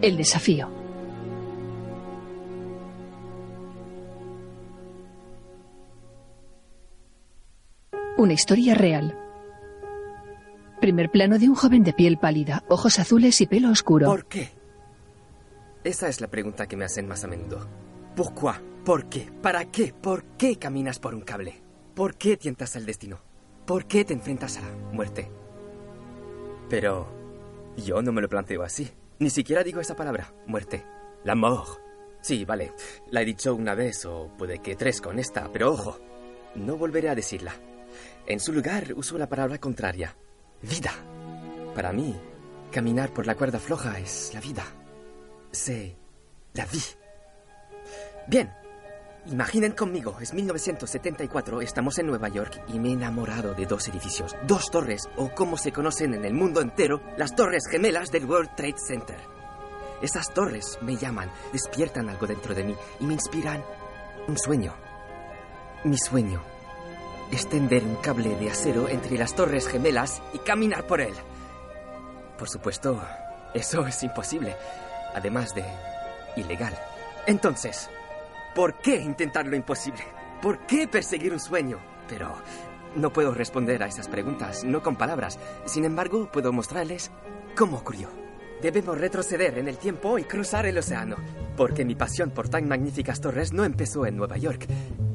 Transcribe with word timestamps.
El 0.00 0.16
desafío. 0.16 0.68
Una 8.16 8.32
historia 8.32 8.76
real. 8.76 9.18
Primer 10.80 11.10
plano 11.10 11.40
de 11.40 11.48
un 11.48 11.56
joven 11.56 11.82
de 11.82 11.92
piel 11.92 12.16
pálida, 12.16 12.62
ojos 12.68 13.00
azules 13.00 13.40
y 13.40 13.48
pelo 13.48 13.70
oscuro. 13.70 14.06
¿Por 14.06 14.26
qué? 14.26 14.50
Esa 15.82 16.08
es 16.08 16.20
la 16.20 16.28
pregunta 16.28 16.68
que 16.68 16.76
me 16.76 16.84
hacen 16.84 17.08
más 17.08 17.24
a 17.24 17.26
menudo. 17.26 17.66
¿Por 18.14 18.34
qué? 18.34 18.68
¿Por 18.84 19.08
qué? 19.08 19.32
¿Para 19.42 19.64
qué? 19.64 19.92
¿Por 19.92 20.22
qué 20.36 20.56
caminas 20.56 21.00
por 21.00 21.12
un 21.12 21.22
cable? 21.22 21.60
¿Por 21.96 22.14
qué 22.14 22.36
tientas 22.36 22.76
al 22.76 22.86
destino? 22.86 23.18
¿Por 23.66 23.86
qué 23.86 24.04
te 24.04 24.14
enfrentas 24.14 24.58
a 24.58 24.60
la 24.60 24.92
muerte? 24.92 25.28
Pero 26.70 27.08
yo 27.76 28.00
no 28.00 28.12
me 28.12 28.22
lo 28.22 28.28
planteo 28.28 28.62
así. 28.62 28.88
Ni 29.18 29.30
siquiera 29.30 29.64
digo 29.64 29.80
esa 29.80 29.96
palabra, 29.96 30.32
muerte. 30.46 30.84
La 31.24 31.34
mort. 31.34 31.80
Sí, 32.20 32.44
vale. 32.44 32.72
La 33.10 33.22
he 33.22 33.24
dicho 33.24 33.54
una 33.54 33.74
vez 33.74 34.04
o 34.04 34.30
puede 34.36 34.60
que 34.60 34.76
tres 34.76 35.00
con 35.00 35.18
esta, 35.18 35.50
pero 35.52 35.72
ojo, 35.72 35.98
no 36.54 36.76
volveré 36.76 37.08
a 37.08 37.14
decirla. 37.14 37.52
En 38.26 38.40
su 38.40 38.52
lugar 38.52 38.92
uso 38.94 39.18
la 39.18 39.28
palabra 39.28 39.58
contraria. 39.58 40.16
Vida. 40.62 40.92
Para 41.74 41.92
mí, 41.92 42.14
caminar 42.70 43.12
por 43.12 43.26
la 43.26 43.34
cuerda 43.34 43.58
floja 43.58 43.98
es 43.98 44.32
la 44.34 44.40
vida. 44.40 44.64
C'est 45.52 45.96
la 46.54 46.66
vie. 46.66 46.96
Bien. 48.28 48.57
Imaginen 49.30 49.72
conmigo, 49.72 50.16
es 50.22 50.32
1974, 50.32 51.60
estamos 51.60 51.98
en 51.98 52.06
Nueva 52.06 52.30
York 52.30 52.62
y 52.68 52.78
me 52.78 52.88
he 52.88 52.92
enamorado 52.92 53.52
de 53.52 53.66
dos 53.66 53.86
edificios, 53.88 54.34
dos 54.44 54.70
torres, 54.70 55.06
o 55.16 55.28
como 55.34 55.58
se 55.58 55.70
conocen 55.70 56.14
en 56.14 56.24
el 56.24 56.32
mundo 56.32 56.62
entero, 56.62 57.02
las 57.18 57.36
torres 57.36 57.64
gemelas 57.70 58.10
del 58.10 58.24
World 58.24 58.54
Trade 58.56 58.78
Center. 58.78 59.18
Esas 60.00 60.32
torres 60.32 60.78
me 60.80 60.96
llaman, 60.96 61.30
despiertan 61.52 62.08
algo 62.08 62.26
dentro 62.26 62.54
de 62.54 62.64
mí 62.64 62.74
y 63.00 63.04
me 63.04 63.12
inspiran 63.12 63.62
un 64.28 64.38
sueño. 64.38 64.72
Mi 65.84 65.98
sueño 65.98 66.40
es 67.30 67.46
tender 67.50 67.84
un 67.84 67.96
cable 67.96 68.34
de 68.34 68.50
acero 68.50 68.88
entre 68.88 69.18
las 69.18 69.34
torres 69.34 69.68
gemelas 69.68 70.22
y 70.32 70.38
caminar 70.38 70.86
por 70.86 71.02
él. 71.02 71.12
Por 72.38 72.48
supuesto, 72.48 73.02
eso 73.52 73.86
es 73.86 74.02
imposible, 74.02 74.56
además 75.14 75.54
de 75.54 75.64
ilegal. 76.36 76.72
Entonces, 77.26 77.90
¿por 78.58 78.74
qué 78.74 78.96
intentar 78.96 79.46
lo 79.46 79.54
imposible? 79.54 80.02
¿Por 80.42 80.66
qué 80.66 80.88
perseguir 80.88 81.32
un 81.32 81.38
sueño? 81.38 81.78
Pero 82.08 82.34
no 82.96 83.12
puedo 83.12 83.32
responder 83.32 83.80
a 83.84 83.86
esas 83.86 84.08
preguntas, 84.08 84.64
no 84.64 84.82
con 84.82 84.96
palabras. 84.96 85.38
Sin 85.64 85.84
embargo, 85.84 86.28
puedo 86.32 86.52
mostrarles 86.52 87.12
cómo 87.56 87.76
ocurrió. 87.76 88.08
Debemos 88.60 88.98
retroceder 88.98 89.58
en 89.58 89.68
el 89.68 89.78
tiempo 89.78 90.18
y 90.18 90.24
cruzar 90.24 90.66
el 90.66 90.76
océano, 90.76 91.14
porque 91.56 91.84
mi 91.84 91.94
pasión 91.94 92.32
por 92.32 92.48
tan 92.48 92.66
magníficas 92.66 93.20
torres 93.20 93.52
no 93.52 93.62
empezó 93.62 94.06
en 94.06 94.16
Nueva 94.16 94.38
York. 94.38 94.66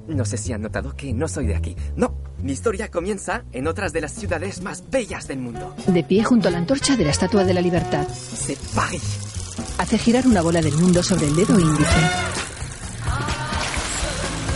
No 0.08 0.24
sé 0.24 0.38
si 0.38 0.54
han 0.54 0.62
notado 0.62 0.96
que 0.96 1.12
no 1.14 1.28
soy 1.28 1.48
de 1.48 1.58
aquí. 1.58 1.76
No, 1.98 2.16
mi 2.42 2.54
historia 2.54 2.90
comienza 2.90 3.44
en 3.52 3.68
otras 3.68 3.92
de 3.92 4.00
las 4.00 4.14
ciudades 4.14 4.62
más 4.62 4.90
bellas 4.90 5.28
del 5.28 5.40
mundo. 5.40 5.76
De 5.88 6.06
pie 6.06 6.24
junto 6.24 6.48
a 6.48 6.52
la 6.52 6.60
antorcha 6.60 6.96
de 6.96 7.04
la 7.04 7.12
Estatua 7.12 7.44
de 7.44 7.54
la 7.54 7.60
Libertad. 7.60 8.08
C'est 8.08 8.58
Paris. 8.74 9.58
Hace 9.80 9.98
girar 9.98 10.28
una 10.28 10.42
bola 10.42 10.62
del 10.62 10.78
mundo 10.78 11.04
sobre 11.04 11.28
el 11.28 11.36
dedo 11.36 11.60
índice. 11.60 12.53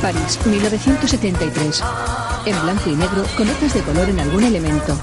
París, 0.02 0.40
1973. 0.46 1.84
En 2.46 2.62
blanco 2.62 2.90
y 2.90 2.96
negro, 2.96 3.26
con 3.36 3.48
notas 3.48 3.74
de 3.74 3.82
color 3.82 4.10
en 4.10 4.20
algún 4.20 4.44
elemento. 4.44 4.98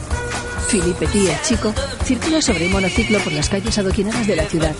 Philippe 0.69 1.07
el 1.07 1.43
chico, 1.43 1.73
circula 2.05 2.41
sobre 2.41 2.67
un 2.67 2.73
monociclo 2.73 3.19
por 3.21 3.33
las 3.33 3.49
calles 3.49 3.77
adoquinadas 3.79 4.27
de 4.27 4.37
la 4.37 4.45
ciudad. 4.45 4.75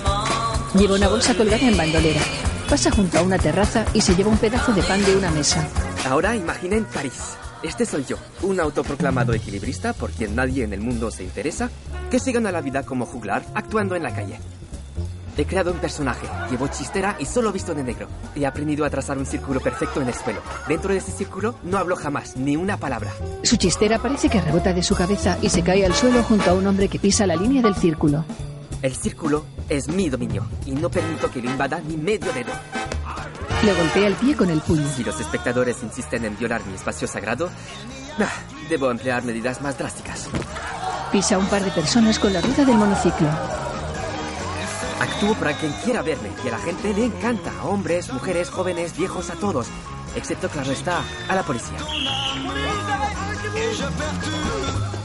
Lleva 0.75 0.97
una 0.97 1.09
bolsa 1.09 1.35
colgada 1.35 1.67
en 1.67 1.77
bandolera. 1.77 2.21
Pasa 2.69 2.91
junto 2.91 3.19
a 3.19 3.23
una 3.23 3.39
terraza 3.39 3.85
y 3.93 4.01
se 4.01 4.15
lleva 4.15 4.31
un 4.31 4.39
pedazo 4.39 4.73
de 4.73 4.83
pan 4.83 5.05
de 5.05 5.17
una 5.17 5.31
mesa. 5.31 5.69
Ahora 6.09 6.35
imaginen 6.37 6.85
París. 6.85 7.37
Este 7.63 7.87
soy 7.87 8.05
yo, 8.05 8.17
un 8.43 8.61
autoproclamado 8.61 9.33
equilibrista 9.33 9.93
por 9.93 10.11
quien 10.11 10.35
nadie 10.35 10.65
en 10.65 10.73
el 10.73 10.81
mundo 10.81 11.11
se 11.11 11.25
interesa, 11.25 11.71
que 12.11 12.19
se 12.19 12.33
gana 12.33 12.53
la 12.53 12.61
vida 12.61 12.83
como 12.83 13.07
juglar 13.07 13.45
actuando 13.55 13.95
en 13.95 14.03
la 14.03 14.15
calle. 14.15 14.39
He 15.37 15.47
creado 15.47 15.73
un 15.73 15.79
personaje, 15.79 16.29
llevo 16.51 16.69
chistera 16.69 17.17
y 17.19 17.27
solo 17.27 17.51
visto 17.51 17.75
de 17.75 17.83
negro. 17.83 18.07
He 18.37 18.47
aprendido 18.47 18.85
a 18.85 18.91
trazar 18.91 19.19
un 19.19 19.27
círculo 19.27 19.61
perfecto 19.61 20.01
en 20.01 20.09
el 20.09 20.15
suelo. 20.15 20.41
Dentro 20.69 20.93
de 20.93 20.99
ese 20.99 21.11
círculo 21.11 21.57
no 21.65 21.79
hablo 21.79 21.97
jamás, 21.97 22.37
ni 22.37 22.57
una 22.57 22.77
palabra. 22.77 23.11
Su 23.43 23.57
chistera 23.57 23.99
parece 23.99 24.29
que 24.29 24.41
rebota 24.41 24.73
de 24.73 24.83
su 24.83 24.95
cabeza 24.95 25.37
y 25.43 25.49
se 25.51 25.63
cae 25.63 25.85
al 25.85 25.95
suelo 25.95 26.23
junto 26.23 26.51
a 26.51 26.55
un 26.55 26.67
hombre 26.67 26.89
que 26.89 27.01
pisa 27.01 27.27
la 27.27 27.35
línea 27.37 27.63
del 27.63 27.75
círculo. 27.75 28.25
El 28.81 28.95
círculo 28.95 29.45
es 29.69 29.89
mi 29.89 30.09
dominio 30.09 30.47
y 30.67 30.73
no 30.73 30.91
permito 30.91 31.31
que 31.31 31.43
lo 31.43 31.51
invada 31.51 31.81
ni 31.81 31.97
medio 31.97 32.33
dedo. 32.33 32.53
Le 33.65 33.73
golpea 33.73 34.07
el 34.07 34.15
pie 34.15 34.37
con 34.37 34.51
el 34.51 34.61
puño. 34.61 34.87
Si 34.95 35.03
los 35.03 35.19
espectadores 35.19 35.83
insisten 35.83 36.25
en 36.27 36.37
violar 36.37 36.65
mi 36.67 36.75
espacio 36.75 37.09
sagrado, 37.09 37.49
ah, 38.19 38.29
debo 38.69 38.91
emplear 38.91 39.25
medidas 39.25 39.63
más 39.63 39.79
drásticas. 39.79 40.29
Pisa 41.11 41.37
a 41.37 41.39
un 41.39 41.47
par 41.47 41.65
de 41.65 41.71
personas 41.71 42.19
con 42.19 42.33
la 42.33 42.41
rueda 42.41 42.65
del 42.65 42.77
monociclo. 42.77 43.29
Actúo 45.01 45.35
para 45.35 45.57
quien 45.57 45.73
quiera 45.85 46.03
verme 46.03 46.31
y 46.45 46.49
a 46.49 46.53
la 46.53 46.59
gente 46.59 46.95
le 46.95 47.07
encanta. 47.07 47.53
Hombres, 47.65 48.13
mujeres, 48.13 48.51
jóvenes, 48.51 48.97
viejos, 48.97 49.31
a 49.31 49.35
todos. 49.35 49.67
Excepto, 50.17 50.49
claro 50.49 50.73
está, 50.73 51.03
a 51.29 51.35
la 51.35 51.43
policía. 51.43 51.79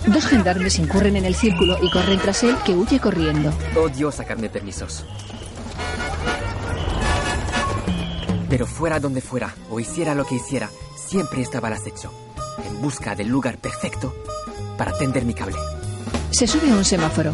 Dos 0.07 0.25
gendarmes 0.25 0.79
incurren 0.79 1.15
en 1.17 1.25
el 1.25 1.35
círculo 1.35 1.77
y 1.81 1.89
corren 1.91 2.19
tras 2.19 2.43
él 2.43 2.55
que 2.65 2.73
huye 2.73 2.99
corriendo. 2.99 3.51
Odio 3.75 4.11
sacarme 4.11 4.49
permisos. 4.49 5.05
Pero 8.49 8.65
fuera 8.65 8.99
donde 8.99 9.21
fuera, 9.21 9.53
o 9.69 9.79
hiciera 9.79 10.15
lo 10.15 10.25
que 10.25 10.35
hiciera, 10.35 10.69
siempre 10.95 11.41
estaba 11.41 11.67
al 11.67 11.75
acecho, 11.75 12.11
en 12.65 12.81
busca 12.81 13.15
del 13.15 13.27
lugar 13.27 13.59
perfecto 13.59 14.15
para 14.77 14.97
tender 14.97 15.25
mi 15.25 15.33
cable. 15.33 15.57
Se 16.31 16.47
sube 16.47 16.71
a 16.71 16.75
un 16.75 16.85
semáforo. 16.85 17.33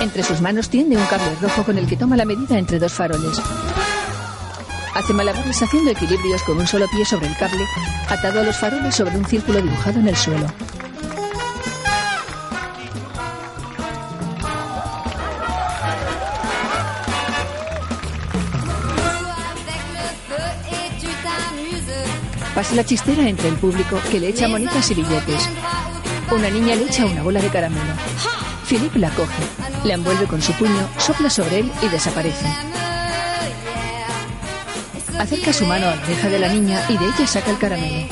Entre 0.00 0.22
sus 0.22 0.40
manos 0.40 0.68
tiende 0.68 0.96
un 0.96 1.04
cable 1.06 1.36
rojo 1.40 1.64
con 1.64 1.78
el 1.78 1.86
que 1.86 1.96
toma 1.96 2.16
la 2.16 2.24
medida 2.24 2.58
entre 2.58 2.78
dos 2.78 2.92
faroles. 2.92 3.40
Hace 4.94 5.12
malabares 5.12 5.62
haciendo 5.62 5.90
equilibrios 5.90 6.42
con 6.42 6.58
un 6.58 6.66
solo 6.66 6.86
pie 6.88 7.04
sobre 7.04 7.26
el 7.26 7.36
cable, 7.36 7.64
atado 8.08 8.40
a 8.40 8.42
los 8.44 8.56
faroles 8.56 8.94
sobre 8.94 9.16
un 9.16 9.26
círculo 9.26 9.60
dibujado 9.60 9.98
en 10.00 10.08
el 10.08 10.16
suelo. 10.16 10.46
Pasa 22.54 22.74
la 22.74 22.84
chistera 22.84 23.28
entre 23.28 23.48
el 23.48 23.56
público 23.56 24.00
que 24.10 24.18
le 24.18 24.28
echa 24.28 24.48
monedas 24.48 24.90
y 24.90 24.94
billetes. 24.94 25.46
Una 26.30 26.48
niña 26.48 26.74
le 26.74 26.84
echa 26.84 27.04
una 27.04 27.22
bola 27.22 27.40
de 27.40 27.50
caramelo. 27.50 27.92
Philippe 28.68 28.98
la 28.98 29.10
coge, 29.10 29.42
la 29.84 29.94
envuelve 29.94 30.26
con 30.26 30.42
su 30.42 30.52
puño, 30.54 30.88
sopla 30.98 31.30
sobre 31.30 31.60
él 31.60 31.72
y 31.82 31.88
desaparece. 31.88 32.46
Acerca 35.18 35.52
su 35.52 35.64
mano 35.66 35.86
a 35.86 35.94
la 35.94 36.02
oreja 36.02 36.28
de 36.28 36.38
la 36.40 36.48
niña 36.48 36.80
y 36.88 36.98
de 36.98 37.06
ella 37.06 37.26
saca 37.28 37.52
el 37.52 37.58
caramelo. 37.58 38.08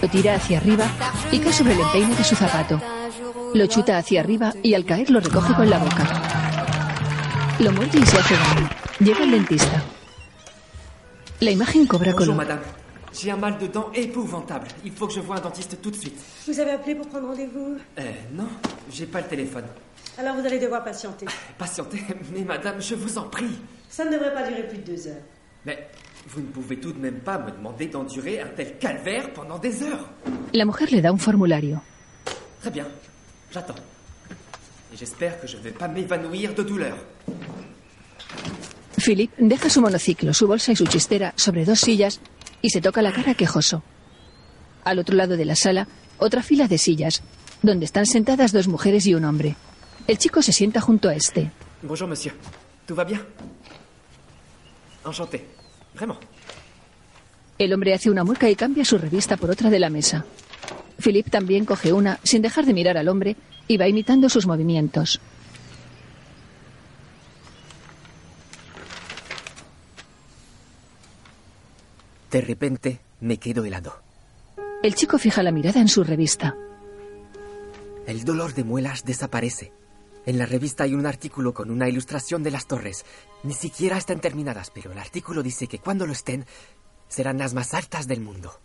Lo 0.00 0.08
tira 0.08 0.36
hacia 0.36 0.58
arriba 0.58 0.86
y 1.30 1.38
cae 1.38 1.52
sobre 1.52 1.74
el 1.74 1.80
empeine 1.80 2.14
de 2.14 2.24
su 2.24 2.34
zapato. 2.34 2.80
Lo 3.52 3.66
chuta 3.66 3.98
hacia 3.98 4.20
arriba 4.20 4.54
y 4.62 4.72
al 4.72 4.86
caer 4.86 5.10
lo 5.10 5.20
recoge 5.20 5.52
con 5.54 5.68
la 5.68 5.78
boca. 5.78 6.06
Lo 7.58 7.72
muerde 7.72 7.98
y 7.98 8.06
se 8.06 8.18
hace 8.18 8.34
daño. 8.34 8.70
Llega 9.00 9.24
el 9.24 9.32
dentista. 9.32 9.82
La 11.40 11.50
imagen 11.50 11.86
cobra 11.86 12.14
color. 12.14 12.58
J'ai 13.12 13.30
un 13.30 13.36
mal 13.36 13.58
de 13.58 13.66
dents 13.66 13.90
épouvantable. 13.94 14.68
Il 14.84 14.92
faut 14.92 15.06
que 15.06 15.14
je 15.14 15.20
voie 15.20 15.36
un 15.36 15.40
dentiste 15.40 15.80
tout 15.80 15.90
de 15.90 15.96
suite. 15.96 16.18
Vous 16.46 16.60
avez 16.60 16.72
appelé 16.72 16.94
pour 16.94 17.08
prendre 17.08 17.28
rendez-vous? 17.28 17.76
Euh, 17.98 18.02
non, 18.34 18.48
j'ai 18.92 19.06
pas 19.06 19.20
le 19.20 19.26
téléphone. 19.26 19.64
Alors 20.18 20.36
vous 20.36 20.44
allez 20.46 20.58
devoir 20.58 20.84
patienter. 20.84 21.26
Patientez, 21.56 22.02
mais 22.34 22.42
madame, 22.42 22.80
je 22.80 22.94
vous 22.94 23.18
en 23.18 23.24
prie. 23.28 23.58
Ça 23.88 24.04
ne 24.04 24.10
devrait 24.12 24.34
pas 24.34 24.46
durer 24.48 24.66
plus 24.68 24.78
de 24.78 24.84
deux 24.84 25.08
heures. 25.08 25.22
Mais 25.64 25.88
vous 26.28 26.40
ne 26.40 26.46
pouvez 26.46 26.78
tout 26.78 26.92
de 26.92 26.98
même 26.98 27.20
pas 27.20 27.38
me 27.38 27.50
demander 27.50 27.86
d'endurer 27.86 28.40
un 28.40 28.48
tel 28.48 28.78
calvaire 28.78 29.32
pendant 29.32 29.58
des 29.58 29.82
heures. 29.82 30.08
La 30.52 30.64
mujer 30.64 30.86
le 30.96 31.00
da 31.00 31.10
un 31.10 31.16
formulario. 31.16 31.76
Très 32.60 32.70
bien, 32.70 32.86
j'attends. 33.50 33.74
Et 34.92 34.96
j'espère 34.96 35.40
que 35.40 35.46
je 35.46 35.56
ne 35.56 35.62
vais 35.62 35.70
pas 35.70 35.88
m'évanouir 35.88 36.54
de 36.54 36.62
douleur. 36.62 36.96
Philip 38.98 39.30
deja 39.38 39.68
su 39.70 39.80
monociclo, 39.80 40.32
su 40.32 40.46
bolsa 40.46 40.72
y 40.72 40.76
su 40.76 40.84
chistera 40.86 41.32
sobre 41.36 41.64
dos 41.64 41.78
sillas 41.78 42.20
y 42.62 42.70
se 42.70 42.80
toca 42.80 43.02
la 43.02 43.12
cara 43.12 43.34
quejoso. 43.34 43.82
Al 44.84 44.98
otro 44.98 45.16
lado 45.16 45.36
de 45.36 45.44
la 45.44 45.56
sala, 45.56 45.88
otra 46.18 46.42
fila 46.42 46.68
de 46.68 46.78
sillas, 46.78 47.22
donde 47.62 47.84
están 47.84 48.06
sentadas 48.06 48.52
dos 48.52 48.68
mujeres 48.68 49.06
y 49.06 49.14
un 49.14 49.24
hombre. 49.24 49.56
El 50.06 50.18
chico 50.18 50.42
se 50.42 50.52
sienta 50.52 50.80
junto 50.80 51.08
a 51.08 51.14
este. 51.14 51.50
Bonjour, 51.82 52.08
monsieur. 52.08 52.34
Tout 52.86 52.98
va 52.98 53.04
bien 53.04 53.20
Enchanté. 55.04 55.44
Vraiment. 55.94 56.18
El 57.58 57.72
hombre 57.72 57.94
hace 57.94 58.10
una 58.10 58.24
mueca 58.24 58.48
y 58.48 58.54
cambia 58.54 58.84
su 58.84 58.98
revista 58.98 59.36
por 59.36 59.50
otra 59.50 59.68
de 59.70 59.78
la 59.78 59.90
mesa. 59.90 60.24
Philip 61.02 61.28
también 61.28 61.64
coge 61.64 61.92
una 61.92 62.18
sin 62.22 62.42
dejar 62.42 62.66
de 62.66 62.74
mirar 62.74 62.96
al 62.96 63.08
hombre 63.08 63.36
y 63.66 63.76
va 63.76 63.88
imitando 63.88 64.28
sus 64.28 64.46
movimientos. 64.46 65.20
De 72.30 72.40
repente 72.40 73.00
me 73.20 73.38
quedo 73.38 73.64
helado. 73.64 74.02
El 74.82 74.94
chico 74.94 75.18
fija 75.18 75.42
la 75.42 75.50
mirada 75.50 75.80
en 75.80 75.88
su 75.88 76.04
revista. 76.04 76.54
El 78.06 78.24
dolor 78.24 78.54
de 78.54 78.64
muelas 78.64 79.04
desaparece. 79.04 79.72
En 80.26 80.38
la 80.38 80.46
revista 80.46 80.84
hay 80.84 80.94
un 80.94 81.06
artículo 81.06 81.54
con 81.54 81.70
una 81.70 81.88
ilustración 81.88 82.42
de 82.42 82.50
las 82.50 82.66
torres. 82.66 83.04
Ni 83.42 83.54
siquiera 83.54 83.96
están 83.96 84.20
terminadas, 84.20 84.70
pero 84.70 84.92
el 84.92 84.98
artículo 84.98 85.42
dice 85.42 85.66
que 85.66 85.78
cuando 85.78 86.06
lo 86.06 86.12
estén, 86.12 86.44
serán 87.08 87.38
las 87.38 87.54
más 87.54 87.74
altas 87.74 88.06
del 88.06 88.20
mundo. 88.20 88.60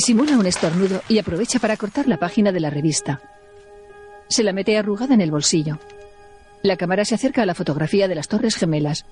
Simula 0.00 0.38
un 0.38 0.46
estornudo 0.46 1.02
y 1.08 1.18
aprovecha 1.18 1.58
para 1.58 1.76
cortar 1.76 2.08
la 2.08 2.16
página 2.16 2.52
de 2.52 2.60
la 2.60 2.70
revista. 2.70 3.20
Se 4.28 4.42
la 4.42 4.54
mete 4.54 4.78
arrugada 4.78 5.12
en 5.12 5.20
el 5.20 5.30
bolsillo. 5.30 5.78
La 6.62 6.76
cámara 6.76 7.04
se 7.04 7.14
acerca 7.14 7.42
a 7.42 7.46
la 7.46 7.54
fotografía 7.54 8.08
de 8.08 8.14
las 8.14 8.26
Torres 8.26 8.56
Gemelas. 8.56 9.04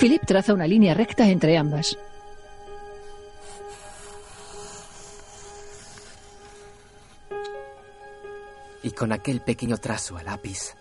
Philip 0.00 0.20
traza 0.26 0.52
una 0.52 0.66
línea 0.66 0.94
recta 0.94 1.28
entre 1.28 1.56
ambas. 1.56 1.96
Y 8.82 8.90
con 8.90 9.12
aquel 9.12 9.42
pequeño 9.42 9.78
trazo 9.78 10.16
a 10.16 10.24
lápiz, 10.24 10.74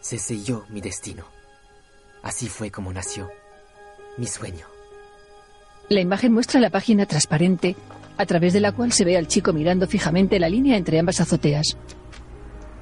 se 0.00 0.18
selló 0.18 0.66
mi 0.68 0.80
destino. 0.80 1.24
Así 2.22 2.48
fue 2.48 2.72
como 2.72 2.92
nació 2.92 3.30
mi 4.16 4.26
sueño. 4.26 4.66
La 5.88 6.00
imagen 6.00 6.32
muestra 6.32 6.60
la 6.60 6.70
página 6.70 7.06
transparente, 7.06 7.76
a 8.16 8.26
través 8.26 8.52
de 8.52 8.60
la 8.60 8.72
cual 8.72 8.92
se 8.92 9.04
ve 9.04 9.16
al 9.16 9.28
chico 9.28 9.52
mirando 9.52 9.86
fijamente 9.86 10.38
la 10.38 10.48
línea 10.48 10.76
entre 10.76 10.98
ambas 10.98 11.20
azoteas. 11.20 11.76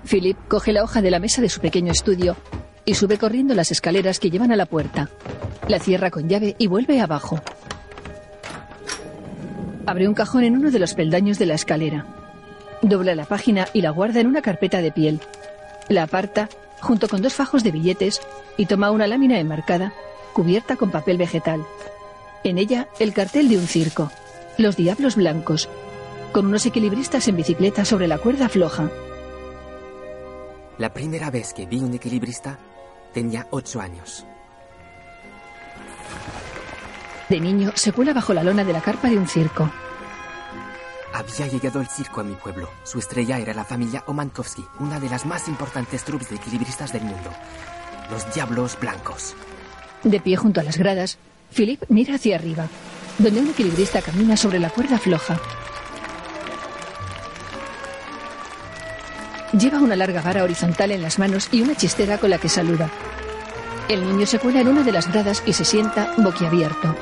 Philip 0.09 0.37
coge 0.49 0.73
la 0.73 0.83
hoja 0.83 1.01
de 1.01 1.11
la 1.11 1.19
mesa 1.19 1.41
de 1.41 1.49
su 1.49 1.61
pequeño 1.61 1.93
estudio 1.93 2.37
y 2.85 2.95
sube 2.95 3.19
corriendo 3.19 3.55
las 3.55 3.71
escaleras 3.71 4.19
que 4.19 4.31
llevan 4.31 4.53
a 4.53 4.57
la 4.57 4.67
puerta. 4.67 5.09
La 5.69 5.79
cierra 5.79 6.11
con 6.11 6.29
llave 6.29 6.57
y 6.59 6.67
vuelve 6.67 7.01
abajo. 7.01 7.41
Abre 9.87 10.09
un 10.09 10.15
cajón 10.15 10.45
en 10.45 10.57
uno 10.57 10.71
de 10.71 10.79
los 10.79 10.95
peldaños 10.95 11.39
de 11.39 11.47
la 11.47 11.55
escalera. 11.55 12.07
Dobla 12.83 13.15
la 13.15 13.25
página 13.25 13.69
y 13.73 13.83
la 13.83 13.91
guarda 13.91 14.21
en 14.21 14.27
una 14.27 14.43
carpeta 14.43 14.83
de 14.83 14.93
piel. 14.93 15.21
La 15.89 16.05
aparta 16.05 16.49
junto 16.81 17.09
con 17.09 17.23
dos 17.23 17.35
fajos 17.35 17.63
de 17.63 17.71
billetes 17.71 18.21
y 18.57 18.67
toma 18.67 18.91
una 18.91 19.07
lámina 19.07 19.39
enmarcada 19.39 19.93
cubierta 20.33 20.77
con 20.77 20.91
papel 20.91 21.17
vegetal. 21.17 21.65
En 22.45 22.59
ella 22.59 22.89
el 22.99 23.13
cartel 23.13 23.49
de 23.49 23.57
un 23.57 23.67
circo, 23.67 24.11
los 24.59 24.77
Diablos 24.77 25.17
Blancos, 25.17 25.69
con 26.33 26.47
unos 26.47 26.67
equilibristas 26.67 27.29
en 27.29 27.37
bicicleta 27.37 27.85
sobre 27.85 28.09
la 28.09 28.19
cuerda 28.19 28.49
floja. 28.49 28.91
La 30.79 30.93
primera 30.93 31.31
vez 31.31 31.53
que 31.53 31.67
vi 31.67 31.79
un 31.79 31.95
equilibrista 31.95 32.59
tenía 33.13 33.47
ocho 33.51 33.81
años. 33.81 34.27
De 37.29 37.41
niño 37.41 37.73
se 37.75 37.93
cuela 37.93 38.13
bajo 38.13 38.35
la 38.35 38.45
lona 38.45 38.65
de 38.65 38.73
la 38.73 38.81
carpa 38.81 39.09
de 39.09 39.19
un 39.19 39.27
circo. 39.27 39.71
Había 41.15 41.47
llegado 41.47 41.81
el 41.81 41.89
circo 41.89 42.21
a 42.21 42.25
mi 42.25 42.35
pueblo. 42.35 42.69
Su 42.85 42.99
estrella 42.99 43.39
era 43.39 43.53
la 43.53 43.65
familia 43.65 44.03
Omankowski, 44.07 44.65
una 44.81 44.99
de 44.99 45.11
las 45.11 45.27
más 45.27 45.47
importantes 45.49 46.05
troupes 46.05 46.31
de 46.31 46.37
equilibristas 46.37 46.93
del 46.93 47.03
mundo. 47.03 47.31
Los 48.11 48.33
Diablos 48.35 48.79
Blancos. 48.81 49.35
De 50.03 50.21
pie 50.21 50.37
junto 50.37 50.61
a 50.61 50.65
las 50.65 50.79
gradas, 50.79 51.19
Philip 51.55 51.83
mira 51.89 52.17
hacia 52.17 52.37
arriba, 52.37 52.67
donde 53.19 53.41
un 53.41 53.51
equilibrista 53.51 54.03
camina 54.03 54.37
sobre 54.37 54.59
la 54.59 54.71
cuerda 54.71 54.99
floja. 54.99 55.41
Lleva 59.59 59.81
una 59.81 59.97
larga 59.97 60.23
vara 60.23 60.45
horizontal 60.45 60.93
en 60.93 61.03
las 61.03 61.19
manos 61.19 61.49
y 61.53 61.61
una 61.61 61.75
chistera 61.75 62.19
con 62.19 62.31
la 62.31 62.39
que 62.39 62.49
saluda. 62.49 62.89
El 63.89 64.07
niño 64.07 64.25
se 64.25 64.39
cuela 64.39 64.61
en 64.61 64.69
una 64.69 64.83
de 64.83 64.93
las 64.93 65.13
gradas 65.13 65.43
y 65.45 65.53
se 65.53 65.65
sienta 65.65 66.15
boquiabierto. 66.17 66.97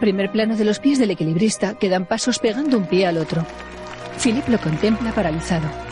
Primer 0.00 0.30
plano 0.30 0.56
de 0.56 0.64
los 0.64 0.80
pies 0.80 0.98
del 0.98 1.10
equilibrista 1.10 1.74
que 1.74 1.88
dan 1.88 2.06
pasos 2.06 2.38
pegando 2.38 2.76
un 2.76 2.86
pie 2.86 3.06
al 3.06 3.18
otro. 3.18 3.46
Philip 4.22 4.48
lo 4.48 4.58
contempla 4.58 5.12
paralizado. 5.12 5.89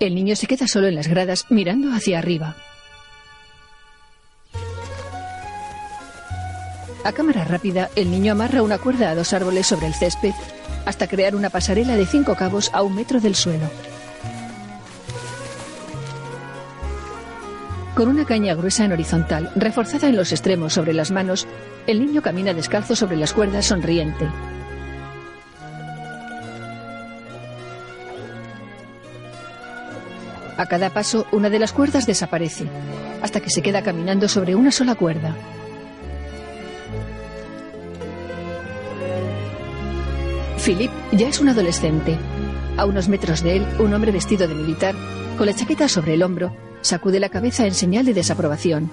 El 0.00 0.14
niño 0.14 0.36
se 0.36 0.46
queda 0.46 0.68
solo 0.68 0.86
en 0.86 0.94
las 0.94 1.08
gradas 1.08 1.46
mirando 1.50 1.92
hacia 1.92 2.18
arriba. 2.18 2.56
A 7.04 7.12
cámara 7.12 7.44
rápida, 7.44 7.90
el 7.96 8.10
niño 8.10 8.32
amarra 8.32 8.62
una 8.62 8.78
cuerda 8.78 9.10
a 9.10 9.14
dos 9.14 9.32
árboles 9.32 9.66
sobre 9.66 9.86
el 9.86 9.94
césped 9.94 10.34
hasta 10.84 11.08
crear 11.08 11.34
una 11.34 11.50
pasarela 11.50 11.96
de 11.96 12.06
cinco 12.06 12.34
cabos 12.34 12.70
a 12.72 12.82
un 12.82 12.94
metro 12.94 13.20
del 13.20 13.34
suelo. 13.34 13.68
Con 17.94 18.08
una 18.08 18.24
caña 18.24 18.54
gruesa 18.54 18.84
en 18.84 18.92
horizontal, 18.92 19.50
reforzada 19.56 20.08
en 20.08 20.16
los 20.16 20.30
extremos 20.30 20.72
sobre 20.72 20.92
las 20.92 21.10
manos, 21.10 21.48
el 21.88 21.98
niño 21.98 22.22
camina 22.22 22.54
descalzo 22.54 22.94
sobre 22.94 23.16
las 23.16 23.32
cuerdas 23.32 23.66
sonriente. 23.66 24.28
A 30.58 30.66
cada 30.66 30.90
paso, 30.90 31.24
una 31.30 31.50
de 31.50 31.60
las 31.60 31.72
cuerdas 31.72 32.04
desaparece, 32.04 32.66
hasta 33.22 33.40
que 33.40 33.48
se 33.48 33.62
queda 33.62 33.82
caminando 33.82 34.28
sobre 34.28 34.56
una 34.56 34.72
sola 34.72 34.96
cuerda. 34.96 35.36
Philip 40.64 40.90
ya 41.12 41.28
es 41.28 41.40
un 41.40 41.48
adolescente. 41.48 42.18
A 42.76 42.86
unos 42.86 43.08
metros 43.08 43.44
de 43.44 43.56
él, 43.56 43.66
un 43.78 43.94
hombre 43.94 44.10
vestido 44.10 44.48
de 44.48 44.56
militar, 44.56 44.96
con 45.36 45.46
la 45.46 45.54
chaqueta 45.54 45.86
sobre 45.86 46.14
el 46.14 46.24
hombro, 46.24 46.56
sacude 46.80 47.20
la 47.20 47.28
cabeza 47.28 47.64
en 47.64 47.74
señal 47.74 48.04
de 48.04 48.14
desaprobación. 48.14 48.90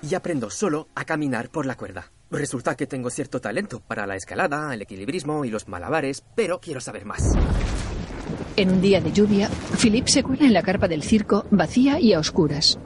Y 0.00 0.14
aprendo 0.14 0.48
solo 0.48 0.86
a 0.94 1.04
caminar 1.04 1.48
por 1.48 1.66
la 1.66 1.74
cuerda. 1.74 2.12
Resulta 2.30 2.76
que 2.76 2.86
tengo 2.86 3.08
cierto 3.08 3.40
talento 3.40 3.80
para 3.80 4.06
la 4.06 4.14
escalada, 4.14 4.74
el 4.74 4.82
equilibrismo 4.82 5.46
y 5.46 5.50
los 5.50 5.66
malabares, 5.66 6.22
pero 6.34 6.60
quiero 6.60 6.80
saber 6.80 7.06
más. 7.06 7.34
En 8.56 8.70
un 8.70 8.80
día 8.82 9.00
de 9.00 9.12
lluvia, 9.12 9.48
Philip 9.80 10.06
se 10.08 10.22
cuela 10.22 10.44
en 10.44 10.52
la 10.52 10.62
carpa 10.62 10.88
del 10.88 11.02
circo, 11.02 11.46
vacía 11.50 11.98
y 12.00 12.12
a 12.12 12.18
oscuras. 12.18 12.78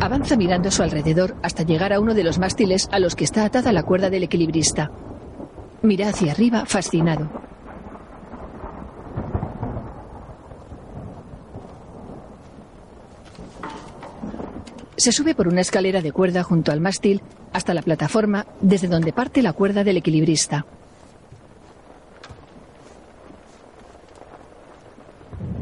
Avanza 0.00 0.36
mirando 0.36 0.68
a 0.68 0.72
su 0.72 0.82
alrededor 0.82 1.36
hasta 1.42 1.62
llegar 1.62 1.92
a 1.92 2.00
uno 2.00 2.14
de 2.14 2.24
los 2.24 2.38
mástiles 2.38 2.88
a 2.90 2.98
los 2.98 3.14
que 3.14 3.24
está 3.24 3.44
atada 3.44 3.72
la 3.72 3.84
cuerda 3.84 4.10
del 4.10 4.24
equilibrista. 4.24 4.90
Mira 5.82 6.08
hacia 6.08 6.32
arriba, 6.32 6.66
fascinado. 6.66 7.49
Se 15.00 15.12
sube 15.12 15.34
por 15.34 15.48
una 15.48 15.62
escalera 15.62 16.02
de 16.02 16.12
cuerda 16.12 16.42
junto 16.42 16.72
al 16.72 16.80
mástil 16.82 17.22
hasta 17.54 17.72
la 17.72 17.80
plataforma 17.80 18.44
desde 18.60 18.86
donde 18.86 19.14
parte 19.14 19.40
la 19.40 19.54
cuerda 19.54 19.82
del 19.82 19.96
equilibrista. 19.96 20.66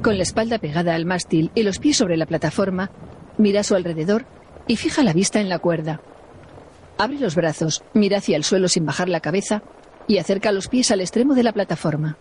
Con 0.03 0.17
la 0.17 0.25
espalda 0.25 0.59
pegada 0.59 0.97
al 0.97 1.05
mástil 1.05 1.53
y 1.55 1.63
los 1.63 1.79
pies 1.79 1.97
sobre 1.97 2.17
la 2.17 2.27
plataforma, 2.27 2.91
mira 3.37 3.61
a 3.61 3.63
su 3.63 3.77
alrededor 3.77 4.27
y 4.67 4.75
fija 4.75 5.05
la 5.05 5.13
vista 5.13 5.39
en 5.39 5.49
la 5.49 5.61
cuerda. 5.61 6.01
Abre 6.99 7.21
los 7.21 7.37
brazos, 7.37 7.85
mira 7.95 8.19
hacia 8.19 8.37
el 8.37 8.43
suelo 8.43 8.67
sin 8.67 8.87
bajar 8.87 9.09
la 9.09 9.21
cabeza 9.21 9.63
y 10.09 10.19
acerca 10.19 10.51
los 10.51 10.67
pies 10.67 10.91
al 10.91 11.01
extremo 11.01 11.35
de 11.35 11.45
la 11.45 11.53
plataforma. 11.53 12.19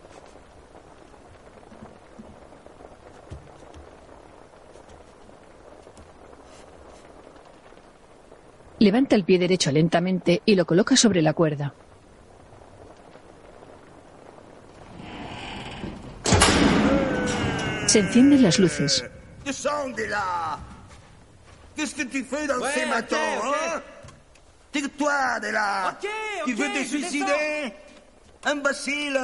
Levanta 8.79 9.15
el 9.15 9.23
pie 9.23 9.39
derecho 9.39 9.71
lentamente 9.71 10.41
y 10.45 10.55
lo 10.55 10.65
coloca 10.65 10.95
sobre 10.95 11.21
la 11.21 11.33
cuerda. 11.33 11.73
Se 17.87 17.99
encienden 18.01 18.43
las 18.43 18.59
luces. 18.59 19.03
Descendez 19.45 20.07
là 20.09 20.59
Qu'est-ce 21.75 21.95
que 21.95 22.03
tu 22.05 22.23
fais 22.23 22.47
dans 22.47 22.59
Ouais, 22.59 22.71
ces 22.73 22.83
ok, 22.83 22.89
matons, 22.89 23.15
ok. 23.39 23.55
hein 23.75 23.81
Tire-toi 24.73 25.39
de 25.39 25.47
là 25.51 25.89
Ok, 25.91 26.09
Tu 26.45 26.53
ok, 26.53 26.59
veux 26.59 26.73
te 26.73 26.79
je 26.79 26.87
suicider 26.87 27.73
Imbécile 28.43 29.19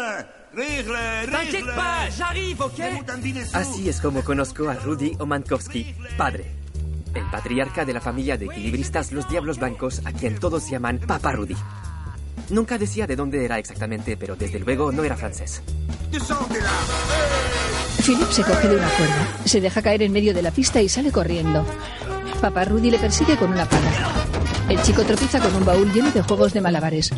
Rire, 0.55 1.29
T'inquiète 1.31 1.65
pas, 1.75 2.09
j'arrive, 2.15 2.61
ok 2.61 2.79
Así 2.79 3.45
Así 3.53 3.89
es 3.89 3.99
como 3.99 4.23
conozco 4.23 4.69
a 4.69 4.75
Rudy 4.75 5.13
Omankowski, 5.19 5.93
padre. 6.15 6.45
El 7.13 7.29
patriarca 7.29 7.85
de 7.85 7.93
la 7.93 8.01
familia 8.01 8.37
de 8.37 8.45
equilibristas 8.45 9.11
Los 9.11 9.29
Diablos 9.29 9.59
Blancos, 9.59 10.01
a 10.05 10.11
quien 10.11 10.39
todos 10.39 10.69
llaman 10.69 10.99
Papa 10.99 11.31
Rudy. 11.31 11.55
Nunca 12.49 12.77
decía 12.77 13.05
de 13.05 13.15
dónde 13.15 13.45
era 13.45 13.59
exactamente, 13.59 14.17
pero 14.17 14.35
desde 14.35 14.59
luego 14.59 14.91
no 14.91 15.03
era 15.03 15.15
francés. 15.15 15.61
Philip 18.03 18.29
se 18.31 18.43
coge 18.43 18.67
de 18.67 18.75
una 18.75 18.89
cuerda, 18.89 19.27
se 19.45 19.61
deja 19.61 19.81
caer 19.81 20.01
en 20.01 20.11
medio 20.11 20.33
de 20.33 20.41
la 20.41 20.51
pista 20.51 20.81
y 20.81 20.89
sale 20.89 21.11
corriendo. 21.11 21.65
Papá 22.41 22.65
Rudy 22.65 22.91
le 22.91 22.99
persigue 22.99 23.37
con 23.37 23.51
una 23.51 23.65
pala. 23.65 23.91
El 24.67 24.81
chico 24.81 25.03
tropieza 25.03 25.39
con 25.39 25.55
un 25.55 25.65
baúl 25.65 25.93
lleno 25.93 26.11
de 26.11 26.21
juegos 26.21 26.53
de 26.53 26.61
malabares. 26.61 27.11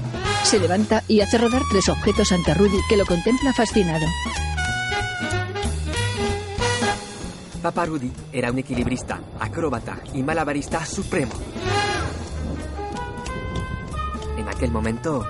Se 0.44 0.60
levanta 0.60 1.04
y 1.08 1.22
hace 1.22 1.38
rodar 1.38 1.62
tres 1.72 1.90
objetos 1.90 2.32
ante 2.32 2.54
Rudy, 2.54 2.78
que 2.90 2.98
lo 2.98 3.06
contempla 3.06 3.54
fascinado. 3.54 4.06
Papa 7.66 7.84
Rudy 7.84 8.12
era 8.32 8.52
un 8.52 8.60
equilibrista, 8.60 9.20
acróbata 9.40 10.00
y 10.14 10.22
malabarista 10.22 10.86
supremo. 10.86 11.34
En 14.38 14.48
aquel 14.48 14.70
momento 14.70 15.26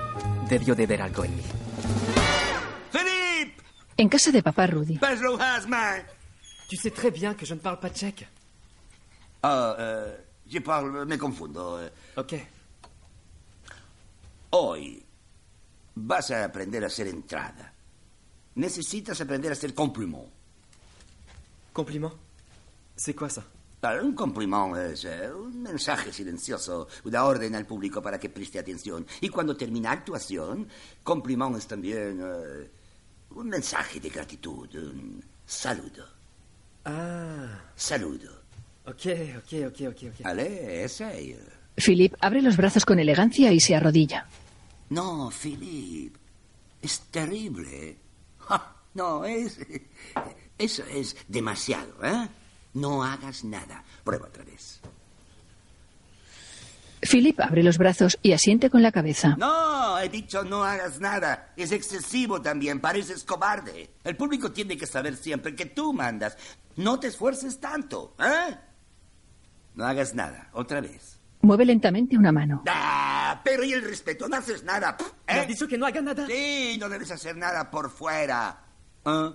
debió 0.46 0.74
de 0.74 0.86
ver 0.86 1.00
algo 1.00 1.24
en 1.24 1.34
mí. 1.34 1.42
Philippe 2.92 3.62
En 3.96 4.10
casa 4.10 4.30
de 4.30 4.42
papá 4.42 4.66
Rudy, 4.66 5.00
Tu 6.68 6.76
sais 6.76 6.90
très 6.90 7.10
bien 7.10 7.34
que 7.34 7.46
je 7.46 7.54
ne 7.54 7.60
parle 7.60 7.80
pas 7.80 7.88
tchèque. 7.88 8.28
Ah, 9.42 9.74
euh, 9.78 10.18
je 10.46 10.60
parle, 10.60 11.06
me 11.06 11.16
confundo. 11.16 11.80
Ok. 12.16 12.34
Hoy 14.50 15.02
vas 15.94 16.30
a 16.32 16.44
aprender 16.44 16.84
a 16.84 16.88
hacer 16.88 17.08
entrada. 17.08 17.72
Necesitas 18.56 19.18
aprender 19.22 19.48
a 19.48 19.54
hacer 19.54 19.72
compliment. 19.72 20.28
Compliment 21.72 22.25
C'est 22.96 23.14
quoi 23.14 23.28
ça 23.28 23.42
Un 23.82 24.12
compliment 24.14 24.74
es 24.76 25.04
eh, 25.04 25.30
un 25.32 25.62
mensaje 25.62 26.10
silencioso, 26.12 26.88
una 27.04 27.24
orden 27.24 27.54
al 27.54 27.66
público 27.66 28.00
para 28.02 28.18
que 28.18 28.28
preste 28.30 28.58
atención. 28.58 29.06
Y 29.20 29.28
cuando 29.28 29.54
termina 29.56 29.92
actuación, 29.92 30.66
compliment 31.04 31.56
es 31.56 31.66
también 31.66 32.18
eh, 32.20 32.70
un 33.30 33.48
mensaje 33.48 34.00
de 34.00 34.08
gratitud, 34.08 34.68
un 34.74 35.22
saludo. 35.46 36.04
Ah, 36.84 37.60
Saludo. 37.76 38.30
ok, 38.86 39.06
ok, 39.38 39.52
ok, 39.68 39.80
ok, 39.88 40.02
ok. 40.20 40.24
Allez, 40.26 40.84
essaye. 40.84 41.38
Philip 41.76 42.14
abre 42.20 42.40
los 42.42 42.56
brazos 42.56 42.84
con 42.84 42.98
elegancia 42.98 43.52
y 43.52 43.60
se 43.60 43.74
arrodilla. 43.76 44.26
No, 44.90 45.30
Philippe, 45.30 46.18
es 46.80 47.00
terrible. 47.10 47.96
Ja, 48.38 48.74
no, 48.94 49.24
es... 49.24 49.58
Eso 50.58 50.82
es 50.86 51.14
demasiado, 51.28 51.92
¿eh? 52.02 52.28
No 52.76 53.02
hagas 53.02 53.42
nada. 53.42 53.82
Prueba 54.04 54.26
otra 54.26 54.44
vez. 54.44 54.80
Philip 57.00 57.40
abre 57.40 57.62
los 57.62 57.78
brazos 57.78 58.18
y 58.22 58.32
asiente 58.32 58.68
con 58.68 58.82
la 58.82 58.92
cabeza. 58.92 59.34
No, 59.38 59.98
he 59.98 60.10
dicho 60.10 60.42
no 60.44 60.62
hagas 60.62 61.00
nada. 61.00 61.54
Es 61.56 61.72
excesivo 61.72 62.42
también, 62.42 62.80
pareces 62.80 63.24
cobarde. 63.24 63.90
El 64.04 64.16
público 64.16 64.52
tiene 64.52 64.76
que 64.76 64.86
saber 64.86 65.16
siempre 65.16 65.54
que 65.54 65.66
tú 65.66 65.94
mandas. 65.94 66.36
No 66.76 67.00
te 67.00 67.06
esfuerces 67.06 67.58
tanto, 67.60 68.14
¿eh? 68.18 68.54
No 69.74 69.86
hagas 69.86 70.14
nada, 70.14 70.50
otra 70.52 70.82
vez. 70.82 71.18
Mueve 71.40 71.64
lentamente 71.64 72.18
una 72.18 72.32
mano. 72.32 72.62
Ah, 72.68 73.40
pero 73.42 73.64
¿y 73.64 73.72
el 73.72 73.82
respeto? 73.82 74.28
No 74.28 74.36
haces 74.36 74.64
nada. 74.64 74.98
¿Me 75.26 75.34
¿eh? 75.34 75.40
has 75.40 75.48
dicho 75.48 75.66
que 75.66 75.78
no 75.78 75.86
haga 75.86 76.02
nada? 76.02 76.26
Sí, 76.26 76.76
no 76.78 76.90
debes 76.90 77.10
hacer 77.10 77.36
nada 77.36 77.70
por 77.70 77.88
fuera. 77.90 78.64
¿eh? 79.06 79.30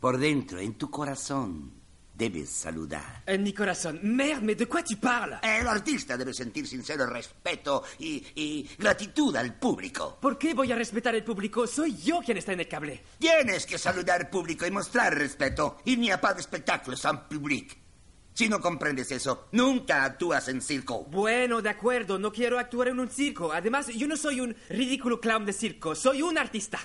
Por 0.00 0.18
dentro, 0.18 0.58
en 0.58 0.74
tu 0.74 0.90
corazón, 0.90 1.77
debes 2.18 2.50
saludar. 2.50 3.22
En 3.24 3.42
mi 3.44 3.52
corazón. 3.52 4.00
Merde, 4.02 4.56
de 4.56 4.66
quoi 4.66 4.82
tu 4.82 4.98
parles 4.98 5.38
El 5.42 5.68
artista 5.68 6.16
debe 6.16 6.34
sentir 6.34 6.66
sincero 6.66 7.06
respeto 7.06 7.84
y, 8.00 8.22
y 8.34 8.68
gratitud 8.76 9.34
al 9.36 9.54
público. 9.54 10.18
¿Por 10.20 10.36
qué 10.36 10.52
voy 10.52 10.72
a 10.72 10.74
respetar 10.74 11.14
el 11.14 11.22
público? 11.22 11.66
Soy 11.66 11.96
yo 11.96 12.20
quien 12.20 12.36
está 12.38 12.52
en 12.52 12.60
el 12.60 12.68
cable. 12.68 13.02
Tienes 13.18 13.64
que 13.64 13.78
saludar 13.78 14.20
al 14.20 14.28
público 14.28 14.66
y 14.66 14.70
mostrar 14.70 15.16
respeto. 15.16 15.78
Il 15.84 16.00
n'y 16.00 16.10
a 16.10 16.20
pas 16.20 16.34
de 16.34 16.42
spectacle 16.42 16.96
sans 16.96 17.20
public. 17.28 17.78
Si 18.34 18.48
no 18.48 18.60
comprendes 18.60 19.10
eso, 19.10 19.48
nunca 19.52 20.04
actúas 20.04 20.48
en 20.48 20.60
circo. 20.60 21.04
Bueno, 21.04 21.60
de 21.60 21.70
acuerdo, 21.70 22.20
no 22.20 22.32
quiero 22.32 22.58
actuar 22.58 22.88
en 22.88 23.00
un 23.00 23.10
circo. 23.10 23.52
Además, 23.52 23.88
yo 23.88 24.06
no 24.06 24.16
soy 24.16 24.40
un 24.40 24.54
ridículo 24.68 25.20
clown 25.20 25.44
de 25.44 25.52
circo, 25.52 25.96
soy 25.96 26.22
un 26.22 26.38
artista. 26.38 26.78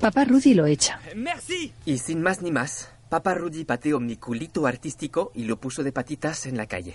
Papá 0.00 0.24
Rudy 0.24 0.54
lo 0.54 0.66
echa. 0.66 1.00
Merci. 1.14 1.72
Y 1.84 1.98
sin 1.98 2.22
más 2.22 2.42
ni 2.42 2.50
más, 2.50 2.90
Papa 3.10 3.34
Rudy 3.34 3.64
pateó 3.64 3.98
mi 3.98 4.16
culito 4.16 4.66
artístico 4.68 5.32
y 5.34 5.42
lo 5.42 5.58
puso 5.58 5.82
de 5.82 5.90
patitas 5.90 6.46
en 6.46 6.56
la 6.56 6.66
calle. 6.66 6.94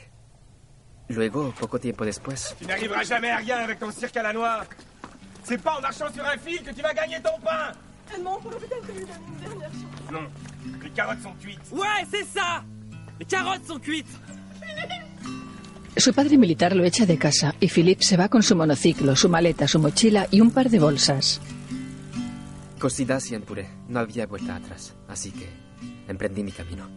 Luego, 1.09 1.53
poco 1.59 1.77
tiempo 1.77 2.05
después, 2.05 2.55
Tu 2.57 2.65
n'arriveras 2.65 3.03
jamais 3.03 3.29
à 3.31 3.37
rien 3.37 3.57
avec 3.57 3.79
ton 3.79 3.91
cirque 3.91 4.15
à 4.15 4.23
la 4.23 4.31
noix. 4.31 4.65
C'est 5.43 5.61
pas 5.61 5.75
en 5.77 5.81
marchant 5.81 6.11
sur 6.13 6.25
un 6.25 6.37
fil 6.37 6.63
que 6.63 6.71
tu 6.71 6.81
vas 6.81 6.93
gagner 6.93 7.21
ton 7.21 7.37
pain. 7.43 7.73
Non, 8.23 8.39
pour 8.39 8.51
peut-être 8.51 8.87
que 8.87 8.93
je 8.93 8.99
lui 8.99 9.01
une 9.01 9.39
dernière 9.41 9.69
chance. 9.71 10.11
Non, 10.11 10.27
les 10.81 10.89
carottes 10.91 11.21
sont 11.21 11.33
cuites. 11.33 11.59
Ouais, 11.73 12.05
c'est 12.09 12.23
ça 12.23 12.63
Les 13.19 13.25
carottes 13.25 13.65
sont 13.65 13.79
cuites 13.79 14.07
Su 15.97 16.13
padre 16.13 16.37
militar 16.37 16.75
lo 16.75 16.85
echa 16.85 17.05
de 17.05 17.17
casa 17.17 17.53
y 17.59 17.67
Philip 17.67 18.01
se 18.01 18.15
va 18.15 18.29
con 18.29 18.41
su 18.41 18.55
monociclo, 18.55 19.15
su 19.17 19.27
maleta, 19.27 19.67
su 19.67 19.79
mochila 19.79 20.27
y 20.31 20.39
un 20.39 20.51
par 20.51 20.69
de 20.69 20.79
bolsas. 20.79 21.41
Cosidas 22.79 23.29
y 23.31 23.35
en 23.35 23.41
puré. 23.41 23.67
No 23.89 23.99
había 23.99 24.27
vuelta 24.27 24.55
atrás, 24.55 24.93
así 25.07 25.31
que 25.31 25.64
emprendí 26.07 26.43
mi 26.43 26.51
camino. 26.51 26.87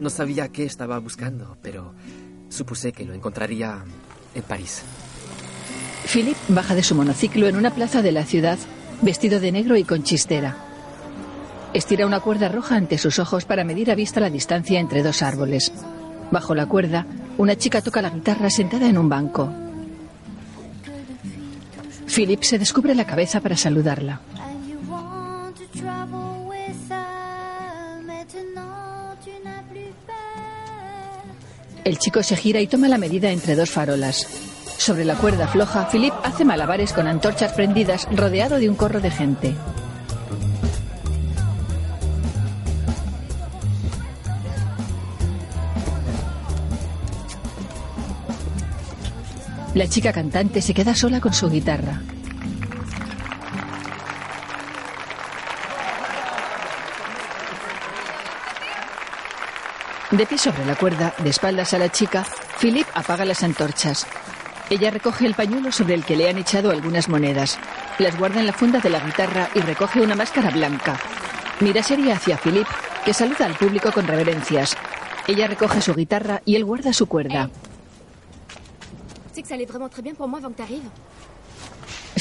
No 0.00 0.10
sabía 0.10 0.48
qué 0.48 0.64
estaba 0.64 0.98
buscando, 0.98 1.56
pero 1.62 1.94
supuse 2.48 2.92
que 2.92 3.04
lo 3.04 3.14
encontraría 3.14 3.84
en 4.34 4.42
París. 4.42 4.82
Philip 6.12 6.36
baja 6.48 6.74
de 6.74 6.82
su 6.82 6.94
monociclo 6.94 7.48
en 7.48 7.56
una 7.56 7.70
plaza 7.70 8.02
de 8.02 8.12
la 8.12 8.24
ciudad, 8.24 8.58
vestido 9.00 9.40
de 9.40 9.52
negro 9.52 9.76
y 9.76 9.84
con 9.84 10.02
chistera. 10.02 10.56
Estira 11.74 12.06
una 12.06 12.20
cuerda 12.20 12.48
roja 12.48 12.76
ante 12.76 12.98
sus 12.98 13.18
ojos 13.18 13.44
para 13.44 13.64
medir 13.64 13.90
a 13.90 13.94
vista 13.94 14.20
la 14.20 14.28
distancia 14.28 14.78
entre 14.78 15.02
dos 15.02 15.22
árboles. 15.22 15.72
Bajo 16.30 16.54
la 16.54 16.66
cuerda, 16.66 17.06
una 17.38 17.56
chica 17.56 17.80
toca 17.80 18.02
la 18.02 18.10
guitarra 18.10 18.50
sentada 18.50 18.88
en 18.88 18.98
un 18.98 19.08
banco. 19.08 19.50
Philip 22.14 22.42
se 22.42 22.58
descubre 22.58 22.94
la 22.94 23.06
cabeza 23.06 23.40
para 23.40 23.56
saludarla. 23.56 24.20
El 31.84 31.98
chico 31.98 32.22
se 32.22 32.36
gira 32.36 32.60
y 32.60 32.68
toma 32.68 32.86
la 32.86 32.96
medida 32.96 33.30
entre 33.30 33.56
dos 33.56 33.70
farolas. 33.70 34.28
Sobre 34.78 35.04
la 35.04 35.16
cuerda 35.16 35.48
floja, 35.48 35.88
Philip 35.90 36.14
hace 36.22 36.44
malabares 36.44 36.92
con 36.92 37.08
antorchas 37.08 37.52
prendidas 37.54 38.06
rodeado 38.12 38.58
de 38.60 38.68
un 38.68 38.76
corro 38.76 39.00
de 39.00 39.10
gente. 39.10 39.54
La 49.74 49.88
chica 49.88 50.12
cantante 50.12 50.62
se 50.62 50.74
queda 50.74 50.94
sola 50.94 51.20
con 51.20 51.32
su 51.32 51.50
guitarra. 51.50 52.02
De 60.12 60.26
pie 60.26 60.36
sobre 60.36 60.66
la 60.66 60.76
cuerda, 60.76 61.14
de 61.18 61.30
espaldas 61.30 61.72
a 61.72 61.78
la 61.78 61.90
chica, 61.90 62.26
Philip 62.60 62.86
apaga 62.92 63.24
las 63.24 63.42
antorchas. 63.42 64.06
Ella 64.68 64.90
recoge 64.90 65.24
el 65.24 65.34
pañuelo 65.34 65.72
sobre 65.72 65.94
el 65.94 66.04
que 66.04 66.16
le 66.16 66.28
han 66.28 66.36
echado 66.36 66.70
algunas 66.70 67.08
monedas. 67.08 67.58
Las 67.98 68.18
guarda 68.18 68.40
en 68.40 68.46
la 68.46 68.52
funda 68.52 68.78
de 68.80 68.90
la 68.90 69.00
guitarra 69.00 69.48
y 69.54 69.60
recoge 69.60 70.02
una 70.02 70.14
máscara 70.14 70.50
blanca. 70.50 71.00
Mira 71.60 71.82
seria 71.82 72.16
hacia 72.16 72.36
Philip, 72.36 72.66
que 73.06 73.14
saluda 73.14 73.46
al 73.46 73.54
público 73.54 73.90
con 73.90 74.06
reverencias. 74.06 74.76
Ella 75.26 75.46
recoge 75.46 75.80
su 75.80 75.94
guitarra 75.94 76.42
y 76.44 76.56
él 76.56 76.66
guarda 76.66 76.92
su 76.92 77.06
cuerda. 77.06 77.48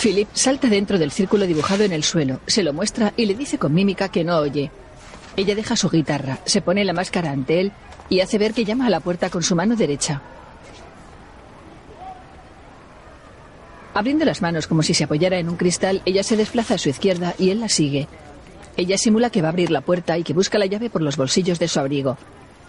Philip 0.01 0.29
salta 0.31 0.69
dentro 0.69 0.97
del 0.97 1.11
círculo 1.11 1.45
dibujado 1.45 1.83
en 1.83 1.91
el 1.91 2.05
suelo, 2.05 2.39
se 2.47 2.63
lo 2.63 2.71
muestra 2.71 3.11
y 3.17 3.25
le 3.25 3.33
dice 3.33 3.57
con 3.57 3.73
mímica 3.73 4.07
que 4.07 4.23
no 4.23 4.37
oye. 4.37 4.71
Ella 5.37 5.55
deja 5.55 5.75
su 5.75 5.89
guitarra, 5.89 6.39
se 6.45 6.61
pone 6.61 6.83
la 6.83 6.93
máscara 6.93 7.31
ante 7.31 7.61
él 7.61 7.71
y 8.09 8.19
hace 8.19 8.37
ver 8.37 8.53
que 8.53 8.65
llama 8.65 8.87
a 8.87 8.89
la 8.89 8.99
puerta 8.99 9.29
con 9.29 9.43
su 9.43 9.55
mano 9.55 9.75
derecha. 9.75 10.21
Abriendo 13.93 14.25
las 14.25 14.41
manos 14.41 14.67
como 14.67 14.83
si 14.83 14.93
se 14.93 15.03
apoyara 15.03 15.37
en 15.37 15.49
un 15.49 15.57
cristal, 15.57 16.01
ella 16.05 16.23
se 16.23 16.37
desplaza 16.37 16.75
a 16.75 16.77
su 16.77 16.89
izquierda 16.89 17.33
y 17.37 17.49
él 17.49 17.59
la 17.59 17.69
sigue. 17.69 18.07
Ella 18.77 18.97
simula 18.97 19.29
que 19.29 19.41
va 19.41 19.49
a 19.49 19.51
abrir 19.51 19.69
la 19.69 19.81
puerta 19.81 20.17
y 20.17 20.23
que 20.23 20.33
busca 20.33 20.57
la 20.57 20.65
llave 20.65 20.89
por 20.89 21.01
los 21.01 21.17
bolsillos 21.17 21.59
de 21.59 21.67
su 21.67 21.79
abrigo. 21.79 22.17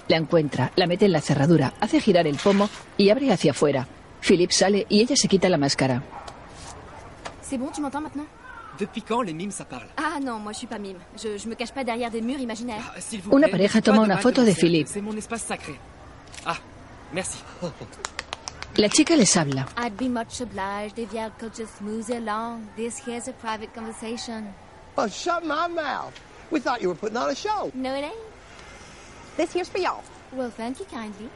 La 0.08 0.16
encuentra, 0.16 0.72
la 0.74 0.88
mete 0.88 1.06
en 1.06 1.12
la 1.12 1.20
cerradura, 1.20 1.74
hace 1.80 2.00
girar 2.00 2.26
el 2.26 2.36
pomo 2.36 2.68
y 2.96 3.10
abre 3.10 3.32
hacia 3.32 3.52
afuera. 3.52 3.86
Philip 4.20 4.50
sale 4.50 4.86
y 4.88 5.00
ella 5.00 5.16
se 5.16 5.28
quita 5.28 5.48
la 5.48 5.58
máscara. 5.58 6.02
Depuis 8.78 9.02
quand 9.02 9.22
les 9.22 9.32
mimes 9.34 9.50
ça 9.50 9.64
parle 9.64 9.86
Ah 9.96 10.18
non, 10.20 10.38
moi 10.38 10.52
je 10.52 10.58
suis 10.58 10.66
pas 10.66 10.78
mime. 10.78 10.98
Je, 11.16 11.36
je 11.36 11.48
me 11.48 11.54
cache 11.54 11.72
pas 11.72 11.84
derrière 11.84 12.10
des 12.10 12.20
murs 12.22 12.40
imaginaires. 12.40 12.92
Ah, 12.96 13.00
S'il 13.00 13.20
vous 13.20 13.36
Una 13.36 13.48
pareja 13.48 13.80
toma 13.82 14.02
una 14.02 14.18
foto 14.18 14.42
de. 14.44 14.52
Philippe. 14.52 14.88
C'est 14.88 15.00
mon 15.02 15.16
espace 15.16 15.42
sacré. 15.42 15.78
Ah, 16.46 16.56
merci. 17.12 17.38
La 18.76 18.88
chica 18.88 19.14
les 19.14 19.36
habla. 19.36 19.66
I'd 19.76 19.96
be 19.98 20.08
much 20.08 20.40
obliged 20.40 20.98
if 20.98 21.12
you 21.12 21.30
could 21.38 21.54
just 21.54 21.80
move 21.82 22.08
along. 22.10 22.66
This 22.74 22.98
here's 23.06 23.28
a 23.28 23.32
private 23.32 23.68
conversation. 23.74 24.46
Oh, 24.96 25.06
shut 25.08 25.42
my 25.44 25.68
mouth. 25.68 26.12
We 26.50 26.58
thought 26.60 26.80
you 26.80 26.88
were 26.88 26.98
putting 26.98 27.18
on 27.18 27.28
a 27.30 27.34
show. 27.34 27.70
No, 27.74 27.94
it 27.94 28.04
ain't. 28.04 28.14
This 29.36 29.52
here's 29.54 29.68
for 29.68 29.78
y'all. 29.78 30.02
Well, 30.32 30.50
thank 30.50 30.78
you 30.80 30.86
kindly. 30.86 31.28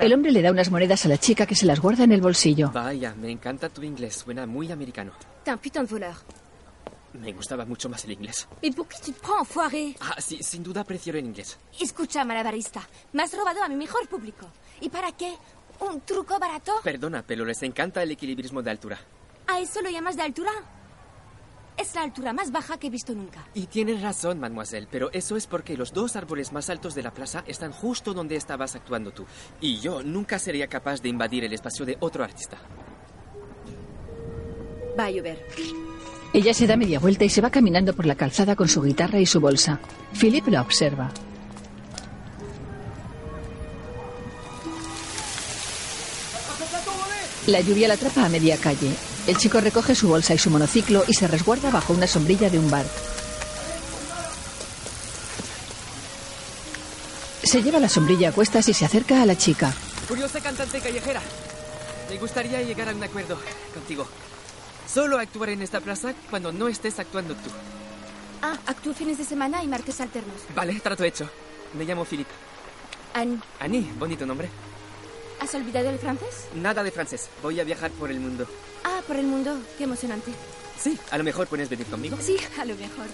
El 0.00 0.12
hombre 0.12 0.32
le 0.32 0.42
da 0.42 0.50
unas 0.50 0.70
monedas 0.70 1.06
a 1.06 1.08
la 1.08 1.18
chica 1.18 1.46
que 1.46 1.54
se 1.54 1.64
las 1.64 1.80
guarda 1.80 2.04
en 2.04 2.12
el 2.12 2.20
bolsillo. 2.20 2.70
Vaya, 2.72 3.14
me 3.14 3.30
encanta 3.30 3.68
tu 3.70 3.82
inglés. 3.82 4.16
Suena 4.16 4.44
muy 4.44 4.70
americano. 4.70 5.12
T'es 5.44 5.52
un 5.52 5.58
putain 5.58 5.82
de 5.84 5.88
voleur. 5.88 6.16
Me 7.14 7.32
gustaba 7.32 7.64
mucho 7.64 7.88
más 7.88 8.04
el 8.04 8.12
inglés. 8.12 8.46
Pour 8.76 8.86
qui 8.86 9.00
tu 9.00 9.12
te 9.12 9.20
prends, 9.20 9.40
enfoiré 9.40 9.96
Ah, 10.00 10.20
sí, 10.20 10.42
sin 10.42 10.62
duda 10.62 10.84
prefiero 10.84 11.18
el 11.18 11.24
inglés. 11.24 11.58
Escucha, 11.80 12.24
malabarista. 12.24 12.86
Me 13.12 13.22
has 13.22 13.32
robado 13.32 13.62
a 13.62 13.68
mi 13.68 13.76
mejor 13.76 14.06
público. 14.08 14.46
¿Y 14.80 14.88
para 14.90 15.12
qué? 15.12 15.34
¿Un 15.80 16.00
truco 16.02 16.38
barato? 16.38 16.72
Perdona, 16.84 17.24
pero 17.26 17.44
les 17.44 17.62
encanta 17.62 18.02
el 18.02 18.10
equilibrismo 18.10 18.62
de 18.62 18.70
altura. 18.70 18.98
¿A 19.46 19.60
eso 19.60 19.80
lo 19.80 19.88
llamas 19.88 20.16
de 20.16 20.22
altura? 20.22 20.50
Es 21.78 21.94
la 21.94 22.02
altura 22.02 22.32
más 22.32 22.50
baja 22.50 22.76
que 22.78 22.88
he 22.88 22.90
visto 22.90 23.14
nunca. 23.14 23.46
Y 23.54 23.68
tienes 23.68 24.02
razón, 24.02 24.40
mademoiselle, 24.40 24.88
pero 24.90 25.10
eso 25.12 25.36
es 25.36 25.46
porque 25.46 25.76
los 25.76 25.92
dos 25.92 26.16
árboles 26.16 26.52
más 26.52 26.68
altos 26.70 26.94
de 26.96 27.04
la 27.04 27.12
plaza 27.12 27.44
están 27.46 27.70
justo 27.72 28.12
donde 28.12 28.34
estabas 28.36 28.74
actuando 28.74 29.12
tú. 29.12 29.24
Y 29.60 29.78
yo 29.78 30.02
nunca 30.02 30.38
sería 30.40 30.66
capaz 30.66 31.00
de 31.00 31.08
invadir 31.08 31.44
el 31.44 31.52
espacio 31.52 31.86
de 31.86 31.96
otro 32.00 32.24
artista. 32.24 32.58
Va 34.98 35.04
a 35.04 35.10
llover. 35.10 35.46
Ella 36.32 36.52
se 36.52 36.66
da 36.66 36.76
media 36.76 37.00
vuelta 37.00 37.24
y 37.24 37.30
se 37.30 37.40
va 37.40 37.50
caminando 37.50 37.94
por 37.94 38.04
la 38.04 38.14
calzada 38.14 38.54
con 38.54 38.68
su 38.68 38.82
guitarra 38.82 39.18
y 39.18 39.26
su 39.26 39.40
bolsa. 39.40 39.80
Philip 40.18 40.46
la 40.48 40.60
observa. 40.60 41.10
La 47.46 47.60
lluvia 47.62 47.88
la 47.88 47.94
atrapa 47.94 48.26
a 48.26 48.28
media 48.28 48.58
calle. 48.58 48.92
El 49.26 49.38
chico 49.38 49.58
recoge 49.60 49.94
su 49.94 50.08
bolsa 50.08 50.34
y 50.34 50.38
su 50.38 50.50
monociclo 50.50 51.04
y 51.08 51.14
se 51.14 51.26
resguarda 51.26 51.70
bajo 51.70 51.94
una 51.94 52.06
sombrilla 52.06 52.50
de 52.50 52.58
un 52.58 52.70
bar. 52.70 52.84
Se 57.42 57.62
lleva 57.62 57.78
la 57.78 57.88
sombrilla 57.88 58.28
a 58.28 58.32
cuestas 58.32 58.68
y 58.68 58.74
se 58.74 58.84
acerca 58.84 59.22
a 59.22 59.26
la 59.26 59.34
chica. 59.36 59.72
Curiosa 60.06 60.40
cantante 60.40 60.78
callejera. 60.80 61.22
Me 62.10 62.18
gustaría 62.18 62.60
llegar 62.60 62.90
a 62.90 62.94
un 62.94 63.02
acuerdo 63.02 63.38
contigo. 63.72 64.06
Solo 64.98 65.20
actuaré 65.20 65.52
en 65.52 65.62
esta 65.62 65.78
plaza 65.80 66.12
cuando 66.28 66.50
no 66.50 66.66
estés 66.66 66.98
actuando 66.98 67.32
tú. 67.34 67.50
Ah, 68.42 68.58
actúo 68.66 68.92
fines 68.92 69.16
de 69.16 69.22
semana 69.22 69.62
y 69.62 69.68
martes 69.68 70.00
alternos. 70.00 70.34
Vale, 70.56 70.74
trato 70.80 71.04
hecho. 71.04 71.30
Me 71.74 71.84
llamo 71.84 72.04
Philip. 72.04 72.26
Anne, 73.14 73.38
Annie, 73.60 73.88
bonito 73.96 74.26
nombre. 74.26 74.48
¿has 75.40 75.54
olvidado 75.54 75.88
el 75.88 76.00
francés? 76.00 76.48
Nada 76.56 76.82
de 76.82 76.90
francés. 76.90 77.30
Voy 77.44 77.60
a 77.60 77.64
viajar 77.64 77.92
por 77.92 78.10
el 78.10 78.18
mundo. 78.18 78.48
Ah, 78.82 79.00
por 79.06 79.14
el 79.14 79.26
mundo. 79.26 79.60
Qué 79.78 79.84
emocionante. 79.84 80.32
Sí, 80.76 80.98
a 81.12 81.18
lo 81.18 81.22
mejor 81.22 81.46
puedes 81.46 81.68
venir 81.68 81.86
conmigo. 81.86 82.16
Sí, 82.20 82.36
a 82.58 82.64
lo 82.64 82.74
mejor. 82.74 83.06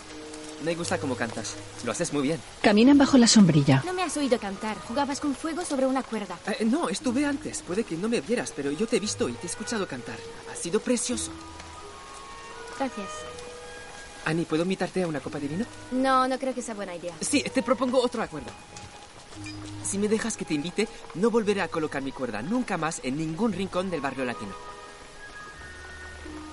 Me 0.65 0.75
gusta 0.75 0.97
cómo 0.97 1.15
cantas. 1.15 1.55
Lo 1.85 1.93
haces 1.93 2.15
muy 2.15 2.23
bien. 2.23 2.41
Caminan 2.63 2.97
bajo 2.97 3.19
la 3.19 3.27
sombrilla. 3.27 3.83
No 3.85 3.93
me 3.93 4.05
has 4.05 4.17
oído 4.17 4.39
cantar. 4.39 4.79
Jugabas 4.79 5.21
con 5.21 5.35
fuego 5.35 5.63
sobre 5.67 5.85
una 5.85 6.03
cuerda. 6.03 6.39
Eh, 6.47 6.65
no, 6.65 6.89
estuve 6.89 7.27
antes. 7.27 7.61
Puede 7.61 7.85
que 7.85 7.99
no 7.99 8.09
me 8.09 8.23
vieras, 8.23 8.55
pero 8.57 8.71
yo 8.71 8.87
te 8.87 8.97
he 8.97 9.01
visto 9.01 9.29
y 9.29 9.35
te 9.35 9.43
he 9.43 9.51
escuchado 9.51 9.87
cantar. 9.87 10.17
Ha 10.51 10.57
sido 10.57 10.81
precioso. 10.81 11.31
Gracias. 12.79 13.09
Annie, 14.25 14.45
¿puedo 14.47 14.63
invitarte 14.63 15.03
a 15.03 15.07
una 15.07 15.21
copa 15.21 15.39
de 15.39 15.49
vino? 15.49 15.67
No, 15.93 16.27
no 16.27 16.39
creo 16.39 16.55
que 16.55 16.63
sea 16.63 16.75
buena 16.75 16.95
idea. 16.95 17.15
Sí, 17.21 17.43
te 17.43 17.63
propongo 17.63 18.01
otro 18.01 18.23
acuerdo. 18.23 18.51
Si 19.85 19.99
me 19.99 20.09
dejas 20.09 20.37
que 20.37 20.45
te 20.45 20.55
invite, 20.55 20.89
no 21.15 21.31
volveré 21.31 21.61
a 21.61 21.69
colocar 21.69 22.03
mi 22.03 22.11
cuerda 22.11 22.41
nunca 22.43 22.79
más 22.79 23.01
en 23.05 23.19
ningún 23.19 23.53
rincón 23.53 23.91
del 23.91 24.01
barrio 24.01 24.25
latino. 24.25 24.53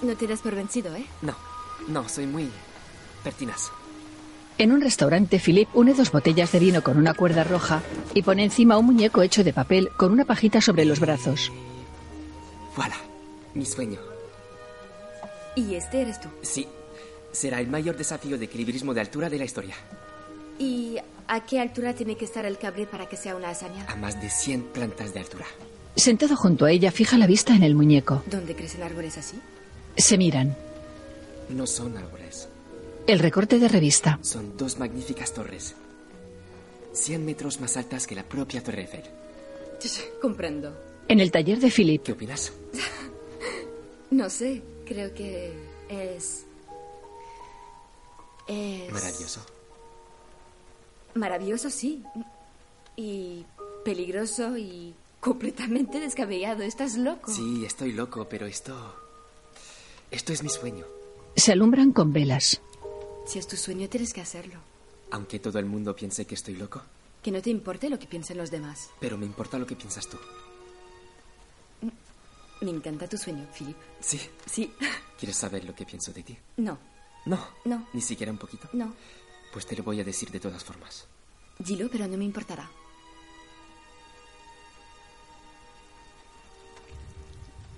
No 0.01 0.15
te 0.15 0.27
das 0.27 0.41
por 0.41 0.55
vencido, 0.55 0.95
¿eh? 0.95 1.05
No, 1.21 1.35
no, 1.87 2.09
soy 2.09 2.25
muy 2.25 2.49
pertinaz. 3.23 3.71
En 4.57 4.71
un 4.71 4.81
restaurante, 4.81 5.39
Philip 5.39 5.69
une 5.73 5.93
dos 5.93 6.11
botellas 6.11 6.51
de 6.51 6.59
vino 6.59 6.83
con 6.83 6.97
una 6.97 7.13
cuerda 7.13 7.43
roja 7.43 7.81
y 8.13 8.21
pone 8.21 8.43
encima 8.43 8.77
un 8.77 8.85
muñeco 8.85 9.21
hecho 9.21 9.43
de 9.43 9.53
papel 9.53 9.89
con 9.95 10.11
una 10.11 10.25
pajita 10.25 10.59
sobre 10.61 10.85
los 10.85 10.99
brazos. 10.99 11.51
Voilà, 12.75 12.97
mi 13.53 13.65
sueño. 13.65 13.99
Y 15.55 15.75
este 15.75 16.01
eres 16.01 16.19
tú. 16.21 16.29
Sí, 16.41 16.67
será 17.31 17.59
el 17.59 17.67
mayor 17.67 17.97
desafío 17.97 18.37
de 18.37 18.45
equilibrismo 18.45 18.93
de 18.93 19.01
altura 19.01 19.29
de 19.29 19.37
la 19.37 19.45
historia. 19.45 19.75
¿Y 20.59 20.97
a 21.27 21.45
qué 21.45 21.59
altura 21.59 21.93
tiene 21.93 22.15
que 22.15 22.25
estar 22.25 22.45
el 22.45 22.57
cable 22.57 22.85
para 22.85 23.07
que 23.09 23.17
sea 23.17 23.35
una 23.35 23.49
hazaña? 23.49 23.85
A 23.87 23.95
más 23.95 24.21
de 24.21 24.29
100 24.29 24.63
plantas 24.73 25.13
de 25.13 25.19
altura. 25.21 25.45
Sentado 25.95 26.35
junto 26.35 26.65
a 26.65 26.71
ella, 26.71 26.91
fija 26.91 27.17
la 27.17 27.27
vista 27.27 27.53
en 27.55 27.63
el 27.63 27.75
muñeco. 27.75 28.23
¿Dónde 28.27 28.55
crecen 28.55 28.83
árboles 28.83 29.17
así? 29.17 29.37
Se 29.97 30.17
miran. 30.17 30.55
No 31.49 31.67
son 31.67 31.97
árboles, 31.97 32.47
El 33.07 33.19
recorte 33.19 33.59
de 33.59 33.67
revista. 33.67 34.19
son 34.21 34.55
dos 34.55 34.79
magníficas 34.79 35.33
torres. 35.33 35.75
100 36.93 37.25
metros 37.25 37.59
más 37.59 37.75
altas 37.75 38.07
que 38.07 38.15
la 38.15 38.23
propia 38.23 38.63
Torre 38.63 38.81
Eiffel. 38.81 39.03
Comprendo. 40.21 40.71
En 41.07 41.19
el 41.19 41.31
taller 41.31 41.59
de 41.59 41.71
Philip, 41.71 42.03
¿Qué 42.03 42.11
opinas? 42.13 42.53
No 44.11 44.29
sé, 44.29 44.61
creo 44.93 45.13
que 45.13 45.53
es... 45.89 46.45
Es... 48.47 48.91
Maravilloso. 48.91 49.41
Maravilloso, 51.15 51.69
sí. 51.69 52.03
Y 52.95 53.45
peligroso 53.85 54.57
y 54.57 54.93
completamente 55.19 55.99
descabellado. 55.99 56.63
¿Estás 56.63 56.97
loco? 56.97 57.31
Sí, 57.31 57.65
estoy 57.65 57.91
loco, 57.93 58.27
pero 58.29 58.45
esto... 58.45 58.95
Esto 60.09 60.33
es 60.33 60.43
mi 60.43 60.49
sueño. 60.49 60.85
se 61.35 61.53
alumbran 61.53 61.93
con 61.93 62.11
velas. 62.11 62.61
Si 63.25 63.39
es 63.39 63.47
tu 63.47 63.55
sueño, 63.55 63.87
tienes 63.87 64.11
que 64.13 64.19
hacerlo. 64.21 64.59
Aunque 65.11 65.39
todo 65.39 65.59
el 65.59 65.65
mundo 65.65 65.95
piense 65.95 66.25
que 66.25 66.35
estoy 66.35 66.55
loco, 66.55 66.81
Que 67.21 67.31
no 67.31 67.41
te 67.41 67.49
importe 67.49 67.89
lo 67.89 67.97
que 67.99 68.07
piensen 68.07 68.37
los 68.37 68.49
demás. 68.51 68.89
pero 68.99 69.17
me 69.17 69.25
importa 69.25 69.57
lo 69.59 69.65
que 69.67 69.75
piensas 69.75 70.07
tú. 70.07 70.17
Me 72.61 72.69
encanta 72.69 73.07
tu 73.07 73.17
sueño, 73.17 73.47
Philip. 73.57 73.75
Sí. 73.99 74.19
Sí. 74.45 74.73
¿Quieres 75.19 75.37
saber 75.37 75.63
lo 75.65 75.73
que 75.75 75.85
pienso 75.85 76.11
de 76.13 76.23
ti? 76.23 76.37
No, 76.57 76.77
No. 77.25 77.39
No. 77.65 77.87
Ni 77.93 78.01
siquiera 78.01 78.31
un 78.31 78.37
poquito. 78.37 78.69
no. 78.73 78.93
Pues 79.51 79.65
te 79.65 79.75
lo 79.75 79.83
voy 79.83 79.99
a 79.99 80.03
decir 80.05 80.31
de 80.31 80.39
todas 80.39 80.63
formas. 80.63 81.07
Dilo, 81.59 81.89
pero 81.91 82.07
no 82.07 82.15
me 82.17 82.23
importará. 82.23 82.69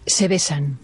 Se 0.06 0.28
besan. 0.28 0.78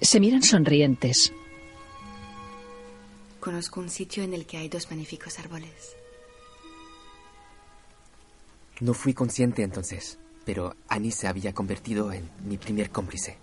Se 0.00 0.20
miran 0.20 0.42
sonrientes. 0.42 1.32
Conozco 3.40 3.80
un 3.80 3.88
sitio 3.90 4.22
en 4.22 4.34
el 4.34 4.46
que 4.46 4.56
hay 4.58 4.68
dos 4.68 4.90
magníficos 4.90 5.38
árboles. 5.38 5.96
No 8.80 8.94
fui 8.94 9.14
consciente 9.14 9.62
entonces, 9.62 10.18
pero 10.44 10.74
Annie 10.88 11.10
se 11.12 11.26
había 11.28 11.52
convertido 11.52 12.12
en 12.12 12.28
mi 12.44 12.56
primer 12.58 12.90
cómplice. 12.90 13.38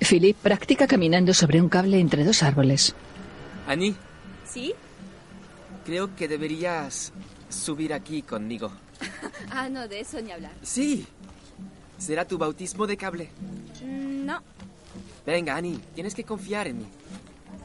Philip 0.00 0.36
practica 0.36 0.86
caminando 0.86 1.34
sobre 1.34 1.60
un 1.60 1.68
cable 1.68 1.98
entre 2.00 2.24
dos 2.24 2.42
árboles. 2.42 2.94
Annie, 3.66 3.94
¿Sí? 4.48 4.74
creo 5.84 6.14
que 6.16 6.28
deberías 6.28 7.12
subir 7.48 7.92
aquí 7.92 8.22
conmigo. 8.22 8.70
Ah, 9.52 9.68
no, 9.68 9.88
de 9.88 10.00
eso 10.00 10.20
ni 10.20 10.30
hablar. 10.30 10.52
Sí. 10.62 11.06
Será 11.98 12.24
tu 12.24 12.38
bautismo 12.38 12.86
de 12.86 12.96
cable. 12.96 13.30
Mm, 13.84 14.24
No. 14.26 14.40
Venga, 15.26 15.56
Annie, 15.56 15.78
tienes 15.94 16.14
que 16.14 16.22
confiar 16.24 16.68
en 16.68 16.78
mí. 16.78 16.86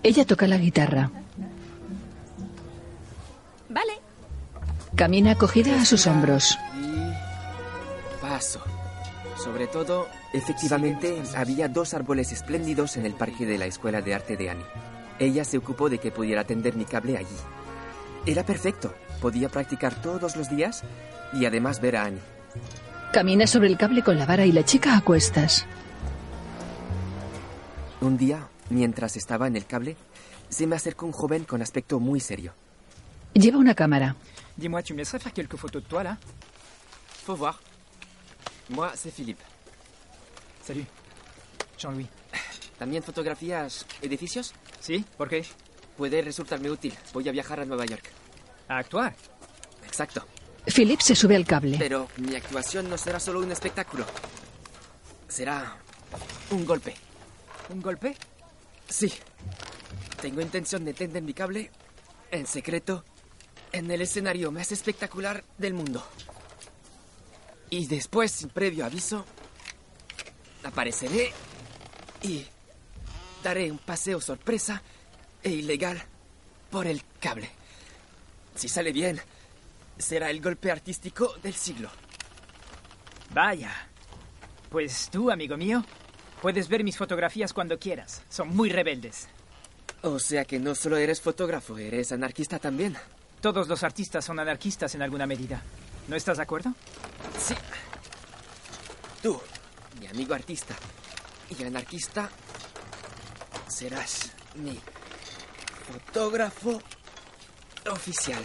Ella 0.04 0.26
toca 0.26 0.48
la 0.48 0.58
guitarra. 0.58 1.12
Vale. 3.70 3.94
Camina 4.96 5.32
acogida 5.32 5.80
a 5.82 5.86
sus 5.86 6.08
hombros. 6.08 6.58
Paso. 8.36 8.60
Sobre 9.42 9.66
todo, 9.66 10.10
efectivamente, 10.34 11.24
había 11.38 11.70
dos 11.70 11.94
árboles 11.94 12.34
espléndidos 12.34 12.98
en 12.98 13.06
el 13.06 13.14
parque 13.14 13.46
de 13.46 13.58
la 13.58 13.66
Escuela 13.66 14.02
de 14.02 14.14
Arte 14.14 14.36
de 14.36 14.50
Annie. 14.50 14.66
Ella 15.20 15.46
se 15.46 15.58
ocupó 15.58 15.88
de 15.88 16.00
que 16.00 16.12
pudiera 16.12 16.44
tender 16.44 16.76
mi 16.76 16.84
cable 16.84 17.16
allí. 17.16 17.38
Era 18.26 18.46
perfecto. 18.46 18.94
Podía 19.22 19.48
practicar 19.48 20.02
todos 20.02 20.36
los 20.36 20.50
días 20.50 20.84
y 21.32 21.46
además 21.46 21.80
ver 21.80 21.96
a 21.96 22.04
Annie. 22.08 22.20
Camina 23.14 23.48
sobre 23.48 23.70
el 23.70 23.78
cable 23.78 24.04
con 24.04 24.20
la 24.20 24.26
vara 24.26 24.46
y 24.46 24.52
la 24.52 24.66
chica 24.66 24.98
a 24.98 25.02
cuestas. 25.02 25.66
Un 28.02 28.18
día, 28.18 28.50
mientras 28.70 29.16
estaba 29.16 29.48
en 29.48 29.56
el 29.56 29.66
cable, 29.66 29.96
se 30.50 30.68
me 30.68 30.76
acercó 30.76 31.06
un 31.06 31.14
joven 31.14 31.46
con 31.46 31.62
aspecto 31.62 32.02
muy 32.02 32.20
serio. 32.20 32.54
Lleva 33.34 33.60
una 33.60 33.76
cámara. 33.76 34.18
Dis-moi, 34.58 34.84
tu 34.84 34.94
me 34.94 34.98
laisserais 34.98 35.24
faire 35.24 35.34
quelques 35.34 35.58
photos 35.58 35.84
de 35.84 35.88
toi, 35.88 36.04
là 36.04 36.18
Faut 37.26 37.38
voir. 37.38 37.62
Moi, 38.70 38.92
c'est 38.96 39.12
Philippe. 39.12 39.42
Salut. 40.64 40.86
Jean-Louis. 41.78 42.08
¿También 42.80 43.04
fotografías 43.04 43.86
edificios? 44.02 44.54
¿Sí? 44.80 45.06
¿Por 45.18 45.30
qué? 45.30 45.46
Puede 45.98 46.22
resultarme 46.22 46.70
útil. 46.70 46.94
Voy 47.14 47.28
a 47.30 47.32
viajar 47.32 47.60
a 47.60 47.66
Nueva 47.66 47.86
York. 47.86 48.04
¿A 48.68 48.80
actuar? 48.80 49.16
Exacto. 49.86 50.26
Philip 50.66 51.00
se 51.00 51.16
sube 51.16 51.36
al 51.36 51.46
cable. 51.46 51.78
Pero 51.78 52.08
mi 52.18 52.36
actuación 52.36 52.90
no 52.90 52.98
será 52.98 53.20
solo 53.20 53.40
un 53.40 53.52
espectáculo. 53.52 54.06
Será 55.28 55.78
un 56.50 56.66
golpe. 56.66 56.96
¿Un 57.70 57.82
golpe? 57.82 58.16
Sí. 58.90 59.14
Tengo 60.22 60.42
intención 60.42 60.84
de 60.84 60.94
tender 60.94 61.22
mi 61.22 61.34
cable 61.34 61.72
en 62.32 62.48
secreto 62.48 63.06
en 63.72 63.90
el 63.92 64.02
escenario 64.02 64.52
más 64.52 64.72
espectacular 64.72 65.44
del 65.58 65.74
mundo. 65.74 66.04
Y 67.70 67.88
después, 67.88 68.32
sin 68.32 68.50
previo 68.50 68.86
aviso, 68.86 69.26
apareceré 70.64 71.32
y 72.22 72.46
daré 73.44 73.72
un 73.72 73.78
paseo 73.78 74.20
sorpresa 74.22 74.82
e 75.44 75.50
ilegal 75.52 76.02
por 76.70 76.88
el 76.88 77.02
cable. 77.20 77.50
Si 78.56 78.68
sale 78.68 78.92
bien, 78.92 79.20
será 79.98 80.30
el 80.30 80.42
golpe 80.42 80.72
artístico 80.72 81.36
del 81.44 81.54
siglo. 81.54 81.90
Vaya. 83.34 83.72
Pues 84.70 85.10
tú, 85.12 85.32
amigo 85.32 85.58
mío, 85.58 85.84
puedes 86.42 86.68
ver 86.68 86.84
mis 86.84 86.98
fotografías 86.98 87.54
cuando 87.54 87.80
quieras. 87.80 88.24
Son 88.30 88.50
muy 88.50 88.70
rebeldes. 88.70 89.28
O 90.02 90.20
sea 90.20 90.46
que 90.46 90.60
no 90.60 90.76
solo 90.76 90.98
eres 90.98 91.22
fotógrafo, 91.22 91.78
eres 91.78 92.12
anarquista 92.12 92.60
también. 92.60 92.96
Todos 93.42 93.68
los 93.68 93.84
artistas 93.84 94.26
son 94.26 94.40
anarquistas 94.40 94.96
en 94.96 95.02
alguna 95.02 95.28
medida. 95.28 95.62
¿No 96.08 96.16
estás 96.16 96.38
de 96.38 96.44
acuerdo? 96.44 96.74
Sí. 97.40 97.56
Tú, 99.22 99.40
mi 100.00 100.08
amigo 100.08 100.36
artista 100.36 100.76
y 101.50 101.64
anarquista, 101.64 102.30
serás 103.68 104.32
mi 104.56 104.80
fotógrafo 105.88 106.80
oficial. 107.92 108.44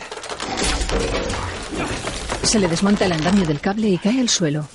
Se 2.43 2.59
le 2.59 2.69
desmonta 2.69 3.05
el 3.05 3.13
andamio 3.13 3.47
del 3.47 3.61
cable 3.61 3.89
y 3.89 3.99
cae 3.99 4.21
al 4.21 4.29
suelo. 4.29 4.67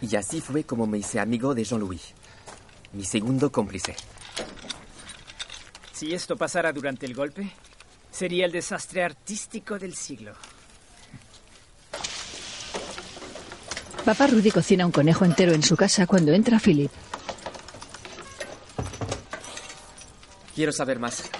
Y 0.00 0.14
así 0.16 0.40
fue 0.40 0.64
como 0.64 0.86
me 0.86 0.98
hice 0.98 1.18
amigo 1.18 1.54
de 1.54 1.64
Jean-Louis, 1.64 2.14
mi 2.92 3.04
segundo 3.04 3.50
cómplice. 3.50 3.96
Si 5.96 6.12
esto 6.12 6.36
pasara 6.36 6.74
durante 6.74 7.06
el 7.06 7.14
golpe, 7.14 7.50
sería 8.10 8.44
el 8.44 8.52
desastre 8.52 9.02
artístico 9.02 9.78
del 9.78 9.94
siglo. 9.94 10.34
Papá 14.04 14.26
Rudy 14.26 14.50
cocina 14.50 14.84
un 14.84 14.92
conejo 14.92 15.24
entero 15.24 15.54
en 15.54 15.62
su 15.62 15.74
casa 15.74 16.06
cuando 16.06 16.34
entra 16.34 16.60
Philip. 16.60 16.90
Quiero 20.54 20.70
saber 20.70 20.98
más. 20.98 21.30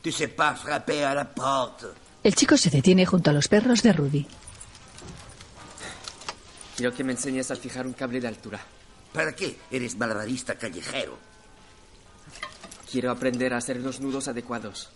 Tu 0.00 0.10
sais 0.10 0.32
pas 0.34 0.58
frapper 0.58 1.04
à 1.04 1.14
la 1.14 1.26
porte. 1.26 1.88
El 2.24 2.34
chico 2.34 2.56
se 2.56 2.70
detiene 2.70 3.04
junto 3.04 3.28
a 3.28 3.34
los 3.34 3.46
perros 3.46 3.82
de 3.82 3.92
Rudy. 3.92 4.26
Quiero 6.78 6.94
que 6.94 7.04
me 7.04 7.12
enseñes 7.12 7.50
a 7.50 7.56
fijar 7.56 7.86
un 7.86 7.92
cable 7.92 8.22
de 8.22 8.28
altura. 8.28 8.58
¿Para 9.12 9.36
qué? 9.36 9.58
Eres 9.70 9.98
malabarista 9.98 10.54
callejero. 10.54 11.27
Quiero 12.90 13.10
aprender 13.10 13.52
a 13.52 13.58
hacer 13.58 13.76
los 13.76 14.00
nudos 14.00 14.28
adecuados. 14.28 14.88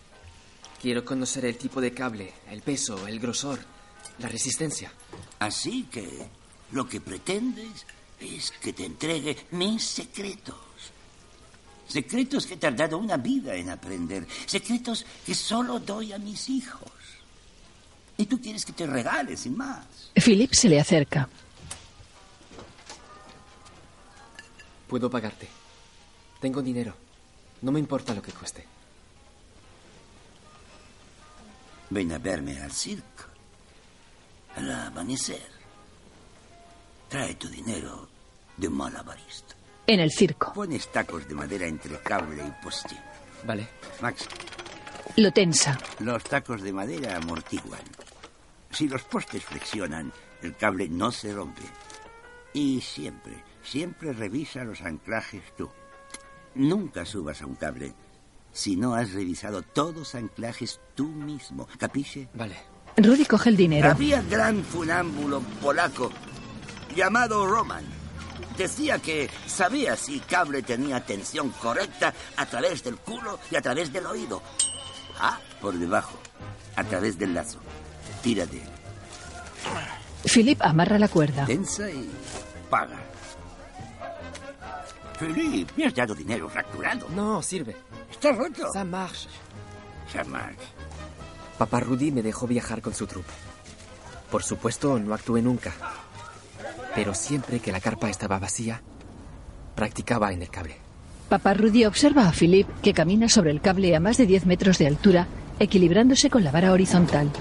Quiero 0.81 1.05
conocer 1.05 1.45
el 1.45 1.57
tipo 1.57 1.79
de 1.79 1.93
cable, 1.93 2.33
el 2.49 2.61
peso, 2.61 3.07
el 3.07 3.19
grosor, 3.19 3.59
la 4.17 4.27
resistencia. 4.27 4.91
Así 5.39 5.83
que 5.83 6.27
lo 6.71 6.87
que 6.89 6.99
pretendes 6.99 7.85
es 8.19 8.51
que 8.51 8.73
te 8.73 8.85
entregue 8.85 9.37
mis 9.51 9.83
secretos. 9.83 10.55
Secretos 11.87 12.47
que 12.47 12.55
he 12.55 12.57
tardado 12.57 12.97
una 12.97 13.17
vida 13.17 13.53
en 13.55 13.69
aprender. 13.69 14.25
Secretos 14.47 15.05
que 15.25 15.35
solo 15.35 15.79
doy 15.79 16.13
a 16.13 16.17
mis 16.17 16.49
hijos. 16.49 16.91
Y 18.17 18.25
tú 18.25 18.41
quieres 18.41 18.65
que 18.65 18.73
te 18.73 18.87
regale 18.87 19.37
sin 19.37 19.55
más. 19.55 20.11
Philip 20.15 20.53
se 20.53 20.69
le 20.69 20.79
acerca. 20.79 21.29
Puedo 24.87 25.09
pagarte. 25.09 25.47
Tengo 26.39 26.61
dinero. 26.61 27.02
No 27.63 27.71
me 27.71 27.79
importa 27.79 28.13
lo 28.13 28.21
que 28.21 28.31
cueste. 28.31 28.65
Ven 31.89 32.11
a 32.11 32.17
verme 32.17 32.59
al 32.61 32.71
circo. 32.71 33.23
Al 34.55 34.69
amanecer. 34.71 35.41
Trae 37.09 37.35
tu 37.35 37.47
dinero 37.47 38.07
de 38.57 38.69
malabarista. 38.69 39.55
En 39.87 39.99
el 39.99 40.11
circo. 40.11 40.53
Pones 40.53 40.91
tacos 40.91 41.27
de 41.27 41.35
madera 41.35 41.65
entre 41.67 41.99
cable 42.01 42.43
y 42.45 42.63
postín. 42.63 42.99
Vale. 43.45 43.67
Max, 44.01 44.25
Lo 45.17 45.31
tensa. 45.31 45.77
los 45.99 46.23
tacos 46.23 46.61
de 46.61 46.71
madera 46.73 47.17
amortiguan. 47.17 47.81
Si 48.71 48.87
los 48.87 49.03
postes 49.03 49.43
flexionan, 49.43 50.11
el 50.41 50.55
cable 50.55 50.87
no 50.89 51.11
se 51.11 51.33
rompe. 51.33 51.63
Y 52.53 52.81
siempre, 52.81 53.43
siempre 53.63 54.13
revisa 54.13 54.63
los 54.63 54.81
anclajes 54.81 55.43
tú. 55.57 55.69
Nunca 56.55 57.05
subas 57.05 57.41
a 57.41 57.45
un 57.45 57.55
cable 57.55 57.93
si 58.51 58.75
no 58.75 58.93
has 58.93 59.13
revisado 59.13 59.63
todos 59.63 59.95
los 59.95 60.15
anclajes 60.15 60.79
tú 60.95 61.07
mismo. 61.07 61.67
¿Capiche? 61.77 62.29
Vale. 62.33 62.55
Rudy 62.97 63.25
coge 63.25 63.49
el 63.49 63.57
dinero. 63.57 63.89
Había 63.89 64.21
gran 64.21 64.63
funámbulo 64.63 65.41
polaco 65.61 66.11
llamado 66.95 67.47
Roman. 67.47 67.83
Decía 68.57 68.99
que 68.99 69.29
sabía 69.47 69.95
si 69.95 70.19
cable 70.19 70.61
tenía 70.61 71.03
tensión 71.03 71.49
correcta 71.49 72.13
a 72.37 72.45
través 72.45 72.83
del 72.83 72.97
culo 72.97 73.39
y 73.49 73.55
a 73.55 73.61
través 73.61 73.91
del 73.91 74.05
oído. 74.05 74.43
Ah, 75.19 75.39
por 75.59 75.73
debajo, 75.73 76.19
a 76.75 76.83
través 76.83 77.17
del 77.17 77.33
lazo. 77.33 77.59
Tira 78.21 78.45
de 78.45 78.57
él. 78.57 78.69
Philip 80.31 80.61
amarra 80.61 80.99
la 80.99 81.07
cuerda. 81.07 81.45
Tensa 81.45 81.89
y 81.89 82.09
paga. 82.69 83.12
Felipe, 85.17 85.73
me 85.77 85.85
has 85.85 85.93
dado 85.93 86.15
dinero 86.15 86.49
fracturado. 86.49 87.07
No, 87.15 87.41
sirve. 87.41 87.75
Está 88.11 88.31
roto. 88.31 88.71
Ça 88.73 88.83
marche. 88.83 89.27
Ça 90.11 90.23
marche. 90.23 90.67
Papá 91.57 91.79
Rudy 91.79 92.11
me 92.11 92.21
dejó 92.21 92.47
viajar 92.47 92.81
con 92.81 92.93
su 92.93 93.05
troupe. 93.05 93.31
Por 94.31 94.43
supuesto, 94.43 94.99
no 94.99 95.13
actué 95.13 95.41
nunca. 95.41 95.71
Pero 96.95 97.13
siempre 97.13 97.59
que 97.59 97.71
la 97.71 97.79
carpa 97.79 98.09
estaba 98.09 98.39
vacía, 98.39 98.81
practicaba 99.75 100.31
en 100.33 100.41
el 100.41 100.49
cable. 100.49 100.75
Papá 101.29 101.53
Rudy 101.53 101.85
observa 101.85 102.27
a 102.27 102.31
Philip 102.31 102.67
que 102.81 102.93
camina 102.93 103.29
sobre 103.29 103.51
el 103.51 103.61
cable 103.61 103.95
a 103.95 103.99
más 103.99 104.17
de 104.17 104.25
10 104.25 104.45
metros 104.45 104.77
de 104.77 104.87
altura, 104.87 105.27
equilibrándose 105.59 106.29
con 106.29 106.43
la 106.43 106.51
vara 106.51 106.71
horizontal. 106.71 107.31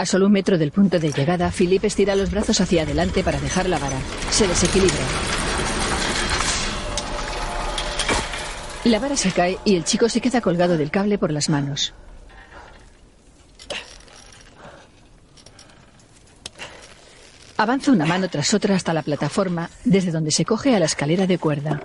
A 0.00 0.06
solo 0.06 0.28
un 0.28 0.32
metro 0.32 0.56
del 0.56 0.72
punto 0.72 0.98
de 0.98 1.12
llegada, 1.12 1.50
Philip 1.50 1.84
estira 1.84 2.16
los 2.16 2.30
brazos 2.30 2.58
hacia 2.62 2.84
adelante 2.84 3.22
para 3.22 3.38
dejar 3.38 3.68
la 3.68 3.78
vara. 3.78 3.98
Se 4.30 4.48
desequilibra. 4.48 4.96
La 8.84 8.98
vara 8.98 9.14
se 9.14 9.30
cae 9.30 9.58
y 9.62 9.76
el 9.76 9.84
chico 9.84 10.08
se 10.08 10.22
queda 10.22 10.40
colgado 10.40 10.78
del 10.78 10.90
cable 10.90 11.18
por 11.18 11.30
las 11.30 11.50
manos. 11.50 11.92
Avanza 17.58 17.92
una 17.92 18.06
mano 18.06 18.30
tras 18.30 18.54
otra 18.54 18.76
hasta 18.76 18.94
la 18.94 19.02
plataforma, 19.02 19.68
desde 19.84 20.12
donde 20.12 20.30
se 20.30 20.46
coge 20.46 20.74
a 20.74 20.78
la 20.78 20.86
escalera 20.86 21.26
de 21.26 21.36
cuerda. 21.36 21.82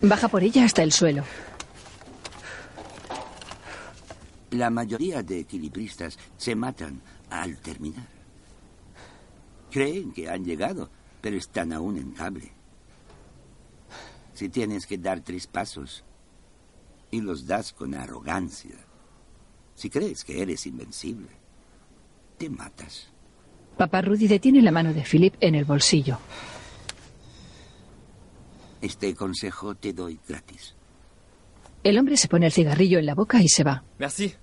Baja 0.00 0.28
por 0.28 0.42
ella 0.42 0.64
hasta 0.64 0.82
el 0.82 0.92
suelo. 0.92 1.24
La 4.50 4.70
mayoría 4.70 5.22
de 5.22 5.40
equilibristas 5.40 6.18
se 6.36 6.54
matan 6.54 7.02
al 7.30 7.58
terminar. 7.58 8.06
Creen 9.70 10.12
que 10.12 10.30
han 10.30 10.44
llegado, 10.44 10.88
pero 11.20 11.36
están 11.36 11.72
aún 11.72 11.98
en 11.98 12.12
cable. 12.12 12.50
Si 14.32 14.48
tienes 14.48 14.86
que 14.86 14.98
dar 14.98 15.20
tres 15.20 15.46
pasos 15.46 16.04
y 17.10 17.20
los 17.20 17.46
das 17.46 17.72
con 17.72 17.94
arrogancia, 17.94 18.76
Si 19.78 19.90
crees 19.90 20.24
que 20.24 20.42
eres 20.42 20.66
invencible, 20.66 21.28
te 22.36 22.50
matas. 22.50 23.06
Papá 23.76 24.02
Rudy 24.02 24.26
detiene 24.26 24.60
la 24.60 24.72
mano 24.72 24.92
de 24.92 25.04
Philip 25.04 25.34
en 25.38 25.54
el 25.54 25.64
bolsillo. 25.64 26.18
Este 28.80 29.14
consejo 29.14 29.74
te 29.74 29.92
doy 29.92 30.18
gratis. 30.28 30.74
El 31.82 31.98
hombre 31.98 32.16
se 32.16 32.28
pone 32.28 32.46
el 32.46 32.52
cigarrillo 32.52 32.98
en 32.98 33.06
la 33.06 33.14
boca 33.14 33.42
y 33.42 33.48
se 33.48 33.64
va. 33.64 33.82
Merci. 33.98 34.34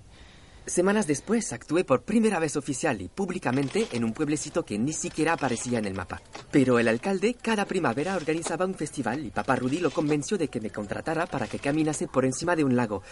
Semanas 0.66 1.06
después 1.06 1.52
actué 1.52 1.84
por 1.84 2.02
primera 2.02 2.40
vez 2.40 2.56
oficial 2.56 3.00
y 3.00 3.08
públicamente 3.08 3.86
en 3.92 4.02
un 4.02 4.12
pueblecito 4.12 4.64
que 4.64 4.78
ni 4.78 4.92
siquiera 4.92 5.34
aparecía 5.34 5.78
en 5.78 5.84
el 5.84 5.94
mapa. 5.94 6.20
Pero 6.50 6.80
el 6.80 6.88
alcalde 6.88 7.34
cada 7.34 7.66
primavera 7.66 8.16
organizaba 8.16 8.66
un 8.66 8.74
festival 8.74 9.24
y 9.24 9.30
papá 9.30 9.54
Rudy 9.54 9.78
lo 9.78 9.92
convenció 9.92 10.36
de 10.36 10.48
que 10.48 10.60
me 10.60 10.70
contratara 10.70 11.26
para 11.26 11.46
que 11.46 11.60
caminase 11.60 12.08
por 12.08 12.24
encima 12.24 12.56
de 12.56 12.64
un 12.64 12.74
lago, 12.74 13.02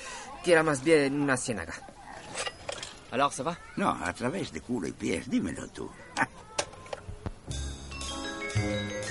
que 0.42 0.52
era 0.52 0.64
más 0.64 0.82
bien 0.82 1.20
una 1.20 1.36
ciénaga. 1.36 1.74
Alors, 3.12 3.32
¿ça 3.32 3.44
va? 3.44 3.56
No, 3.76 3.90
a 3.90 4.12
través 4.12 4.50
de 4.50 4.60
culo 4.60 4.88
y 4.88 4.92
pies, 4.92 5.30
dímelo 5.30 5.68
tú. 5.68 5.88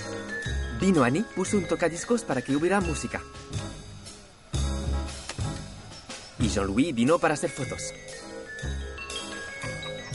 Vino 0.84 1.02
Annie, 1.06 1.24
puso 1.34 1.56
un 1.56 1.63
tocadiscos 1.63 2.24
para 2.24 2.41
que 2.41 2.58
hubiera 2.58 2.82
música. 2.82 3.22
Y 6.38 6.50
Jean-Louis 6.50 6.93
vino 6.93 7.19
para 7.19 7.36
hacer 7.36 7.50
fotos. 7.50 7.93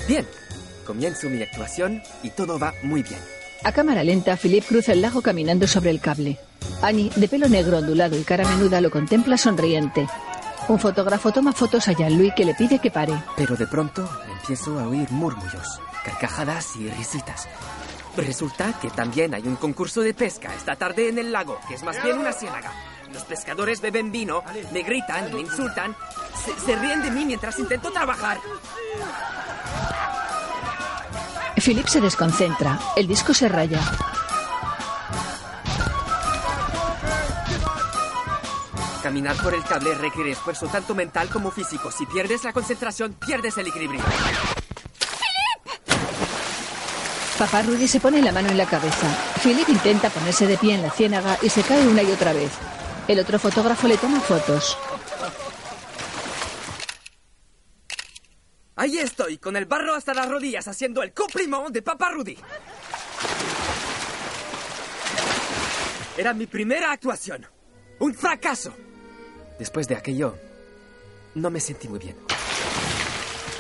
Bien, 0.07 0.27
comienzo 0.87 1.31
mi 1.31 1.43
actuación 1.43 2.03
y 2.23 2.29
todo 2.29 2.59
va 2.59 2.75
muy 2.83 3.03
bien. 3.03 3.19
A 3.65 3.73
cámara 3.73 4.05
lenta, 4.05 4.37
Philip 4.37 4.63
cruza 4.67 4.93
el 4.93 5.01
lago 5.01 5.23
caminando 5.23 5.67
sobre 5.67 5.89
el 5.89 6.01
cable. 6.01 6.39
Annie, 6.83 7.11
de 7.17 7.29
pelo 7.29 7.49
negro 7.49 7.79
ondulado 7.79 8.19
y 8.19 8.23
cara 8.23 8.47
menuda, 8.47 8.83
lo 8.83 8.91
contempla 8.91 9.39
sonriente. 9.39 10.07
Un 10.69 10.79
fotógrafo 10.79 11.33
toma 11.33 11.55
fotos 11.55 11.89
a 11.89 11.93
Jean-Louis 11.93 12.35
que 12.37 12.45
le 12.45 12.53
pide 12.53 12.79
que 12.79 12.91
pare. 12.91 13.15
Pero 13.39 13.57
de 13.57 13.67
pronto 13.67 14.07
empiezo 14.39 14.79
a 14.79 14.87
oír 14.87 15.11
murmullos, 15.13 15.81
carcajadas 16.05 16.77
y 16.77 16.91
risitas. 16.91 17.49
Resulta 18.17 18.79
que 18.81 18.91
también 18.91 19.35
hay 19.35 19.47
un 19.47 19.57
concurso 19.57 20.01
de 20.01 20.15
pesca 20.15 20.55
esta 20.55 20.77
tarde 20.77 21.09
en 21.09 21.19
el 21.19 21.33
lago, 21.33 21.59
que 21.69 21.75
es 21.75 21.83
más 21.83 22.03
bien 22.03 22.19
una 22.19 22.33
ciénaga. 22.33 22.73
Los 23.13 23.25
pescadores 23.25 23.81
beben 23.81 24.13
vino, 24.13 24.43
me 24.73 24.83
gritan, 24.83 25.33
me 25.33 25.41
insultan, 25.41 25.97
se, 26.45 26.59
se 26.59 26.77
ríen 26.77 27.03
de 27.03 27.11
mí 27.11 27.25
mientras 27.25 27.59
intento 27.59 27.91
trabajar. 27.91 28.39
Philip 31.57 31.87
se 31.87 32.01
desconcentra. 32.01 32.79
El 32.97 33.07
disco 33.07 33.35
se 33.35 33.49
raya. 33.49 33.81
Caminar 39.03 39.37
por 39.37 39.55
el 39.55 39.63
cable 39.65 39.95
requiere 39.95 40.33
esfuerzo 40.33 40.67
tanto 40.67 40.95
mental 40.95 41.29
como 41.29 41.51
físico. 41.51 41.91
Si 41.91 42.05
pierdes 42.07 42.45
la 42.45 42.53
concentración, 42.53 43.15
pierdes 43.15 43.57
el 43.59 43.69
equilibrio. 43.69 44.03
Papá 47.39 47.63
Rudy 47.63 47.87
se 47.87 48.01
pone 48.01 48.21
la 48.21 48.33
mano 48.33 48.49
en 48.49 48.59
la 48.59 48.67
cabeza. 48.67 49.07
Philip 49.41 49.69
intenta 49.69 50.11
ponerse 50.11 50.49
de 50.49 50.59
pie 50.59 50.75
en 50.75 50.83
la 50.83 50.91
ciénaga 50.91 51.39
y 51.41 51.49
se 51.49 51.63
cae 51.63 51.87
una 51.87 52.03
y 52.03 52.11
otra 52.11 52.33
vez. 52.33 52.51
El 53.07 53.21
otro 53.21 53.39
fotógrafo 53.39 53.87
le 53.87 53.97
toma 53.97 54.21
fotos. 54.21 54.77
Ahí 58.75 58.99
estoy, 58.99 59.39
con 59.39 59.57
el 59.57 59.67
barro 59.67 59.95
hasta 59.95 60.15
las 60.15 60.29
rodillas, 60.29 60.67
haciendo 60.67 61.01
el 61.03 61.13
cumpliment 61.13 61.69
de 61.69 61.81
Papá 61.81 62.11
Rudy. 62.11 62.37
Era 66.17 66.35
mi 66.35 66.49
primera 66.49 66.91
actuación. 66.91 67.47
Un 68.01 68.15
fracaso. 68.15 68.75
Después 69.61 69.87
de 69.87 69.95
aquello, 69.95 70.37
no 71.37 71.51
me 71.51 71.61
sentí 71.61 71.89
muy 71.89 72.01
bien. 72.01 72.17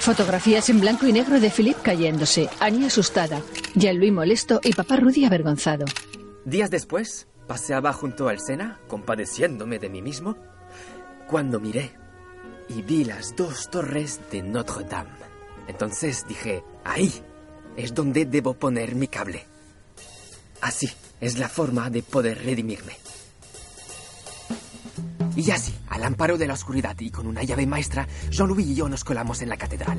Fotografías 0.08 0.70
en 0.70 0.80
blanco 0.80 1.06
y 1.06 1.12
negro 1.12 1.38
de 1.38 1.50
Philip 1.50 1.76
cayéndose. 1.82 2.48
Annie 2.60 2.86
asustada. 2.86 3.42
Jean-Louis 3.74 4.10
molesto 4.10 4.58
y 4.64 4.72
papá 4.72 4.96
Rudy 4.96 5.26
avergonzado. 5.26 5.84
Días 6.46 6.70
después, 6.70 7.28
paseaba 7.46 7.92
junto 7.92 8.26
al 8.26 8.40
Sena, 8.40 8.80
compadeciéndome 8.88 9.78
de 9.78 9.90
mí 9.90 10.00
mismo, 10.00 10.38
cuando 11.26 11.60
miré 11.60 11.90
y 12.70 12.80
vi 12.80 13.04
las 13.04 13.36
dos 13.36 13.68
torres 13.68 14.18
de 14.32 14.40
Notre 14.40 14.84
Dame. 14.84 15.10
Entonces 15.66 16.24
dije, 16.26 16.64
ahí 16.84 17.12
es 17.76 17.92
donde 17.92 18.24
debo 18.24 18.54
poner 18.54 18.94
mi 18.94 19.08
cable. 19.08 19.44
Así 20.62 20.88
es 21.20 21.38
la 21.38 21.50
forma 21.50 21.90
de 21.90 22.02
poder 22.02 22.42
redimirme. 22.46 22.96
Y 25.38 25.52
así, 25.52 25.72
al 25.88 26.02
amparo 26.02 26.36
de 26.36 26.48
la 26.48 26.54
oscuridad 26.54 26.96
y 26.98 27.12
con 27.12 27.28
una 27.28 27.44
llave 27.44 27.64
maestra, 27.64 28.08
Jean-Louis 28.28 28.66
y 28.66 28.74
yo 28.74 28.88
nos 28.88 29.04
colamos 29.04 29.40
en 29.40 29.48
la 29.48 29.56
catedral. 29.56 29.96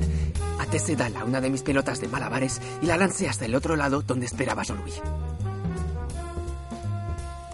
Até 0.60 0.80
sedal 0.80 1.16
a 1.16 1.24
una 1.24 1.40
de 1.40 1.50
mis 1.50 1.62
pelotas 1.62 2.02
de 2.02 2.10
malabares 2.10 2.60
y 2.82 2.88
la 2.88 2.98
lancé 2.98 3.30
hasta 3.30 3.46
el 3.46 3.56
otro 3.56 3.78
lado 3.78 4.02
donde 4.02 4.26
esperaba 4.26 4.64
Jean-Louis. 4.64 5.02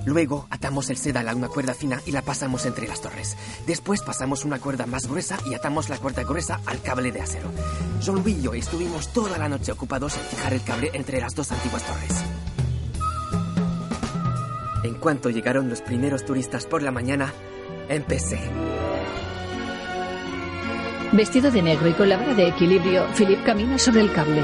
Luego 0.04 0.48
atamos 0.50 0.90
el 0.90 0.98
sedal 0.98 1.30
a 1.30 1.36
una 1.36 1.48
cuerda 1.48 1.76
fina 1.76 2.02
y 2.08 2.12
la 2.12 2.24
pasamos 2.24 2.66
entre 2.66 2.88
las 2.88 3.02
torres. 3.02 3.38
Después 3.68 4.02
pasamos 4.02 4.46
una 4.46 4.58
cuerda 4.58 4.88
más 4.88 5.06
gruesa 5.06 5.38
y 5.46 5.54
atamos 5.54 5.88
la 5.88 6.00
cuerda 6.00 6.24
gruesa 6.24 6.62
al 6.66 6.82
cable 6.82 7.12
de 7.12 7.22
acero. 7.22 7.52
Jean-Louis 8.02 8.40
y 8.40 8.42
yo 8.42 8.56
estuvimos 8.56 9.14
toda 9.14 9.38
la 9.38 9.48
noche 9.48 9.72
ocupados 9.72 10.18
en 10.18 10.24
fijar 10.24 10.54
el 10.54 10.64
cable 10.64 10.90
entre 10.96 11.22
las 11.22 11.36
dos 11.36 11.52
antiguas 11.52 11.84
torres. 11.84 12.24
En 14.84 14.96
cuanto 14.96 15.30
llegaron 15.30 15.70
los 15.70 15.82
primeros 15.82 16.26
turistas 16.26 16.66
por 16.66 16.82
la 16.82 16.92
mañana, 16.92 17.32
empecé. 17.90 18.40
Vestido 21.12 21.50
de 21.50 21.62
negro 21.62 21.88
y 21.88 21.94
con 21.94 22.10
la 22.10 22.18
vara 22.18 22.34
de 22.34 22.48
equilibrio, 22.48 23.06
Philip 23.16 23.44
camina 23.44 23.78
sobre 23.78 24.02
el 24.02 24.12
cable. 24.12 24.42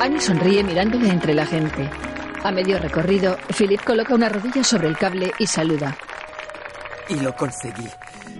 Annie 0.00 0.20
sonríe 0.20 0.62
mirándole 0.62 1.08
entre 1.08 1.32
la 1.32 1.46
gente. 1.46 1.88
A 2.42 2.52
medio 2.52 2.78
recorrido, 2.78 3.38
Philip 3.56 3.82
coloca 3.82 4.14
una 4.14 4.28
rodilla 4.28 4.62
sobre 4.62 4.88
el 4.88 4.98
cable 4.98 5.32
y 5.38 5.46
saluda. 5.46 5.96
Y 7.08 7.20
lo 7.20 7.34
conseguí. 7.34 7.88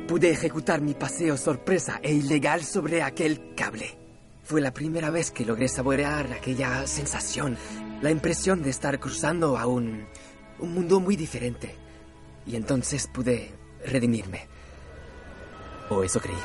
Pude 0.07 0.31
ejecutar 0.31 0.83
mi 0.83 0.93
paseo 0.93 1.39
sorpresa 1.39 2.01
e 2.03 2.13
ilegal 2.13 2.63
sobre 2.63 3.03
aquel 3.03 3.55
cable. 3.57 4.04
Fue 4.45 4.61
la 4.61 4.75
primera 4.75 5.11
vez 5.11 5.31
que 5.31 5.47
logré 5.47 5.69
saborear 5.69 6.31
aquella 6.33 6.87
sensación, 6.87 7.57
la 8.03 8.11
impresión 8.11 8.63
de 8.63 8.69
estar 8.69 9.01
cruzando 9.01 9.57
a 9.57 9.67
un, 9.67 10.07
un 10.59 10.75
mundo 10.75 11.01
muy 11.01 11.17
diferente. 11.17 11.75
Y 12.47 12.57
entonces 12.57 13.07
pude 13.07 13.53
redimirme. 13.87 14.47
O 15.89 16.05
eso 16.05 16.21
creí. 16.21 16.37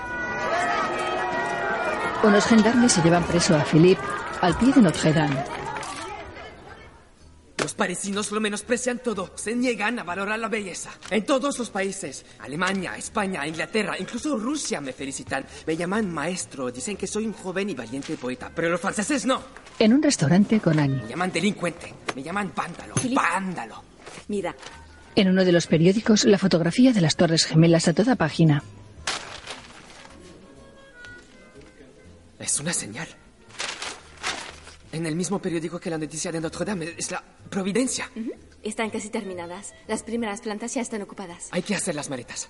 Unos 2.23 2.45
gendarmes 2.45 2.93
se 2.93 3.01
llevan 3.01 3.23
preso 3.25 3.55
a 3.55 3.65
Philip 3.65 3.99
al 4.41 4.57
pie 4.57 4.71
de 4.71 4.81
Notre 4.81 5.11
Dame. 5.11 5.58
Los 7.79 7.87
parisinos 7.87 8.29
lo 8.33 8.41
menosprecian 8.41 8.99
todo, 8.99 9.31
se 9.35 9.55
niegan 9.55 9.99
a 9.99 10.03
valorar 10.03 10.37
la 10.37 10.49
belleza. 10.49 10.89
En 11.09 11.23
todos 11.23 11.57
los 11.57 11.69
países, 11.69 12.25
Alemania, 12.39 12.97
España, 12.97 13.47
Inglaterra, 13.47 13.95
incluso 13.97 14.37
Rusia 14.37 14.81
me 14.81 14.91
felicitan. 14.91 15.45
Me 15.65 15.77
llaman 15.77 16.13
maestro, 16.13 16.69
dicen 16.71 16.97
que 16.97 17.07
soy 17.07 17.25
un 17.25 17.31
joven 17.31 17.69
y 17.69 17.75
valiente 17.75 18.17
poeta, 18.17 18.51
pero 18.53 18.67
los 18.69 18.81
franceses 18.81 19.25
no. 19.25 19.41
En 19.79 19.93
un 19.93 20.03
restaurante 20.03 20.59
con 20.59 20.77
Annie. 20.77 21.03
Me 21.03 21.07
llaman 21.07 21.31
delincuente, 21.31 21.93
me 22.17 22.21
llaman 22.21 22.51
vándalo, 22.53 22.95
vándalo. 23.15 23.81
Mira, 24.27 24.53
En 25.15 25.29
uno 25.29 25.45
de 25.45 25.53
los 25.53 25.65
periódicos, 25.67 26.25
la 26.25 26.37
fotografía 26.37 26.91
de 26.91 26.99
las 26.99 27.15
Torres 27.15 27.45
Gemelas 27.45 27.87
a 27.87 27.93
toda 27.93 28.17
página. 28.17 28.61
Es 32.39 32.59
una 32.59 32.73
señal. 32.73 33.07
En 34.91 35.05
el 35.05 35.15
mismo 35.15 35.39
periódico 35.39 35.79
que 35.79 35.89
la 35.89 35.97
noticia 35.97 36.31
de 36.31 36.41
Notre 36.41 36.65
Dame, 36.65 36.93
es 36.97 37.11
la 37.11 37.23
Providencia. 37.49 38.09
están 38.63 38.89
casi 38.89 39.09
terminadas. 39.09 39.73
Las 39.87 40.03
primeras 40.03 40.41
plantas 40.41 40.73
ya 40.73 40.81
están 40.81 41.01
ocupadas. 41.01 41.47
Hay 41.51 41.61
que 41.61 41.75
hacer 41.75 41.95
las 41.95 42.09
maletas. 42.09 42.49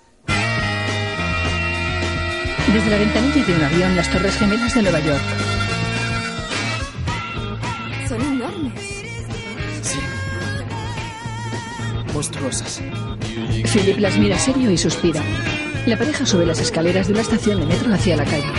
Desde 2.73 2.89
la 2.89 2.97
ventanilla 2.97 3.45
de 3.45 3.53
un 3.55 3.63
avión, 3.63 3.95
las 3.95 4.11
Torres 4.11 4.35
Gemelas 4.37 4.73
de 4.75 4.81
Nueva 4.83 4.99
York. 4.99 5.21
Son 8.07 8.21
enormes. 8.21 8.81
Sí. 9.81 9.99
Monstruosas. 12.13 12.81
Philip 13.73 13.97
las 13.99 14.17
mira 14.17 14.37
serio 14.37 14.71
y 14.71 14.77
suspira. 14.77 15.21
La 15.85 15.97
pareja 15.97 16.25
sube 16.25 16.45
las 16.45 16.59
escaleras 16.59 17.07
de 17.07 17.13
una 17.13 17.21
estación 17.21 17.59
de 17.59 17.65
metro 17.65 17.93
hacia 17.93 18.15
la 18.15 18.25
calle. 18.25 18.51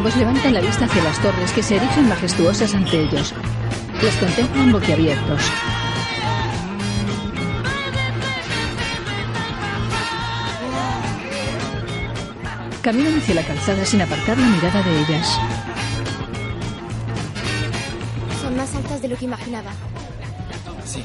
Ambos 0.00 0.16
levantan 0.16 0.54
la 0.54 0.62
vista 0.62 0.86
hacia 0.86 1.04
las 1.04 1.20
torres 1.20 1.52
que 1.52 1.62
se 1.62 1.76
erigen 1.76 2.08
majestuosas 2.08 2.74
ante 2.74 3.02
ellos. 3.02 3.34
Las 4.02 4.16
contemplan 4.16 4.72
boquiabiertos. 4.72 5.42
Caminan 12.80 13.18
hacia 13.18 13.34
la 13.34 13.42
calzada 13.42 13.84
sin 13.84 14.00
apartar 14.00 14.38
la 14.38 14.46
mirada 14.46 14.82
de 14.82 15.00
ellas. 15.00 15.38
altas 18.74 19.02
de 19.02 19.08
lo 19.08 19.16
que 19.18 19.26
imaginaba. 19.26 19.70
Sí. 20.86 21.04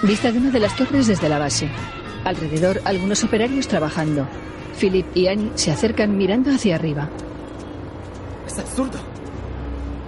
Vista 0.00 0.32
de 0.32 0.38
una 0.38 0.50
de 0.50 0.60
las 0.60 0.74
torres 0.76 1.08
desde 1.08 1.28
la 1.28 1.38
base. 1.38 1.68
Alrededor, 2.24 2.80
algunos 2.84 3.24
operarios 3.24 3.66
trabajando. 3.66 4.26
Philip 4.78 5.06
y 5.14 5.28
Annie 5.28 5.52
se 5.54 5.70
acercan 5.70 6.16
mirando 6.16 6.50
hacia 6.50 6.74
arriba. 6.74 7.08
Es 8.46 8.58
absurdo. 8.58 8.98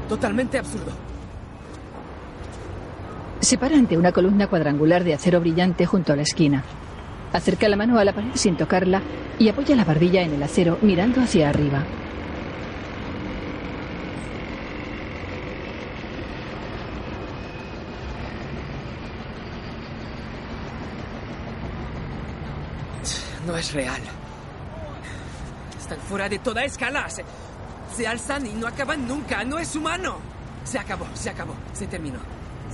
Totalmente 0.08 0.58
absurdo. 0.58 0.92
Se 3.40 3.58
para 3.58 3.76
ante 3.76 3.98
una 3.98 4.12
columna 4.12 4.46
cuadrangular 4.46 5.04
de 5.04 5.14
acero 5.14 5.40
brillante 5.40 5.84
junto 5.86 6.12
a 6.12 6.16
la 6.16 6.22
esquina. 6.22 6.62
Acerca 7.32 7.68
la 7.68 7.76
mano 7.76 7.98
a 7.98 8.04
la 8.04 8.12
pared 8.12 8.30
sin 8.34 8.56
tocarla 8.56 9.02
y 9.38 9.48
apoya 9.48 9.74
la 9.74 9.84
barbilla 9.84 10.22
en 10.22 10.34
el 10.34 10.42
acero 10.42 10.78
mirando 10.82 11.20
hacia 11.20 11.48
arriba. 11.48 11.84
No 23.46 23.51
es 23.62 23.72
real. 23.72 24.00
Están 25.80 25.98
fuera 26.00 26.28
de 26.28 26.38
toda 26.38 26.64
escala. 26.64 27.08
Se, 27.08 27.24
se 27.96 28.06
alzan 28.06 28.46
y 28.46 28.52
no 28.52 28.66
acaban 28.66 29.06
nunca. 29.06 29.44
No 29.44 29.58
es 29.58 29.74
humano. 29.76 30.18
Se 30.64 30.78
acabó, 30.78 31.06
se 31.14 31.30
acabó, 31.30 31.54
se 31.72 31.86
terminó. 31.86 32.18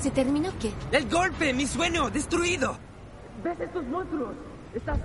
¿Se 0.00 0.10
terminó 0.10 0.50
qué? 0.58 0.72
El 0.92 1.08
golpe, 1.08 1.52
mi 1.52 1.66
sueño, 1.66 2.10
destruido. 2.10 2.78
¿Ves 3.44 3.60
estos 3.60 3.84
monstruos? 3.86 4.34
Estas. 4.74 4.98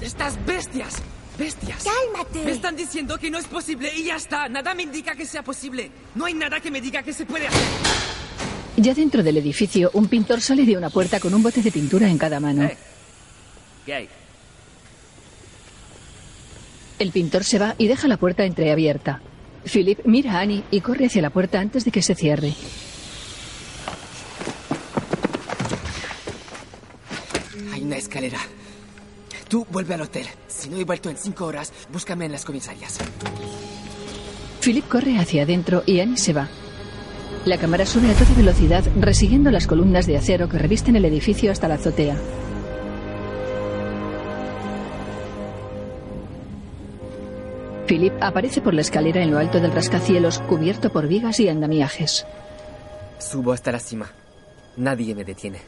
Estas 0.00 0.46
bestias. 0.46 1.02
Bestias. 1.38 1.84
¡Cálmate! 1.84 2.44
Me 2.44 2.52
están 2.52 2.76
diciendo 2.76 3.18
que 3.18 3.30
no 3.30 3.38
es 3.38 3.46
posible 3.46 3.92
y 3.94 4.04
ya 4.04 4.16
está. 4.16 4.48
Nada 4.48 4.74
me 4.74 4.84
indica 4.84 5.14
que 5.14 5.26
sea 5.26 5.42
posible. 5.42 5.90
No 6.14 6.26
hay 6.26 6.34
nada 6.34 6.60
que 6.60 6.70
me 6.70 6.80
diga 6.80 7.02
que 7.02 7.12
se 7.12 7.26
puede 7.26 7.48
hacer. 7.48 7.60
Ya 8.76 8.94
dentro 8.94 9.22
del 9.22 9.38
edificio, 9.38 9.90
un 9.94 10.08
pintor 10.08 10.40
sale 10.40 10.64
de 10.64 10.76
una 10.76 10.90
puerta 10.90 11.20
con 11.20 11.32
un 11.34 11.42
bote 11.42 11.62
de 11.62 11.70
pintura 11.72 12.08
en 12.08 12.18
cada 12.18 12.40
mano. 12.40 12.64
Eh. 12.64 12.76
¿Qué 13.86 13.94
hay? 13.94 14.08
El 16.98 17.10
pintor 17.10 17.44
se 17.44 17.58
va 17.58 17.74
y 17.78 17.88
deja 17.88 18.08
la 18.08 18.16
puerta 18.16 18.44
entreabierta. 18.44 19.20
Philip 19.64 20.00
mira 20.04 20.34
a 20.34 20.40
Annie 20.40 20.64
y 20.70 20.80
corre 20.80 21.06
hacia 21.06 21.22
la 21.22 21.30
puerta 21.30 21.58
antes 21.58 21.84
de 21.84 21.90
que 21.90 22.02
se 22.02 22.14
cierre. 22.14 22.54
Hay 27.72 27.82
una 27.82 27.96
escalera. 27.96 28.38
Tú 29.48 29.66
vuelve 29.70 29.94
al 29.94 30.02
hotel. 30.02 30.26
Si 30.46 30.68
no 30.68 30.78
he 30.78 30.84
vuelto 30.84 31.10
en 31.10 31.16
cinco 31.16 31.46
horas, 31.46 31.72
búscame 31.92 32.26
en 32.26 32.32
las 32.32 32.44
comisarias. 32.44 32.98
Philip 34.62 34.86
corre 34.88 35.18
hacia 35.18 35.42
adentro 35.42 35.82
y 35.86 36.00
Annie 36.00 36.16
se 36.16 36.32
va. 36.32 36.48
La 37.44 37.58
cámara 37.58 37.84
sube 37.84 38.10
a 38.10 38.14
toda 38.14 38.34
velocidad, 38.34 38.84
resiguiendo 38.98 39.50
las 39.50 39.66
columnas 39.66 40.06
de 40.06 40.16
acero 40.16 40.48
que 40.48 40.58
revisten 40.58 40.96
el 40.96 41.04
edificio 41.04 41.52
hasta 41.52 41.68
la 41.68 41.74
azotea. 41.74 42.16
Philip 47.86 48.14
aparece 48.20 48.60
por 48.60 48.74
la 48.74 48.80
escalera 48.80 49.22
en 49.22 49.30
lo 49.30 49.38
alto 49.38 49.60
del 49.60 49.72
rascacielos, 49.72 50.38
cubierto 50.40 50.90
por 50.90 51.06
vigas 51.06 51.40
y 51.40 51.48
andamiajes. 51.48 52.26
Subo 53.18 53.52
hasta 53.52 53.72
la 53.72 53.78
cima. 53.78 54.10
Nadie 54.76 55.14
me 55.14 55.24
detiene. 55.24 55.60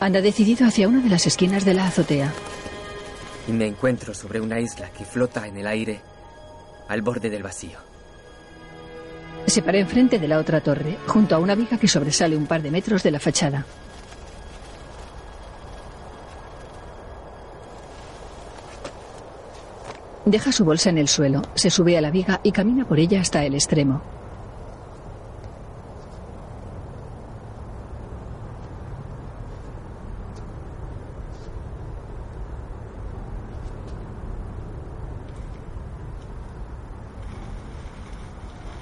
Anda 0.00 0.20
decidido 0.20 0.66
hacia 0.66 0.88
una 0.88 1.00
de 1.00 1.08
las 1.08 1.26
esquinas 1.26 1.64
de 1.64 1.74
la 1.74 1.86
azotea. 1.86 2.32
Y 3.48 3.52
me 3.52 3.66
encuentro 3.66 4.14
sobre 4.14 4.40
una 4.40 4.60
isla 4.60 4.90
que 4.90 5.04
flota 5.04 5.46
en 5.46 5.56
el 5.56 5.66
aire 5.66 6.00
al 6.88 7.02
borde 7.02 7.30
del 7.30 7.42
vacío. 7.42 7.78
Se 9.46 9.62
para 9.62 9.78
enfrente 9.78 10.18
de 10.18 10.28
la 10.28 10.38
otra 10.38 10.60
torre, 10.60 10.96
junto 11.06 11.34
a 11.34 11.38
una 11.38 11.54
viga 11.54 11.78
que 11.78 11.88
sobresale 11.88 12.36
un 12.36 12.46
par 12.46 12.62
de 12.62 12.70
metros 12.70 13.02
de 13.02 13.10
la 13.12 13.20
fachada. 13.20 13.64
Deja 20.26 20.50
su 20.50 20.64
bolsa 20.64 20.90
en 20.90 20.98
el 20.98 21.06
suelo, 21.06 21.42
se 21.54 21.70
sube 21.70 21.96
a 21.96 22.00
la 22.00 22.10
viga 22.10 22.40
y 22.42 22.50
camina 22.50 22.84
por 22.84 22.98
ella 22.98 23.20
hasta 23.20 23.44
el 23.44 23.54
extremo. 23.54 24.02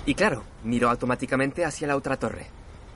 Y 0.07 0.15
claro, 0.15 0.45
miro 0.63 0.89
automáticamente 0.89 1.67
hacia 1.67 1.87
la 1.87 1.97
otra 1.97 2.17
torre. 2.17 2.47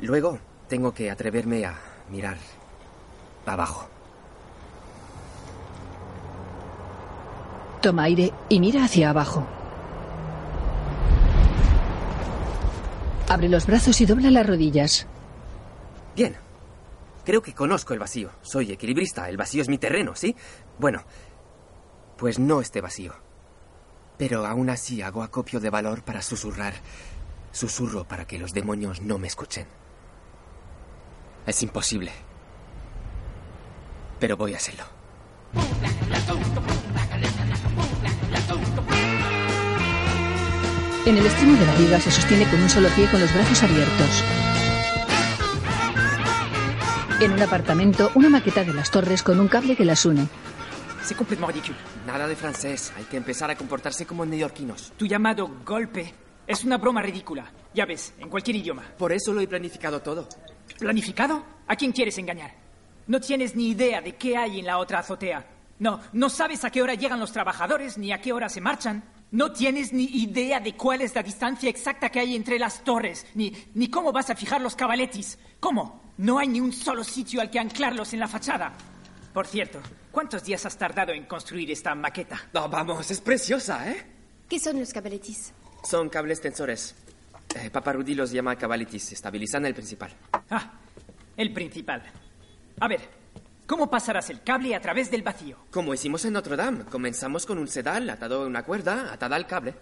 Luego 0.01 0.39
tengo 0.69 0.95
que 0.95 1.11
atreverme 1.11 1.67
a 1.67 1.79
mirar 2.11 2.39
abajo. 3.45 3.98
Toma 7.81 8.05
aire 8.05 8.33
y 8.49 8.61
mira 8.61 8.85
hacia 8.85 9.11
abajo. 9.11 9.47
Abre 13.29 13.49
los 13.49 13.67
brazos 13.67 14.01
y 14.01 14.07
dobla 14.07 14.31
las 14.31 14.47
rodillas. 14.47 15.07
Bien. 16.17 16.37
Creo 17.25 17.43
que 17.43 17.53
conozco 17.53 17.93
el 17.93 18.01
vacío. 18.01 18.31
Soy 18.41 18.73
equilibrista. 18.73 19.29
El 19.29 19.37
vacío 19.37 19.61
es 19.61 19.69
mi 19.69 19.77
terreno, 19.77 20.17
¿sí? 20.17 20.35
Bueno, 20.79 21.05
pues 22.17 22.39
no 22.39 22.61
este 22.61 22.81
vacío. 22.81 23.13
Pero 24.17 24.47
aún 24.47 24.71
así 24.71 25.03
hago 25.03 25.23
acopio 25.23 25.61
de 25.61 25.71
valor 25.71 26.03
para 26.03 26.23
susurrar. 26.23 26.73
Susurro 27.53 28.05
para 28.05 28.27
que 28.27 28.39
los 28.39 28.53
demonios 28.53 29.03
no 29.03 29.19
me 29.19 29.29
escuchen. 29.29 29.67
Es 31.47 31.63
imposible. 31.63 32.13
Pero 34.19 34.37
voy 34.37 34.55
a 34.55 34.57
hacerlo. 34.57 34.85
En 41.09 41.17
el 41.17 41.25
extremo 41.25 41.59
de 41.59 41.65
la 41.65 41.75
viga 41.75 41.99
se 41.99 42.11
sostiene 42.11 42.45
con 42.51 42.61
un 42.61 42.69
solo 42.69 42.91
pie 42.91 43.09
con 43.11 43.19
los 43.19 43.33
brazos 43.33 43.63
abiertos. 43.63 44.25
En 47.19 47.33
un 47.33 47.41
apartamento, 47.41 48.11
una 48.15 48.29
maqueta 48.29 48.63
de 48.63 48.75
las 48.75 48.91
torres 48.91 49.23
con 49.23 49.41
un 49.41 49.49
cable 49.49 49.75
que 49.75 49.87
las 49.87 50.05
une. 50.05 50.29
C'est 51.03 51.17
complètement 51.17 51.47
ridicule. 51.47 51.79
Nada 52.07 52.29
de 52.29 52.37
francés. 52.37 52.93
Hay 52.95 53.05
que 53.05 53.17
empezar 53.17 53.51
a 53.51 53.57
comportarse 53.57 54.05
como 54.05 54.27
neoyorquinos. 54.27 54.93
Tu 54.99 55.07
llamado 55.07 55.51
golpe 55.65 56.13
es 56.47 56.63
una 56.65 56.77
broma 56.77 57.01
ridícula. 57.01 57.51
Ya 57.73 57.87
ves, 57.87 58.13
en 58.19 58.29
cualquier 58.29 58.57
idioma. 58.57 58.83
Por 58.99 59.11
eso 59.11 59.33
lo 59.33 59.41
he 59.41 59.49
planificado 59.49 60.03
todo. 60.03 60.29
¿Planificado? 60.79 61.43
¿A 61.69 61.75
quién 61.75 61.93
quieres 61.93 62.19
engañar? 62.19 62.53
No 63.07 63.19
tienes 63.19 63.57
ni 63.57 63.71
idea 63.71 64.03
de 64.03 64.17
qué 64.17 64.37
hay 64.37 64.59
en 64.59 64.67
la 64.67 64.77
otra 64.77 64.99
azotea. 64.99 65.47
No, 65.79 66.01
no 66.13 66.29
sabes 66.29 66.67
a 66.67 66.71
qué 66.71 66.83
hora 66.83 66.93
llegan 66.93 67.19
los 67.19 67.33
trabajadores 67.33 67.97
ni 67.97 68.13
a 68.13 68.21
qué 68.21 68.35
hora 68.35 68.51
se 68.51 68.61
marchan. 68.61 69.03
No 69.31 69.53
tienes 69.53 69.93
ni 69.93 70.05
idea 70.05 70.59
de 70.59 70.75
cuál 70.75 71.03
es 71.03 71.15
la 71.15 71.23
distancia 71.23 71.69
exacta 71.69 72.09
que 72.09 72.21
hay 72.21 72.35
entre 72.35 72.59
las 72.59 72.83
torres, 72.83 73.27
ni, 73.35 73.53
ni 73.75 73.89
cómo 73.89 74.11
vas 74.11 74.31
a 74.31 74.35
fijar 74.35 74.61
los 74.61 74.75
cabaletis. 74.75 75.39
¿Cómo? 75.61 76.13
No 76.17 76.39
hay 76.39 76.49
ni 76.49 76.61
un 76.61 76.73
solo 76.73 77.05
sitio 77.05 77.41
al 77.41 77.51
que 77.51 77.59
anclarlos 77.59 78.13
en 78.15 78.21
la 78.21 78.29
fachada. 78.29 78.73
Por 79.35 79.47
cierto, 79.47 79.81
¿cuántos 80.11 80.45
días 80.45 80.65
has 80.65 80.77
tardado 80.79 81.13
en 81.13 81.27
construir 81.27 81.71
esta 81.71 81.95
maqueta? 81.95 82.41
No, 82.55 82.69
vamos, 82.69 83.11
es 83.11 83.21
preciosa, 83.21 83.91
¿eh? 83.91 84.05
¿Qué 84.49 84.59
son 84.59 84.81
los 84.81 84.93
cabaletis? 84.93 85.53
Son 85.85 86.09
cables 86.09 86.41
tensores. 86.41 86.95
Eh, 87.55 87.71
Paparudi 87.71 88.15
los 88.15 88.31
llama 88.31 88.57
cabalitis. 88.57 89.13
Estabilizan 89.13 89.67
el 89.67 89.75
principal. 89.75 90.11
Ah, 90.51 90.73
el 91.37 91.53
principal. 91.53 92.03
A 92.81 92.89
ver, 92.89 93.01
¿cómo 93.69 93.89
pasarás 93.91 94.31
el 94.31 94.43
cable 94.43 94.75
a 94.75 94.81
través 94.81 95.11
del 95.11 95.23
vacío? 95.23 95.59
Como 95.71 95.95
hicimos 95.95 96.25
en 96.25 96.33
Notre 96.33 96.57
Dame. 96.57 96.85
Comenzamos 96.87 97.47
con 97.47 97.59
un 97.59 97.69
sedal 97.69 98.11
atado 98.11 98.43
a 98.43 98.47
una 98.47 98.65
cuerda, 98.65 99.13
atada 99.13 99.37
al 99.37 99.47
cable. 99.47 99.75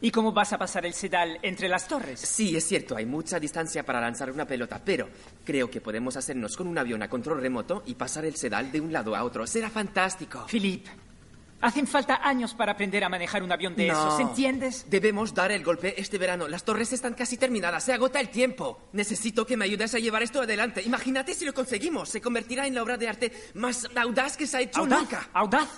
¿Y 0.00 0.10
cómo 0.10 0.32
vas 0.32 0.52
a 0.52 0.58
pasar 0.58 0.84
el 0.84 0.92
sedal 0.92 1.38
entre 1.42 1.68
las 1.68 1.88
torres? 1.88 2.20
Sí, 2.20 2.54
es 2.54 2.64
cierto, 2.64 2.96
hay 2.96 3.06
mucha 3.06 3.40
distancia 3.40 3.82
para 3.82 4.00
lanzar 4.00 4.30
una 4.30 4.46
pelota, 4.46 4.80
pero 4.84 5.08
creo 5.42 5.70
que 5.70 5.80
podemos 5.80 6.16
hacernos 6.16 6.56
con 6.56 6.66
un 6.66 6.76
avión 6.76 7.02
a 7.02 7.08
control 7.08 7.40
remoto 7.40 7.82
y 7.86 7.94
pasar 7.94 8.26
el 8.26 8.36
sedal 8.36 8.70
de 8.70 8.80
un 8.80 8.92
lado 8.92 9.16
a 9.16 9.24
otro. 9.24 9.46
Será 9.46 9.70
fantástico. 9.70 10.46
Philip, 10.50 10.86
hacen 11.60 11.86
falta 11.86 12.20
años 12.22 12.54
para 12.54 12.72
aprender 12.72 13.02
a 13.04 13.08
manejar 13.08 13.42
un 13.42 13.52
avión 13.52 13.74
de 13.76 13.86
No. 13.88 13.92
esos, 13.94 14.20
¿entiendes? 14.20 14.86
Debemos 14.88 15.34
dar 15.34 15.52
el 15.52 15.64
golpe 15.64 15.94
este 16.00 16.18
verano. 16.18 16.48
Las 16.48 16.64
torres 16.64 16.92
están 16.92 17.14
casi 17.14 17.36
terminadas. 17.36 17.84
Se 17.84 17.92
agota 17.92 18.20
el 18.20 18.28
tiempo. 18.28 18.78
Necesito 18.92 19.46
que 19.46 19.56
me 19.56 19.64
ayudes 19.64 19.94
a 19.94 19.98
llevar 19.98 20.22
esto 20.22 20.40
adelante. 20.42 20.82
Imagínate 20.82 21.34
si 21.34 21.44
lo 21.44 21.54
conseguimos. 21.54 22.08
Se 22.08 22.20
convertirá 22.20 22.66
en 22.66 22.74
la 22.74 22.82
obra 22.82 22.96
de 22.96 23.08
arte 23.08 23.32
más 23.54 23.88
audaz 23.96 24.36
que 24.36 24.46
se 24.46 24.56
ha 24.56 24.60
hecho 24.60 24.80
¿Audaz? 24.80 25.00
nunca. 25.00 25.28
¿Audaz? 25.32 25.68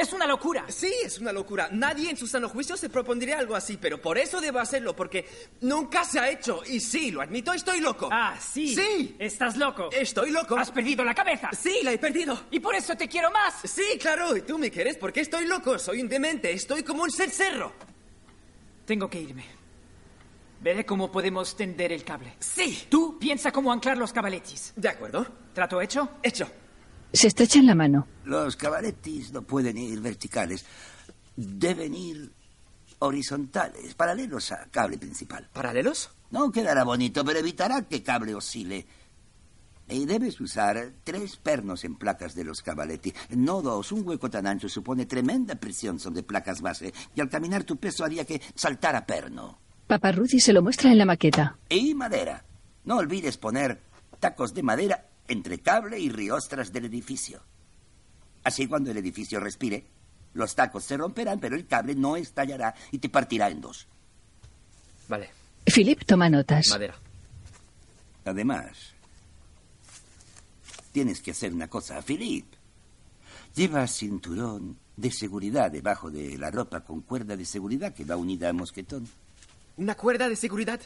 Es 0.00 0.14
una 0.14 0.26
locura. 0.26 0.64
Sí, 0.68 0.90
es 1.04 1.18
una 1.18 1.30
locura. 1.30 1.68
Nadie 1.70 2.08
en 2.08 2.16
su 2.16 2.26
sano 2.26 2.48
juicio 2.48 2.74
se 2.74 2.88
propondría 2.88 3.38
algo 3.38 3.54
así, 3.54 3.76
pero 3.76 4.00
por 4.00 4.16
eso 4.16 4.40
debo 4.40 4.58
hacerlo, 4.58 4.96
porque 4.96 5.28
nunca 5.60 6.06
se 6.06 6.18
ha 6.18 6.30
hecho. 6.30 6.62
Y 6.66 6.80
sí, 6.80 7.10
lo 7.10 7.20
admito, 7.20 7.52
estoy 7.52 7.80
loco. 7.80 8.08
Ah, 8.10 8.34
sí. 8.40 8.74
Sí. 8.74 9.14
Estás 9.18 9.58
loco. 9.58 9.90
Estoy 9.92 10.30
loco. 10.30 10.56
Has 10.56 10.70
perdido 10.70 11.04
la 11.04 11.14
cabeza. 11.14 11.50
Sí, 11.52 11.80
la 11.82 11.92
he 11.92 11.98
perdido. 11.98 12.46
Y 12.50 12.60
por 12.60 12.74
eso 12.74 12.96
te 12.96 13.08
quiero 13.08 13.30
más. 13.30 13.56
Sí, 13.64 13.98
claro, 14.00 14.34
y 14.34 14.40
tú 14.40 14.56
me 14.56 14.70
quieres 14.70 14.96
porque 14.96 15.20
estoy 15.20 15.44
loco, 15.44 15.78
soy 15.78 16.00
un 16.00 16.08
demente, 16.08 16.50
estoy 16.50 16.82
como 16.82 17.02
un 17.02 17.10
cencerro. 17.10 17.74
Tengo 18.86 19.10
que 19.10 19.20
irme. 19.20 19.44
Veré 20.62 20.86
cómo 20.86 21.12
podemos 21.12 21.54
tender 21.58 21.92
el 21.92 22.04
cable. 22.04 22.36
Sí. 22.38 22.86
Tú 22.88 23.18
piensa 23.18 23.52
cómo 23.52 23.70
anclar 23.70 23.98
los 23.98 24.14
cabaletis. 24.14 24.72
De 24.76 24.88
acuerdo. 24.88 25.26
¿Trato 25.52 25.78
hecho? 25.82 26.08
Hecho. 26.22 26.50
Se 27.12 27.26
estrechan 27.28 27.66
la 27.66 27.74
mano. 27.74 28.06
Los 28.24 28.56
cabaretis 28.56 29.32
no 29.32 29.42
pueden 29.42 29.76
ir 29.78 30.00
verticales. 30.00 30.64
Deben 31.36 31.94
ir 31.94 32.32
horizontales, 33.00 33.94
paralelos 33.94 34.52
al 34.52 34.70
cable 34.70 34.98
principal. 34.98 35.48
¿Paralelos? 35.52 36.10
No 36.30 36.52
quedará 36.52 36.84
bonito, 36.84 37.24
pero 37.24 37.38
evitará 37.40 37.82
que 37.82 38.02
cable 38.02 38.34
oscile. 38.34 38.86
Y 39.88 40.06
debes 40.06 40.40
usar 40.40 40.92
tres 41.02 41.36
pernos 41.36 41.84
en 41.84 41.96
placas 41.96 42.36
de 42.36 42.44
los 42.44 42.62
cabaletti. 42.62 43.12
No 43.30 43.60
dos. 43.60 43.90
Un 43.90 44.06
hueco 44.06 44.30
tan 44.30 44.46
ancho 44.46 44.68
supone 44.68 45.06
tremenda 45.06 45.56
presión 45.56 45.98
sobre 45.98 46.22
placas 46.22 46.60
base. 46.60 46.94
Y 47.16 47.20
al 47.20 47.28
caminar 47.28 47.64
tu 47.64 47.76
peso 47.76 48.04
haría 48.04 48.24
que 48.24 48.40
saltara 48.54 49.04
perno. 49.04 49.58
Papá 49.88 50.12
Rudy 50.12 50.38
se 50.38 50.52
lo 50.52 50.62
muestra 50.62 50.92
en 50.92 50.98
la 50.98 51.04
maqueta. 51.06 51.58
Y 51.68 51.94
madera. 51.94 52.44
No 52.84 52.98
olvides 52.98 53.36
poner 53.36 53.82
tacos 54.20 54.54
de 54.54 54.62
madera 54.62 55.09
entre 55.30 55.60
cable 55.60 55.98
y 55.98 56.10
riostras 56.10 56.72
del 56.72 56.86
edificio. 56.86 57.40
Así 58.42 58.66
cuando 58.66 58.90
el 58.90 58.96
edificio 58.96 59.38
respire, 59.38 59.86
los 60.34 60.54
tacos 60.54 60.84
se 60.84 60.96
romperán, 60.96 61.38
pero 61.38 61.56
el 61.56 61.66
cable 61.66 61.94
no 61.94 62.16
estallará 62.16 62.74
y 62.90 62.98
te 62.98 63.08
partirá 63.08 63.48
en 63.48 63.60
dos. 63.60 63.86
Vale. 65.08 65.30
Philip 65.64 66.04
toma 66.04 66.28
notas. 66.28 66.68
Madera. 66.68 66.94
Además, 68.24 68.92
tienes 70.92 71.20
que 71.20 71.30
hacer 71.30 71.54
una 71.54 71.68
cosa, 71.68 72.02
Philip. 72.02 72.46
Lleva 73.54 73.86
cinturón 73.86 74.78
de 74.96 75.10
seguridad 75.10 75.70
debajo 75.70 76.10
de 76.10 76.38
la 76.38 76.50
ropa 76.50 76.80
con 76.80 77.02
cuerda 77.02 77.36
de 77.36 77.44
seguridad 77.44 77.94
que 77.94 78.04
va 78.04 78.16
unida 78.16 78.48
a 78.48 78.52
mosquetón. 78.52 79.08
¿Una 79.76 79.94
cuerda 79.94 80.28
de 80.28 80.36
seguridad? 80.36 80.80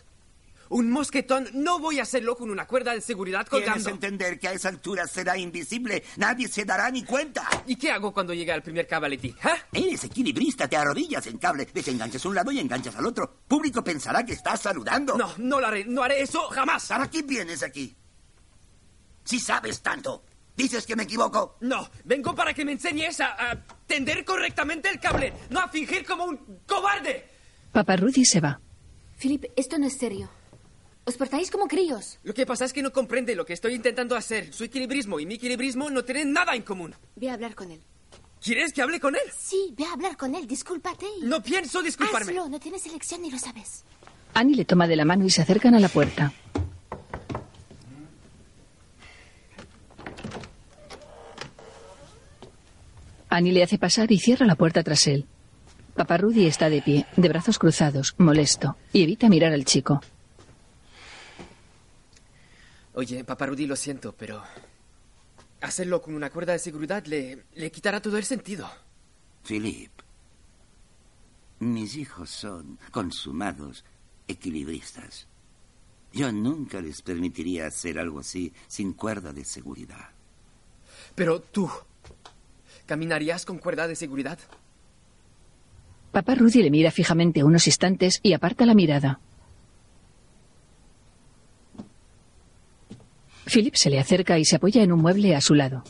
Un 0.68 0.90
mosquetón. 0.90 1.48
No 1.52 1.78
voy 1.78 1.98
a 1.98 2.02
hacerlo 2.02 2.36
con 2.36 2.50
una 2.50 2.66
cuerda 2.66 2.92
de 2.94 3.00
seguridad 3.00 3.46
Tienes 3.48 3.66
colgando. 3.68 3.90
entender 3.90 4.38
que 4.38 4.48
a 4.48 4.52
esa 4.52 4.68
altura 4.68 5.06
será 5.06 5.36
invisible. 5.36 6.02
Nadie 6.16 6.48
se 6.48 6.64
dará 6.64 6.90
ni 6.90 7.04
cuenta. 7.04 7.46
¿Y 7.66 7.76
qué 7.76 7.90
hago 7.90 8.12
cuando 8.12 8.32
llegue 8.34 8.52
al 8.52 8.62
primer 8.62 8.86
cabaleti? 8.86 9.34
¿Ah? 9.42 9.56
Eres 9.72 10.04
equilibrista, 10.04 10.66
te 10.68 10.76
arrodillas 10.76 11.26
en 11.26 11.38
cable, 11.38 11.68
desenganchas 11.72 12.24
un 12.24 12.34
lado 12.34 12.50
y 12.52 12.58
enganchas 12.60 12.96
al 12.96 13.06
otro. 13.06 13.40
Público 13.46 13.82
pensará 13.84 14.24
que 14.24 14.32
estás 14.32 14.60
saludando. 14.62 15.16
No, 15.16 15.32
no 15.38 15.60
lo 15.60 15.66
haré. 15.66 15.84
No 15.84 16.02
haré 16.02 16.22
eso 16.22 16.48
jamás. 16.48 16.86
¿Para 16.86 17.08
qué 17.10 17.22
vienes 17.22 17.62
aquí? 17.62 17.94
Si 19.24 19.38
sabes 19.40 19.80
tanto. 19.82 20.24
¿Dices 20.56 20.86
que 20.86 20.94
me 20.94 21.02
equivoco? 21.02 21.56
No, 21.62 21.88
vengo 22.04 22.32
para 22.34 22.54
que 22.54 22.64
me 22.64 22.70
enseñes 22.72 23.20
a, 23.20 23.50
a 23.50 23.64
tender 23.88 24.24
correctamente 24.24 24.88
el 24.88 25.00
cable, 25.00 25.32
no 25.50 25.58
a 25.58 25.68
fingir 25.68 26.06
como 26.06 26.26
un 26.26 26.60
cobarde. 26.64 27.28
Papá 27.72 27.96
Rudy 27.96 28.24
se 28.24 28.40
va. 28.40 28.60
Philip, 29.20 29.46
esto 29.56 29.78
no 29.78 29.86
es 29.88 29.98
serio. 29.98 30.30
Os 31.06 31.16
portáis 31.16 31.50
como 31.50 31.68
críos. 31.68 32.18
Lo 32.22 32.32
que 32.32 32.46
pasa 32.46 32.64
es 32.64 32.72
que 32.72 32.82
no 32.82 32.90
comprende 32.92 33.34
lo 33.36 33.44
que 33.44 33.52
estoy 33.52 33.74
intentando 33.74 34.16
hacer. 34.16 34.52
Su 34.54 34.64
equilibrismo 34.64 35.20
y 35.20 35.26
mi 35.26 35.34
equilibrismo 35.34 35.90
no 35.90 36.02
tienen 36.02 36.32
nada 36.32 36.54
en 36.54 36.62
común. 36.62 36.94
Ve 37.16 37.28
a 37.28 37.34
hablar 37.34 37.54
con 37.54 37.70
él. 37.70 37.80
¿Quieres 38.40 38.72
que 38.72 38.82
hable 38.82 39.00
con 39.00 39.14
él? 39.14 39.22
Sí, 39.36 39.74
ve 39.76 39.84
a 39.84 39.92
hablar 39.92 40.16
con 40.16 40.34
él. 40.34 40.46
Discúlpate. 40.46 41.06
y- 41.20 41.24
No 41.24 41.42
pienso 41.42 41.82
disculparme. 41.82 42.30
Hazlo, 42.32 42.48
no 42.48 42.58
tienes 42.58 42.86
elección 42.86 43.24
y 43.24 43.30
lo 43.30 43.38
sabes. 43.38 43.84
Annie 44.32 44.54
le 44.56 44.64
toma 44.64 44.86
de 44.86 44.96
la 44.96 45.04
mano 45.04 45.24
y 45.26 45.30
se 45.30 45.42
acercan 45.42 45.74
a 45.74 45.80
la 45.80 45.88
puerta. 45.88 46.32
Annie 53.28 53.52
le 53.52 53.62
hace 53.62 53.78
pasar 53.78 54.12
y 54.12 54.18
cierra 54.18 54.46
la 54.46 54.54
puerta 54.54 54.82
tras 54.82 55.06
él. 55.06 55.26
Papá 55.94 56.16
Rudy 56.18 56.46
está 56.46 56.68
de 56.70 56.82
pie, 56.82 57.06
de 57.16 57.28
brazos 57.28 57.58
cruzados, 57.58 58.14
molesto, 58.18 58.76
y 58.92 59.02
evita 59.02 59.28
mirar 59.28 59.52
al 59.52 59.64
chico. 59.64 60.00
Oye, 62.94 63.24
papá 63.24 63.46
Rudy, 63.46 63.66
lo 63.66 63.76
siento, 63.76 64.14
pero 64.16 64.42
hacerlo 65.60 66.00
con 66.00 66.14
una 66.14 66.30
cuerda 66.30 66.52
de 66.52 66.58
seguridad 66.58 67.04
le, 67.06 67.44
le 67.54 67.70
quitará 67.70 68.00
todo 68.00 68.16
el 68.16 68.24
sentido. 68.24 68.70
Philip, 69.46 69.90
mis 71.58 71.96
hijos 71.96 72.30
son 72.30 72.78
consumados 72.90 73.84
equilibristas. 74.28 75.26
Yo 76.12 76.30
nunca 76.30 76.80
les 76.80 77.02
permitiría 77.02 77.66
hacer 77.66 77.98
algo 77.98 78.20
así 78.20 78.52
sin 78.68 78.92
cuerda 78.92 79.32
de 79.32 79.44
seguridad. 79.44 80.10
Pero 81.16 81.40
tú, 81.40 81.68
¿caminarías 82.86 83.44
con 83.44 83.58
cuerda 83.58 83.88
de 83.88 83.96
seguridad? 83.96 84.38
Papá 86.12 86.36
Rudy 86.36 86.62
le 86.62 86.70
mira 86.70 86.92
fijamente 86.92 87.42
unos 87.42 87.66
instantes 87.66 88.20
y 88.22 88.34
aparta 88.34 88.64
la 88.66 88.74
mirada. 88.74 89.18
Philip 93.46 93.74
se 93.74 93.90
le 93.90 93.98
acerca 93.98 94.38
y 94.38 94.44
se 94.44 94.56
apoya 94.56 94.82
en 94.82 94.92
un 94.92 95.00
mueble 95.00 95.34
a 95.34 95.40
su 95.40 95.54
lado. 95.54 95.84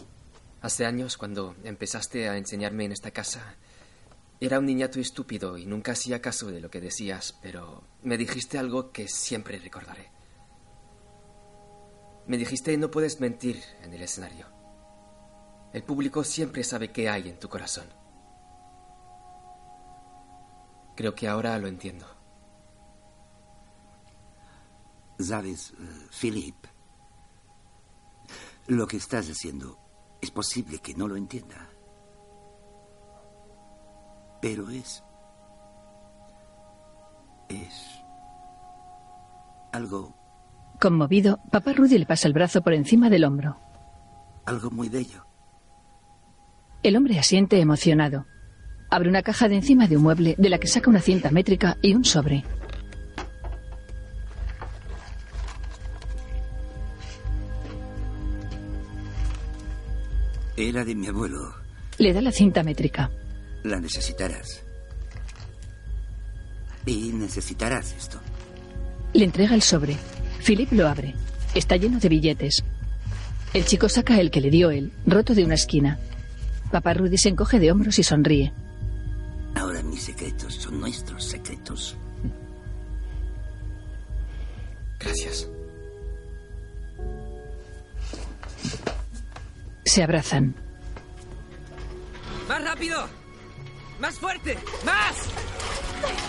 Hace 0.61 0.87
años, 0.87 1.17
cuando 1.17 1.55
empezaste 1.65 2.29
a 2.29 2.37
enseñarme 2.37 2.85
en 2.85 2.93
esta 2.93 3.11
casa, 3.11 3.57
era 4.41 4.59
un 4.59 4.67
niñato 4.67 4.99
estúpido 4.99 5.57
y 5.57 5.67
nunca 5.67 5.93
hacía 5.93 6.21
caso 6.21 6.49
de 6.51 6.61
lo 6.61 6.71
que 6.71 6.81
decías, 6.81 7.39
pero 7.43 7.85
me 8.03 8.17
dijiste 8.17 8.59
algo 8.59 8.91
que 8.91 9.09
siempre 9.09 9.59
recordaré. 9.59 10.11
Me 12.27 12.39
dijiste 12.39 12.77
no 12.77 12.91
puedes 12.91 13.21
mentir 13.21 13.63
en 13.83 13.93
el 13.93 14.03
escenario. 14.03 14.47
El 15.73 15.83
público 15.83 16.25
siempre 16.25 16.65
sabe 16.65 16.93
qué 16.93 17.09
hay 17.09 17.29
en 17.29 17.39
tu 17.39 17.49
corazón. 17.49 17.87
Creo 20.97 21.15
que 21.15 21.29
ahora 21.29 21.59
lo 21.59 21.67
entiendo. 21.67 22.07
Sabes, 25.19 25.73
eh, 25.73 26.09
Philip, 26.21 26.57
lo 28.67 28.87
que 28.87 28.97
estás 28.97 29.29
haciendo 29.29 29.79
es 30.21 30.31
posible 30.31 30.79
que 30.79 30.95
no 30.95 31.07
lo 31.07 31.17
entienda. 31.17 31.69
Pero 34.41 34.71
es... 34.71 35.03
Es... 37.49 38.03
Algo... 39.73 40.15
Conmovido, 40.81 41.41
papá 41.51 41.73
Rudy 41.73 41.99
le 41.99 42.07
pasa 42.07 42.29
el 42.29 42.35
brazo 42.35 42.63
por 42.63 42.75
encima 42.75 43.11
del 43.11 43.25
hombro. 43.25 43.59
Algo 44.45 44.71
muy 44.71 44.89
bello. 44.89 45.27
El 46.83 46.97
hombre 46.97 47.19
asiente 47.19 47.61
emocionado. 47.61 48.27
Abre 48.91 49.09
una 49.09 49.23
caja 49.23 49.49
de 49.49 49.57
encima 49.57 49.89
de 49.89 49.97
un 49.97 50.03
mueble 50.03 50.35
de 50.37 50.51
la 50.51 50.59
que 50.59 50.69
saca 50.69 50.91
una 50.91 51.01
cinta 51.01 51.31
métrica 51.31 51.79
y 51.81 51.95
un 51.95 52.05
sobre. 52.05 52.45
Era 60.57 60.85
de 60.85 60.95
mi 60.95 61.09
abuelo. 61.09 61.55
Le 61.99 62.13
da 62.13 62.21
la 62.21 62.33
cinta 62.33 62.63
métrica. 62.63 63.11
La 63.65 63.81
necesitarás. 63.81 64.63
Y 66.87 67.13
necesitarás 67.13 67.95
esto. 67.95 68.21
Le 69.13 69.25
entrega 69.25 69.55
el 69.55 69.63
sobre. 69.63 69.97
Philip 70.45 70.71
lo 70.73 70.87
abre. 70.87 71.15
Está 71.55 71.77
lleno 71.77 71.99
de 71.99 72.09
billetes. 72.09 72.65
El 73.53 73.65
chico 73.65 73.89
saca 73.89 74.21
el 74.21 74.31
que 74.31 74.41
le 74.41 74.51
dio 74.51 74.71
él, 74.71 74.93
roto 75.07 75.35
de 75.35 75.45
una 75.45 75.55
esquina. 75.55 75.99
Papá 76.71 76.95
Rudy 76.95 77.17
se 77.19 77.29
encoge 77.29 77.61
de 77.61 77.71
hombros 77.71 77.99
y 77.99 78.03
sonríe. 78.03 78.53
Ahora 79.55 79.83
mis 79.83 80.03
secretos 80.03 80.55
son 80.55 80.81
nuestros 80.81 81.25
secretos. 81.25 81.97
Gracias. 84.99 85.49
Se 89.95 90.03
abrazan. 90.03 90.57
¡Más 92.49 92.65
rápido! 92.65 93.09
¡Más 94.01 94.19
fuerte! 94.19 94.59
¡Más! 94.85 95.17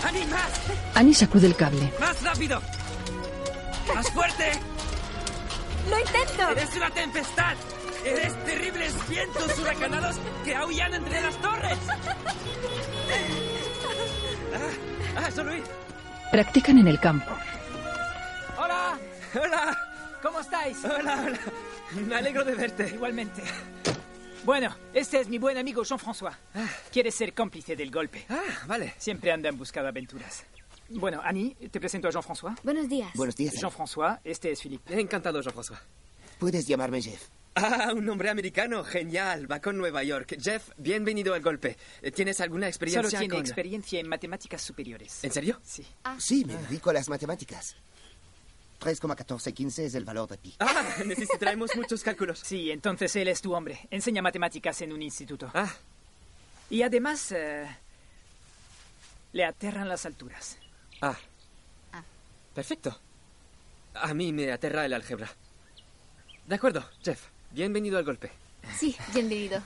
¡Ani, 0.06 0.24
más! 0.26 0.62
Annie 0.94 1.16
sacude 1.16 1.48
el 1.48 1.56
cable. 1.56 1.92
¡Más 2.00 2.22
rápido! 2.22 2.62
¡Más 3.96 4.12
fuerte! 4.12 4.52
¡Lo 5.90 6.00
intento! 6.00 6.50
¡Eres 6.52 6.76
una 6.76 6.92
tempestad! 6.92 7.56
¡Eres 8.06 8.46
terribles 8.46 8.94
vientos 9.10 9.58
huracanados 9.58 10.18
que 10.44 10.56
aullan 10.56 10.94
entre 10.94 11.22
las 11.24 11.36
torres! 11.42 11.80
¡Ah! 15.18 15.22
¡Ah! 15.26 15.30
Practican 16.32 16.78
en 16.78 16.88
el 16.88 17.00
campo. 17.00 17.32
¡Hola! 18.60 19.00
¡Hola! 19.34 19.76
¿Cómo 20.22 20.40
estáis? 20.40 20.86
¡Hola, 20.86 21.24
hola! 21.26 21.40
Me 22.08 22.16
alegro 22.16 22.44
de 22.44 22.56
verte. 22.56 22.90
Igualmente. 22.94 23.42
Bueno, 24.44 24.76
este 24.94 25.20
es 25.20 25.28
mi 25.28 25.38
buen 25.38 25.58
amigo 25.58 25.84
Jean-François. 25.84 26.36
Quiere 26.92 27.12
ser 27.12 27.34
cómplice 27.34 27.76
del 27.76 27.90
golpe. 27.92 28.26
Ah, 28.30 28.44
vale. 28.68 28.94
Siempre 28.98 29.32
anda 29.32 29.50
en 29.50 29.58
busca 29.58 29.82
de 29.82 29.90
aventuras. 29.90 30.44
Bueno, 30.90 31.20
Annie, 31.24 31.56
te 31.72 31.80
presento 31.80 32.08
a 32.08 32.12
Jean-François. 32.12 32.56
Buenos 32.64 32.88
días. 32.88 33.10
Buenos 33.16 33.36
días. 33.36 33.56
Jean-François, 33.56 34.20
este 34.24 34.52
es 34.52 34.62
Philippe. 34.62 35.00
Encantado, 35.00 35.42
Jean-François. 35.42 35.80
Puedes 36.38 36.68
llamarme 36.68 37.02
Jeff. 37.02 37.24
Ah, 37.56 37.94
un 37.96 38.08
hombre 38.10 38.30
americano, 38.30 38.84
genial, 38.84 39.50
va 39.50 39.62
con 39.62 39.78
Nueva 39.78 40.04
York. 40.04 40.36
Jeff, 40.40 40.72
bienvenido 40.78 41.34
al 41.34 41.42
golpe. 41.42 41.78
Eh, 42.02 42.12
¿Tienes 42.12 42.42
alguna 42.42 42.68
experiencia 42.68 43.10
Solo 43.10 43.18
tiene 43.18 43.34
con...? 43.34 43.40
experiencia 43.46 44.00
en 44.00 44.10
matemáticas 44.10 44.62
superiores. 44.62 45.24
¿En 45.24 45.32
serio? 45.32 45.60
Sí. 45.64 45.86
Sí, 46.20 46.44
me 46.44 46.56
dedico 46.58 46.90
a 46.90 46.94
las 46.94 47.08
matemáticas. 47.08 47.78
3,1415 48.82 49.80
es 49.84 49.96
el 49.96 50.06
valor 50.06 50.30
de 50.30 50.38
pi. 50.38 50.54
Ah, 50.60 50.96
necesitaremos 51.06 51.76
muchos 51.76 52.04
cálculos. 52.04 52.40
Sí, 52.40 52.72
entonces 52.72 53.16
él 53.16 53.28
es 53.28 53.42
tu 53.42 53.54
hombre. 53.54 53.88
Enseña 53.90 54.22
matemáticas 54.22 54.82
en 54.82 54.92
un 54.94 55.02
instituto. 55.02 55.50
Ah, 55.54 55.74
Y 56.70 56.82
además, 56.82 57.32
eh, 57.32 57.66
le 59.34 59.46
aterran 59.46 59.88
las 59.90 60.06
alturas. 60.06 60.58
ah. 61.02 61.16
Perfecto. 62.54 62.98
A 63.96 64.14
mí 64.14 64.32
me 64.32 64.50
aterra 64.52 64.86
el 64.86 64.94
álgebra. 64.94 65.30
De 66.48 66.56
acuerdo, 66.56 66.88
Jeff. 67.04 67.20
Bienvenido 67.52 67.98
al 67.98 68.06
golpe. 68.06 68.32
Sí, 68.78 68.96
bienvenido. 69.14 69.62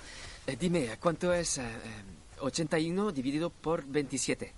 Eh, 0.47 0.57
dime, 0.60 0.97
¿cuánto 0.99 1.32
es 1.32 1.60
eh, 1.60 1.62
eh, 1.64 2.03
81 2.39 3.12
dividido 3.12 3.51
por 3.51 3.86
27? 3.86 4.51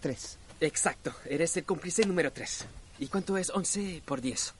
3. 0.00 0.38
Exacto, 0.62 1.14
eres 1.26 1.54
el 1.58 1.64
cómplice 1.64 2.06
número 2.06 2.32
3. 2.32 2.64
¿Y 3.00 3.06
cuánto 3.06 3.38
es 3.38 3.50
11 3.50 4.02
por 4.04 4.20
10? 4.20 4.54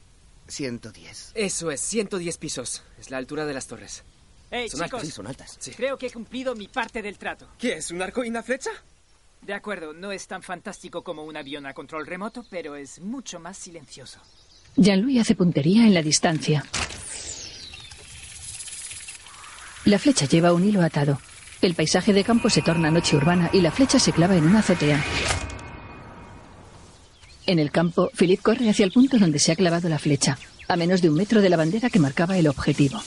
110. 0.49 1.33
Eso 1.35 1.71
es, 1.71 1.81
110 1.83 2.39
pisos. 2.39 2.83
Es 2.99 3.11
la 3.11 3.19
altura 3.19 3.45
de 3.45 3.53
las 3.53 3.67
torres. 3.67 4.03
Hey, 4.51 4.69
Son 4.69 4.81
chicos, 4.81 4.95
altas, 4.95 5.07
Sí, 5.07 5.11
son 5.13 5.27
altas. 5.27 5.57
Sí. 5.61 5.71
creo 5.73 5.97
que 5.97 6.07
he 6.07 6.11
cumplido 6.11 6.57
mi 6.57 6.67
parte 6.67 7.03
del 7.03 7.19
trato. 7.19 7.47
¿Qué 7.59 7.75
es, 7.75 7.91
un 7.91 8.03
arco 8.03 8.25
y 8.25 8.31
una 8.31 8.43
flecha? 8.43 8.71
De 9.43 9.55
acuerdo, 9.55 9.93
no 9.93 10.11
es 10.11 10.27
tan 10.27 10.43
fantástico 10.43 11.05
como 11.05 11.23
un 11.25 11.37
avión 11.37 11.67
a 11.67 11.75
control 11.75 12.07
remoto, 12.07 12.45
pero 12.51 12.77
es 12.77 12.99
mucho 13.01 13.39
más 13.39 13.59
silencioso. 13.59 14.19
Jean-Louis 14.77 15.21
hace 15.21 15.35
puntería 15.35 15.87
en 15.87 15.95
la 15.95 16.03
distancia. 16.03 16.65
La 19.85 19.99
flecha 19.99 20.27
lleva 20.27 20.53
un 20.53 20.67
hilo 20.67 20.83
atado. 20.83 21.21
El 21.61 21.75
paisaje 21.75 22.13
de 22.15 22.25
campo 22.25 22.49
se 22.49 22.63
torna 22.63 22.91
noche 22.91 23.17
urbana 23.17 23.51
y 23.53 23.61
la 23.61 23.71
flecha 23.71 23.99
se 23.99 24.13
clava 24.13 24.37
en 24.37 24.45
una 24.45 24.61
azotea. 24.61 25.05
En 27.51 27.59
el 27.59 27.73
campo, 27.73 28.11
Philip 28.17 28.41
corre 28.41 28.71
hacia 28.71 28.85
el 28.85 28.93
punto 28.93 29.19
donde 29.19 29.41
se 29.41 29.51
ha 29.51 29.57
clavado 29.57 29.89
la 29.89 29.99
flecha, 29.99 30.39
a 30.69 30.77
menos 30.77 31.03
de 31.03 31.11
un 31.11 31.17
metro 31.17 31.41
de 31.41 31.49
la 31.49 31.57
bandera 31.57 31.91
que 31.91 31.99
marcaba 31.99 32.39
el 32.39 32.47
objetivo. 32.47 33.01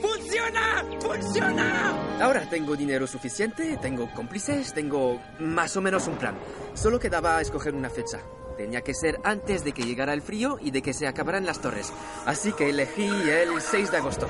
¡Funciona! 0.00 0.84
¡Funciona! 1.00 2.20
Ahora 2.22 2.48
tengo 2.48 2.76
dinero 2.76 3.08
suficiente, 3.08 3.76
tengo 3.82 4.08
cómplices, 4.14 4.72
tengo 4.72 5.20
más 5.40 5.76
o 5.76 5.80
menos 5.80 6.06
un 6.06 6.18
plan. 6.18 6.38
Solo 6.74 7.00
quedaba 7.00 7.40
escoger 7.40 7.74
una 7.74 7.90
fecha. 7.90 8.20
Tenía 8.56 8.82
que 8.82 8.94
ser 8.94 9.18
antes 9.24 9.64
de 9.64 9.72
que 9.72 9.82
llegara 9.82 10.14
el 10.14 10.22
frío 10.22 10.60
y 10.62 10.70
de 10.70 10.82
que 10.82 10.92
se 10.92 11.08
acabaran 11.08 11.46
las 11.46 11.60
torres. 11.60 11.92
Así 12.26 12.52
que 12.52 12.70
elegí 12.70 13.08
el 13.08 13.60
6 13.60 13.90
de 13.90 13.96
agosto. 13.96 14.28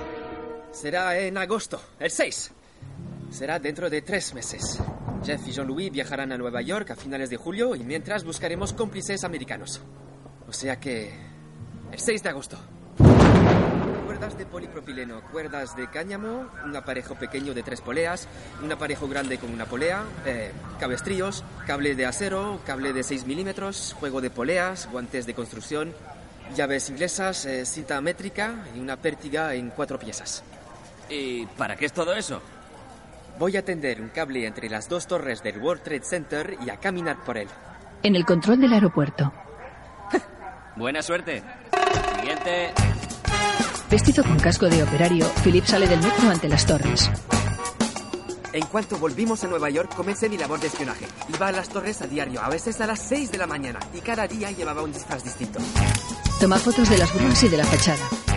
Será 0.73 1.19
en 1.19 1.37
agosto, 1.37 1.83
el 2.01 2.11
6. 2.11 2.51
Será 3.31 3.59
dentro 3.59 3.91
de 3.91 4.01
tres 4.01 4.33
meses. 4.33 4.81
Jeff 5.25 5.49
y 5.49 5.53
Jean-Louis 5.53 5.91
viajarán 5.91 6.33
a 6.33 6.37
Nueva 6.37 6.61
York 6.61 6.91
a 6.91 6.97
finales 6.97 7.31
de 7.31 7.39
julio 7.39 7.75
y 7.75 7.83
mientras 7.83 8.25
buscaremos 8.25 8.75
cómplices 8.75 9.25
americanos. 9.25 9.81
O 10.47 10.53
sea 10.53 10.79
que... 10.79 11.13
El 11.91 11.99
6 11.99 12.23
de 12.23 12.29
agosto. 12.29 12.59
Cuerdas 14.05 14.37
de 14.37 14.45
polipropileno, 14.45 15.23
cuerdas 15.33 15.77
de 15.77 15.89
cáñamo, 15.89 16.47
un 16.65 16.77
aparejo 16.77 17.15
pequeño 17.15 17.55
de 17.55 17.63
tres 17.63 17.81
poleas, 17.81 18.29
un 18.63 18.71
aparejo 18.71 19.09
grande 19.09 19.39
con 19.39 19.51
una 19.51 19.65
polea, 19.65 20.05
eh, 20.27 20.53
cabestrillos, 20.79 21.43
cable 21.67 21.95
de 21.95 22.05
acero, 22.05 22.61
cable 22.67 22.93
de 22.93 23.03
6 23.03 23.27
milímetros, 23.27 23.97
juego 23.99 24.21
de 24.21 24.31
poleas, 24.31 24.89
guantes 24.91 25.25
de 25.27 25.35
construcción, 25.35 25.95
llaves 26.55 26.91
inglesas, 26.91 27.47
eh, 27.47 27.65
cinta 27.65 28.01
métrica 28.01 28.67
y 28.77 28.81
una 28.81 28.97
pértiga 28.97 29.55
en 29.55 29.71
cuatro 29.71 29.99
piezas. 29.99 30.43
¿Y 31.09 31.47
para 31.47 31.77
qué 31.77 31.87
es 31.87 31.93
todo 31.93 32.15
eso? 32.15 32.43
Voy 33.39 33.57
a 33.57 33.65
tender 33.65 34.01
un 34.01 34.09
cable 34.09 34.47
entre 34.47 34.69
las 34.69 34.89
dos 34.89 35.07
torres 35.07 35.43
del 35.43 35.59
World 35.59 35.83
Trade 35.83 36.05
Center 36.05 36.57
y 36.65 36.71
a 36.71 36.77
caminar 36.77 37.23
por 37.25 37.37
él. 37.37 37.49
En 38.03 38.15
el 38.15 38.25
control 38.25 38.61
del 38.61 38.73
aeropuerto, 38.73 39.33
Buena 40.77 41.03
suerte. 41.03 41.43
Siguiente. 42.19 42.73
vestido 43.91 44.25
con 44.25 44.39
casco 44.39 44.67
de 44.67 44.83
operario, 44.83 45.27
Philip 45.43 45.65
sale 45.65 45.87
del 45.87 46.01
metro 46.01 46.29
ante 46.31 46.49
las 46.49 46.67
torres. 46.67 47.11
En 48.53 48.65
cuanto 48.67 48.99
volvimos 48.99 49.43
a 49.43 49.49
Nueva 49.49 49.69
York, 49.69 49.93
comencé 49.97 50.29
mi 50.29 50.39
labor 50.39 50.61
de 50.61 50.69
espionaje. 50.69 51.07
Iba 51.29 51.49
a 51.49 51.53
las 51.53 51.69
torres 51.69 52.01
a 52.03 52.07
diario, 52.07 52.41
a 52.41 52.49
veces 52.49 52.81
a 52.81 52.87
las 52.87 53.01
6 53.01 53.33
de 53.33 53.39
la 53.39 53.49
mañana, 53.49 53.81
y 53.93 54.01
cada 54.01 54.29
día 54.29 54.53
llevaba 54.53 54.83
un 54.83 54.93
disfraz 54.93 55.25
distinto. 55.25 55.59
Toma 56.39 56.59
fotos 56.59 56.89
de 56.89 56.99
las 56.99 57.13
grúas 57.13 57.43
y 57.43 57.49
de 57.49 57.57
la 57.57 57.65
fachada. 57.65 58.34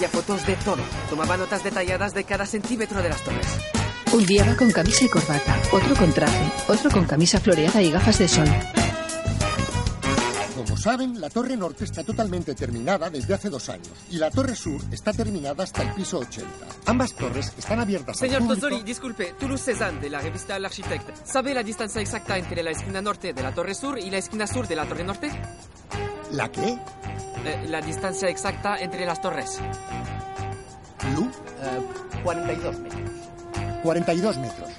Hacía 0.00 0.08
fotos 0.08 0.46
de 0.46 0.56
todo. 0.56 0.82
Tomaba 1.10 1.36
notas 1.36 1.62
detalladas 1.62 2.14
de 2.14 2.24
cada 2.24 2.46
centímetro 2.46 3.02
de 3.02 3.10
las 3.10 3.22
torres. 3.22 3.46
Un 4.14 4.24
día 4.24 4.46
va 4.46 4.56
con 4.56 4.70
camisa 4.70 5.04
y 5.04 5.08
corbata, 5.08 5.60
otro 5.72 5.94
con 5.94 6.10
traje, 6.10 6.50
otro 6.68 6.90
con 6.90 7.04
camisa 7.04 7.38
floreada 7.38 7.82
y 7.82 7.90
gafas 7.90 8.18
de 8.18 8.26
sol. 8.26 8.48
Como 10.56 10.78
saben, 10.78 11.20
la 11.20 11.28
torre 11.28 11.54
norte 11.54 11.84
está 11.84 12.02
totalmente 12.02 12.54
terminada 12.54 13.10
desde 13.10 13.34
hace 13.34 13.50
dos 13.50 13.68
años 13.68 13.90
y 14.08 14.16
la 14.16 14.30
torre 14.30 14.56
sur 14.56 14.80
está 14.90 15.12
terminada 15.12 15.64
hasta 15.64 15.82
el 15.82 15.92
piso 15.92 16.20
80. 16.20 16.48
Ambas 16.86 17.14
torres 17.14 17.52
están 17.58 17.80
abiertas 17.80 18.22
al 18.22 18.28
Señor 18.30 18.40
público. 18.40 18.68
Tosori, 18.68 18.82
disculpe, 18.82 19.34
Toulouse 19.38 19.64
Cézanne, 19.64 20.00
de 20.00 20.08
la 20.08 20.20
revista 20.20 20.58
L'Architecte. 20.58 21.12
¿Sabe 21.24 21.52
la 21.52 21.62
distancia 21.62 22.00
exacta 22.00 22.38
entre 22.38 22.62
la 22.62 22.70
esquina 22.70 23.02
norte 23.02 23.34
de 23.34 23.42
la 23.42 23.54
torre 23.54 23.74
sur 23.74 23.98
y 23.98 24.08
la 24.08 24.16
esquina 24.16 24.46
sur 24.46 24.66
de 24.66 24.76
la 24.76 24.86
torre 24.86 25.04
norte? 25.04 25.30
¿La 26.32 26.50
qué? 26.50 26.78
Eh, 27.44 27.66
la 27.68 27.80
distancia 27.80 28.28
exacta 28.28 28.78
entre 28.78 29.06
las 29.06 29.20
torres. 29.20 29.58
Lu, 31.14 31.30
42 32.22 32.78
metros. 32.78 33.10
42 33.82 34.38
metros. 34.38 34.70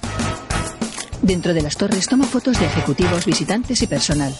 Dentro 1.22 1.54
de 1.54 1.62
las 1.62 1.76
torres 1.76 2.06
toma 2.06 2.24
fotos 2.24 2.58
de 2.58 2.66
ejecutivos, 2.66 3.24
visitantes 3.24 3.82
y 3.82 3.86
personal. 3.86 4.34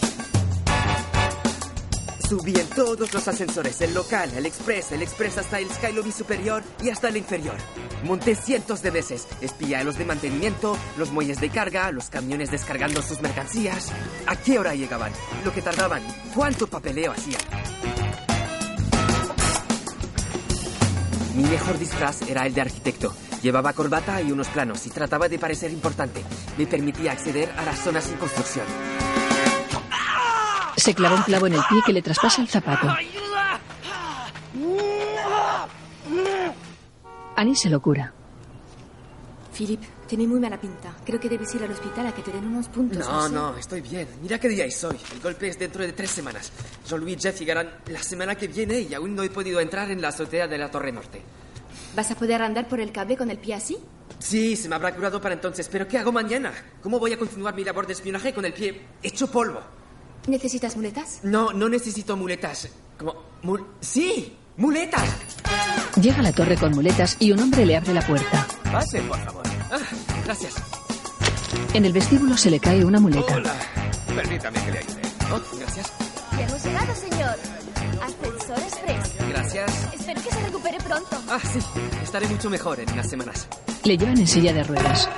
Subí 2.28 2.58
en 2.58 2.66
todos 2.68 3.12
los 3.12 3.28
ascensores, 3.28 3.80
el 3.82 3.92
local, 3.92 4.30
el 4.34 4.46
express, 4.46 4.92
el 4.92 5.02
express 5.02 5.36
hasta 5.36 5.58
el 5.58 5.68
Sky 5.68 5.92
Lobby 5.92 6.12
superior 6.12 6.62
y 6.82 6.88
hasta 6.88 7.08
el 7.08 7.18
inferior. 7.18 7.56
Monté 8.04 8.34
cientos 8.34 8.82
de 8.82 8.90
veces, 8.90 9.28
espié 9.42 9.76
a 9.76 9.84
los 9.84 9.98
de 9.98 10.06
mantenimiento, 10.06 10.78
los 10.96 11.10
muelles 11.10 11.40
de 11.40 11.50
carga, 11.50 11.92
los 11.92 12.08
camiones 12.08 12.50
descargando 12.50 13.02
sus 13.02 13.20
mercancías. 13.20 13.92
¿A 14.26 14.36
qué 14.36 14.58
hora 14.58 14.74
llegaban? 14.74 15.12
Lo 15.44 15.52
que 15.52 15.60
tardaban, 15.60 16.02
cuánto 16.34 16.66
papeleo 16.66 17.12
hacían. 17.12 18.01
Mi 21.34 21.44
mejor 21.44 21.78
disfraz 21.78 22.22
era 22.28 22.46
el 22.46 22.54
de 22.54 22.60
arquitecto. 22.60 23.14
Llevaba 23.42 23.72
corbata 23.72 24.20
y 24.20 24.30
unos 24.30 24.48
planos 24.48 24.86
y 24.86 24.90
trataba 24.90 25.28
de 25.28 25.38
parecer 25.38 25.70
importante. 25.72 26.22
Me 26.58 26.66
permitía 26.66 27.12
acceder 27.12 27.50
a 27.56 27.64
las 27.64 27.78
zonas 27.78 28.04
sin 28.04 28.16
construcción. 28.16 28.66
Se 30.76 30.94
clava 30.94 31.16
un 31.16 31.22
clavo 31.22 31.46
en 31.46 31.54
el 31.54 31.62
pie 31.68 31.80
que 31.84 31.92
le 31.92 32.02
traspasa 32.02 32.42
el 32.42 32.48
zapato. 32.48 32.88
Annie 37.36 37.56
se 37.56 37.70
lo 37.70 37.80
cura. 37.80 38.12
Philip, 39.56 39.80
tiene 40.06 40.26
muy 40.26 40.40
mala 40.40 40.58
pinta. 40.60 40.96
Creo 41.04 41.20
que 41.20 41.28
debes 41.28 41.54
ir 41.54 41.62
al 41.62 41.70
hospital 41.70 42.06
a 42.06 42.14
que 42.14 42.22
te 42.22 42.30
den 42.32 42.46
unos 42.46 42.68
puntos. 42.68 42.98
No, 43.06 43.28
sé. 43.28 43.34
no, 43.34 43.56
estoy 43.56 43.80
bien. 43.82 44.08
Mira 44.22 44.38
qué 44.40 44.48
día 44.48 44.64
es 44.64 44.82
hoy. 44.84 44.96
El 45.12 45.20
golpe 45.20 45.48
es 45.48 45.58
dentro 45.58 45.82
de 45.82 45.92
tres 45.92 46.10
semanas. 46.10 46.50
Jean-Louis 46.88 47.16
y 47.18 47.20
Jeff 47.20 47.38
llegarán 47.38 47.70
la 47.86 48.02
semana 48.02 48.34
que 48.34 48.48
viene 48.48 48.80
y 48.80 48.94
aún 48.94 49.14
no 49.14 49.22
he 49.22 49.30
podido 49.30 49.60
entrar 49.60 49.90
en 49.90 50.00
la 50.00 50.08
azotea 50.08 50.46
de 50.48 50.58
la 50.58 50.70
Torre 50.70 50.90
Norte. 50.92 51.20
¿Vas 51.94 52.10
a 52.10 52.14
poder 52.14 52.40
andar 52.40 52.68
por 52.68 52.80
el 52.80 52.90
cable 52.92 53.16
con 53.16 53.30
el 53.30 53.38
pie 53.38 53.54
así? 53.54 53.76
Sí, 54.18 54.56
se 54.56 54.68
me 54.68 54.74
habrá 54.76 54.94
curado 54.94 55.20
para 55.20 55.34
entonces, 55.34 55.68
pero 55.70 55.86
¿qué 55.86 55.98
hago 55.98 56.12
mañana? 56.12 56.52
¿Cómo 56.82 56.98
voy 56.98 57.12
a 57.12 57.18
continuar 57.18 57.54
mi 57.54 57.64
labor 57.64 57.86
de 57.86 57.92
espionaje 57.92 58.32
con 58.32 58.44
el 58.44 58.52
pie 58.54 58.80
hecho 59.02 59.26
polvo? 59.30 59.60
¿Necesitas 60.28 60.76
muletas? 60.76 61.20
No, 61.24 61.52
no 61.52 61.68
necesito 61.68 62.16
muletas. 62.16 62.68
Como... 62.96 63.14
mul- 63.42 63.66
¡Sí! 63.80 64.36
¡Muletas! 64.56 65.02
Llega 66.00 66.18
a 66.18 66.22
la 66.22 66.32
torre 66.32 66.56
con 66.56 66.72
muletas 66.72 67.16
y 67.18 67.32
un 67.32 67.40
hombre 67.40 67.66
le 67.66 67.76
abre 67.76 67.92
la 67.94 68.02
puerta. 68.02 68.46
Pase, 68.70 69.00
por 69.02 69.18
favor. 69.18 69.42
Ah, 69.70 69.78
gracias. 70.24 70.54
En 71.74 71.84
el 71.84 71.92
vestíbulo 71.92 72.36
se 72.36 72.50
le 72.50 72.60
cae 72.60 72.84
una 72.84 73.00
muleta. 73.00 73.34
Hola. 73.34 73.52
Permítame 74.14 74.58
que 74.64 74.72
le 74.72 74.78
ayude. 74.78 75.00
Oh, 75.32 75.58
gracias. 75.58 75.92
Ya 76.32 76.46
hemos 76.46 76.64
llegado, 76.64 76.94
señor. 76.94 77.36
Ascensor 78.02 78.58
Express. 78.58 79.28
Gracias. 79.28 79.70
Espero 79.94 80.22
que 80.22 80.30
se 80.30 80.40
recupere 80.42 80.78
pronto. 80.78 81.22
Ah, 81.28 81.40
sí. 81.40 81.58
Estaré 82.02 82.26
mucho 82.28 82.50
mejor 82.50 82.80
en 82.80 82.90
unas 82.92 83.08
semanas. 83.08 83.46
Le 83.84 83.96
llevan 83.96 84.18
en 84.18 84.26
silla 84.26 84.52
de 84.52 84.64
ruedas. 84.64 85.08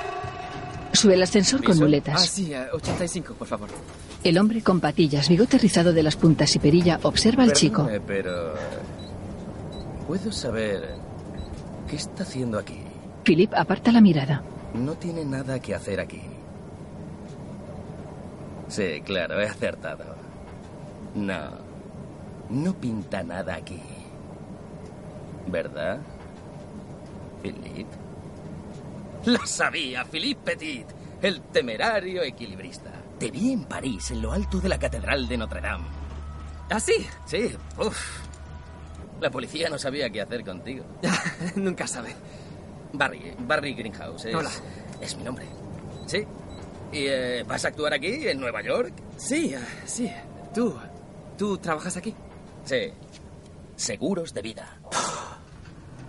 Sube 0.93 1.15
el 1.15 1.23
ascensor 1.23 1.61
con 1.63 1.75
Ah, 1.77 1.81
muletas. 1.81 2.25
sí, 2.29 2.53
eh, 2.53 2.67
85, 2.73 3.33
por 3.33 3.47
favor. 3.47 3.67
El 4.23 4.37
hombre 4.37 4.61
con 4.61 4.79
patillas, 4.79 5.27
bigote 5.27 5.57
rizado 5.57 5.91
de 5.93 6.03
las 6.03 6.15
puntas 6.15 6.55
y 6.55 6.59
perilla 6.59 6.99
observa 7.03 7.43
al 7.43 7.53
chico. 7.53 7.89
Pero... 8.07 8.53
¿Puedo 10.07 10.31
saber 10.31 10.95
qué 11.89 11.95
está 11.95 12.23
haciendo 12.23 12.59
aquí? 12.59 12.79
Philip 13.23 13.53
aparta 13.55 13.91
la 13.91 14.01
mirada. 14.01 14.43
No 14.73 14.93
tiene 14.93 15.25
nada 15.25 15.59
que 15.59 15.73
hacer 15.73 15.99
aquí. 15.99 16.21
Sí, 18.67 19.01
claro, 19.03 19.39
he 19.41 19.47
acertado. 19.47 20.15
No. 21.15 21.65
No 22.49 22.73
pinta 22.73 23.23
nada 23.23 23.55
aquí. 23.55 23.81
¿Verdad? 25.47 25.99
Philippe. 27.41 27.95
Lo 29.25 29.45
sabía, 29.45 30.05
Philippe 30.05 30.51
Petit, 30.51 30.85
el 31.21 31.41
temerario 31.41 32.21
equilibrista. 32.21 32.91
Te 33.17 33.31
vi 33.31 33.53
en 33.53 33.63
París, 33.63 34.11
en 34.11 34.21
lo 34.21 34.31
alto 34.31 34.59
de 34.59 34.69
la 34.69 34.77
Catedral 34.77 35.27
de 35.27 35.37
Notre 35.37 35.61
Dame. 35.61 35.85
¿Ah, 36.69 36.79
sí? 36.79 37.07
Sí, 37.25 37.55
uff. 37.79 38.24
La 39.21 39.29
policía 39.31 39.69
no 39.69 39.77
sabía 39.77 40.09
qué 40.09 40.21
hacer 40.21 40.43
contigo. 40.43 40.85
Nunca 41.55 41.87
sabe. 41.87 42.15
Barry, 42.93 43.33
Barry 43.39 43.73
Greenhouse. 43.73 44.25
Es, 44.25 44.35
Hola. 44.35 44.51
Es 45.01 45.15
mi 45.17 45.23
nombre. 45.23 45.45
Sí. 46.05 46.25
¿Y 46.91 47.07
eh, 47.07 47.43
vas 47.43 47.65
a 47.65 47.69
actuar 47.69 47.93
aquí, 47.93 48.27
en 48.27 48.39
Nueva 48.39 48.61
York? 48.61 48.93
Sí, 49.17 49.53
eh, 49.53 49.59
sí. 49.85 50.11
¿Tú? 50.53 50.75
¿Tú 51.37 51.57
trabajas 51.57 51.97
aquí? 51.97 52.15
Sí. 52.63 52.91
Seguros 53.75 54.33
de 54.33 54.41
vida. 54.41 54.79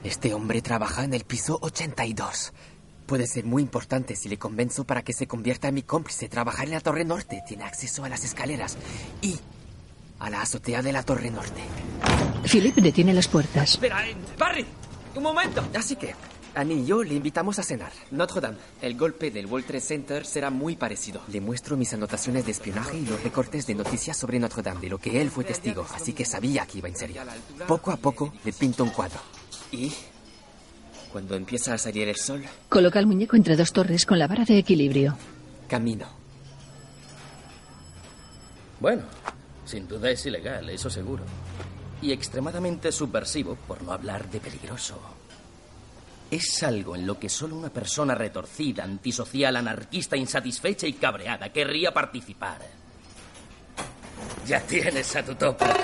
Este 0.05 0.35
hombre 0.35 0.63
trabaja 0.63 1.05
en 1.05 1.15
el 1.15 1.25
piso 1.25 1.59
82. 1.61 2.53
Puede 3.07 3.27
ser 3.27 3.45
muy 3.45 3.63
importante 3.63 4.15
si 4.17 4.29
le 4.29 4.39
convenzo 4.39 4.85
para 4.85 5.03
que 5.03 5.13
se 5.13 5.27
convierta 5.27 5.69
en 5.69 5.75
mi 5.75 5.83
cómplice. 5.83 6.29
Trabajar 6.29 6.67
en 6.67 6.73
la 6.73 6.81
Torre 6.81 7.05
Norte. 7.05 7.43
Tiene 7.47 7.65
acceso 7.65 8.05
a 8.05 8.09
las 8.09 8.25
escaleras 8.25 8.77
y 9.23 9.39
a 10.19 10.31
la 10.31 10.43
azotea 10.43 10.83
de 10.83 10.93
la 10.93 11.03
Torre 11.03 11.31
Norte. 11.31 11.62
Philip 12.51 12.75
detiene 12.77 13.12
las 13.12 13.29
puertas. 13.29 13.71
Espera, 13.73 14.07
eh, 14.09 14.14
Barry, 14.39 14.64
un 15.14 15.23
momento. 15.23 15.64
Así 15.77 15.97
que, 15.97 16.14
Annie 16.55 16.77
y 16.83 16.87
yo 16.87 17.03
le 17.03 17.14
invitamos 17.14 17.59
a 17.59 17.62
cenar. 17.62 17.93
Notre 18.12 18.41
Dame. 18.41 18.57
El 18.81 18.97
golpe 18.97 19.31
del 19.31 19.47
World 19.47 19.67
Trade 19.67 19.81
Center 19.81 20.25
será 20.27 20.51
muy 20.51 20.77
parecido. 20.77 21.21
Le 21.29 21.41
muestro 21.41 21.77
mis 21.77 21.93
anotaciones 21.93 22.45
de 22.47 22.53
espionaje 22.53 22.97
y 22.99 23.05
los 23.07 23.23
recortes 23.23 23.67
de 23.67 23.75
noticias 23.75 24.17
sobre 24.17 24.39
Notre 24.39 24.62
Dame, 24.62 24.81
de 24.81 24.89
lo 24.89 24.99
que 24.99 25.21
él 25.21 25.31
fue 25.31 25.45
testigo, 25.45 25.87
así 25.95 26.12
que 26.12 26.25
sabía 26.25 26.64
que 26.67 26.79
iba 26.79 26.89
en 26.89 26.97
serio. 26.97 27.23
Poco 27.69 27.91
a 27.91 27.97
poco 27.97 28.33
le 28.45 28.53
pinto 28.53 28.85
un 28.85 28.91
cuadro. 28.91 29.19
Y 29.73 29.93
cuando 31.12 31.35
empieza 31.35 31.75
a 31.75 31.79
salir 31.79 32.09
el 32.09 32.17
sol, 32.17 32.45
Coloca 32.69 32.99
el 33.01 33.07
muñeco 33.07 33.37
entre 33.37 33.57
dos 33.57 33.73
torres 33.73 34.07
con 34.07 34.19
la 34.19 34.27
vara 34.27 34.45
de 34.45 34.57
equilibrio. 34.59 35.17
camino. 35.69 36.07
Bueno, 38.81 39.03
sin 39.67 39.87
duda 39.87 40.11
es 40.11 40.25
ilegal, 40.27 40.71
eso 40.71 40.89
seguro. 40.89 41.25
Y 42.01 42.12
extremadamente 42.12 42.93
subversivo, 42.93 43.57
por 43.57 43.83
no 43.83 43.93
hablar 43.93 44.29
de 44.31 44.41
peligroso. 44.41 44.99
Es 46.31 46.62
algo 46.62 46.97
en 46.97 47.07
lo 47.07 47.19
que 47.19 47.29
solo 47.29 47.57
una 47.57 47.71
persona 47.71 48.14
retorcida, 48.14 48.85
antisocial, 48.85 49.57
anarquista, 49.57 50.17
insatisfecha 50.17 50.87
y 50.87 50.95
cabreada 50.95 51.53
querría 51.53 51.93
participar. 51.93 52.59
Ya 54.47 54.61
tienes 54.61 55.14
a 55.17 55.25
tu 55.25 55.35
tope. 55.35 55.64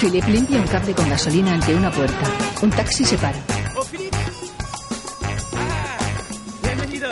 Philip 0.00 0.24
limpia 0.28 0.58
un 0.58 0.66
cable 0.66 0.94
con 0.94 1.08
gasolina 1.10 1.52
ante 1.54 1.74
una 1.74 1.90
puerta. 1.90 2.24
Un 2.62 2.70
taxi 2.70 3.04
se 3.04 3.18
para. 3.18 3.38
¡Oh, 3.76 3.84
Philippe! 3.84 4.16
Ah, 5.54 5.98
bienvenido. 6.62 7.10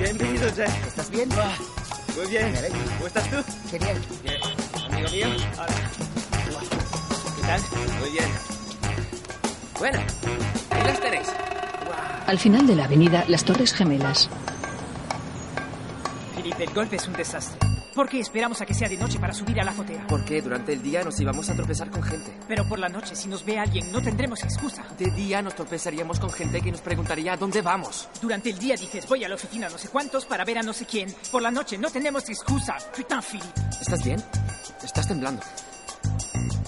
Bienvenido, 0.00 0.48
Jack. 0.56 0.86
¿Estás 0.86 1.10
bien? 1.10 1.28
Muy 2.16 2.26
bien. 2.28 2.54
¿Cómo 2.96 3.06
estás 3.06 3.30
tú? 3.30 3.36
Genial. 3.70 3.96
Bien. 4.22 4.36
Amigo 4.90 5.08
mío. 5.10 5.26
Hola. 5.54 5.90
¿Qué 7.36 7.42
tal? 7.42 7.60
Muy 8.00 8.10
bien. 8.10 8.24
Bueno, 9.78 9.98
ahí 10.70 10.84
las 10.84 11.00
tenéis. 11.00 11.28
Al 12.26 12.38
final 12.38 12.66
de 12.66 12.74
la 12.74 12.84
avenida, 12.84 13.24
las 13.28 13.44
torres 13.44 13.72
gemelas. 13.74 14.30
Philippe, 16.34 16.64
el 16.64 16.72
golpe 16.72 16.96
es 16.96 17.06
un 17.06 17.12
desastre. 17.12 17.75
¿Por 17.96 18.10
qué 18.10 18.20
esperamos 18.20 18.60
a 18.60 18.66
que 18.66 18.74
sea 18.74 18.90
de 18.90 18.98
noche 18.98 19.18
para 19.18 19.32
subir 19.32 19.58
a 19.58 19.64
la 19.64 19.70
azotea? 19.70 20.06
Porque 20.06 20.42
durante 20.42 20.74
el 20.74 20.82
día 20.82 21.02
nos 21.02 21.18
íbamos 21.18 21.48
a 21.48 21.56
tropezar 21.56 21.90
con 21.90 22.02
gente. 22.02 22.30
Pero 22.46 22.68
por 22.68 22.78
la 22.78 22.90
noche, 22.90 23.16
si 23.16 23.26
nos 23.26 23.42
ve 23.42 23.58
alguien, 23.58 23.90
no 23.90 24.02
tendremos 24.02 24.42
excusa. 24.44 24.84
De 24.98 25.10
día 25.12 25.40
nos 25.40 25.54
tropezaríamos 25.54 26.20
con 26.20 26.30
gente 26.30 26.60
que 26.60 26.70
nos 26.70 26.82
preguntaría 26.82 27.32
a 27.32 27.36
dónde 27.38 27.62
vamos. 27.62 28.06
Durante 28.20 28.50
el 28.50 28.58
día 28.58 28.76
dices, 28.76 29.08
voy 29.08 29.24
a 29.24 29.30
la 29.30 29.36
oficina 29.36 29.70
no 29.70 29.78
sé 29.78 29.88
cuántos 29.88 30.26
para 30.26 30.44
ver 30.44 30.58
a 30.58 30.62
no 30.62 30.74
sé 30.74 30.84
quién. 30.84 31.08
Por 31.32 31.40
la 31.40 31.50
noche 31.50 31.78
no 31.78 31.88
tenemos 31.88 32.28
excusa. 32.28 32.76
Putain, 32.94 33.22
Philippe. 33.22 33.60
¿Estás 33.80 34.04
bien? 34.04 34.22
Estás 34.84 35.08
temblando. 35.08 35.42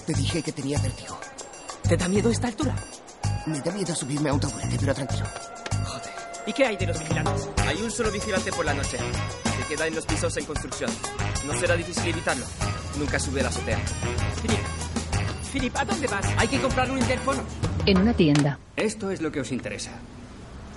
Te 0.07 0.13
dije 0.15 0.41
que 0.41 0.51
tenía 0.51 0.79
vértigo. 0.81 1.19
¿Te 1.87 1.95
da 1.95 2.07
miedo 2.07 2.31
esta 2.31 2.47
altura? 2.47 2.73
Me 3.45 3.61
da 3.61 3.71
miedo 3.71 3.93
subirme 3.93 4.31
a 4.31 4.33
un 4.33 4.39
taburete, 4.39 4.77
pero 4.79 4.95
tranquilo. 4.95 5.27
Joder. 5.85 6.11
¿Y 6.47 6.53
qué 6.53 6.65
hay 6.65 6.75
de 6.75 6.87
los 6.87 6.97
vigilantes? 6.97 7.49
Hay 7.67 7.79
un 7.83 7.91
solo 7.91 8.09
vigilante 8.09 8.51
por 8.51 8.65
la 8.65 8.73
noche. 8.73 8.97
Se 9.59 9.75
queda 9.75 9.87
en 9.87 9.95
los 9.95 10.05
pisos 10.05 10.37
en 10.37 10.45
construcción. 10.45 10.89
No 11.45 11.53
será 11.59 11.75
difícil 11.75 12.07
evitarlo. 12.07 12.45
Nunca 12.97 13.19
sube 13.19 13.41
a 13.41 13.43
la 13.43 13.49
azotea. 13.49 13.77
Philippe. 14.41 14.63
Philippe, 15.51 15.79
¿a 15.79 15.85
dónde 15.85 16.07
vas? 16.07 16.25
Hay 16.37 16.47
que 16.47 16.61
comprar 16.61 16.89
un 16.89 16.97
interfono. 16.97 17.43
En 17.85 17.97
una 17.97 18.13
tienda. 18.13 18.57
Esto 18.77 19.11
es 19.11 19.21
lo 19.21 19.31
que 19.31 19.41
os 19.41 19.51
interesa. 19.51 19.91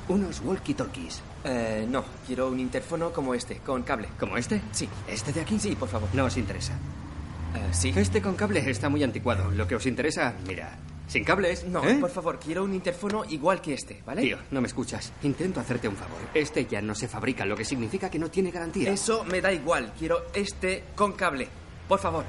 Unos 0.08 0.42
walkie-talkies. 0.42 1.20
Eh, 1.44 1.86
no. 1.88 2.04
Quiero 2.26 2.48
un 2.48 2.58
interfono 2.58 3.12
como 3.12 3.34
este, 3.34 3.58
con 3.58 3.82
cable. 3.84 4.08
¿Como 4.18 4.36
este? 4.36 4.60
Sí. 4.72 4.88
¿Este 5.06 5.32
de 5.32 5.42
aquí? 5.42 5.60
Sí, 5.60 5.76
por 5.76 5.88
favor. 5.88 6.08
No 6.12 6.24
os 6.24 6.36
interesa. 6.36 6.72
Eh, 6.72 7.68
sí. 7.70 7.92
Este 7.94 8.20
con 8.20 8.34
cable 8.34 8.68
está 8.68 8.88
muy 8.88 9.04
anticuado. 9.04 9.50
Lo 9.52 9.68
que 9.68 9.76
os 9.76 9.86
interesa, 9.86 10.34
mira, 10.48 10.76
sin 11.06 11.24
cables. 11.24 11.64
No, 11.64 11.84
¿eh? 11.84 11.96
por 12.00 12.10
favor, 12.10 12.38
quiero 12.38 12.64
un 12.64 12.74
interfono 12.74 13.24
igual 13.28 13.60
que 13.60 13.74
este, 13.74 14.02
¿vale? 14.06 14.22
Tío, 14.22 14.38
no 14.50 14.60
me 14.60 14.66
escuchas. 14.66 15.12
Intento 15.22 15.60
hacerte 15.60 15.88
un 15.88 15.96
favor. 15.96 16.18
Este 16.34 16.66
ya 16.66 16.80
no 16.80 16.94
se 16.94 17.08
fabrica, 17.08 17.44
lo 17.44 17.56
que 17.56 17.64
significa 17.64 18.10
que 18.10 18.18
no 18.18 18.30
tiene 18.30 18.50
garantía. 18.50 18.90
Eso 18.90 19.24
me 19.24 19.40
da 19.40 19.52
igual. 19.52 19.92
Quiero 19.98 20.26
este 20.34 20.84
con 20.94 21.12
cable. 21.12 21.48
Por 21.88 21.98
favor. 21.98 22.24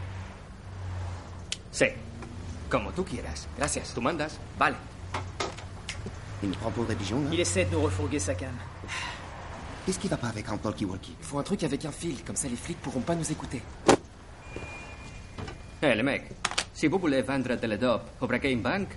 Sí. 1.71 1.87
Como 2.69 2.91
tú 2.91 3.05
quieras. 3.05 3.47
Gracias. 3.57 3.93
Tú 3.93 4.01
mandas. 4.01 4.39
Vale. 4.57 4.75
Prend 6.51 6.71
pour 6.71 6.85
des 6.85 6.95
pigeons, 6.95 7.21
Il 7.31 7.39
essaie 7.39 7.65
de 7.65 7.71
nous 7.71 7.81
refourguer 7.81 8.19
sa 8.19 8.35
canne. 8.35 8.57
Qu'est-ce 9.85 9.99
qui 9.99 10.07
va 10.07 10.17
pas 10.17 10.27
avec 10.27 10.47
un 10.49 10.57
talkie-walkie 10.57 11.15
Il 11.19 11.25
faut 11.25 11.39
un 11.39 11.43
truc 11.43 11.63
avec 11.63 11.85
un 11.85 11.91
fil, 11.91 12.23
comme 12.23 12.35
ça 12.35 12.47
les 12.47 12.55
flics 12.55 12.79
pourront 12.79 13.01
pas 13.01 13.15
nous 13.15 13.31
écouter. 13.31 13.61
Eh, 15.81 15.95
le 15.95 16.03
mec, 16.03 16.29
si 16.73 16.87
vous 16.87 16.99
voulez 16.99 17.21
vendre 17.21 17.55
Teledop 17.55 18.01
o 18.21 18.27
braquer 18.27 18.51
une 18.51 18.61
banque, 18.61 18.95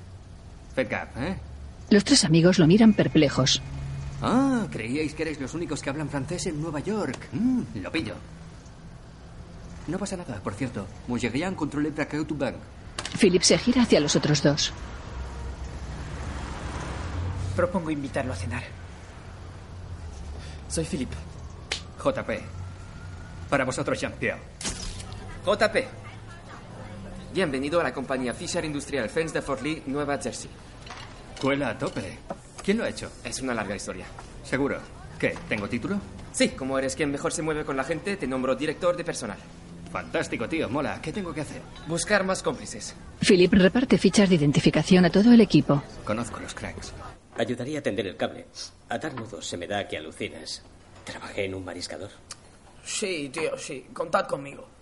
faites 0.74 0.90
gaffe, 0.90 1.16
¿eh? 1.18 1.36
Los 1.90 2.04
tres 2.04 2.24
amigos 2.24 2.58
lo 2.58 2.66
miran 2.66 2.94
perplejos. 2.94 3.62
Ah, 4.22 4.66
creíais 4.70 5.14
que 5.14 5.22
erais 5.22 5.40
los 5.40 5.54
únicos 5.54 5.82
que 5.82 5.90
hablan 5.90 6.08
francés 6.08 6.46
en 6.46 6.60
Nueva 6.60 6.80
York. 6.80 7.28
Mm, 7.32 7.62
lo 7.82 7.92
pillo. 7.92 8.14
No 9.86 9.98
pasa 9.98 10.16
nada, 10.16 10.40
por 10.42 10.54
cierto. 10.54 10.86
Mugerian 11.06 11.54
controle 11.54 11.90
braquer 11.90 12.24
tu 12.24 12.36
banque. 12.36 12.58
Philip 13.18 13.42
se 13.42 13.58
gira 13.58 13.82
hacia 13.82 14.00
los 14.00 14.16
otros 14.16 14.42
dos. 14.42 14.72
Propongo 17.54 17.90
invitarlo 17.90 18.32
a 18.32 18.36
cenar. 18.36 18.64
Soy 20.68 20.84
Philippe. 20.84 21.16
JP. 22.02 22.30
Para 23.48 23.64
vosotros, 23.64 24.00
Jean-Pierre. 24.00 24.40
JP. 25.44 26.05
Bienvenido 27.36 27.78
a 27.78 27.82
la 27.84 27.92
compañía 27.92 28.32
Fisher 28.32 28.64
Industrial 28.64 29.10
Fence 29.10 29.34
de 29.34 29.42
Fort 29.42 29.60
Lee, 29.60 29.82
Nueva 29.84 30.16
Jersey. 30.16 30.48
Cuela 31.38 31.68
a 31.68 31.76
tope. 31.76 32.16
¿Quién 32.64 32.78
lo 32.78 32.84
ha 32.84 32.88
hecho? 32.88 33.10
Es 33.22 33.42
una 33.42 33.52
larga 33.52 33.76
historia. 33.76 34.06
Seguro. 34.42 34.78
¿Qué? 35.18 35.36
¿Tengo 35.46 35.68
título? 35.68 36.00
Sí, 36.32 36.48
como 36.48 36.78
eres 36.78 36.96
quien 36.96 37.10
mejor 37.10 37.34
se 37.34 37.42
mueve 37.42 37.66
con 37.66 37.76
la 37.76 37.84
gente, 37.84 38.16
te 38.16 38.26
nombro 38.26 38.54
director 38.54 38.96
de 38.96 39.04
personal. 39.04 39.36
Fantástico, 39.92 40.48
tío. 40.48 40.70
Mola. 40.70 40.98
¿Qué 41.02 41.12
tengo 41.12 41.34
que 41.34 41.42
hacer? 41.42 41.60
Buscar 41.86 42.24
más 42.24 42.42
cómplices. 42.42 42.94
Philip 43.20 43.52
reparte 43.52 43.98
fichas 43.98 44.30
de 44.30 44.36
identificación 44.36 45.04
a 45.04 45.10
todo 45.10 45.30
el 45.30 45.42
equipo. 45.42 45.82
Conozco 46.06 46.40
los 46.40 46.54
cracks. 46.54 46.94
Ayudaría 47.36 47.80
a 47.80 47.82
tender 47.82 48.06
el 48.06 48.16
cable. 48.16 48.46
Atar 48.88 49.12
nudos 49.12 49.46
se 49.46 49.58
me 49.58 49.66
da 49.66 49.86
que 49.86 49.98
alucinas. 49.98 50.62
Trabajé 51.04 51.44
en 51.44 51.54
un 51.54 51.66
mariscador. 51.66 52.08
Sí, 52.82 53.28
tío, 53.30 53.58
sí. 53.58 53.88
Contad 53.92 54.26
conmigo. 54.26 54.75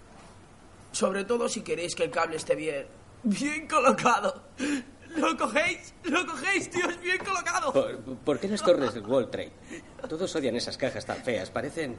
Sobre 0.94 1.24
todo 1.24 1.48
si 1.48 1.62
queréis 1.62 1.94
que 1.94 2.04
el 2.04 2.10
cable 2.10 2.36
esté 2.36 2.54
bien. 2.54 2.86
Bien 3.24 3.66
colocado. 3.66 4.44
¿Lo 5.16 5.36
cogéis? 5.36 5.92
¿Lo 6.04 6.24
cogéis, 6.26 6.70
tío? 6.70 6.88
Es 6.88 7.00
bien 7.00 7.18
colocado. 7.18 7.72
¿Por, 7.72 8.16
por 8.18 8.38
qué 8.38 8.48
las 8.48 8.62
torres 8.62 8.94
del 8.94 9.04
World 9.04 9.30
Trade? 9.30 9.52
Todos 10.08 10.34
odian 10.36 10.54
esas 10.56 10.76
cajas 10.76 11.04
tan 11.04 11.16
feas. 11.24 11.50
Parecen 11.50 11.96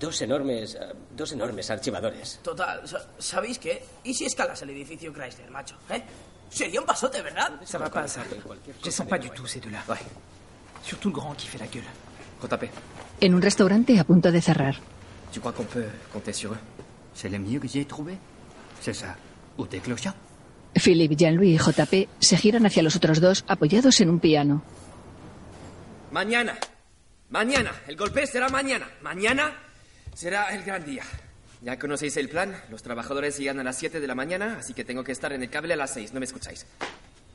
dos 0.00 0.20
enormes, 0.22 0.74
eh, 0.76 0.92
dos 1.14 1.32
enormes 1.32 1.70
archivadores. 1.70 2.40
Total, 2.42 2.86
sa- 2.88 3.06
¿sabéis 3.18 3.58
qué? 3.58 3.82
¿Y 4.04 4.14
si 4.14 4.24
escalas 4.24 4.60
el 4.62 4.70
edificio 4.70 5.12
Chrysler, 5.12 5.50
macho? 5.50 5.76
¿Eh? 5.90 6.02
Sería 6.48 6.80
un 6.80 6.86
pasote, 6.86 7.20
¿verdad? 7.22 7.60
Ça 7.64 7.78
va 7.78 7.90
pas, 7.90 8.06
ça. 8.08 8.22
Je 8.84 8.90
sens 8.90 9.06
pas 9.08 9.18
du 9.18 9.28
tout 9.30 9.46
ces 9.46 9.60
deux-là. 9.60 9.82
Surtout 10.82 11.08
le 11.10 11.14
grand 11.14 11.34
qui 11.36 11.48
fait 11.48 11.58
la 11.58 11.66
gueule. 11.66 11.84
JP, 12.42 12.64
En 13.24 13.34
un 13.34 13.40
restaurante 13.40 13.90
a 13.98 14.04
punto 14.04 14.30
de 14.30 14.40
cerrar. 14.40 14.74
tu 15.32 15.40
crois 15.40 15.52
qu'on 15.52 15.64
peut 15.66 15.86
compter 16.12 16.32
sur 16.32 16.52
eux 16.52 16.58
C'est 17.16 17.30
le 17.30 17.38
mieux 17.38 17.58
que 17.58 17.66
j'ai 17.66 17.84
trouvé. 17.84 18.18
C'est 18.80 18.94
ça. 18.94 19.16
Ou 19.58 19.66
des 19.66 19.80
clochards. 19.80 20.14
Philip, 20.76 21.18
Jean-Louis 21.18 21.54
y 21.54 21.58
JP 21.58 22.08
se 22.20 22.36
giran 22.36 22.66
hacia 22.66 22.82
los 22.82 22.94
otros 22.94 23.20
dos 23.20 23.44
apoyados 23.48 24.00
en 24.02 24.10
un 24.10 24.20
piano. 24.20 24.62
Mañana. 26.12 26.58
Mañana. 27.30 27.72
El 27.88 27.96
golpe 27.96 28.26
será 28.26 28.48
mañana. 28.50 28.86
Mañana 29.02 29.52
Será 30.16 30.48
el 30.54 30.62
gran 30.64 30.82
día. 30.82 31.02
Ya 31.60 31.78
conocéis 31.78 32.16
el 32.16 32.30
plan. 32.30 32.56
Los 32.70 32.82
trabajadores 32.82 33.36
llegan 33.36 33.60
a 33.60 33.64
las 33.64 33.76
7 33.76 34.00
de 34.00 34.06
la 34.06 34.14
mañana, 34.14 34.56
así 34.58 34.72
que 34.72 34.82
tengo 34.82 35.04
que 35.04 35.12
estar 35.12 35.30
en 35.34 35.42
el 35.42 35.50
cable 35.50 35.74
a 35.74 35.76
las 35.76 35.92
6. 35.92 36.14
¿No 36.14 36.20
me 36.20 36.24
escucháis? 36.24 36.64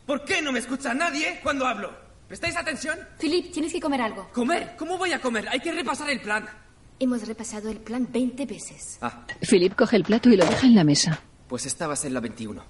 ¿Por 0.08 0.26
qué 0.26 0.42
no 0.42 0.52
me 0.52 0.58
escucha 0.58 0.92
nadie 0.92 1.40
cuando 1.44 1.68
hablo? 1.68 1.94
¿Prestáis 2.28 2.58
atención? 2.58 2.98
Philip, 3.20 3.52
tienes 3.54 3.72
que 3.72 3.80
comer 3.80 4.02
algo. 4.02 4.30
¿Comer? 4.34 4.74
¿Cómo 4.80 4.98
voy 4.98 5.12
a 5.12 5.22
comer? 5.22 5.48
Hay 5.50 5.60
que 5.60 5.72
repasar 5.72 6.10
el 6.10 6.22
plan. 6.22 6.50
Hemos 7.04 7.28
repasado 7.28 7.70
el 7.70 7.78
plan 7.80 8.08
20 8.12 8.46
veces. 8.46 9.00
Ah, 9.02 9.26
Philip 9.50 9.74
coge 9.76 9.96
el 9.96 10.04
plato 10.04 10.30
y 10.30 10.38
lo 10.38 10.46
deja 10.46 10.68
en 10.68 10.76
la 10.76 10.84
mesa. 10.84 11.20
pues 11.48 11.66
esta 11.66 11.88
va 11.88 11.94
a 11.94 11.96
ser 11.96 12.12
la 12.12 12.20
21. 12.20 12.64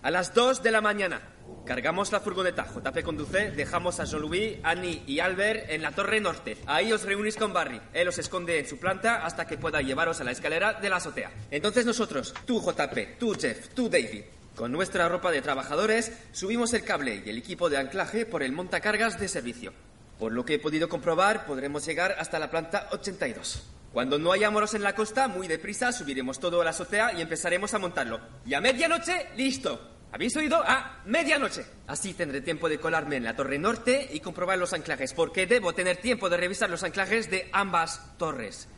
A 0.00 0.10
las 0.10 0.32
2 0.32 0.62
de 0.62 0.70
la 0.70 0.80
mañana. 0.80 1.20
Cargamos 1.66 2.10
la 2.10 2.20
furgoneta. 2.20 2.66
JP 2.66 3.02
conduce, 3.04 3.50
dejamos 3.50 4.00
a 4.00 4.04
Jean-Louis, 4.04 4.56
Annie 4.62 5.02
y 5.06 5.20
Albert 5.20 5.68
en 5.70 5.82
la 5.82 5.92
torre 5.92 6.20
norte. 6.20 6.56
Ahí 6.64 6.90
os 6.90 7.02
reunís 7.02 7.36
con 7.36 7.52
Barry. 7.52 7.78
Él 7.92 8.08
os 8.08 8.16
esconde 8.18 8.58
en 8.60 8.66
su 8.66 8.78
planta 8.78 9.26
hasta 9.26 9.46
que 9.46 9.58
pueda 9.58 9.82
llevaros 9.82 10.20
a 10.22 10.24
la 10.24 10.30
escalera 10.30 10.72
de 10.80 10.88
la 10.88 10.96
azotea. 10.96 11.30
Entonces 11.50 11.84
nosotros, 11.84 12.32
tú 12.46 12.62
JP, 12.62 13.18
tú 13.18 13.36
Jeff, 13.38 13.68
tú 13.74 13.90
David, 13.90 14.22
con 14.54 14.72
nuestra 14.72 15.06
ropa 15.08 15.30
de 15.30 15.42
trabajadores, 15.42 16.12
subimos 16.32 16.72
el 16.72 16.82
cable 16.82 17.22
y 17.26 17.28
el 17.28 17.36
equipo 17.36 17.68
de 17.68 17.76
anclaje 17.76 18.24
por 18.24 18.42
el 18.42 18.52
montacargas 18.52 19.20
de 19.20 19.28
servicio. 19.28 19.72
Por 20.18 20.32
lo 20.32 20.44
que 20.44 20.54
he 20.54 20.58
podido 20.58 20.88
comprobar, 20.88 21.46
podremos 21.46 21.86
llegar 21.86 22.16
hasta 22.18 22.38
la 22.38 22.50
planta 22.50 22.88
82. 22.90 23.62
Cuando 23.92 24.18
no 24.18 24.32
haya 24.32 24.50
moros 24.50 24.74
en 24.74 24.82
la 24.82 24.94
costa, 24.94 25.28
muy 25.28 25.48
deprisa 25.48 25.92
subiremos 25.92 26.38
todo 26.38 26.60
a 26.60 26.64
la 26.64 26.70
azotea 26.70 27.12
y 27.14 27.22
empezaremos 27.22 27.72
a 27.74 27.78
montarlo. 27.78 28.20
Y 28.44 28.54
a 28.54 28.60
medianoche, 28.60 29.28
listo. 29.36 29.80
¿Habéis 30.10 30.36
oído? 30.36 30.62
A 30.66 31.02
medianoche. 31.06 31.64
Así 31.86 32.14
tendré 32.14 32.40
tiempo 32.40 32.68
de 32.68 32.78
colarme 32.80 33.16
en 33.16 33.24
la 33.24 33.36
torre 33.36 33.58
norte 33.58 34.08
y 34.12 34.20
comprobar 34.20 34.58
los 34.58 34.72
anclajes, 34.72 35.12
porque 35.12 35.46
debo 35.46 35.72
tener 35.72 35.98
tiempo 35.98 36.28
de 36.28 36.36
revisar 36.36 36.68
los 36.68 36.82
anclajes 36.82 37.30
de 37.30 37.48
ambas 37.52 38.16
torres. 38.18 38.68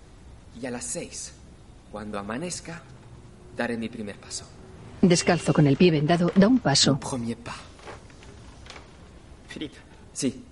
Y 0.61 0.67
a 0.67 0.71
las 0.71 0.85
seis, 0.85 1.33
cuando 1.91 2.19
amanezca, 2.19 2.83
daré 3.57 3.77
mi 3.77 3.89
primer 3.89 4.17
paso. 4.17 4.45
Descalzo 5.01 5.53
con 5.53 5.67
el 5.67 5.77
pie 5.77 5.93
vendado, 5.93 6.31
da 6.35 6.49
un 6.49 6.59
paso. 6.59 6.99
Premier 7.01 7.37
pas. 7.39 7.57
Philippe, 9.49 9.77
Sí. 10.13 10.45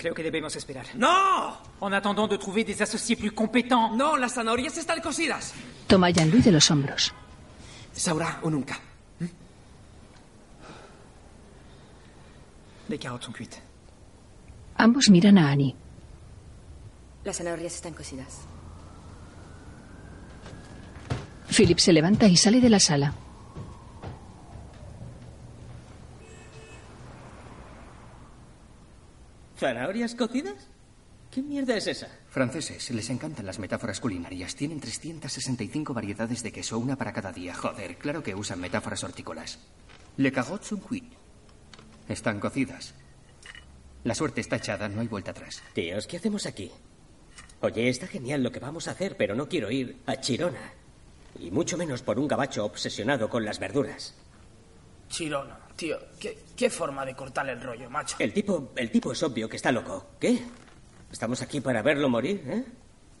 Creo 0.00 0.14
que 0.14 0.22
debemos 0.22 0.56
esperar. 0.56 0.86
¡No! 0.94 1.58
En 1.82 1.92
attendant 1.92 2.26
de 2.26 2.38
trouver 2.38 2.64
des 2.64 2.80
associés 2.80 3.16
plus 3.16 3.32
compétents. 3.32 3.94
No, 3.94 4.16
las 4.16 4.32
zanahorias 4.32 4.78
están 4.78 5.00
cocidas. 5.00 5.52
Toma 5.86 6.06
a 6.06 6.10
Jean-Louis 6.10 6.42
de 6.42 6.52
los 6.52 6.70
hombros. 6.70 7.12
Es 7.94 8.08
ahora 8.08 8.40
o 8.42 8.50
nunca. 8.50 8.80
Les 12.88 12.98
carottes 12.98 13.26
sont 13.26 13.36
cuites. 13.36 13.60
Ambos 14.76 15.10
miran 15.10 15.36
a 15.38 15.50
Annie. 15.50 15.76
Las 17.24 17.36
zanahorias 17.36 17.74
están 17.74 17.92
cocidas. 17.92 18.38
Philip 21.50 21.78
se 21.78 21.92
levanta 21.92 22.26
y 22.26 22.36
sale 22.36 22.60
de 22.60 22.70
la 22.70 22.80
sala. 22.80 23.12
¿Zanahorias 29.60 30.14
cocidas? 30.14 30.54
¿Qué 31.30 31.42
mierda 31.42 31.76
es 31.76 31.86
esa? 31.86 32.08
Franceses, 32.30 32.90
les 32.92 33.10
encantan 33.10 33.44
las 33.44 33.58
metáforas 33.58 34.00
culinarias. 34.00 34.56
Tienen 34.56 34.80
365 34.80 35.92
variedades 35.92 36.42
de 36.42 36.50
queso, 36.50 36.78
una 36.78 36.96
para 36.96 37.12
cada 37.12 37.30
día. 37.30 37.54
Joder, 37.54 37.98
claro 37.98 38.22
que 38.22 38.34
usan 38.34 38.58
metáforas 38.58 39.04
hortícolas. 39.04 39.58
Le 40.16 40.32
carottes 40.32 40.68
sont 40.68 40.82
cuites. 40.82 41.12
Están 42.08 42.40
cocidas. 42.40 42.94
La 44.02 44.14
suerte 44.14 44.40
está 44.40 44.56
echada, 44.56 44.88
no 44.88 45.02
hay 45.02 45.08
vuelta 45.08 45.32
atrás. 45.32 45.62
Tíos, 45.74 46.06
¿qué 46.06 46.16
hacemos 46.16 46.46
aquí? 46.46 46.70
Oye, 47.60 47.90
está 47.90 48.06
genial 48.06 48.42
lo 48.42 48.52
que 48.52 48.60
vamos 48.60 48.88
a 48.88 48.92
hacer, 48.92 49.18
pero 49.18 49.34
no 49.34 49.46
quiero 49.46 49.70
ir 49.70 49.98
a 50.06 50.16
Chirona. 50.22 50.72
Y 51.38 51.50
mucho 51.50 51.76
menos 51.76 52.00
por 52.00 52.18
un 52.18 52.28
gabacho 52.28 52.64
obsesionado 52.64 53.28
con 53.28 53.44
las 53.44 53.58
verduras. 53.58 54.14
Chirona, 55.10 55.58
tío, 55.80 55.98
¿qué, 56.18 56.38
qué 56.54 56.68
forma 56.68 57.06
de 57.06 57.14
cortarle 57.14 57.52
el 57.52 57.62
rollo, 57.62 57.88
macho. 57.88 58.16
El 58.18 58.34
tipo, 58.34 58.72
el 58.76 58.90
tipo 58.90 59.12
es 59.12 59.22
obvio 59.22 59.48
que 59.48 59.56
está 59.56 59.72
loco. 59.72 60.10
¿Qué? 60.20 60.38
¿Estamos 61.10 61.40
aquí 61.40 61.62
para 61.62 61.80
verlo 61.80 62.10
morir, 62.10 62.44
eh? 62.46 62.64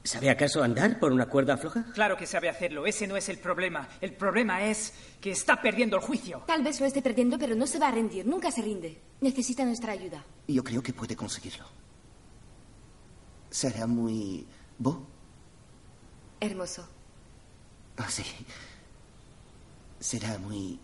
¿Sabe 0.04 0.28
acaso 0.28 0.62
andar 0.62 0.98
por 0.98 1.10
una 1.10 1.26
cuerda 1.26 1.56
floja? 1.56 1.86
Claro 1.94 2.18
que 2.18 2.26
sabe 2.26 2.50
hacerlo, 2.50 2.84
ese 2.86 3.06
no 3.06 3.16
es 3.16 3.30
el 3.30 3.38
problema. 3.38 3.88
El 4.02 4.12
problema 4.12 4.62
es 4.64 4.92
que 5.22 5.30
está 5.30 5.62
perdiendo 5.62 5.96
el 5.96 6.02
juicio. 6.02 6.42
Tal 6.46 6.62
vez 6.62 6.78
lo 6.80 6.86
esté 6.86 7.00
perdiendo, 7.00 7.38
pero 7.38 7.54
no 7.54 7.66
se 7.66 7.78
va 7.78 7.88
a 7.88 7.92
rendir. 7.92 8.26
Nunca 8.26 8.50
se 8.50 8.60
rinde. 8.60 9.00
Necesita 9.22 9.64
nuestra 9.64 9.92
ayuda. 9.92 10.22
Yo 10.46 10.62
creo 10.62 10.82
que 10.82 10.92
puede 10.92 11.16
conseguirlo. 11.16 11.64
Será 13.48 13.86
muy... 13.86 14.46
¿Bo? 14.78 15.06
Hermoso. 16.40 16.86
Ah, 17.96 18.10
sí. 18.10 18.24
Será 19.98 20.38
muy... 20.38 20.78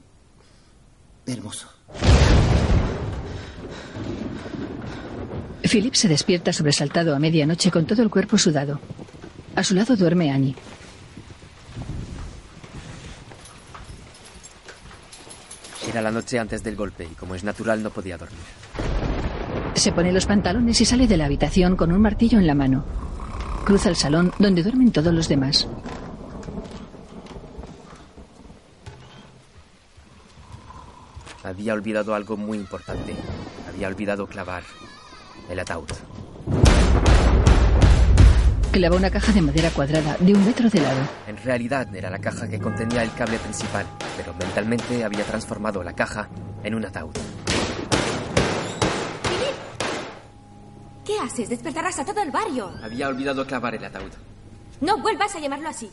hermoso. 1.32 1.68
Philip 5.62 5.94
se 5.94 6.08
despierta 6.08 6.52
sobresaltado 6.52 7.14
a 7.14 7.18
medianoche 7.18 7.70
con 7.70 7.86
todo 7.86 8.02
el 8.02 8.10
cuerpo 8.10 8.38
sudado. 8.38 8.80
A 9.54 9.64
su 9.64 9.74
lado 9.74 9.96
duerme 9.96 10.30
Annie. 10.30 10.54
Era 15.88 16.02
la 16.02 16.10
noche 16.10 16.38
antes 16.38 16.62
del 16.62 16.76
golpe 16.76 17.08
y 17.10 17.14
como 17.14 17.34
es 17.34 17.42
natural 17.42 17.82
no 17.82 17.90
podía 17.90 18.18
dormir. 18.18 18.38
Se 19.74 19.92
pone 19.92 20.12
los 20.12 20.26
pantalones 20.26 20.80
y 20.80 20.84
sale 20.84 21.06
de 21.06 21.16
la 21.16 21.26
habitación 21.26 21.76
con 21.76 21.92
un 21.92 22.00
martillo 22.00 22.38
en 22.38 22.46
la 22.46 22.54
mano. 22.54 22.84
Cruza 23.64 23.88
el 23.88 23.96
salón 23.96 24.32
donde 24.38 24.62
duermen 24.62 24.92
todos 24.92 25.12
los 25.12 25.28
demás. 25.28 25.68
Había 31.46 31.74
olvidado 31.74 32.12
algo 32.16 32.36
muy 32.36 32.58
importante. 32.58 33.14
Había 33.68 33.86
olvidado 33.86 34.26
clavar 34.26 34.64
el 35.48 35.60
ataúd. 35.60 35.86
Clava 38.72 38.96
una 38.96 39.10
caja 39.10 39.32
de 39.32 39.42
madera 39.42 39.70
cuadrada 39.70 40.16
de 40.18 40.34
un 40.34 40.44
metro 40.44 40.68
de 40.68 40.80
lado. 40.80 41.00
En 41.28 41.36
realidad 41.36 41.94
era 41.94 42.10
la 42.10 42.18
caja 42.18 42.48
que 42.48 42.58
contenía 42.58 43.04
el 43.04 43.14
cable 43.14 43.38
principal, 43.38 43.86
pero 44.16 44.34
mentalmente 44.34 45.04
había 45.04 45.22
transformado 45.22 45.84
la 45.84 45.94
caja 45.94 46.28
en 46.64 46.74
un 46.74 46.84
ataúd. 46.84 47.14
¿Qué 51.04 51.16
haces? 51.20 51.48
Despertarás 51.48 52.00
a 52.00 52.04
todo 52.04 52.20
el 52.22 52.32
barrio. 52.32 52.72
Había 52.82 53.06
olvidado 53.06 53.46
clavar 53.46 53.76
el 53.76 53.84
ataúd. 53.84 54.10
No 54.80 54.98
vuelvas 54.98 55.36
a 55.36 55.38
llamarlo 55.38 55.68
así. 55.68 55.88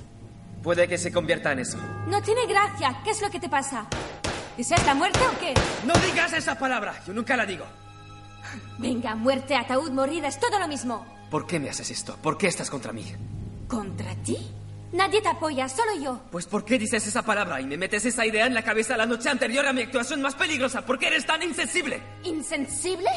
Puede 0.64 0.88
que 0.88 0.98
se 0.98 1.12
convierta 1.12 1.52
en 1.52 1.60
eso. 1.60 1.78
No 2.08 2.24
tiene 2.24 2.48
gracia. 2.48 2.98
¿Qué 3.04 3.12
es 3.12 3.22
lo 3.22 3.30
que 3.30 3.40
te 3.40 3.50
pasa? 3.50 3.86
¿Deseas 4.58 4.82
está 4.82 4.94
muerte 4.94 5.20
o 5.20 5.40
qué? 5.40 5.54
No 5.86 5.94
digas 6.06 6.34
esa 6.34 6.58
palabra. 6.58 7.02
Yo 7.08 7.14
nunca 7.14 7.36
la 7.36 7.46
digo. 7.46 7.66
Venga, 8.78 9.16
muerte, 9.16 9.56
ataúd, 9.56 9.92
morir, 9.92 10.24
es 10.26 10.40
todo 10.40 10.60
lo 10.60 10.68
mismo. 10.68 11.06
¿Por 11.32 11.48
qué 11.48 11.60
me 11.60 11.70
haces 11.70 11.90
esto? 11.90 12.16
¿Por 12.22 12.38
qué 12.38 12.48
estás 12.48 12.70
contra 12.70 12.94
mí? 12.94 13.04
¿Contra 13.68 14.14
ti? 14.18 14.38
Nadie 14.92 15.22
te 15.24 15.30
apoya, 15.30 15.68
solo 15.68 15.92
yo. 16.00 16.22
Pues 16.32 16.46
¿por 16.46 16.64
qué 16.64 16.78
dices 16.78 17.08
esa 17.08 17.24
palabra 17.24 17.60
y 17.60 17.66
me 17.66 17.78
metes 17.78 18.06
esa 18.06 18.28
idea 18.28 18.46
en 18.46 18.54
la 18.54 18.62
cabeza 18.62 18.96
la 18.96 19.08
noche 19.08 19.28
anterior 19.30 19.66
a 19.66 19.74
mi 19.74 19.82
actuación 19.82 20.22
más 20.22 20.36
peligrosa? 20.36 20.86
¿Por 20.86 21.00
qué 21.00 21.08
eres 21.08 21.26
tan 21.26 21.42
insensible? 21.42 22.00
¿Insensible? 22.24 23.10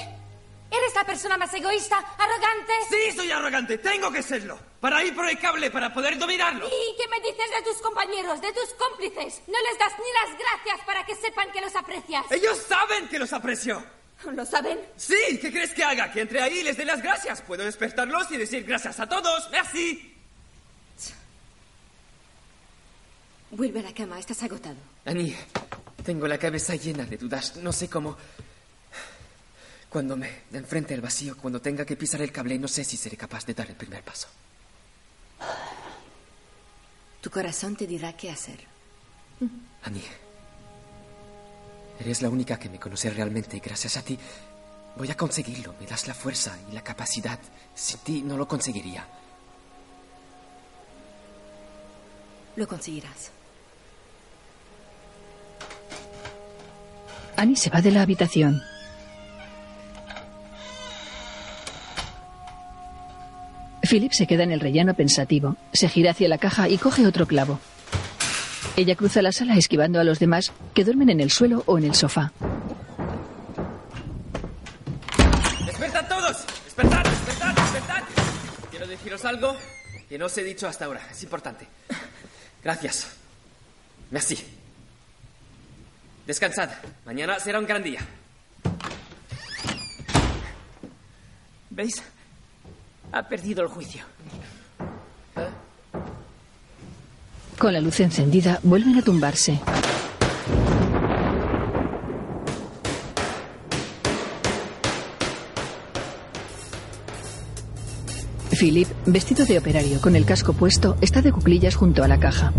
¿Eres 0.71 0.95
la 0.95 1.05
persona 1.05 1.37
más 1.39 1.53
egoísta, 1.55 1.97
arrogante? 1.97 2.73
Sí, 2.91 3.17
soy 3.17 3.31
arrogante. 3.31 3.79
Tengo 3.79 4.11
que 4.11 4.23
serlo. 4.23 4.59
Para 4.81 5.03
ir 5.05 5.15
por 5.15 5.29
el 5.29 5.39
cable, 5.39 5.71
para 5.71 5.93
poder 5.93 6.19
dominarlo. 6.19 6.67
¿Y 6.67 6.97
qué 6.97 7.09
me 7.09 7.21
dices 7.21 7.51
de 7.57 7.63
tus 7.63 7.81
compañeros, 7.81 8.41
de 8.41 8.53
tus 8.53 8.75
cómplices? 8.75 9.43
No 9.47 9.59
les 9.63 9.79
das 9.79 9.93
ni 9.99 10.31
las 10.31 10.39
gracias 10.39 10.87
para 10.87 11.07
que 11.07 11.15
sepan 11.15 11.51
que 11.53 11.61
los 11.61 11.75
aprecias. 11.77 12.25
Ellos 12.31 12.59
saben 12.69 13.09
que 13.09 13.19
los 13.19 13.33
aprecio. 13.33 13.83
¿Lo 14.25 14.45
saben? 14.45 14.81
Sí, 14.97 15.39
¿qué 15.41 15.53
crees 15.53 15.73
que 15.73 15.85
haga? 15.85 16.11
Que 16.11 16.23
entre 16.23 16.43
ahí 16.43 16.59
y 16.59 16.63
les 16.63 16.77
dé 16.77 16.85
las 16.85 17.03
gracias. 17.03 17.43
Puedo 17.43 17.65
despertarlos 17.65 18.31
y 18.33 18.37
decir 18.37 18.65
gracias 18.65 18.99
a 18.99 19.09
todos. 19.09 19.49
Merci. 19.51 20.15
Vuelve 23.51 23.81
a 23.81 23.83
la 23.85 23.95
cama, 23.95 24.19
estás 24.19 24.43
agotado. 24.43 24.77
Annie, 25.05 25.37
tengo 26.05 26.27
la 26.27 26.39
cabeza 26.39 26.75
llena 26.75 27.05
de 27.05 27.17
dudas. 27.17 27.57
No 27.57 27.73
sé 27.73 27.89
cómo. 27.89 28.17
Cuando 29.89 30.17
me 30.17 30.29
enfrente 30.53 30.95
al 30.95 31.01
vacío, 31.01 31.37
cuando 31.37 31.61
tenga 31.61 31.85
que 31.85 31.97
pisar 31.97 32.21
el 32.21 32.33
cable, 32.33 32.59
no 32.59 32.69
sé 32.69 32.85
si 32.85 32.97
seré 32.97 33.17
capaz 33.17 33.47
de 33.47 33.55
dar 33.55 33.69
el 33.69 33.77
primer 33.77 34.03
paso. 34.03 34.29
Tu 37.21 37.31
corazón 37.31 37.77
te 37.77 37.87
dirá 37.87 38.13
qué 38.17 38.31
hacer. 38.31 38.61
Annie, 39.83 40.03
eres 42.01 42.23
la 42.23 42.29
única 42.29 42.59
que 42.59 42.69
me 42.69 42.79
conoce 42.79 43.11
realmente 43.11 43.57
y 43.57 43.61
gracias 43.61 43.97
a 43.97 44.03
ti 44.03 44.19
voy 44.97 45.11
a 45.11 45.17
conseguirlo. 45.17 45.75
Me 45.81 45.87
das 45.87 46.07
la 46.07 46.15
fuerza 46.15 46.57
y 46.71 46.75
la 46.75 46.83
capacidad. 46.83 47.39
Sin 47.75 47.99
ti 48.01 48.23
no 48.23 48.37
lo 48.37 48.49
conseguiría. 48.49 49.07
Lo 52.57 52.67
conseguirás. 52.67 53.31
Annie 57.37 57.57
se 57.57 57.71
va 57.71 57.83
de 57.83 57.91
la 57.91 58.03
habitación. 58.03 58.63
Philip 63.87 64.13
se 64.13 64.27
queda 64.27 64.43
en 64.43 64.53
el 64.53 64.61
rellano 64.61 64.95
pensativo. 64.95 65.57
Se 65.73 65.89
gira 65.89 66.11
hacia 66.11 66.29
la 66.29 66.39
caja 66.39 66.69
y 66.69 66.79
coge 66.79 67.07
otro 67.07 67.27
clavo. 67.27 67.61
Ella 68.77 68.95
cruza 68.95 69.23
la 69.23 69.33
sala 69.33 69.57
esquivando 69.57 70.01
a 70.01 70.05
los 70.05 70.19
demás 70.19 70.53
que 70.75 70.85
duermen 70.85 71.09
en 71.11 71.21
el 71.21 71.31
suelo 71.31 71.63
o 71.67 71.79
en 71.79 71.85
el 71.85 71.95
sofá. 71.95 72.33
¡Despertad 75.65 76.09
todos! 76.09 76.47
¡Despertad, 76.65 77.05
despertad, 77.05 77.55
despertad! 77.55 78.03
Quiero 78.71 78.87
deciros 78.87 79.25
algo 79.25 79.57
que 80.09 80.19
no 80.19 80.27
os 80.27 80.37
he 80.39 80.45
dicho 80.45 80.69
hasta 80.69 80.85
ahora. 80.85 81.01
Es 81.11 81.23
importante. 81.23 81.67
Gracias. 82.63 83.09
Merci. 84.11 84.39
Descansad. 86.27 86.71
Mañana 87.05 87.39
será 87.41 87.59
un 87.59 87.67
gran 87.67 87.83
día. 87.83 88.01
¿Veis? 91.71 92.03
Ha 93.17 93.23
perdido 93.23 93.63
el 93.63 93.69
juicio. 93.69 94.03
Con 97.57 97.73
la 97.73 97.81
luz 97.81 98.01
encendida, 98.01 98.61
vuelven 98.63 98.99
a 98.99 99.03
tumbarse. 99.03 99.59
Philip, 108.51 108.87
vestido 109.07 109.47
de 109.47 109.57
operario 109.57 109.99
con 110.03 110.15
el 110.15 110.27
casco 110.27 110.53
puesto, 110.53 110.99
está 111.01 111.23
de 111.23 111.33
cuclillas 111.33 111.75
junto 111.75 112.05
a 112.05 112.09
la 112.09 112.21
caja. 112.21 112.53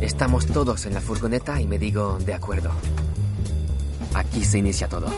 Estamos 0.00 0.46
todos 0.46 0.86
en 0.86 0.94
la 0.94 1.00
furgoneta 1.00 1.60
y 1.60 1.66
me 1.66 1.80
digo, 1.80 2.20
de 2.24 2.34
acuerdo. 2.34 2.70
Aquí 4.14 4.44
se 4.44 4.58
inicia 4.58 4.86
todo. 4.88 5.08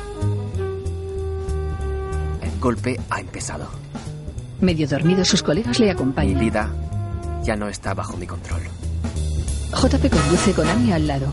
El 2.40 2.60
golpe 2.60 2.98
ha 3.10 3.20
empezado. 3.20 3.91
Medio 4.62 4.86
dormido, 4.88 5.24
sus 5.24 5.42
colegas 5.42 5.78
le 5.80 5.86
Mi 5.86 5.90
acompañan. 5.90 6.38
vida 6.38 6.70
ya 7.42 7.56
no 7.56 7.68
está 7.68 7.94
bajo 7.94 8.16
mi 8.16 8.26
control. 8.28 8.62
JP 9.72 10.08
conduce 10.08 10.52
con 10.52 10.68
Annie 10.68 10.92
al 10.92 11.06
lado. 11.08 11.26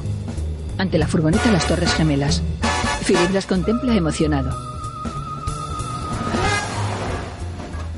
Ante 0.80 0.98
la 0.98 1.08
furgoneta 1.08 1.52
las 1.52 1.68
torres 1.68 1.94
gemelas. 1.94 2.42
Philip 3.06 3.30
las 3.32 3.46
contempla 3.46 3.94
emocionado. 3.96 4.50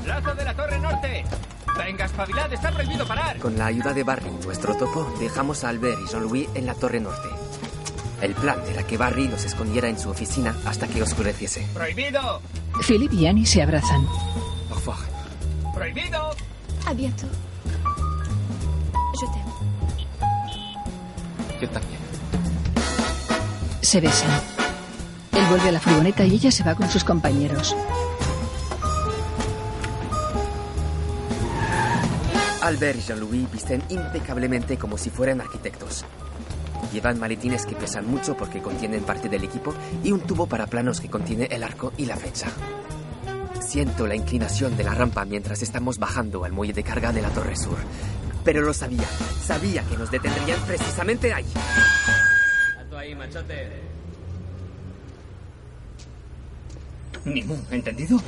¡Lazo 0.06 0.34
de 0.34 0.44
la 0.44 0.54
Torre 0.54 0.78
Norte! 0.78 1.24
¡Venga, 1.78 2.04
espabilad! 2.04 2.52
¡Está 2.52 2.70
prohibido 2.70 3.06
parar! 3.06 3.38
Con 3.38 3.56
la 3.56 3.66
ayuda 3.66 3.94
de 3.94 4.04
Barry, 4.04 4.30
nuestro 4.44 4.76
topo, 4.76 5.10
dejamos 5.18 5.64
a 5.64 5.70
Albert 5.70 5.98
y 6.04 6.10
Jean-Louis 6.10 6.48
en 6.54 6.66
la 6.66 6.74
Torre 6.74 7.00
Norte. 7.00 7.28
El 8.20 8.34
plan 8.34 8.58
era 8.70 8.82
que 8.82 8.98
Barry 8.98 9.28
los 9.28 9.44
escondiera 9.44 9.88
en 9.88 9.98
su 9.98 10.10
oficina 10.10 10.54
hasta 10.66 10.86
que 10.88 11.02
oscureciese. 11.02 11.66
¡Prohibido! 11.72 12.42
Philip 12.86 13.12
y 13.14 13.26
Annie 13.26 13.46
se 13.46 13.62
abrazan. 13.62 14.06
¡Prohibido! 15.74 16.30
A 16.86 16.92
bientôt. 16.92 17.30
Je 19.18 19.26
t'aime. 19.26 19.52
Yo 21.60 21.68
también. 21.70 22.00
Se 23.80 24.00
besan. 24.00 24.30
Él 25.32 25.46
vuelve 25.48 25.68
a 25.68 25.72
la 25.72 25.80
furgoneta 25.80 26.24
y 26.24 26.34
ella 26.34 26.50
se 26.50 26.62
va 26.62 26.74
con 26.74 26.88
sus 26.90 27.04
compañeros. 27.04 27.74
Albert 32.62 32.98
y 32.98 33.02
Jean-Louis 33.02 33.50
visten 33.50 33.82
impecablemente 33.88 34.76
como 34.76 34.96
si 34.96 35.10
fueran 35.10 35.40
arquitectos. 35.40 36.04
Llevan 36.92 37.18
maletines 37.18 37.66
que 37.66 37.74
pesan 37.74 38.06
mucho 38.06 38.36
porque 38.36 38.60
contienen 38.60 39.02
parte 39.02 39.28
del 39.28 39.44
equipo 39.44 39.74
y 40.04 40.12
un 40.12 40.20
tubo 40.20 40.46
para 40.46 40.66
planos 40.66 41.00
que 41.00 41.08
contiene 41.08 41.46
el 41.50 41.64
arco 41.64 41.92
y 41.96 42.06
la 42.06 42.16
flecha. 42.16 42.48
Siento 43.72 44.06
la 44.06 44.14
inclinación 44.14 44.76
de 44.76 44.84
la 44.84 44.92
rampa 44.92 45.24
mientras 45.24 45.62
estamos 45.62 45.98
bajando 45.98 46.44
al 46.44 46.52
muelle 46.52 46.74
de 46.74 46.82
carga 46.82 47.10
de 47.10 47.22
la 47.22 47.30
Torre 47.30 47.56
Sur. 47.56 47.78
Pero 48.44 48.60
lo 48.60 48.74
sabía, 48.74 49.06
sabía 49.40 49.82
que 49.84 49.96
nos 49.96 50.10
detendrían 50.10 50.60
precisamente 50.66 51.32
ahí. 51.32 51.46
Alto 52.78 52.98
ahí, 52.98 53.14
machote. 53.14 53.80
Ni 57.24 57.42
mu, 57.44 57.56
¿entendido? 57.70 58.18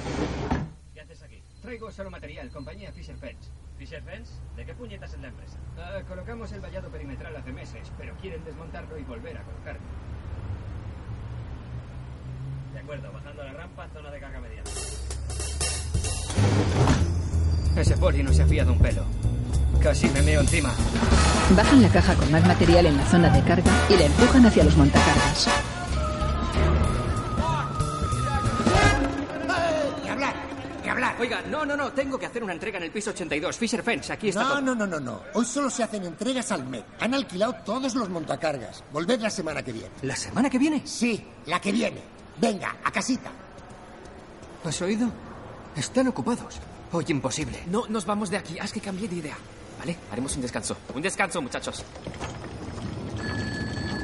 ¿Qué 0.94 1.02
haces 1.02 1.22
aquí? 1.22 1.42
Traigo 1.60 1.92
solo 1.92 2.10
material, 2.10 2.48
compañía 2.48 2.90
Fisher 2.92 3.18
Fence. 3.18 3.50
¿Fisher 3.76 4.02
Fence? 4.02 4.32
¿De 4.56 4.64
qué 4.64 4.72
puñetas 4.72 5.12
es 5.12 5.20
la 5.20 5.28
empresa? 5.28 5.58
Ah, 5.76 6.00
colocamos 6.08 6.50
el 6.52 6.60
vallado 6.62 6.88
perimetral 6.88 7.36
hace 7.36 7.52
meses, 7.52 7.92
pero 7.98 8.16
quieren 8.16 8.42
desmontarlo 8.46 8.96
y 8.96 9.02
volver 9.02 9.36
a 9.36 9.42
colocarlo. 9.42 9.82
De 12.72 12.80
acuerdo, 12.80 13.12
bajando 13.12 13.44
la 13.44 13.52
rampa, 13.52 13.86
zona 13.90 14.10
de 14.10 14.20
carga 14.20 14.40
mediana. 14.40 14.70
Ese 17.76 17.96
poli 17.96 18.22
no 18.22 18.32
se 18.32 18.42
ha 18.42 18.46
fiado 18.46 18.72
un 18.72 18.78
pelo. 18.78 19.02
Casi 19.82 20.08
me 20.10 20.22
meo 20.22 20.40
encima. 20.40 20.72
Bajan 21.56 21.82
la 21.82 21.88
caja 21.88 22.14
con 22.14 22.30
más 22.32 22.46
material 22.46 22.86
en 22.86 22.96
la 22.96 23.04
zona 23.06 23.28
de 23.30 23.42
carga 23.42 23.70
y 23.88 23.96
la 23.96 24.04
empujan 24.06 24.46
hacia 24.46 24.64
los 24.64 24.76
montacargas. 24.76 25.48
¡Ni 30.02 30.08
hablar! 30.08 30.34
¡Ni 30.82 30.88
hablar! 30.88 31.16
Oiga, 31.20 31.42
no, 31.50 31.66
no, 31.66 31.76
no, 31.76 31.92
tengo 31.92 32.18
que 32.18 32.26
hacer 32.26 32.42
una 32.42 32.52
entrega 32.54 32.78
en 32.78 32.84
el 32.84 32.90
piso 32.90 33.10
82. 33.10 33.56
Fisher 33.56 33.82
Fence, 33.82 34.12
aquí 34.12 34.28
está 34.28 34.42
No, 34.42 34.48
todo. 34.50 34.60
no, 34.62 34.74
no, 34.74 34.86
no, 34.86 35.00
no. 35.00 35.20
Hoy 35.34 35.44
solo 35.44 35.68
se 35.68 35.82
hacen 35.82 36.04
entregas 36.04 36.50
al 36.52 36.64
MEC. 36.66 36.84
Han 37.00 37.12
alquilado 37.14 37.54
todos 37.64 37.94
los 37.94 38.08
montacargas. 38.08 38.82
Volved 38.92 39.20
la 39.20 39.30
semana 39.30 39.62
que 39.62 39.72
viene. 39.72 39.90
¿La 40.02 40.16
semana 40.16 40.48
que 40.48 40.58
viene? 40.58 40.82
Sí, 40.86 41.24
la 41.46 41.60
que 41.60 41.72
viene. 41.72 42.00
Venga, 42.40 42.76
a 42.84 42.90
casita. 42.90 43.30
¿Has 44.64 44.80
oído? 44.80 45.08
Están 45.76 46.08
ocupados. 46.08 46.60
Hoy 46.92 47.04
imposible. 47.08 47.58
No 47.66 47.86
nos 47.88 48.06
vamos 48.06 48.30
de 48.30 48.36
aquí, 48.36 48.58
haz 48.58 48.72
que 48.72 48.80
cambie 48.80 49.08
de 49.08 49.16
idea. 49.16 49.36
Vale, 49.78 49.96
haremos 50.12 50.34
un 50.36 50.42
descanso. 50.42 50.76
Un 50.94 51.02
descanso, 51.02 51.42
muchachos. 51.42 51.84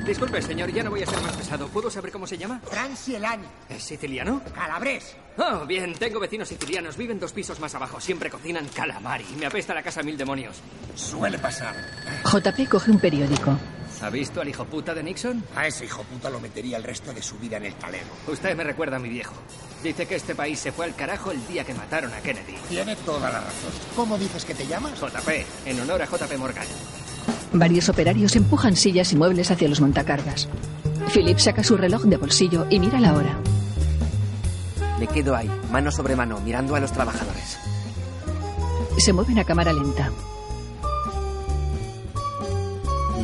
Disculpe, 0.04 0.42
señor, 0.42 0.72
ya 0.72 0.82
no 0.82 0.90
voy 0.90 1.02
a 1.02 1.06
ser 1.06 1.20
más 1.20 1.36
pesado. 1.36 1.68
¿Puedo 1.68 1.88
saber 1.88 2.10
cómo 2.10 2.26
se 2.26 2.36
llama? 2.36 2.60
Francielani. 2.64 3.44
¿Es 3.68 3.84
siciliano? 3.84 4.42
Calabrés. 4.52 5.14
Oh, 5.38 5.64
bien, 5.66 5.94
tengo 5.94 6.18
vecinos 6.18 6.48
sicilianos. 6.48 6.96
Viven 6.96 7.20
dos 7.20 7.32
pisos 7.32 7.60
más 7.60 7.74
abajo. 7.76 8.00
Siempre 8.00 8.28
cocinan 8.28 8.66
calamari. 8.74 9.24
Me 9.38 9.46
apesta 9.46 9.72
la 9.72 9.82
casa 9.84 10.02
mil 10.02 10.16
demonios. 10.16 10.56
Suele 10.96 11.38
pasar. 11.38 11.76
JP 12.24 12.68
coge 12.68 12.90
un 12.90 12.98
periódico. 12.98 13.56
¿Ha 14.02 14.08
visto 14.08 14.40
al 14.40 14.48
hijo 14.48 14.64
puta 14.64 14.94
de 14.94 15.02
Nixon? 15.02 15.44
A 15.54 15.66
ese 15.66 15.84
hijo 15.84 16.02
puta 16.04 16.30
lo 16.30 16.40
metería 16.40 16.78
el 16.78 16.84
resto 16.84 17.12
de 17.12 17.22
su 17.22 17.38
vida 17.38 17.58
en 17.58 17.66
el 17.66 17.74
talego. 17.74 18.08
Usted 18.28 18.56
me 18.56 18.64
recuerda 18.64 18.96
a 18.96 18.98
mi 18.98 19.10
viejo. 19.10 19.34
Dice 19.82 20.06
que 20.06 20.16
este 20.16 20.34
país 20.34 20.58
se 20.58 20.72
fue 20.72 20.86
al 20.86 20.94
carajo 20.94 21.30
el 21.30 21.46
día 21.46 21.64
que 21.64 21.74
mataron 21.74 22.12
a 22.14 22.20
Kennedy. 22.20 22.56
Tiene 22.68 22.96
toda 22.96 23.30
la 23.30 23.40
razón. 23.40 23.70
¿Cómo 23.94 24.16
dices 24.16 24.44
que 24.44 24.54
te 24.54 24.66
llamas? 24.66 24.98
JP, 24.98 25.28
en 25.66 25.80
honor 25.80 26.02
a 26.02 26.06
JP 26.06 26.38
Morgan. 26.38 26.66
Varios 27.52 27.88
operarios 27.88 28.36
empujan 28.36 28.76
sillas 28.76 29.12
y 29.12 29.16
muebles 29.16 29.50
hacia 29.50 29.68
los 29.68 29.80
montacargas. 29.80 30.48
Philip 31.12 31.38
saca 31.38 31.62
su 31.64 31.76
reloj 31.76 32.04
de 32.04 32.16
bolsillo 32.16 32.66
y 32.70 32.78
mira 32.78 33.00
la 33.00 33.14
hora. 33.14 33.38
Me 34.98 35.06
quedo 35.08 35.34
ahí, 35.34 35.50
mano 35.70 35.90
sobre 35.90 36.16
mano, 36.16 36.40
mirando 36.40 36.74
a 36.74 36.80
los 36.80 36.92
trabajadores. 36.92 37.58
Se 38.98 39.12
mueven 39.12 39.38
a 39.38 39.44
cámara 39.44 39.72
lenta. 39.72 40.10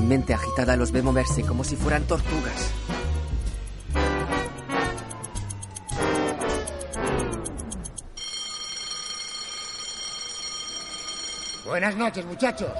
Mente 0.06 0.34
agitada 0.34 0.76
los 0.76 0.92
ve 0.92 1.02
moverse 1.02 1.42
como 1.42 1.64
si 1.64 1.74
fueran 1.74 2.06
tortugas. 2.06 2.70
Buenas 11.64 11.96
noches, 11.96 12.24
muchachos. 12.24 12.70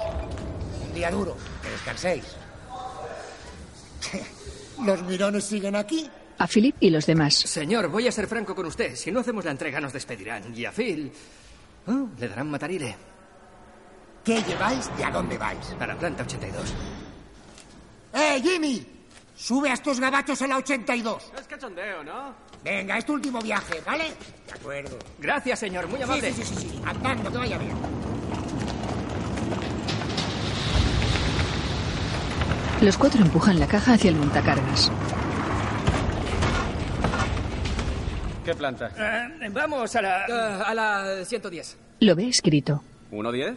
Un 0.87 0.93
día 0.93 1.11
duro. 1.11 1.35
Que 1.61 1.69
descanséis. 1.69 2.23
¿Los 4.85 5.03
mirones 5.03 5.43
siguen 5.43 5.75
aquí? 5.75 6.09
A 6.37 6.47
Philip 6.47 6.77
y 6.79 6.89
los 6.89 7.05
demás. 7.05 7.33
Señor, 7.33 7.89
voy 7.89 8.07
a 8.07 8.11
ser 8.11 8.27
franco 8.27 8.55
con 8.55 8.67
usted. 8.67 8.95
Si 8.95 9.11
no 9.11 9.19
hacemos 9.19 9.43
la 9.43 9.51
entrega, 9.51 9.81
nos 9.81 9.91
despedirán. 9.91 10.55
Y 10.55 10.63
a 10.63 10.71
Phil. 10.71 11.11
oh, 11.87 12.07
le 12.17 12.27
darán 12.29 12.49
matarile. 12.49 12.95
¿Qué 14.23 14.41
lleváis 14.43 14.89
y 14.97 15.03
a 15.03 15.11
dónde 15.11 15.37
vais? 15.37 15.75
A 15.77 15.87
la 15.87 15.97
planta 15.97 16.23
82. 16.23 16.73
¡Eh, 18.17 18.41
Jimmy! 18.41 18.85
Sube 19.35 19.69
a 19.69 19.73
estos 19.73 19.99
gabachos 19.99 20.41
a 20.41 20.47
la 20.47 20.57
82. 20.57 21.31
Es 21.39 21.47
cachondeo, 21.47 22.03
¿no? 22.03 22.33
Venga, 22.63 22.97
es 22.97 23.05
tu 23.05 23.13
último 23.13 23.39
viaje, 23.39 23.79
¿vale? 23.85 24.05
De 24.47 24.53
acuerdo. 24.53 24.97
Gracias, 25.19 25.59
señor. 25.59 25.87
Muy 25.87 26.01
amable. 26.01 26.33
sí, 26.33 26.43
sí, 26.43 26.55
sí, 26.55 26.67
sí. 26.69 26.81
Andando, 26.83 27.31
que 27.31 27.37
vaya 27.37 27.57
bien. 27.59 27.77
Los 32.81 32.97
cuatro 32.97 33.21
empujan 33.21 33.59
la 33.59 33.67
caja 33.67 33.93
hacia 33.93 34.09
el 34.09 34.15
montacargas. 34.15 34.91
¿Qué 38.43 38.55
planta? 38.55 38.91
Eh, 38.97 39.49
vamos 39.51 39.95
a 39.95 40.01
la... 40.01 40.25
Ah, 40.29 40.63
a 40.67 40.73
la 40.73 41.25
110. 41.25 41.77
Lo 41.99 42.15
ve 42.15 42.29
escrito. 42.29 42.81
¿1.10? 43.11 43.55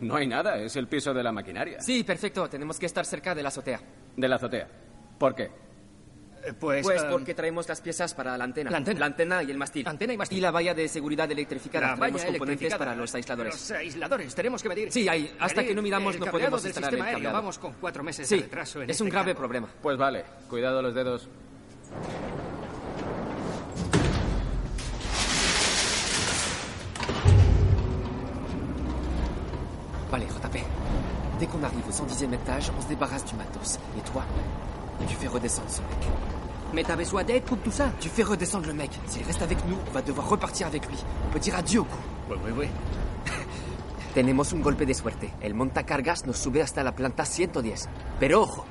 No 0.00 0.16
hay 0.16 0.26
nada, 0.26 0.58
es 0.58 0.76
el 0.76 0.88
piso 0.88 1.12
de 1.14 1.22
la 1.22 1.32
maquinaria. 1.32 1.80
Sí, 1.80 2.04
perfecto. 2.04 2.48
Tenemos 2.48 2.78
que 2.78 2.86
estar 2.86 3.04
cerca 3.06 3.34
de 3.34 3.42
la 3.42 3.48
azotea. 3.48 3.80
De 4.16 4.28
la 4.28 4.36
azotea. 4.36 4.68
¿Por 5.18 5.34
qué? 5.34 5.50
Pues, 6.60 6.84
Pues 6.86 7.02
um, 7.02 7.10
porque 7.10 7.34
traemos 7.34 7.68
las 7.68 7.80
piezas 7.80 8.14
para 8.14 8.38
la 8.38 8.44
antena. 8.44 8.70
la 8.70 9.06
antena. 9.06 9.42
y 9.42 9.50
el 9.50 9.58
mástil. 9.58 9.88
Antena 9.88 10.12
y 10.12 10.16
mástil. 10.16 10.38
Y 10.38 10.40
la 10.40 10.52
valla 10.52 10.74
de 10.74 10.86
seguridad 10.86 11.28
electrificada. 11.30 11.88
La 11.88 11.96
traemos 11.96 12.20
valla 12.20 12.30
componentes 12.32 12.60
electrificada. 12.66 12.78
para 12.92 12.94
los 12.96 13.14
aisladores. 13.14 13.52
Los 13.54 13.70
aisladores, 13.72 14.34
tenemos 14.34 14.62
que 14.62 14.68
medir. 14.68 14.92
Sí, 14.92 15.08
ahí, 15.08 15.34
hasta 15.40 15.56
Medir 15.62 15.70
que 15.70 15.74
no 15.74 15.82
miramos 15.82 16.18
no 16.20 16.26
podemos 16.26 16.62
del 16.62 16.70
instalar 16.70 16.90
sistema 16.90 17.08
el 17.08 17.14
cableado. 17.14 17.34
Vamos 17.36 17.58
con 17.58 17.72
cuatro 17.80 18.04
meses 18.04 18.28
Sí, 18.28 18.36
de 18.36 18.42
retraso 18.42 18.78
en 18.82 18.90
es 18.90 18.94
este 18.94 19.02
un 19.02 19.10
grave 19.10 19.32
campo. 19.32 19.40
problema. 19.40 19.68
Pues 19.82 19.96
vale, 19.98 20.24
cuidado 20.48 20.82
los 20.82 20.94
dedos. 20.94 21.28
Vale, 30.10 30.22
JP. 30.22 30.58
Dès 31.38 31.46
qu'on 31.46 31.62
arrive 31.62 31.86
au 31.88 31.92
110e 31.92 32.32
étage, 32.32 32.70
on 32.76 32.80
se 32.80 32.86
débarrasse 32.86 33.24
du 33.24 33.34
matos. 33.34 33.78
Et 33.98 34.00
toi, 34.02 34.24
tu 35.08 35.14
fais 35.16 35.26
redescendre 35.26 35.68
ce 35.68 35.80
mec. 35.80 36.08
Mais 36.72 36.82
t'avais 36.82 37.04
besoin 37.04 37.24
d'aide 37.24 37.42
pour 37.42 37.58
tout 37.58 37.70
ça 37.70 37.90
Tu 38.00 38.08
fais 38.08 38.22
redescendre 38.22 38.66
le 38.66 38.74
mec. 38.74 38.90
S'il 39.06 39.24
reste 39.24 39.42
avec 39.42 39.58
nous, 39.66 39.76
on 39.88 39.90
va 39.92 40.02
devoir 40.02 40.28
repartir 40.28 40.66
avec 40.66 40.86
lui. 40.86 40.96
On 41.28 41.32
peut 41.32 41.38
dire 41.38 41.56
adieu 41.56 41.80
au 41.80 41.84
coup. 41.84 41.98
Oui, 42.30 42.36
oui, 42.44 42.52
oui. 42.56 42.66
Tenemos 44.14 44.52
un 44.52 44.58
golpe 44.58 44.84
de 44.84 44.92
suerte. 44.92 45.26
El 45.40 45.54
montacargas 45.54 46.24
nos 46.26 46.34
sube 46.34 46.62
hasta 46.62 46.82
la 46.82 46.92
planta 46.92 47.24
110. 47.24 47.88
Pero 48.18 48.42
ojo, 48.42 48.64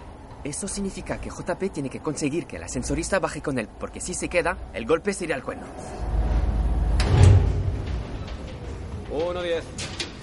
eso 0.44 0.68
significa 0.68 1.20
que 1.20 1.30
JP 1.30 1.72
tiene 1.72 1.90
que 1.90 2.00
conseguir 2.00 2.46
que 2.48 2.58
el 2.58 2.64
ascensorista 2.64 3.20
baje 3.20 3.42
con 3.42 3.60
él, 3.60 3.68
porque 3.80 4.00
si 4.00 4.14
se 4.14 4.30
queda, 4.30 4.58
el 4.74 4.86
golpe 4.86 5.14
se 5.14 5.26
irá 5.26 5.36
al 5.36 5.44
cuerno. 5.44 5.66
1-10. 9.12 10.15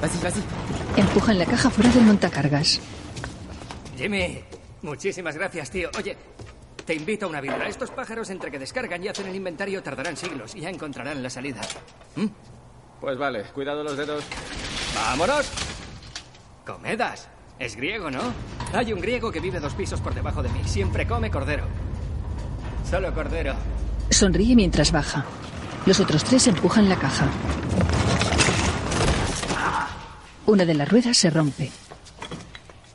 Vas-y, 0.00 0.22
vas-y. 0.22 1.00
Empujan 1.00 1.38
la 1.38 1.46
caja 1.46 1.70
fuera 1.70 1.90
del 1.90 2.04
montacargas. 2.04 2.80
Jimmy, 3.96 4.40
muchísimas 4.82 5.36
gracias, 5.36 5.70
tío. 5.70 5.90
Oye, 5.98 6.16
te 6.84 6.94
invito 6.94 7.26
a 7.26 7.28
una 7.28 7.40
birra. 7.40 7.68
Estos 7.68 7.90
pájaros 7.90 8.30
entre 8.30 8.50
que 8.50 8.58
descargan 8.58 9.02
y 9.02 9.08
hacen 9.08 9.26
el 9.26 9.34
inventario 9.34 9.82
tardarán 9.82 10.16
siglos 10.16 10.54
y 10.54 10.60
ya 10.60 10.70
encontrarán 10.70 11.22
la 11.22 11.30
salida. 11.30 11.60
¿Mm? 12.16 12.26
Pues 13.00 13.18
vale, 13.18 13.42
cuidado 13.54 13.82
los 13.82 13.96
dedos. 13.96 14.24
¡Vámonos! 14.94 15.50
Comedas. 16.64 17.28
Es 17.58 17.74
griego, 17.74 18.08
¿no? 18.10 18.20
Hay 18.72 18.92
un 18.92 19.00
griego 19.00 19.32
que 19.32 19.40
vive 19.40 19.58
dos 19.58 19.74
pisos 19.74 20.00
por 20.00 20.14
debajo 20.14 20.42
de 20.42 20.48
mí. 20.50 20.60
Siempre 20.64 21.08
come 21.08 21.30
cordero. 21.30 21.64
Solo 22.88 23.12
cordero. 23.12 23.54
Sonríe 24.10 24.54
mientras 24.54 24.92
baja. 24.92 25.24
Los 25.86 26.00
otros 26.00 26.24
tres 26.24 26.46
empujan 26.46 26.88
la 26.88 26.96
caja. 26.96 27.26
Una 30.46 30.64
de 30.64 30.74
las 30.74 30.88
ruedas 30.88 31.16
se 31.16 31.30
rompe. 31.30 31.70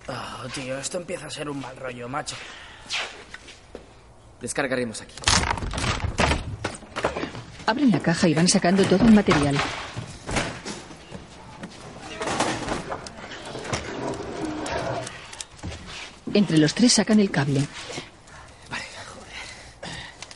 Oh, 0.08 0.48
tío, 0.50 0.78
esto 0.78 0.98
empieza 0.98 1.28
a 1.28 1.30
ser 1.30 1.50
un 1.50 1.60
mal 1.60 1.76
rollo, 1.78 2.10
macho. 2.10 2.36
Descargaremos 4.42 5.02
aquí. 5.02 5.16
Abren 7.66 7.92
la 7.92 8.00
caja 8.00 8.28
y 8.28 8.34
van 8.34 8.48
sacando 8.48 8.84
todo 8.84 9.06
el 9.06 9.14
material. 9.14 9.58
Entre 16.34 16.58
los 16.58 16.74
tres 16.74 16.94
sacan 16.94 17.20
el 17.20 17.30
cable. 17.32 17.62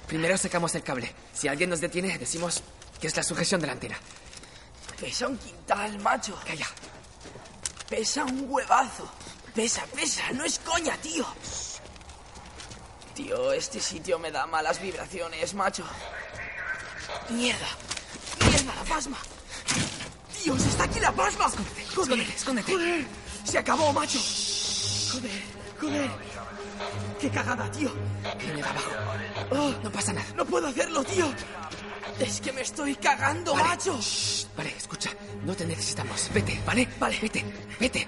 Primero 0.07 0.37
sacamos 0.37 0.73
el 0.75 0.83
cable. 0.83 1.13
Si 1.33 1.47
alguien 1.47 1.69
nos 1.69 1.81
detiene, 1.81 2.17
decimos 2.17 2.63
que 2.99 3.07
es 3.07 3.15
la 3.15 3.23
sujeción 3.23 3.59
de 3.59 3.67
la 3.67 3.73
antena. 3.73 3.97
Pesa 4.99 5.27
un 5.27 5.37
quintal, 5.37 5.99
macho. 5.99 6.39
Calla. 6.45 6.67
Pesa 7.89 8.23
un 8.23 8.45
huevazo. 8.49 9.09
Pesa, 9.53 9.85
pesa. 9.87 10.31
No 10.31 10.45
es 10.45 10.59
coña, 10.59 10.95
tío. 10.97 11.25
Tío, 13.13 13.51
este 13.51 13.79
sitio 13.79 14.17
me 14.17 14.31
da 14.31 14.47
malas 14.47 14.81
vibraciones, 14.81 15.53
macho. 15.53 15.83
Mierda. 17.29 17.67
Mierda, 18.39 18.75
la 18.75 18.83
pasma. 18.83 19.17
Dios, 20.43 20.65
está 20.65 20.83
aquí 20.85 20.99
la 20.99 21.11
pasma. 21.11 21.51
Escóndete, 21.79 22.33
escóndete. 22.33 22.71
Joder, 22.71 23.05
se 23.43 23.57
acabó, 23.57 23.91
macho. 23.91 24.19
Joder, 25.11 25.43
joder. 25.81 26.11
Qué 27.19 27.29
cagada, 27.29 27.69
tío. 27.71 27.91
Viene 28.39 28.55
de 28.55 28.63
abajo. 28.63 28.91
Oh, 29.51 29.73
No 29.83 29.91
pasa 29.91 30.13
nada. 30.13 30.27
no 30.35 30.45
puedo 30.45 30.67
hacerlo, 30.67 31.03
tío. 31.03 31.27
Es 32.19 32.41
que 32.41 32.51
me 32.51 32.61
estoy 32.61 32.95
cagando, 32.95 33.53
Vale. 33.53 33.67
macho. 33.67 33.99
Vale, 34.55 34.73
escucha. 34.75 35.09
No 35.45 35.55
te 35.55 35.65
necesitamos. 35.65 36.29
Vete, 36.33 36.59
¿vale? 36.65 36.87
Vale. 36.99 37.17
Vete, 37.21 37.43
vete. 37.79 38.07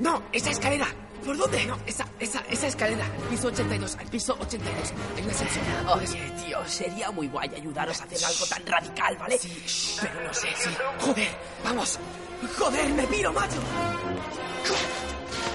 No, 0.00 0.22
esa 0.32 0.50
escalera. 0.50 0.86
¿Por 1.24 1.36
dónde? 1.38 1.64
No, 1.64 1.78
esa, 1.86 2.06
esa, 2.18 2.42
esa 2.50 2.66
escalera. 2.66 3.04
Al 3.06 3.28
piso 3.30 3.48
82, 3.48 3.96
al 3.98 4.06
piso 4.08 4.36
82. 4.40 4.92
Hay 5.16 5.22
un 5.22 5.30
ascensor. 5.30 5.62
Puedes- 5.94 6.10
Oye, 6.10 6.30
tío, 6.44 6.68
sería 6.68 7.10
muy 7.12 7.28
guay 7.28 7.48
ayudaros 7.54 8.00
a 8.00 8.04
hacer 8.04 8.24
algo 8.24 8.46
tan 8.46 8.66
radical, 8.66 9.16
¿vale? 9.18 9.38
Sí, 9.38 9.98
Pero 10.02 10.22
no 10.22 10.34
sé. 10.34 10.48
sí. 10.56 10.70
Joder, 11.00 11.28
vamos. 11.64 11.98
Joder, 12.58 12.88
me 12.90 13.04
piro, 13.06 13.32
macho. 13.32 13.56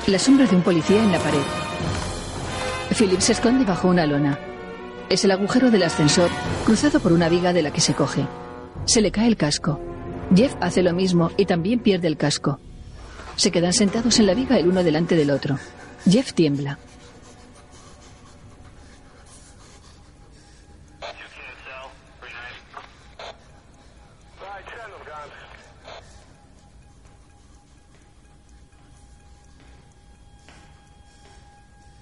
La 0.08 0.18
sombra 0.18 0.46
de 0.48 0.56
un 0.56 0.64
policía 0.64 1.04
en 1.04 1.12
la 1.12 1.20
pared. 1.20 1.42
Philip 2.98 3.20
se 3.20 3.34
esconde 3.34 3.66
bajo 3.66 3.88
una 3.88 4.06
lona. 4.06 4.40
Es 5.10 5.24
el 5.24 5.32
agujero 5.32 5.72
del 5.72 5.84
ascensor 5.84 6.30
cruzado 6.66 7.00
por 7.00 7.14
una 7.14 7.30
viga 7.30 7.54
de 7.54 7.62
la 7.62 7.72
que 7.72 7.82
se 7.82 7.94
coge. 7.94 8.26
Se 8.86 9.02
le 9.02 9.12
cae 9.12 9.28
el 9.28 9.38
casco. 9.38 9.80
Jeff 10.36 10.56
hace 10.60 10.84
lo 10.84 10.94
mismo 10.94 11.32
y 11.38 11.46
también 11.46 11.80
pierde 11.80 12.08
el 12.08 12.18
casco. 12.18 12.60
Se 13.36 13.52
quedan 13.52 13.74
sentados 13.74 14.20
en 14.20 14.28
la 14.28 14.34
viga 14.34 14.58
el 14.58 14.68
uno 14.68 14.84
delante 14.84 15.16
del 15.16 15.32
otro. 15.32 15.58
Jeff 16.10 16.34
tiembla. 16.34 16.78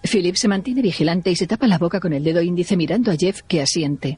Philip 0.07 0.35
se 0.35 0.47
mantiene 0.47 0.81
vigilante 0.81 1.29
y 1.29 1.35
se 1.35 1.47
tapa 1.47 1.67
la 1.67 1.77
boca 1.77 1.99
con 1.99 2.13
el 2.13 2.23
dedo 2.23 2.41
índice 2.41 2.77
mirando 2.77 3.11
a 3.11 3.15
Jeff 3.15 3.41
que 3.43 3.61
asiente. 3.61 4.17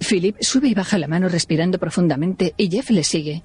Philip 0.00 0.36
sube 0.40 0.68
y 0.68 0.74
baja 0.74 0.98
la 0.98 1.06
mano 1.06 1.28
respirando 1.28 1.78
profundamente 1.78 2.54
y 2.56 2.70
Jeff 2.70 2.90
le 2.90 3.04
sigue. 3.04 3.44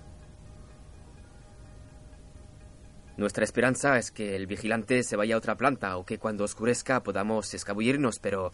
Nuestra 3.17 3.43
esperanza 3.43 3.97
es 3.97 4.11
que 4.11 4.35
el 4.35 4.47
vigilante 4.47 5.03
se 5.03 5.15
vaya 5.15 5.35
a 5.35 5.37
otra 5.37 5.55
planta 5.55 5.95
o 5.97 6.05
que 6.05 6.17
cuando 6.17 6.43
oscurezca 6.43 7.01
podamos 7.03 7.53
escabullirnos, 7.53 8.19
pero 8.19 8.51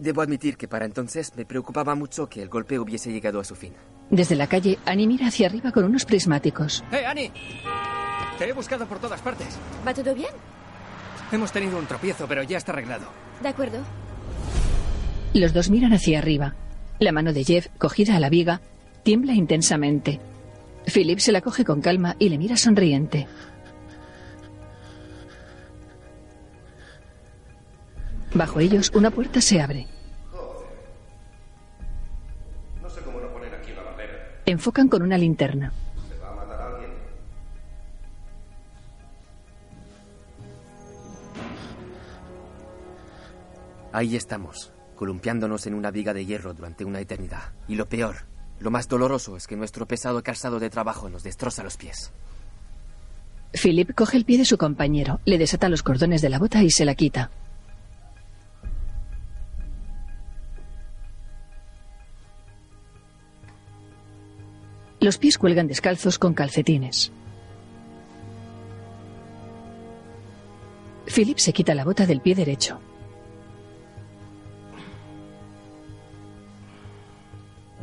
debo 0.00 0.22
admitir 0.22 0.56
que 0.56 0.68
para 0.68 0.86
entonces 0.86 1.32
me 1.36 1.44
preocupaba 1.44 1.94
mucho 1.94 2.28
que 2.28 2.42
el 2.42 2.48
golpe 2.48 2.78
hubiese 2.78 3.12
llegado 3.12 3.40
a 3.40 3.44
su 3.44 3.54
fin. 3.54 3.74
Desde 4.10 4.34
la 4.34 4.46
calle, 4.48 4.78
Annie 4.86 5.06
mira 5.06 5.28
hacia 5.28 5.46
arriba 5.46 5.70
con 5.70 5.84
unos 5.84 6.04
prismáticos. 6.04 6.82
¡Eh, 6.90 7.04
Annie! 7.06 7.30
Te 8.38 8.48
he 8.48 8.52
buscado 8.52 8.86
por 8.86 8.98
todas 8.98 9.20
partes. 9.20 9.58
¿Va 9.86 9.94
todo 9.94 10.14
bien? 10.14 10.30
Hemos 11.30 11.52
tenido 11.52 11.78
un 11.78 11.86
tropiezo, 11.86 12.26
pero 12.26 12.42
ya 12.42 12.56
está 12.58 12.72
arreglado. 12.72 13.06
De 13.42 13.48
acuerdo. 13.48 13.78
Los 15.34 15.52
dos 15.52 15.70
miran 15.70 15.92
hacia 15.92 16.18
arriba. 16.18 16.54
La 16.98 17.12
mano 17.12 17.32
de 17.32 17.44
Jeff, 17.44 17.68
cogida 17.78 18.16
a 18.16 18.20
la 18.20 18.30
viga, 18.30 18.60
tiembla 19.04 19.34
intensamente. 19.34 20.20
Philip 20.92 21.18
se 21.18 21.32
la 21.32 21.40
coge 21.40 21.64
con 21.64 21.80
calma 21.80 22.16
y 22.18 22.30
le 22.30 22.38
mira 22.38 22.56
sonriente. 22.56 23.28
Bajo 28.34 28.60
ellos, 28.60 28.90
una 28.94 29.10
puerta 29.10 29.40
se 29.40 29.60
abre. 29.60 29.86
No 32.80 32.88
sé 32.88 33.00
cómo 33.00 33.20
no 33.20 33.28
poner 33.32 33.54
aquí 33.54 33.72
la. 33.72 33.80
Enfocan 34.46 34.88
con 34.88 35.02
una 35.02 35.18
linterna. 35.18 35.72
¿Se 36.08 36.18
va 36.18 36.30
a 36.30 36.34
matar 36.34 36.60
a 36.60 36.66
alguien? 36.66 36.90
Ahí 43.92 44.16
estamos, 44.16 44.72
columpiándonos 44.94 45.66
en 45.66 45.74
una 45.74 45.90
viga 45.90 46.14
de 46.14 46.24
hierro 46.24 46.54
durante 46.54 46.84
una 46.84 47.00
eternidad. 47.00 47.52
Y 47.66 47.74
lo 47.74 47.88
peor, 47.88 48.26
lo 48.60 48.70
más 48.70 48.88
doloroso 48.88 49.36
es 49.36 49.46
que 49.46 49.56
nuestro 49.56 49.86
pesado 49.86 50.22
calzado 50.22 50.60
de 50.60 50.70
trabajo 50.70 51.08
nos 51.08 51.24
destroza 51.24 51.64
los 51.64 51.76
pies. 51.76 52.12
Philip 53.52 53.92
coge 53.94 54.16
el 54.16 54.24
pie 54.24 54.38
de 54.38 54.44
su 54.44 54.56
compañero, 54.56 55.20
le 55.24 55.36
desata 55.36 55.68
los 55.68 55.82
cordones 55.82 56.22
de 56.22 56.28
la 56.28 56.38
bota 56.38 56.62
y 56.62 56.70
se 56.70 56.84
la 56.84 56.94
quita. 56.94 57.30
Los 65.00 65.16
pies 65.16 65.38
cuelgan 65.38 65.66
descalzos 65.66 66.18
con 66.18 66.34
calcetines. 66.34 67.10
Philip 71.06 71.38
se 71.38 71.52
quita 71.52 71.74
la 71.74 71.84
bota 71.84 72.06
del 72.06 72.20
pie 72.20 72.34
derecho. 72.34 72.78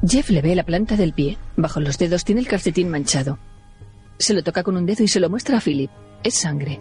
Jeff 0.08 0.30
le 0.30 0.42
ve 0.42 0.56
la 0.56 0.64
planta 0.64 0.96
del 0.96 1.14
pie. 1.14 1.38
Bajo 1.58 1.80
los 1.80 1.98
dedos 1.98 2.24
tiene 2.24 2.42
el 2.42 2.48
calcetín 2.48 2.88
manchado. 2.90 3.40
Se 4.20 4.34
lo 4.34 4.44
toca 4.44 4.64
con 4.64 4.78
un 4.78 4.86
dedo 4.86 5.04
y 5.04 5.08
se 5.08 5.20
lo 5.20 5.30
muestra 5.30 5.58
a 5.58 5.62
Philip. 5.62 5.90
Es 6.24 6.36
sangre. 6.36 6.80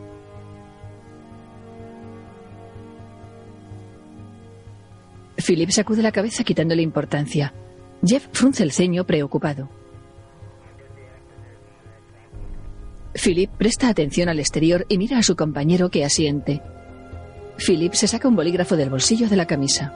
Philip 5.44 5.70
sacude 5.70 6.02
la 6.02 6.12
cabeza 6.12 6.44
quitándole 6.44 6.82
importancia. 6.82 7.54
Jeff 8.04 8.28
frunce 8.32 8.62
el 8.62 8.72
ceño 8.72 9.04
preocupado. 9.04 9.68
Philip 13.16 13.50
presta 13.50 13.88
atención 13.88 14.28
al 14.28 14.38
exterior 14.38 14.84
y 14.88 14.98
mira 14.98 15.18
a 15.18 15.22
su 15.22 15.36
compañero 15.36 15.90
que 15.90 16.04
asiente. 16.04 16.62
Philip 17.56 17.94
se 17.94 18.06
saca 18.06 18.28
un 18.28 18.36
bolígrafo 18.36 18.76
del 18.76 18.90
bolsillo 18.90 19.28
de 19.28 19.36
la 19.36 19.46
camisa. 19.46 19.94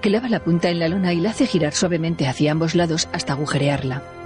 Clava 0.00 0.28
la 0.28 0.42
punta 0.42 0.70
en 0.70 0.78
la 0.78 0.88
lona 0.88 1.12
y 1.12 1.20
la 1.20 1.30
hace 1.30 1.46
girar 1.46 1.74
suavemente 1.74 2.26
hacia 2.26 2.52
ambos 2.52 2.74
lados 2.74 3.08
hasta 3.12 3.34
agujerearla. 3.34 4.19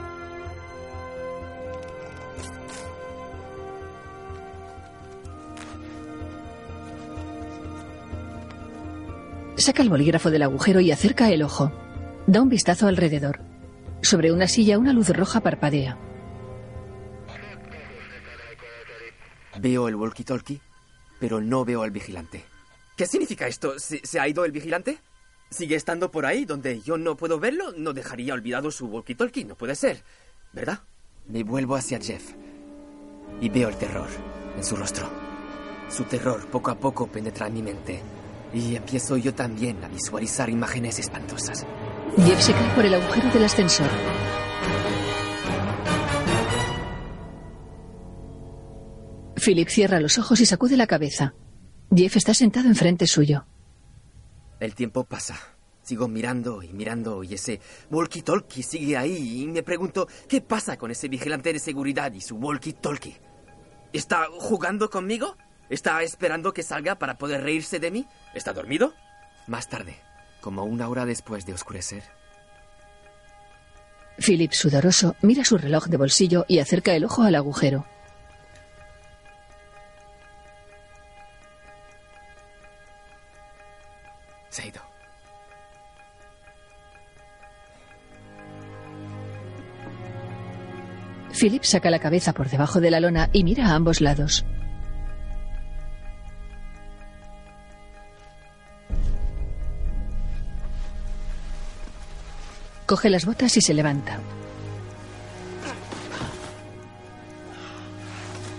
Saca 9.56 9.82
el 9.82 9.88
bolígrafo 9.88 10.30
del 10.30 10.42
agujero 10.42 10.80
y 10.80 10.90
acerca 10.90 11.30
el 11.30 11.42
ojo. 11.42 11.70
Da 12.26 12.42
un 12.42 12.48
vistazo 12.48 12.88
alrededor. 12.88 13.40
Sobre 14.02 14.32
una 14.32 14.48
silla 14.48 14.78
una 14.78 14.92
luz 14.92 15.10
roja 15.10 15.40
parpadea. 15.40 15.96
Veo 19.60 19.86
el 19.88 19.94
walkie-talkie, 19.94 20.60
pero 21.20 21.40
no 21.40 21.64
veo 21.64 21.82
al 21.82 21.92
vigilante. 21.92 22.44
¿Qué 22.96 23.06
significa 23.06 23.46
esto? 23.46 23.78
¿Se, 23.78 24.00
se 24.04 24.18
ha 24.18 24.26
ido 24.26 24.44
el 24.44 24.50
vigilante? 24.50 24.98
¿Sigue 25.50 25.76
estando 25.76 26.10
por 26.10 26.26
ahí 26.26 26.44
donde 26.44 26.80
yo 26.80 26.98
no 26.98 27.16
puedo 27.16 27.38
verlo? 27.38 27.72
No 27.76 27.92
dejaría 27.92 28.34
olvidado 28.34 28.72
su 28.72 28.88
walkie-talkie, 28.88 29.46
no 29.46 29.54
puede 29.54 29.76
ser. 29.76 30.02
¿Verdad? 30.52 30.80
Me 31.28 31.44
vuelvo 31.44 31.76
hacia 31.76 32.00
Jeff 32.00 32.32
y 33.40 33.48
veo 33.48 33.68
el 33.68 33.76
terror 33.76 34.08
en 34.56 34.64
su 34.64 34.74
rostro. 34.74 35.08
Su 35.88 36.02
terror 36.04 36.44
poco 36.48 36.72
a 36.72 36.74
poco 36.74 37.06
penetra 37.06 37.46
en 37.46 37.54
mi 37.54 37.62
mente 37.62 38.02
y 38.54 38.76
empiezo 38.76 39.16
yo 39.16 39.34
también 39.34 39.82
a 39.84 39.88
visualizar 39.88 40.48
imágenes 40.48 40.98
espantosas. 40.98 41.66
Jeff 42.16 42.40
se 42.40 42.52
cae 42.52 42.74
por 42.74 42.84
el 42.84 42.94
agujero 42.94 43.30
del 43.30 43.44
ascensor. 43.44 43.88
Philip 49.36 49.68
cierra 49.68 50.00
los 50.00 50.18
ojos 50.18 50.40
y 50.40 50.46
sacude 50.46 50.76
la 50.76 50.86
cabeza. 50.86 51.34
Jeff 51.94 52.16
está 52.16 52.32
sentado 52.32 52.68
enfrente 52.68 53.06
suyo. 53.06 53.46
El 54.60 54.74
tiempo 54.74 55.04
pasa. 55.04 55.38
Sigo 55.82 56.08
mirando 56.08 56.62
y 56.62 56.72
mirando 56.72 57.22
y 57.22 57.34
ese 57.34 57.60
walkie-talkie 57.90 58.62
sigue 58.62 58.96
ahí 58.96 59.42
y 59.42 59.46
me 59.48 59.62
pregunto 59.62 60.08
qué 60.26 60.40
pasa 60.40 60.78
con 60.78 60.90
ese 60.90 61.08
vigilante 61.08 61.52
de 61.52 61.58
seguridad 61.58 62.10
y 62.14 62.22
su 62.22 62.38
walkie-talkie. 62.38 63.20
¿Está 63.92 64.28
jugando 64.30 64.88
conmigo? 64.88 65.36
¿Está 65.68 66.02
esperando 66.02 66.54
que 66.54 66.62
salga 66.62 66.98
para 66.98 67.18
poder 67.18 67.42
reírse 67.42 67.80
de 67.80 67.90
mí? 67.90 68.06
¿Está 68.34 68.52
dormido? 68.52 68.94
Más 69.46 69.68
tarde, 69.68 69.96
como 70.40 70.64
una 70.64 70.88
hora 70.88 71.06
después 71.06 71.46
de 71.46 71.54
oscurecer, 71.54 72.02
Philip, 74.18 74.52
sudoroso, 74.52 75.16
mira 75.22 75.44
su 75.44 75.58
reloj 75.58 75.86
de 75.86 75.96
bolsillo 75.96 76.44
y 76.48 76.60
acerca 76.60 76.94
el 76.94 77.04
ojo 77.04 77.22
al 77.22 77.34
agujero. 77.34 77.86
se 84.50 84.62
ha 84.62 84.66
ido. 84.66 84.80
Philip 91.32 91.64
saca 91.64 91.90
la 91.90 91.98
cabeza 91.98 92.32
por 92.32 92.48
debajo 92.48 92.80
de 92.80 92.92
la 92.92 93.00
lona 93.00 93.30
y 93.32 93.42
mira 93.42 93.66
a 93.66 93.74
ambos 93.74 94.00
lados. 94.00 94.44
Coge 102.86 103.08
las 103.08 103.24
botas 103.24 103.56
y 103.56 103.60
se 103.60 103.72
levanta. 103.72 104.18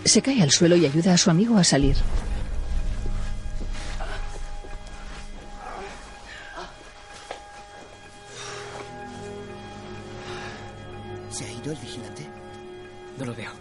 Se 0.04 0.22
cae 0.22 0.42
al 0.42 0.52
suelo 0.52 0.76
y 0.76 0.86
ayuda 0.86 1.14
a 1.14 1.18
su 1.18 1.30
amigo 1.30 1.58
a 1.58 1.64
salir. 1.64 1.96
¿Se 11.30 11.46
ha 11.46 11.52
ido 11.52 11.72
el 11.72 11.78
vigilante? 11.78 12.28
No 13.18 13.26
lo 13.26 13.36
veo. 13.36 13.52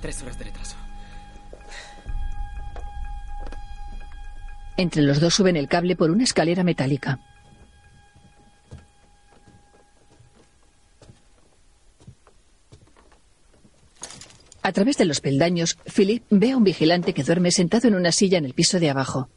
Tres 0.00 0.22
horas 0.22 0.38
de 0.38 0.44
Entre 4.76 5.02
los 5.02 5.20
dos 5.20 5.34
suben 5.34 5.56
el 5.56 5.68
cable 5.68 5.96
por 5.96 6.10
una 6.10 6.24
escalera 6.24 6.62
metálica. 6.62 7.20
A 14.62 14.72
través 14.72 14.96
de 14.98 15.04
los 15.04 15.20
peldaños, 15.20 15.78
Philip 15.94 16.24
ve 16.28 16.50
a 16.50 16.56
un 16.56 16.64
vigilante 16.64 17.14
que 17.14 17.22
duerme 17.22 17.52
sentado 17.52 17.86
en 17.86 17.94
una 17.94 18.10
silla 18.10 18.38
en 18.38 18.44
el 18.44 18.52
piso 18.52 18.80
de 18.80 18.90
abajo. 18.90 19.28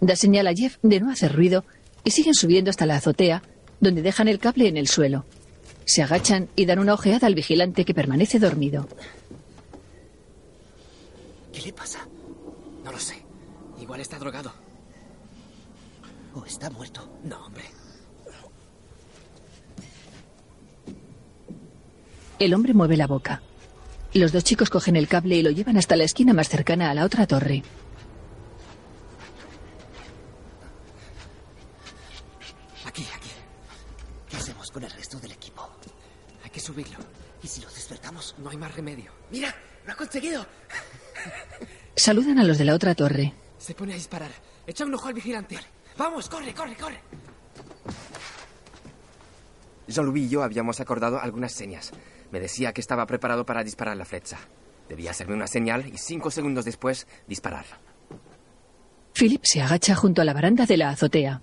Da 0.00 0.16
señal 0.16 0.46
a 0.46 0.54
Jeff 0.54 0.76
de 0.82 1.00
no 1.00 1.10
hacer 1.10 1.34
ruido 1.34 1.64
y 2.04 2.10
siguen 2.10 2.34
subiendo 2.34 2.70
hasta 2.70 2.86
la 2.86 2.96
azotea, 2.96 3.42
donde 3.80 4.02
dejan 4.02 4.28
el 4.28 4.38
cable 4.38 4.68
en 4.68 4.76
el 4.76 4.86
suelo. 4.86 5.24
Se 5.86 6.02
agachan 6.02 6.48
y 6.56 6.66
dan 6.66 6.78
una 6.78 6.94
ojeada 6.94 7.26
al 7.26 7.34
vigilante 7.34 7.84
que 7.84 7.94
permanece 7.94 8.38
dormido. 8.38 8.86
¿Qué 11.52 11.62
le 11.62 11.72
pasa? 11.72 12.07
Está 13.98 14.18
drogado. 14.18 14.52
¿O 16.34 16.44
está 16.44 16.70
muerto? 16.70 17.08
No, 17.24 17.44
hombre. 17.46 17.64
El 22.38 22.54
hombre 22.54 22.74
mueve 22.74 22.96
la 22.96 23.06
boca. 23.06 23.42
Los 24.14 24.32
dos 24.32 24.44
chicos 24.44 24.70
cogen 24.70 24.96
el 24.96 25.08
cable 25.08 25.36
y 25.36 25.42
lo 25.42 25.50
llevan 25.50 25.76
hasta 25.76 25.96
la 25.96 26.04
esquina 26.04 26.32
más 26.32 26.48
cercana 26.48 26.90
a 26.90 26.94
la 26.94 27.04
otra 27.04 27.26
torre. 27.26 27.62
Aquí, 32.86 33.06
aquí. 33.14 33.30
¿Qué 34.30 34.36
hacemos 34.36 34.70
con 34.70 34.84
el 34.84 34.90
resto 34.90 35.18
del 35.18 35.32
equipo? 35.32 35.68
Hay 36.44 36.50
que 36.50 36.60
subirlo. 36.60 36.98
¿Y 37.42 37.48
si 37.48 37.60
lo 37.60 37.68
despertamos? 37.68 38.36
No 38.38 38.50
hay 38.50 38.56
más 38.56 38.74
remedio. 38.74 39.10
¡Mira! 39.30 39.54
¡Lo 39.84 39.92
ha 39.92 39.96
conseguido! 39.96 40.46
Saludan 41.96 42.38
a 42.38 42.44
los 42.44 42.58
de 42.58 42.64
la 42.64 42.74
otra 42.74 42.94
torre. 42.94 43.34
Se 43.58 43.74
pone 43.74 43.92
a 43.92 43.96
disparar. 43.96 44.30
Echa 44.66 44.84
un 44.84 44.94
ojo 44.94 45.08
al 45.08 45.14
vigilante. 45.14 45.58
Vamos, 45.96 46.28
corre, 46.28 46.54
corre, 46.54 46.76
corre. 46.76 47.00
Jean-Louis 49.88 50.26
y 50.26 50.28
yo 50.28 50.42
habíamos 50.42 50.80
acordado 50.80 51.20
algunas 51.20 51.52
señas. 51.52 51.92
Me 52.30 52.40
decía 52.40 52.72
que 52.72 52.80
estaba 52.80 53.06
preparado 53.06 53.44
para 53.44 53.64
disparar 53.64 53.96
la 53.96 54.04
flecha. 54.04 54.38
Debía 54.88 55.10
hacerme 55.10 55.34
una 55.34 55.46
señal 55.46 55.86
y 55.86 55.98
cinco 55.98 56.30
segundos 56.30 56.64
después 56.64 57.06
disparar. 57.26 57.64
Philip 59.12 59.44
se 59.44 59.60
agacha 59.60 59.94
junto 59.94 60.22
a 60.22 60.24
la 60.24 60.32
baranda 60.32 60.64
de 60.66 60.76
la 60.76 60.90
azotea. 60.90 61.42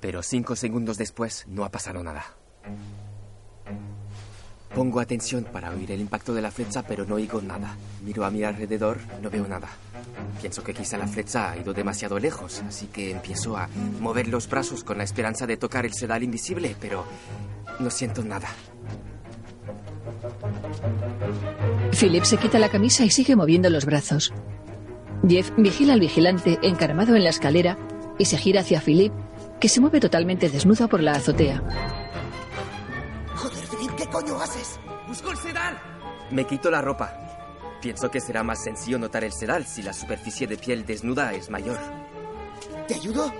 Pero 0.00 0.22
cinco 0.22 0.54
segundos 0.54 0.98
después 0.98 1.44
no 1.48 1.64
ha 1.64 1.70
pasado 1.70 2.02
nada. 2.04 2.36
Pongo 4.76 5.00
atención 5.00 5.44
para 5.50 5.70
oír 5.70 5.90
el 5.90 6.02
impacto 6.02 6.34
de 6.34 6.42
la 6.42 6.50
flecha, 6.50 6.82
pero 6.82 7.06
no 7.06 7.14
oigo 7.14 7.40
nada. 7.40 7.74
Miro 8.04 8.26
a 8.26 8.30
mi 8.30 8.44
alrededor, 8.44 8.98
no 9.22 9.30
veo 9.30 9.48
nada. 9.48 9.68
Pienso 10.38 10.62
que 10.62 10.74
quizá 10.74 10.98
la 10.98 11.06
flecha 11.06 11.50
ha 11.50 11.56
ido 11.56 11.72
demasiado 11.72 12.18
lejos, 12.18 12.62
así 12.68 12.88
que 12.88 13.10
empiezo 13.10 13.56
a 13.56 13.70
mover 14.02 14.28
los 14.28 14.50
brazos 14.50 14.84
con 14.84 14.98
la 14.98 15.04
esperanza 15.04 15.46
de 15.46 15.56
tocar 15.56 15.86
el 15.86 15.94
sedal 15.94 16.22
invisible, 16.22 16.76
pero 16.78 17.06
no 17.78 17.88
siento 17.88 18.22
nada. 18.22 18.48
Philip 21.98 22.24
se 22.24 22.36
quita 22.36 22.58
la 22.58 22.68
camisa 22.68 23.02
y 23.06 23.10
sigue 23.10 23.34
moviendo 23.34 23.70
los 23.70 23.86
brazos. 23.86 24.34
Jeff 25.26 25.52
vigila 25.56 25.94
al 25.94 26.00
vigilante 26.00 26.58
encaramado 26.60 27.16
en 27.16 27.24
la 27.24 27.30
escalera 27.30 27.78
y 28.18 28.26
se 28.26 28.36
gira 28.36 28.60
hacia 28.60 28.82
Philip, 28.82 29.14
que 29.58 29.70
se 29.70 29.80
mueve 29.80 30.00
totalmente 30.00 30.50
desnudo 30.50 30.86
por 30.86 31.02
la 31.02 31.12
azotea. 31.12 32.05
Joder, 34.16 34.24
Philip, 34.24 34.24
¿qué 34.24 34.32
coño 34.32 34.40
haces? 34.42 34.80
¡Busco 35.06 35.30
el 35.30 35.36
sedal! 35.36 35.78
Me 36.30 36.44
quito 36.44 36.70
la 36.70 36.80
ropa. 36.80 37.12
Pienso 37.80 38.10
que 38.10 38.20
será 38.20 38.42
más 38.42 38.62
sencillo 38.62 38.98
notar 38.98 39.24
el 39.24 39.32
sedal 39.32 39.64
si 39.64 39.82
la 39.82 39.92
superficie 39.92 40.46
de 40.46 40.56
piel 40.56 40.84
desnuda 40.86 41.32
es 41.32 41.50
mayor. 41.50 41.78
¿Te 42.88 42.94
ayudo? 42.94 43.32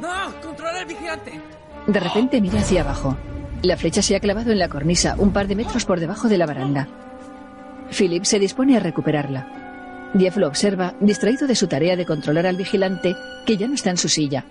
¡No! 0.00 0.40
¡Controla 0.42 0.80
al 0.80 0.86
vigilante! 0.86 1.40
De 1.86 2.00
repente 2.00 2.40
mira 2.40 2.60
hacia 2.60 2.82
abajo. 2.82 3.16
La 3.62 3.76
flecha 3.76 4.02
se 4.02 4.14
ha 4.14 4.20
clavado 4.20 4.52
en 4.52 4.58
la 4.58 4.68
cornisa, 4.68 5.16
un 5.18 5.32
par 5.32 5.46
de 5.46 5.56
metros 5.56 5.84
por 5.84 5.98
debajo 5.98 6.28
de 6.28 6.38
la 6.38 6.46
baranda. 6.46 6.88
Philip 7.90 8.24
se 8.24 8.38
dispone 8.38 8.76
a 8.76 8.80
recuperarla. 8.80 10.10
Jeff 10.18 10.36
lo 10.36 10.46
observa, 10.46 10.94
distraído 11.00 11.46
de 11.46 11.56
su 11.56 11.66
tarea 11.66 11.96
de 11.96 12.06
controlar 12.06 12.46
al 12.46 12.56
vigilante, 12.56 13.16
que 13.46 13.56
ya 13.56 13.66
no 13.66 13.74
está 13.74 13.90
en 13.90 13.96
su 13.96 14.08
silla. 14.08 14.44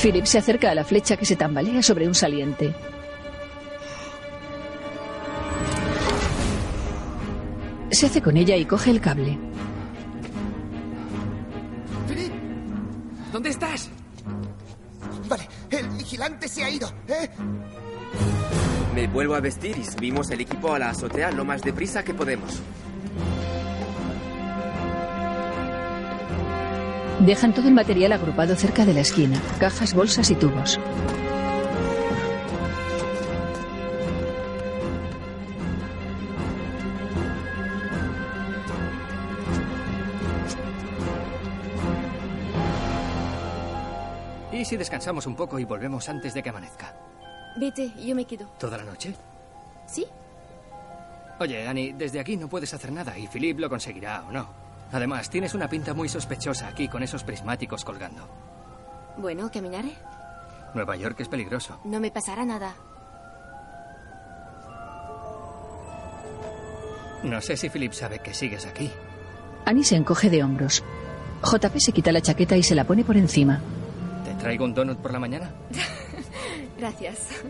Philip 0.00 0.24
se 0.24 0.38
acerca 0.38 0.70
a 0.70 0.74
la 0.74 0.84
flecha 0.84 1.16
que 1.16 1.26
se 1.26 1.36
tambalea 1.36 1.82
sobre 1.82 2.08
un 2.08 2.14
saliente. 2.14 2.74
Se 8.02 8.06
hace 8.06 8.20
con 8.20 8.36
ella 8.36 8.56
y 8.56 8.64
coge 8.64 8.90
el 8.90 9.00
cable. 9.00 9.38
¡Philip! 12.08 12.32
¿Dónde 13.32 13.50
estás? 13.50 13.90
Vale, 15.28 15.48
el 15.70 15.86
vigilante 15.90 16.48
se 16.48 16.64
ha 16.64 16.70
ido, 16.70 16.92
¿eh? 17.06 17.30
Me 18.92 19.06
vuelvo 19.06 19.36
a 19.36 19.40
vestir 19.40 19.78
y 19.78 19.84
subimos 19.84 20.32
el 20.32 20.40
equipo 20.40 20.74
a 20.74 20.80
la 20.80 20.90
azotea 20.90 21.30
lo 21.30 21.44
más 21.44 21.62
deprisa 21.62 22.02
que 22.02 22.12
podemos. 22.12 22.60
Dejan 27.20 27.54
todo 27.54 27.68
el 27.68 27.74
material 27.74 28.10
agrupado 28.10 28.56
cerca 28.56 28.84
de 28.84 28.94
la 28.94 29.02
esquina, 29.02 29.40
cajas, 29.60 29.94
bolsas 29.94 30.28
y 30.28 30.34
tubos. 30.34 30.80
¿Y 44.62 44.64
si 44.64 44.76
descansamos 44.76 45.26
un 45.26 45.34
poco 45.34 45.58
y 45.58 45.64
volvemos 45.64 46.08
antes 46.08 46.34
de 46.34 46.40
que 46.40 46.50
amanezca? 46.50 46.94
Vete, 47.56 47.92
yo 48.00 48.14
me 48.14 48.24
quedo. 48.24 48.46
¿Toda 48.60 48.78
la 48.78 48.84
noche? 48.84 49.12
¿Sí? 49.88 50.06
Oye, 51.40 51.66
Annie, 51.66 51.92
desde 51.94 52.20
aquí 52.20 52.36
no 52.36 52.46
puedes 52.46 52.72
hacer 52.72 52.92
nada 52.92 53.18
y 53.18 53.26
Philip 53.26 53.58
lo 53.58 53.68
conseguirá 53.68 54.22
o 54.22 54.30
no. 54.30 54.46
Además, 54.92 55.28
tienes 55.30 55.54
una 55.54 55.66
pinta 55.66 55.94
muy 55.94 56.08
sospechosa 56.08 56.68
aquí 56.68 56.86
con 56.86 57.02
esos 57.02 57.24
prismáticos 57.24 57.84
colgando. 57.84 58.28
Bueno, 59.16 59.50
caminaré. 59.52 59.96
Nueva 60.74 60.94
York 60.94 61.18
es 61.18 61.26
peligroso. 61.26 61.80
No 61.82 61.98
me 61.98 62.12
pasará 62.12 62.44
nada. 62.44 62.76
No 67.24 67.40
sé 67.40 67.56
si 67.56 67.68
Philip 67.68 67.94
sabe 67.94 68.20
que 68.20 68.32
sigues 68.32 68.64
aquí. 68.64 68.92
Annie 69.64 69.82
se 69.82 69.96
encoge 69.96 70.30
de 70.30 70.44
hombros. 70.44 70.84
JP 71.42 71.78
se 71.78 71.90
quita 71.90 72.12
la 72.12 72.22
chaqueta 72.22 72.56
y 72.56 72.62
se 72.62 72.76
la 72.76 72.84
pone 72.84 73.02
por 73.02 73.16
encima. 73.16 73.60
¿Te 74.42 74.46
traigo 74.46 74.64
un 74.64 74.74
donut 74.74 74.98
por 74.98 75.12
la 75.12 75.20
mañana? 75.20 75.52
Gracias. 76.76 77.44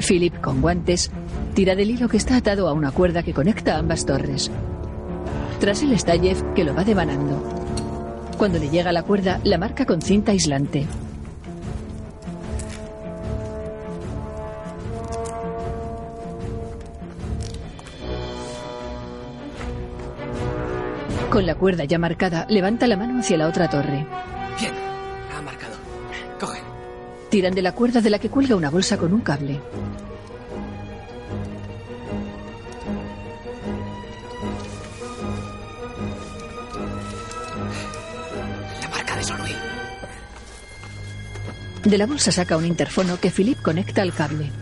Philip, 0.00 0.34
con 0.40 0.60
guantes, 0.60 1.12
tira 1.54 1.76
del 1.76 1.92
hilo 1.92 2.08
que 2.08 2.16
está 2.16 2.38
atado 2.38 2.66
a 2.66 2.72
una 2.72 2.90
cuerda 2.90 3.22
que 3.22 3.32
conecta 3.32 3.78
ambas 3.78 4.04
torres. 4.04 4.50
Tras 5.60 5.80
él 5.84 5.92
está 5.92 6.18
Jeff, 6.18 6.42
que 6.56 6.64
lo 6.64 6.74
va 6.74 6.82
devanando. 6.82 7.40
Cuando 8.36 8.58
le 8.58 8.68
llega 8.68 8.90
la 8.90 9.04
cuerda, 9.04 9.38
la 9.44 9.58
marca 9.58 9.86
con 9.86 10.02
cinta 10.02 10.32
aislante. 10.32 10.86
Con 21.34 21.46
la 21.46 21.56
cuerda 21.56 21.82
ya 21.82 21.98
marcada, 21.98 22.46
levanta 22.48 22.86
la 22.86 22.96
mano 22.96 23.18
hacia 23.18 23.36
la 23.36 23.48
otra 23.48 23.68
torre. 23.68 24.06
Bien, 24.56 24.72
ha 25.36 25.42
marcado. 25.42 25.74
Coge. 26.38 26.60
Tiran 27.28 27.52
de 27.52 27.60
la 27.60 27.72
cuerda 27.72 28.00
de 28.00 28.08
la 28.08 28.20
que 28.20 28.30
cuelga 28.30 28.54
una 28.54 28.70
bolsa 28.70 28.96
con 28.96 29.12
un 29.12 29.20
cable. 29.20 29.60
La 38.80 38.88
marca 38.90 39.16
de 39.16 39.24
Sor-Louis. 39.24 39.56
De 41.82 41.98
la 41.98 42.06
bolsa 42.06 42.30
saca 42.30 42.56
un 42.56 42.64
interfono 42.64 43.18
que 43.18 43.32
Philip 43.32 43.60
conecta 43.60 44.02
al 44.02 44.14
cable. 44.14 44.52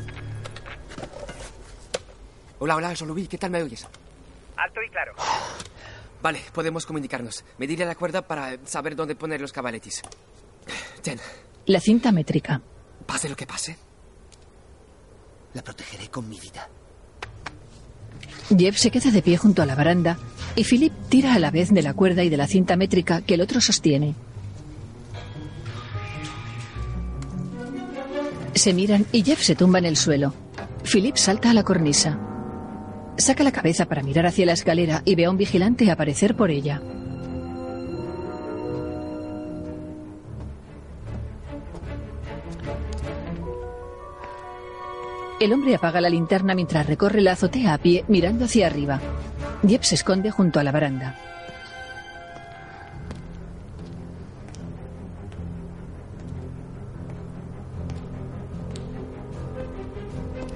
Hola, 2.60 2.76
hola, 2.76 2.96
Sor-Louis, 2.96 3.28
¿qué 3.28 3.36
tal 3.36 3.50
me 3.50 3.62
oyes? 3.62 3.86
Alto 4.56 4.82
y 4.82 4.88
claro. 4.88 5.12
Vale, 6.22 6.40
podemos 6.52 6.86
comunicarnos. 6.86 7.44
Medirle 7.58 7.84
la 7.84 7.94
cuerda 7.96 8.22
para 8.22 8.56
saber 8.64 8.94
dónde 8.94 9.14
poner 9.16 9.40
los 9.40 9.52
cabaletis. 9.52 10.02
Ten, 11.02 11.18
La 11.66 11.80
cinta 11.80 12.12
métrica. 12.12 12.60
pase 13.06 13.28
lo 13.28 13.34
que 13.36 13.46
pase. 13.46 13.76
La 15.54 15.62
protegeré 15.62 16.08
con 16.08 16.28
mi 16.28 16.38
vida. 16.38 16.68
Jeff 18.56 18.76
se 18.76 18.90
queda 18.90 19.10
de 19.10 19.22
pie 19.22 19.36
junto 19.36 19.62
a 19.62 19.66
la 19.66 19.74
baranda 19.74 20.18
y 20.56 20.64
Philip 20.64 20.92
tira 21.08 21.34
a 21.34 21.38
la 21.38 21.50
vez 21.50 21.70
de 21.72 21.82
la 21.82 21.94
cuerda 21.94 22.22
y 22.22 22.28
de 22.28 22.36
la 22.36 22.46
cinta 22.46 22.76
métrica 22.76 23.22
que 23.22 23.34
el 23.34 23.40
otro 23.40 23.60
sostiene. 23.60 24.14
Se 28.54 28.72
miran 28.74 29.06
y 29.12 29.22
Jeff 29.24 29.40
se 29.42 29.56
tumba 29.56 29.78
en 29.78 29.86
el 29.86 29.96
suelo. 29.96 30.34
Philip 30.84 31.16
salta 31.16 31.50
a 31.50 31.54
la 31.54 31.62
cornisa. 31.64 32.18
Saca 33.16 33.44
la 33.44 33.52
cabeza 33.52 33.86
para 33.86 34.02
mirar 34.02 34.26
hacia 34.26 34.46
la 34.46 34.52
escalera 34.52 35.02
y 35.04 35.14
ve 35.14 35.26
a 35.26 35.30
un 35.30 35.36
vigilante 35.36 35.90
aparecer 35.90 36.34
por 36.34 36.50
ella. 36.50 36.80
El 45.42 45.52
hombre 45.52 45.74
apaga 45.74 46.00
la 46.00 46.08
linterna 46.08 46.54
mientras 46.54 46.86
recorre 46.86 47.20
la 47.20 47.32
azotea 47.32 47.74
a 47.74 47.78
pie 47.78 48.04
mirando 48.06 48.44
hacia 48.44 48.66
arriba. 48.66 49.00
Jeff 49.66 49.82
se 49.82 49.96
esconde 49.96 50.30
junto 50.30 50.60
a 50.60 50.64
la 50.64 50.70
baranda. 50.70 51.16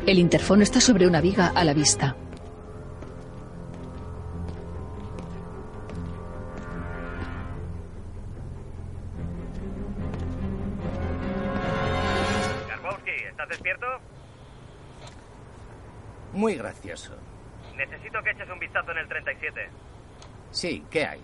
El 0.07 0.21
interfono 0.21 0.63
está 0.63 0.81
sobre 0.81 1.09
una 1.09 1.21
viga 1.21 1.49
a 1.49 1.65
la 1.65 1.75
vista. 1.75 2.17
Sí, 20.57 20.83
¿qué 20.91 21.05
hay? 21.05 21.21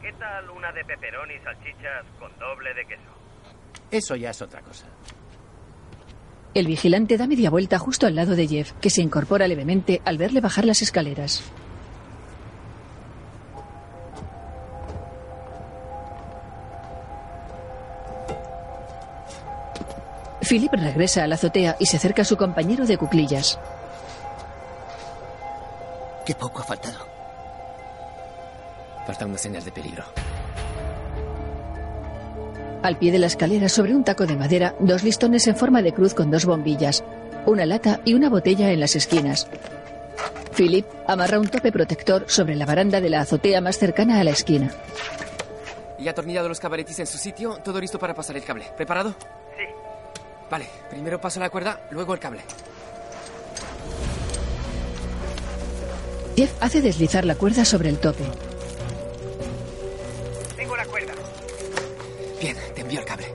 ¿Qué 0.00 0.10
tal 0.14 0.48
una 0.48 0.72
de 0.72 0.82
pepperoni 0.82 1.34
y 1.34 1.38
salchichas 1.40 2.06
con 2.18 2.30
doble 2.38 2.72
de 2.72 2.86
queso? 2.86 3.02
Eso 3.90 4.16
ya 4.16 4.30
es 4.30 4.40
otra 4.40 4.62
cosa. 4.62 4.86
El 6.54 6.66
vigilante 6.66 7.18
da 7.18 7.26
media 7.26 7.50
vuelta 7.50 7.78
justo 7.78 8.06
al 8.06 8.14
lado 8.14 8.34
de 8.36 8.48
Jeff, 8.48 8.72
que 8.80 8.88
se 8.88 9.02
incorpora 9.02 9.46
levemente 9.46 10.00
al 10.06 10.16
verle 10.16 10.40
bajar 10.40 10.64
las 10.64 10.80
escaleras. 10.80 11.52
Philip 20.48 20.72
regresa 20.72 21.24
a 21.24 21.26
la 21.26 21.34
azotea 21.34 21.76
y 21.78 21.84
se 21.84 21.98
acerca 21.98 22.22
a 22.22 22.24
su 22.24 22.38
compañero 22.38 22.86
de 22.86 22.96
cuclillas. 22.96 23.60
Qué 26.24 26.34
poco 26.34 26.62
ha 26.62 26.64
faltado. 26.64 27.09
De 29.10 29.72
peligro. 29.72 30.04
Al 32.82 32.96
pie 32.96 33.10
de 33.10 33.18
la 33.18 33.26
escalera, 33.26 33.68
sobre 33.68 33.94
un 33.94 34.04
taco 34.04 34.24
de 34.24 34.36
madera, 34.36 34.74
dos 34.78 35.02
listones 35.02 35.46
en 35.48 35.56
forma 35.56 35.82
de 35.82 35.92
cruz 35.92 36.14
con 36.14 36.30
dos 36.30 36.46
bombillas, 36.46 37.02
una 37.44 37.66
lata 37.66 38.00
y 38.04 38.14
una 38.14 38.28
botella 38.30 38.70
en 38.70 38.78
las 38.78 38.94
esquinas. 38.94 39.48
Philip 40.56 40.86
amarra 41.08 41.40
un 41.40 41.48
tope 41.48 41.72
protector 41.72 42.24
sobre 42.28 42.54
la 42.54 42.66
baranda 42.66 43.00
de 43.00 43.10
la 43.10 43.20
azotea 43.22 43.60
más 43.60 43.78
cercana 43.78 44.20
a 44.20 44.24
la 44.24 44.30
esquina. 44.30 44.70
Y 45.98 46.06
atornillado 46.06 46.48
los 46.48 46.60
cabaletis 46.60 47.00
en 47.00 47.06
su 47.06 47.18
sitio, 47.18 47.58
todo 47.64 47.80
listo 47.80 47.98
para 47.98 48.14
pasar 48.14 48.36
el 48.36 48.44
cable. 48.44 48.66
¿Preparado? 48.76 49.10
Sí. 49.10 49.64
Vale, 50.48 50.66
primero 50.88 51.20
paso 51.20 51.40
la 51.40 51.50
cuerda, 51.50 51.80
luego 51.90 52.14
el 52.14 52.20
cable. 52.20 52.42
Jeff 56.36 56.54
hace 56.60 56.80
deslizar 56.80 57.24
la 57.24 57.34
cuerda 57.34 57.64
sobre 57.64 57.88
el 57.88 57.98
tope. 57.98 58.24
El 62.98 63.04
cable. 63.04 63.26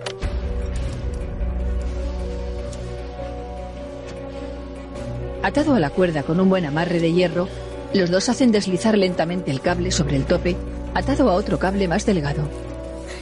Atado 5.43 5.75
a 5.75 5.79
la 5.79 5.89
cuerda 5.91 6.23
con 6.23 6.39
un 6.39 6.49
buen 6.49 6.65
amarre 6.65 6.99
de 6.99 7.13
hierro, 7.13 7.47
los 7.93 8.09
dos 8.09 8.27
hacen 8.29 8.51
deslizar 8.51 8.97
lentamente 8.97 9.51
el 9.51 9.61
cable 9.61 9.91
sobre 9.91 10.17
el 10.17 10.25
tope, 10.25 10.57
atado 10.93 11.29
a 11.29 11.35
otro 11.35 11.57
cable 11.59 11.87
más 11.87 12.05
delgado. 12.05 12.49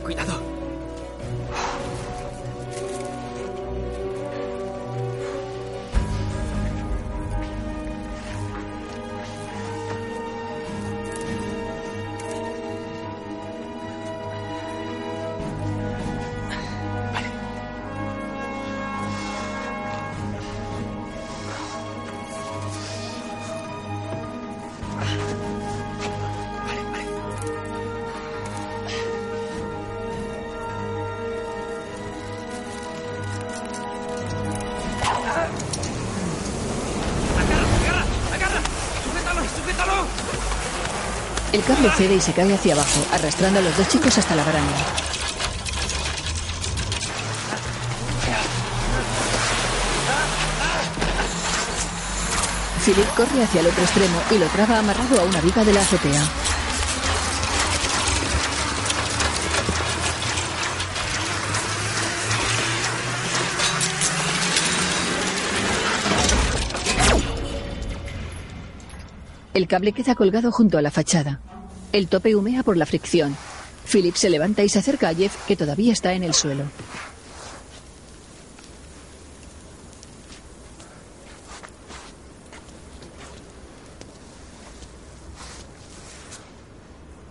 Cuidado. 0.03 0.43
Cable 41.74 41.90
cede 41.98 42.16
y 42.16 42.22
se 42.22 42.34
cae 42.34 42.54
hacia 42.54 42.76
abajo, 42.76 43.04
arrastrando 43.12 43.58
a 43.58 43.64
los 43.64 43.76
dos 43.76 43.88
chicos 43.88 44.16
hasta 44.16 44.36
la 44.36 44.44
baranda. 44.44 44.76
Philip 52.86 53.08
corre 53.16 53.44
hacia 53.44 53.62
el 53.62 53.68
otro 53.68 53.82
extremo 53.82 54.22
y 54.30 54.38
lo 54.38 54.45
traba 54.50 54.78
amarrado 54.78 55.20
a 55.20 55.24
una 55.24 55.41
viga 55.41 55.64
de 55.64 55.74
la 55.74 55.82
azotea. 55.82 56.22
El 69.56 69.68
cable 69.68 69.91
queda 69.91 70.14
colgado 70.14 70.52
junto 70.52 70.78
a 70.78 70.84
la 70.84 70.91
fachada. 70.91 71.41
El 71.94 72.07
tope 72.07 72.36
humea 72.36 72.64
por 72.64 72.76
la 72.76 72.88
fricción. 72.88 73.38
Philip 73.86 74.15
se 74.15 74.28
levanta 74.28 74.64
y 74.64 74.70
se 74.70 74.80
acerca 74.80 75.10
a 75.10 75.14
Jeff, 75.14 75.45
que 75.45 75.56
todavía 75.56 75.94
está 75.94 76.14
en 76.14 76.24
el 76.24 76.34
suelo. 76.34 76.64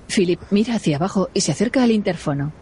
Philip 0.07 0.41
mira 0.51 0.77
hacia 0.77 0.97
abajo 0.97 1.29
y 1.35 1.41
se 1.41 1.51
acerca 1.51 1.83
al 1.83 1.91
interfono. 1.91 2.53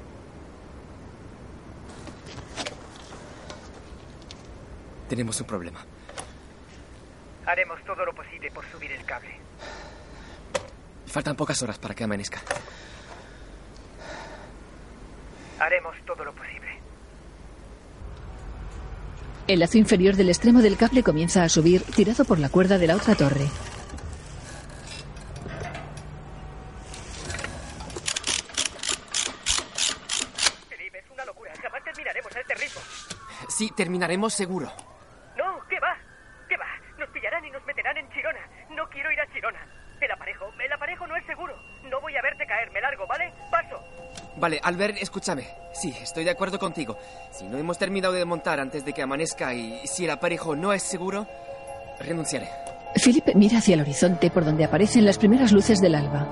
Tenemos 5.10 5.38
un 5.38 5.46
problema. 5.46 5.84
Haremos 7.44 7.84
todo 7.84 8.06
lo 8.06 8.14
posible 8.14 8.50
por 8.52 8.64
subir 8.70 8.90
el 8.92 9.04
cable. 9.04 9.39
Faltan 11.10 11.34
pocas 11.34 11.60
horas 11.62 11.78
para 11.78 11.94
que 11.94 12.04
amanezca. 12.04 12.40
Haremos 15.58 15.96
todo 16.06 16.24
lo 16.24 16.32
posible. 16.32 16.80
El 19.48 19.58
lazo 19.58 19.78
inferior 19.78 20.14
del 20.14 20.28
extremo 20.28 20.62
del 20.62 20.76
cable 20.76 21.02
comienza 21.02 21.42
a 21.42 21.48
subir, 21.48 21.82
tirado 21.82 22.24
por 22.24 22.38
la 22.38 22.48
cuerda 22.48 22.78
de 22.78 22.86
la 22.86 22.94
otra 22.94 23.16
torre. 23.16 23.48
Felipe, 30.68 30.98
es 31.00 31.10
una 31.10 31.24
locura. 31.24 31.52
Jamás 31.60 31.82
terminaremos 31.82 32.36
a 32.36 32.40
este 32.40 32.54
ritmo. 32.54 32.80
Sí, 33.48 33.72
terminaremos 33.76 34.32
seguro. 34.32 34.72
No, 35.36 35.66
¿qué 35.68 35.80
va? 35.80 35.96
¿Qué 36.48 36.56
va? 36.56 36.66
Nos 36.98 37.08
pillarán 37.10 37.44
y 37.44 37.50
nos 37.50 37.66
meterán 37.66 37.96
en 37.96 38.08
Chirona. 38.10 38.40
No 38.70 38.88
quiero 38.88 39.10
ir 39.10 39.20
a 39.20 39.32
Chirona. 39.32 39.66
El 40.00 40.10
aparejo, 40.10 40.46
el 40.58 40.72
aparejo 40.72 41.06
no 41.06 41.16
es 41.16 41.26
seguro. 41.26 41.54
Caer, 42.46 42.70
me 42.70 42.80
largo, 42.80 43.06
¿vale? 43.06 43.32
Paso. 43.50 43.80
Vale, 44.36 44.60
Albert, 44.62 44.96
escúchame. 45.00 45.46
Sí, 45.72 45.94
estoy 46.02 46.24
de 46.24 46.30
acuerdo 46.30 46.58
contigo. 46.58 46.98
Si 47.30 47.44
no 47.46 47.58
hemos 47.58 47.78
terminado 47.78 48.14
de 48.14 48.24
montar 48.24 48.60
antes 48.60 48.84
de 48.84 48.92
que 48.92 49.02
amanezca 49.02 49.52
y 49.54 49.86
si 49.86 50.04
el 50.04 50.10
aparejo 50.10 50.56
no 50.56 50.72
es 50.72 50.82
seguro, 50.82 51.26
renunciaré. 52.00 52.48
Philip 52.94 53.34
mira 53.34 53.58
hacia 53.58 53.74
el 53.74 53.80
horizonte 53.82 54.30
por 54.30 54.44
donde 54.44 54.64
aparecen 54.64 55.04
las 55.04 55.18
primeras 55.18 55.52
luces 55.52 55.80
del 55.80 55.94
alba. 55.94 56.26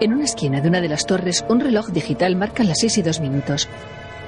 En 0.00 0.12
una 0.12 0.24
esquina 0.24 0.60
de 0.60 0.68
una 0.68 0.80
de 0.80 0.88
las 0.88 1.06
torres, 1.06 1.44
un 1.48 1.60
reloj 1.60 1.88
digital 1.88 2.34
marca 2.36 2.64
las 2.64 2.78
seis 2.80 2.98
y 2.98 3.02
dos 3.02 3.20
minutos. 3.20 3.68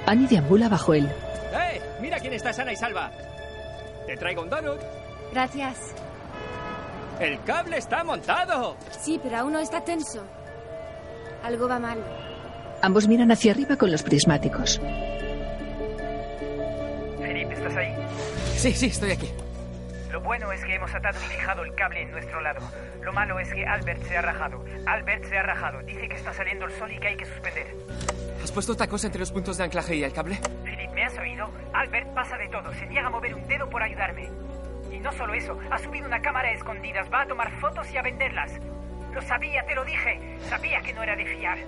Annie 0.06 0.28
deambula 0.28 0.68
bajo 0.68 0.94
él. 0.94 1.06
¡Eh! 1.52 1.80
Mira 2.00 2.18
quién 2.20 2.32
está 2.32 2.52
sana 2.52 2.72
y 2.72 2.76
salva. 2.76 3.10
Te 4.06 4.16
traigo 4.16 4.42
un 4.42 4.50
donut. 4.50 4.80
Gracias. 5.32 5.76
El 7.20 7.42
cable 7.44 7.78
está 7.78 8.04
montado. 8.04 8.76
Sí, 9.00 9.18
pero 9.22 9.38
aún 9.38 9.52
no 9.52 9.58
está 9.58 9.82
tenso. 9.82 10.22
Algo 11.42 11.68
va 11.68 11.78
mal. 11.78 11.98
Ambos 12.82 13.08
miran 13.08 13.30
hacia 13.32 13.52
arriba 13.52 13.76
con 13.76 13.90
los 13.90 14.02
prismáticos. 14.02 14.80
Felipe, 17.18 17.54
¿estás 17.54 17.76
ahí? 17.76 17.94
Sí, 18.56 18.72
sí, 18.72 18.86
estoy 18.86 19.12
aquí. 19.12 19.30
Lo 20.10 20.20
bueno 20.20 20.52
es 20.52 20.62
que 20.64 20.74
hemos 20.74 20.94
atado 20.94 21.18
y 21.18 21.26
fijado 21.26 21.64
el 21.64 21.74
cable 21.74 22.02
en 22.02 22.10
nuestro 22.10 22.40
lado. 22.40 22.60
Lo 23.02 23.12
malo 23.12 23.38
es 23.38 23.52
que 23.52 23.64
Albert 23.64 24.02
se 24.04 24.16
ha 24.16 24.22
rajado. 24.22 24.64
Albert 24.86 25.24
se 25.24 25.38
ha 25.38 25.42
rajado. 25.42 25.82
Dice 25.82 26.08
que 26.08 26.16
está 26.16 26.34
saliendo 26.34 26.66
el 26.66 26.72
sol 26.72 26.92
y 26.92 26.98
que 26.98 27.08
hay 27.08 27.16
que 27.16 27.24
suspender. 27.24 27.74
¿Has 28.42 28.52
puesto 28.52 28.76
tacos 28.76 29.04
entre 29.04 29.20
los 29.20 29.32
puntos 29.32 29.56
de 29.56 29.64
anclaje 29.64 29.96
y 29.96 30.04
el 30.04 30.12
cable? 30.12 30.38
Philip, 30.64 30.90
¿me 30.92 31.04
has 31.04 31.18
oído? 31.18 31.50
Albert 31.72 32.12
pasa 32.14 32.36
de 32.36 32.48
todo. 32.48 32.72
Se 32.74 32.86
niega 32.86 33.06
a 33.06 33.10
mover 33.10 33.34
un 33.34 33.46
dedo 33.48 33.68
por 33.70 33.82
ayudarme. 33.82 34.28
Y 34.96 35.00
no 35.00 35.12
solo 35.12 35.34
eso, 35.34 35.58
ha 35.70 35.78
subido 35.78 36.06
una 36.06 36.22
cámara 36.22 36.48
a 36.48 36.52
escondidas. 36.52 37.06
Va 37.12 37.22
a 37.22 37.26
tomar 37.26 37.50
fotos 37.60 37.86
y 37.92 37.98
a 37.98 38.02
venderlas. 38.02 38.52
Lo 39.12 39.20
sabía, 39.20 39.62
te 39.66 39.74
lo 39.74 39.84
dije. 39.84 40.38
Sabía 40.48 40.80
que 40.80 40.94
no 40.94 41.02
era 41.02 41.14
de 41.14 41.26
fiar. 41.26 41.58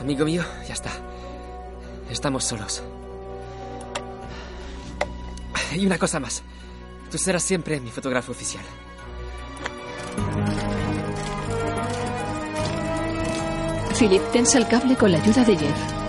Amigo 0.00 0.24
mío, 0.24 0.44
ya 0.66 0.74
está. 0.74 0.90
Estamos 2.08 2.44
solos. 2.44 2.84
Y 5.74 5.84
una 5.84 5.98
cosa 5.98 6.20
más. 6.20 6.44
Tú 7.10 7.18
serás 7.18 7.42
siempre 7.42 7.80
mi 7.80 7.90
fotógrafo 7.90 8.30
oficial. 8.30 8.64
Philip 13.98 14.22
tensa 14.32 14.58
el 14.58 14.68
cable 14.68 14.96
con 14.96 15.10
la 15.10 15.18
ayuda 15.18 15.44
de 15.44 15.56
Jeff. 15.56 16.01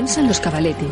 Tensan 0.00 0.26
los 0.28 0.40
cabalete. 0.40 0.86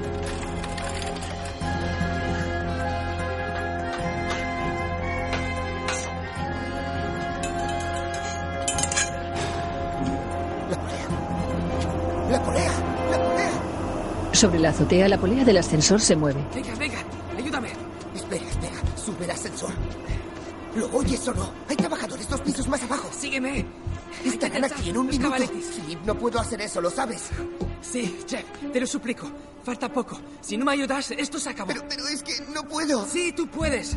¡La 12.31 12.43
polea! 12.43 12.71
¡La 13.11 13.25
polea! 13.25 13.51
Sobre 14.33 14.59
la 14.59 14.69
azotea, 14.71 15.09
la 15.09 15.19
polea 15.19 15.45
del 15.45 15.57
ascensor 15.57 16.01
se 16.01 16.15
mueve. 16.17 16.45
Venga, 16.55 16.75
venga, 16.79 16.99
ayúdame. 17.39 17.69
Espera, 18.15 18.45
espera. 18.47 18.77
Sube 18.97 19.25
el 19.25 19.31
ascensor. 19.31 19.71
¿Lo 20.77 20.91
oyes 20.97 21.27
o 21.29 21.35
no? 21.35 21.51
Hay 21.69 21.77
trabajadores 21.77 22.29
dos 22.29 22.41
pisos 22.43 22.69
más 22.69 22.83
abajo. 22.83 23.09
Sígueme. 23.19 23.65
Estarán 24.25 24.65
aquí 24.65 24.91
en 24.91 24.99
un 24.99 25.07
Los 25.07 25.17
minuto. 25.19 25.31
cabaletes. 25.33 25.65
Philip, 25.77 26.01
no 26.05 26.15
puedo 26.15 26.39
hacer 26.39 26.61
eso, 26.61 26.81
¿lo 26.81 26.91
sabes? 26.91 27.31
Sí, 27.91 28.19
Jeff, 28.29 28.45
te 28.73 28.81
lo 28.81 28.87
suplico. 28.87 29.31
Falta 29.65 29.89
poco. 29.93 30.21
Si 30.41 30.57
no 30.57 30.65
me 30.65 30.73
ayudas, 30.73 31.11
esto 31.11 31.39
se 31.39 31.51
acabó. 31.51 31.69
Pero, 31.69 31.85
pero 31.89 32.07
es 32.09 32.23
que 32.23 32.33
no 32.53 32.63
puedo. 32.65 33.07
Sí, 33.07 33.33
tú 33.33 33.47
puedes. 33.49 33.97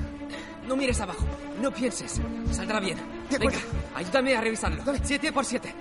No 0.67 0.75
mires 0.75 0.99
abajo. 0.99 1.25
No 1.61 1.71
pienses. 1.71 2.19
Saldrá 2.51 2.79
bien. 2.79 2.97
De. 3.29 3.37
Venga, 3.37 3.57
ayúdame 3.95 4.35
a 4.35 4.41
revisarlo. 4.41 4.83
Siete 5.03 5.31
por 5.31 5.45
siete. 5.45 5.73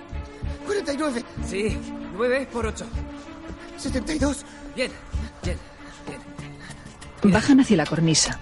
49, 0.66 1.24
Sí, 1.48 1.76
nueve 2.14 2.48
por 2.52 2.66
ocho. 2.66 2.86
72. 3.76 4.44
Bien, 4.76 4.92
bien, 5.42 5.58
bien. 6.06 7.32
Bajan 7.32 7.60
hacia 7.60 7.76
la 7.76 7.86
cornisa. 7.86 8.38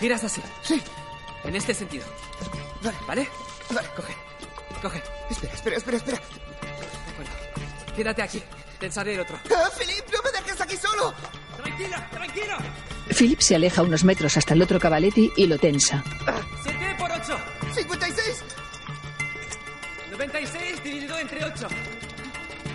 Giras 0.00 0.24
así. 0.24 0.40
Sí. 0.62 0.80
En 1.44 1.56
este 1.56 1.74
sentido. 1.74 2.04
Vale. 2.82 2.96
¿Vale? 3.06 3.28
Vale. 3.74 3.88
Coge. 3.96 4.14
Coge. 4.82 5.02
Espera, 5.30 5.54
espera, 5.54 5.76
espera, 5.76 5.96
espera. 5.98 6.20
Quédate 7.98 8.22
aquí. 8.22 8.40
Tensaré 8.78 9.14
el 9.14 9.20
otro. 9.20 9.36
¡Ah, 9.50 9.68
Philip, 9.76 10.04
no 10.12 10.22
me 10.22 10.30
dejes 10.30 10.60
aquí 10.60 10.76
solo! 10.76 11.12
¡Tranquila, 11.56 12.08
tranquila! 12.12 12.58
Philip 13.08 13.40
se 13.40 13.56
aleja 13.56 13.82
unos 13.82 14.04
metros 14.04 14.36
hasta 14.36 14.54
el 14.54 14.62
otro 14.62 14.78
cabalete 14.78 15.32
y 15.36 15.46
lo 15.48 15.58
tensa. 15.58 16.04
Siete 16.62 16.94
por 16.96 17.10
ocho. 17.10 17.36
56, 17.74 18.44
96 20.12 20.84
dividido 20.84 21.18
entre 21.18 21.44
ocho. 21.44 21.66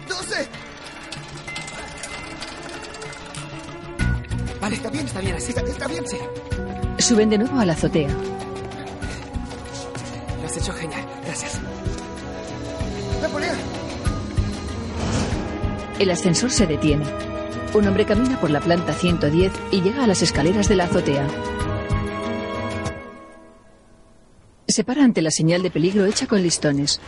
12. 0.10 0.48
Vale, 4.60 4.76
está 4.76 4.90
bien, 4.90 5.06
está 5.06 5.22
bien 5.22 5.36
así. 5.38 5.50
Está, 5.52 5.62
está 5.62 5.88
bien. 5.88 6.06
Sí, 6.06 6.18
Suben 7.00 7.30
de 7.30 7.38
nuevo 7.38 7.58
a 7.62 7.66
la 7.66 7.72
azotea. 7.72 8.10
lo 10.42 10.46
has 10.46 10.58
hecho 10.58 10.74
genial. 10.74 11.06
Gracias. 11.26 11.62
La 13.22 13.30
polea. 13.30 13.56
El 16.00 16.10
ascensor 16.10 16.50
se 16.50 16.66
detiene. 16.66 17.06
Un 17.74 17.88
hombre 17.88 18.06
camina 18.06 18.40
por 18.40 18.50
la 18.50 18.60
planta 18.60 18.94
110 18.94 19.52
y 19.72 19.82
llega 19.82 20.04
a 20.04 20.08
las 20.08 20.22
escaleras 20.22 20.68
de 20.68 20.76
la 20.76 20.86
azotea. 20.86 21.28
Se 24.68 24.84
para 24.84 25.04
ante 25.04 25.22
la 25.22 25.30
señal 25.30 25.62
de 25.62 25.70
peligro 25.70 26.06
hecha 26.06 26.26
con 26.26 26.42
listones. 26.42 27.00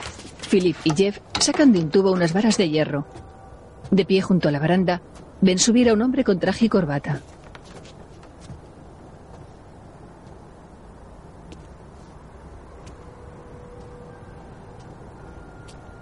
Philip 0.49 0.77
y 0.83 0.93
Jeff 0.95 1.19
sacan 1.39 1.73
de 1.73 1.79
un 1.79 1.89
tubo 1.89 2.11
unas 2.11 2.31
varas 2.31 2.57
de 2.57 2.69
hierro. 2.69 3.07
De 3.89 4.05
pie 4.05 4.21
junto 4.21 4.49
a 4.49 4.51
la 4.51 4.59
baranda, 4.59 5.01
ven 5.41 5.57
subir 5.57 5.89
a 5.89 5.93
un 5.93 6.03
hombre 6.03 6.23
con 6.23 6.39
traje 6.39 6.65
y 6.65 6.69
corbata. 6.69 7.21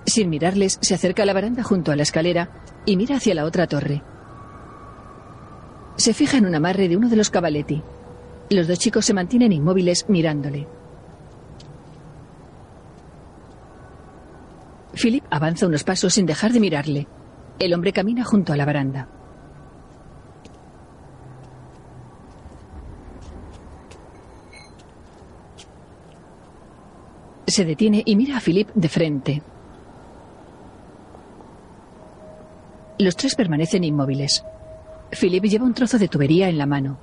Sin 0.05 0.29
mirarles, 0.29 0.77
se 0.81 0.93
acerca 0.93 1.23
a 1.23 1.25
la 1.25 1.33
baranda 1.33 1.63
junto 1.63 1.91
a 1.91 1.95
la 1.95 2.03
escalera 2.03 2.62
y 2.85 2.97
mira 2.97 3.17
hacia 3.17 3.35
la 3.35 3.45
otra 3.45 3.67
torre. 3.67 4.01
Se 5.95 6.13
fija 6.13 6.37
en 6.37 6.45
un 6.45 6.55
amarre 6.55 6.87
de 6.87 6.97
uno 6.97 7.09
de 7.09 7.15
los 7.15 7.29
cavaletti. 7.29 7.81
Los 8.49 8.67
dos 8.67 8.79
chicos 8.79 9.05
se 9.05 9.13
mantienen 9.13 9.51
inmóviles 9.51 10.05
mirándole. 10.09 10.67
Philip 14.93 15.23
avanza 15.29 15.67
unos 15.67 15.83
pasos 15.83 16.13
sin 16.13 16.25
dejar 16.25 16.51
de 16.51 16.59
mirarle. 16.59 17.07
El 17.59 17.73
hombre 17.73 17.93
camina 17.93 18.23
junto 18.23 18.53
a 18.53 18.57
la 18.57 18.65
baranda. 18.65 19.07
Se 27.47 27.65
detiene 27.65 28.01
y 28.05 28.15
mira 28.15 28.37
a 28.37 28.39
Philip 28.39 28.69
de 28.73 28.89
frente. 28.89 29.41
Los 33.03 33.17
tres 33.17 33.35
permanecen 33.35 33.83
inmóviles. 33.83 34.45
Philip 35.11 35.43
lleva 35.43 35.65
un 35.65 35.73
trozo 35.73 35.99
de 35.99 36.07
tubería 36.07 36.47
en 36.47 36.57
la 36.57 36.65
mano. 36.65 36.97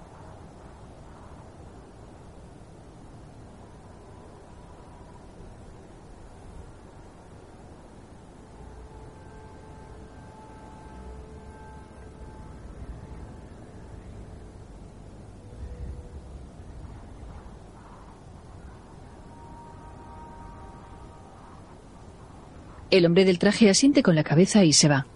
El 22.91 23.05
hombre 23.05 23.27
del 23.27 23.39
traje 23.39 23.69
asiente 23.69 24.03
con 24.03 24.15
la 24.15 24.25
cabeza 24.25 24.65
y 24.65 24.73
se 24.73 24.89
va. 24.89 25.07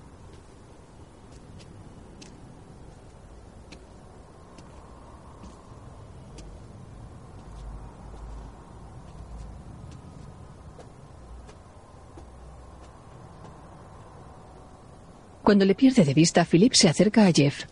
Cuando 15.44 15.66
le 15.66 15.74
pierde 15.74 16.06
de 16.06 16.14
vista, 16.14 16.42
Philip 16.46 16.72
se 16.72 16.88
acerca 16.88 17.26
a 17.26 17.30
Jeff. 17.30 17.64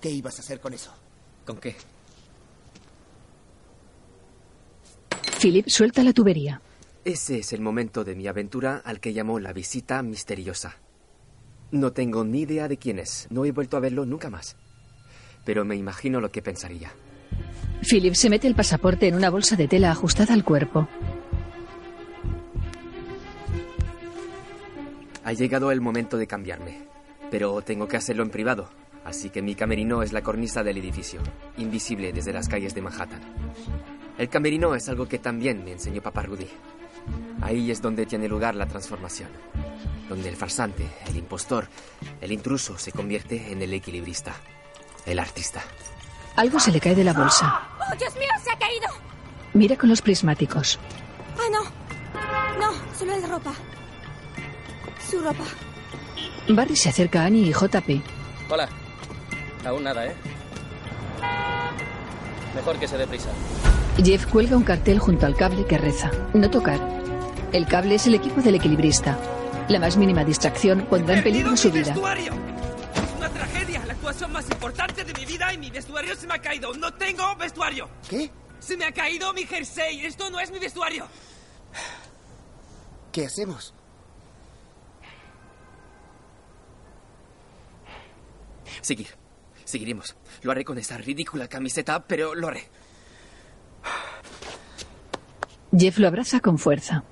¿Qué 0.00 0.08
ibas 0.08 0.38
a 0.38 0.42
hacer 0.42 0.60
con 0.60 0.72
eso? 0.72 0.94
¿Con 1.44 1.56
qué? 1.56 1.74
Philip 5.40 5.66
suelta 5.68 6.04
la 6.04 6.12
tubería. 6.12 6.62
Ese 7.04 7.40
es 7.40 7.52
el 7.52 7.60
momento 7.60 8.04
de 8.04 8.14
mi 8.14 8.28
aventura 8.28 8.82
al 8.84 9.00
que 9.00 9.12
llamó 9.12 9.40
la 9.40 9.52
visita 9.52 10.00
misteriosa. 10.02 10.76
No 11.72 11.92
tengo 11.92 12.24
ni 12.24 12.42
idea 12.42 12.68
de 12.68 12.76
quién 12.76 13.00
es. 13.00 13.26
No 13.30 13.44
he 13.44 13.50
vuelto 13.50 13.76
a 13.76 13.80
verlo 13.80 14.06
nunca 14.06 14.30
más. 14.30 14.54
Pero 15.44 15.64
me 15.64 15.74
imagino 15.74 16.20
lo 16.20 16.30
que 16.30 16.40
pensaría. 16.40 16.92
Philip 17.82 18.14
se 18.14 18.30
mete 18.30 18.46
el 18.46 18.54
pasaporte 18.54 19.08
en 19.08 19.16
una 19.16 19.28
bolsa 19.28 19.56
de 19.56 19.66
tela 19.66 19.90
ajustada 19.90 20.34
al 20.34 20.44
cuerpo. 20.44 20.88
Ha 25.24 25.32
llegado 25.32 25.70
el 25.70 25.80
momento 25.80 26.16
de 26.16 26.26
cambiarme. 26.26 26.86
Pero 27.30 27.62
tengo 27.62 27.88
que 27.88 27.96
hacerlo 27.96 28.22
en 28.22 28.30
privado. 28.30 28.68
Así 29.04 29.30
que 29.30 29.42
mi 29.42 29.54
camerino 29.54 30.02
es 30.02 30.12
la 30.12 30.22
cornisa 30.22 30.62
del 30.62 30.78
edificio, 30.78 31.20
invisible 31.58 32.12
desde 32.12 32.32
las 32.32 32.48
calles 32.48 32.74
de 32.74 32.82
Manhattan. 32.82 33.20
El 34.16 34.28
camerino 34.28 34.74
es 34.74 34.88
algo 34.88 35.06
que 35.06 35.18
también 35.18 35.64
me 35.64 35.72
enseñó 35.72 36.00
papá 36.00 36.22
Rudy. 36.22 36.48
Ahí 37.42 37.70
es 37.70 37.82
donde 37.82 38.06
tiene 38.06 38.28
lugar 38.28 38.54
la 38.54 38.66
transformación. 38.66 39.28
Donde 40.08 40.28
el 40.28 40.36
farsante, 40.36 40.88
el 41.06 41.16
impostor, 41.16 41.68
el 42.20 42.32
intruso 42.32 42.78
se 42.78 42.92
convierte 42.92 43.52
en 43.52 43.60
el 43.60 43.74
equilibrista, 43.74 44.34
el 45.04 45.18
artista. 45.18 45.62
Algo 46.36 46.58
se 46.58 46.72
le 46.72 46.80
cae 46.80 46.94
de 46.94 47.04
la 47.04 47.12
bolsa. 47.12 47.68
¡Oh, 47.80 47.96
Dios 47.96 48.14
mío, 48.14 48.30
se 48.42 48.50
ha 48.50 48.58
caído! 48.58 48.88
Mira 49.52 49.76
con 49.76 49.88
los 49.88 50.00
prismáticos. 50.02 50.78
Ah, 51.38 51.48
no. 51.50 51.62
No, 52.58 52.72
solo 52.96 53.12
es 53.12 53.28
ropa. 53.28 53.52
Su 55.14 55.20
ropa. 55.20 55.44
Barry 56.48 56.74
se 56.74 56.88
acerca 56.88 57.22
a 57.22 57.26
Annie 57.26 57.42
y 57.48 57.52
JP. 57.52 58.02
Hola. 58.50 58.68
Aún 59.64 59.84
nada, 59.84 60.06
¿eh? 60.06 60.14
Mejor 62.52 62.80
que 62.80 62.88
se 62.88 62.98
dé 62.98 63.06
prisa. 63.06 63.28
Jeff 64.02 64.26
cuelga 64.26 64.56
un 64.56 64.64
cartel 64.64 64.98
junto 64.98 65.24
al 65.24 65.36
cable 65.36 65.66
que 65.66 65.78
reza. 65.78 66.10
No 66.32 66.50
tocar. 66.50 66.80
El 67.52 67.66
cable 67.66 67.94
es 67.94 68.08
el 68.08 68.16
equipo 68.16 68.40
del 68.40 68.56
equilibrista. 68.56 69.16
La 69.68 69.78
más 69.78 69.96
mínima 69.96 70.24
distracción 70.24 70.84
pondrá 70.90 71.18
en 71.18 71.22
peligro 71.22 71.56
su 71.56 71.70
vida. 71.70 71.92
vestuario! 71.92 72.32
Es 72.32 73.16
una 73.16 73.28
tragedia, 73.28 73.84
la 73.86 73.92
actuación 73.92 74.32
más 74.32 74.50
importante 74.50 75.04
de 75.04 75.14
mi 75.14 75.26
vida 75.26 75.52
y 75.54 75.58
mi 75.58 75.70
vestuario 75.70 76.16
se 76.16 76.26
me 76.26 76.34
ha 76.34 76.38
caído. 76.40 76.74
No 76.74 76.92
tengo 76.92 77.36
vestuario. 77.36 77.88
¿Qué? 78.10 78.32
Se 78.58 78.76
me 78.76 78.84
ha 78.84 78.92
caído 78.92 79.32
mi 79.32 79.44
jersey. 79.44 80.04
Esto 80.04 80.28
no 80.28 80.40
es 80.40 80.50
mi 80.50 80.58
vestuario. 80.58 81.06
¿Qué 83.12 83.26
hacemos? 83.26 83.74
Seguir. 88.80 89.08
Seguiremos. 89.64 90.16
Lo 90.42 90.52
haré 90.52 90.64
con 90.64 90.78
esa 90.78 90.98
ridícula 90.98 91.48
camiseta, 91.48 92.06
pero 92.06 92.34
lo 92.34 92.48
haré. 92.48 92.64
Jeff 95.76 95.98
lo 95.98 96.06
abraza 96.06 96.40
con 96.40 96.58
fuerza. 96.58 97.04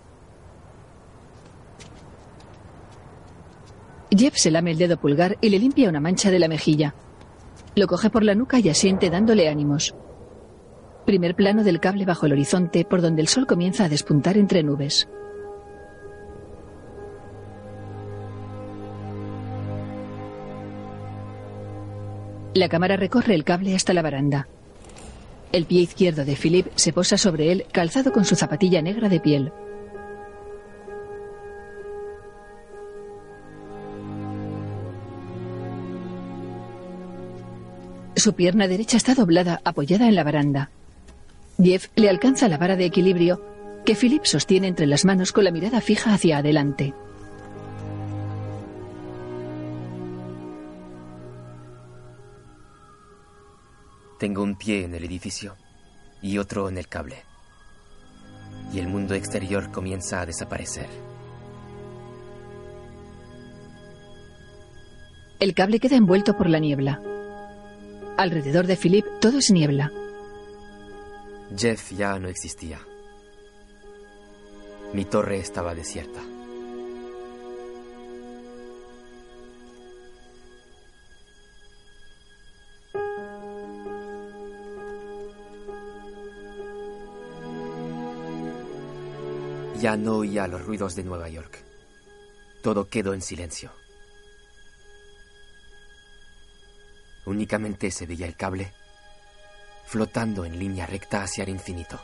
Jeff 4.10 4.34
se 4.36 4.51
lame 4.51 4.72
el 4.72 4.78
dedo 4.78 4.98
pulgar 4.98 5.39
y 5.40 5.48
le 5.48 5.59
limpia 5.59 5.89
una 5.89 6.01
mancha 6.01 6.30
de 6.30 6.39
la 6.39 6.48
mejilla. 6.48 6.94
Lo 7.74 7.86
coge 7.86 8.10
por 8.10 8.22
la 8.22 8.34
nuca 8.34 8.59
y 8.59 8.68
asiente 8.68 9.09
dándole 9.09 9.48
ánimos. 9.48 9.94
Primer 11.06 11.34
plano 11.34 11.64
del 11.64 11.80
cable 11.80 12.05
bajo 12.05 12.26
el 12.26 12.32
horizonte 12.32 12.84
por 12.84 13.01
donde 13.01 13.22
el 13.22 13.28
sol 13.28 13.47
comienza 13.47 13.84
a 13.84 13.89
despuntar 13.89 14.36
entre 14.36 14.62
nubes. 14.62 15.09
La 22.55 22.69
cámara 22.69 22.97
recorre 22.97 23.35
el 23.35 23.45
cable 23.45 23.74
hasta 23.74 23.95
la 23.95 24.03
baranda. 24.03 24.47
El 25.53 25.65
pie 25.65 25.81
izquierdo 25.81 26.24
de 26.24 26.37
Philip 26.37 26.66
se 26.74 26.93
posa 26.93 27.16
sobre 27.16 27.51
él, 27.51 27.65
calzado 27.73 28.12
con 28.12 28.24
su 28.27 28.37
zapatilla 28.37 28.83
negra 28.83 29.09
de 29.09 29.20
piel. 29.20 29.53
Su 38.16 38.35
pierna 38.35 38.69
derecha 38.69 38.99
está 38.99 39.15
doblada, 39.15 39.61
apoyada 39.65 40.07
en 40.07 40.15
la 40.15 40.23
baranda. 40.23 40.70
Jeff 41.62 41.89
le 41.97 42.11
alcanza 42.11 42.49
la 42.49 42.59
vara 42.59 42.77
de 42.77 42.85
equilibrio 42.85 43.43
que 43.87 43.95
Philip 43.95 44.24
sostiene 44.24 44.69
entre 44.69 44.87
las 44.87 45.05
manos 45.05 45.33
con 45.33 45.45
la 45.45 45.51
mirada 45.51 45.81
fija 45.81 46.12
hacia 46.12 46.39
adelante. 46.39 46.95
Tengo 54.23 54.44
un 54.44 54.55
pie 54.55 54.85
en 54.85 54.94
el 54.94 55.03
edificio 55.03 55.57
y 56.23 56.39
otro 56.39 56.69
en 56.69 56.78
el 56.78 56.86
cable. 56.86 57.24
Y 58.73 58.78
el 58.78 58.86
mundo 58.86 59.15
exterior 59.15 59.73
comienza 59.73 60.20
a 60.20 60.27
desaparecer. 60.27 60.86
El 65.40 65.55
cable 65.55 65.81
queda 65.81 65.97
envuelto 65.97 66.36
por 66.36 66.49
la 66.49 66.61
niebla. 66.61 67.03
Alrededor 68.16 68.69
de 68.69 68.77
Philip 68.77 69.05
todo 69.20 69.39
es 69.39 69.51
niebla. 69.51 69.90
Jeff 71.57 71.90
ya 71.90 72.16
no 72.20 72.28
existía. 72.28 72.78
Mi 74.93 75.05
torre 75.05 75.40
estaba 75.40 75.74
desierta. 75.74 76.20
Ya 89.82 89.96
no 89.96 90.18
oía 90.18 90.46
los 90.46 90.64
ruidos 90.64 90.94
de 90.94 91.02
Nueva 91.02 91.28
York. 91.28 91.59
Todo 92.62 92.86
quedó 92.86 93.14
en 93.14 93.20
silencio. 93.20 93.72
Únicamente 97.26 97.90
se 97.90 98.06
veía 98.06 98.26
el 98.26 98.36
cable 98.36 98.72
flotando 99.86 100.44
en 100.44 100.56
línea 100.56 100.86
recta 100.86 101.24
hacia 101.24 101.42
el 101.42 101.50
infinito. 101.50 102.00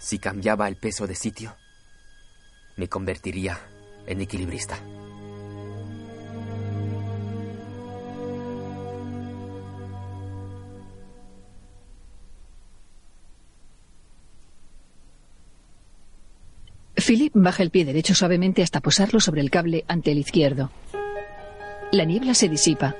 Si 0.00 0.18
cambiaba 0.18 0.66
el 0.66 0.74
peso 0.74 1.06
de 1.06 1.14
sitio, 1.14 1.54
me 2.74 2.88
convertiría 2.88 3.60
en 4.08 4.22
equilibrista. 4.22 4.76
Philip 17.08 17.32
baja 17.34 17.62
el 17.62 17.70
pie 17.70 17.86
derecho 17.86 18.14
suavemente 18.14 18.62
hasta 18.62 18.82
posarlo 18.82 19.18
sobre 19.18 19.40
el 19.40 19.50
cable 19.50 19.82
ante 19.88 20.12
el 20.12 20.18
izquierdo. 20.18 20.70
La 21.90 22.04
niebla 22.04 22.34
se 22.34 22.50
disipa. 22.50 22.96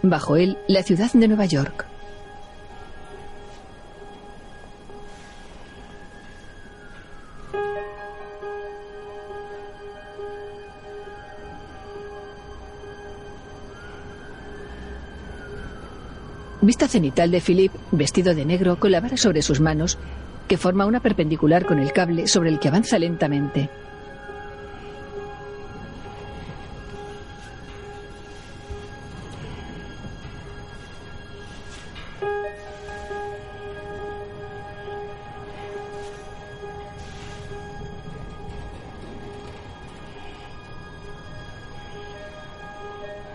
Bajo 0.00 0.36
él, 0.36 0.58
la 0.68 0.84
ciudad 0.84 1.10
de 1.12 1.26
Nueva 1.26 1.44
York. 1.46 1.86
Vista 16.60 16.86
cenital 16.86 17.32
de 17.32 17.40
Philip, 17.40 17.72
vestido 17.90 18.36
de 18.36 18.44
negro, 18.44 18.78
con 18.78 18.92
la 18.92 19.00
vara 19.00 19.16
sobre 19.16 19.42
sus 19.42 19.58
manos, 19.58 19.98
que 20.50 20.56
forma 20.56 20.84
una 20.84 20.98
perpendicular 20.98 21.64
con 21.64 21.78
el 21.78 21.92
cable 21.92 22.26
sobre 22.26 22.50
el 22.50 22.58
que 22.58 22.66
avanza 22.66 22.98
lentamente. 22.98 23.70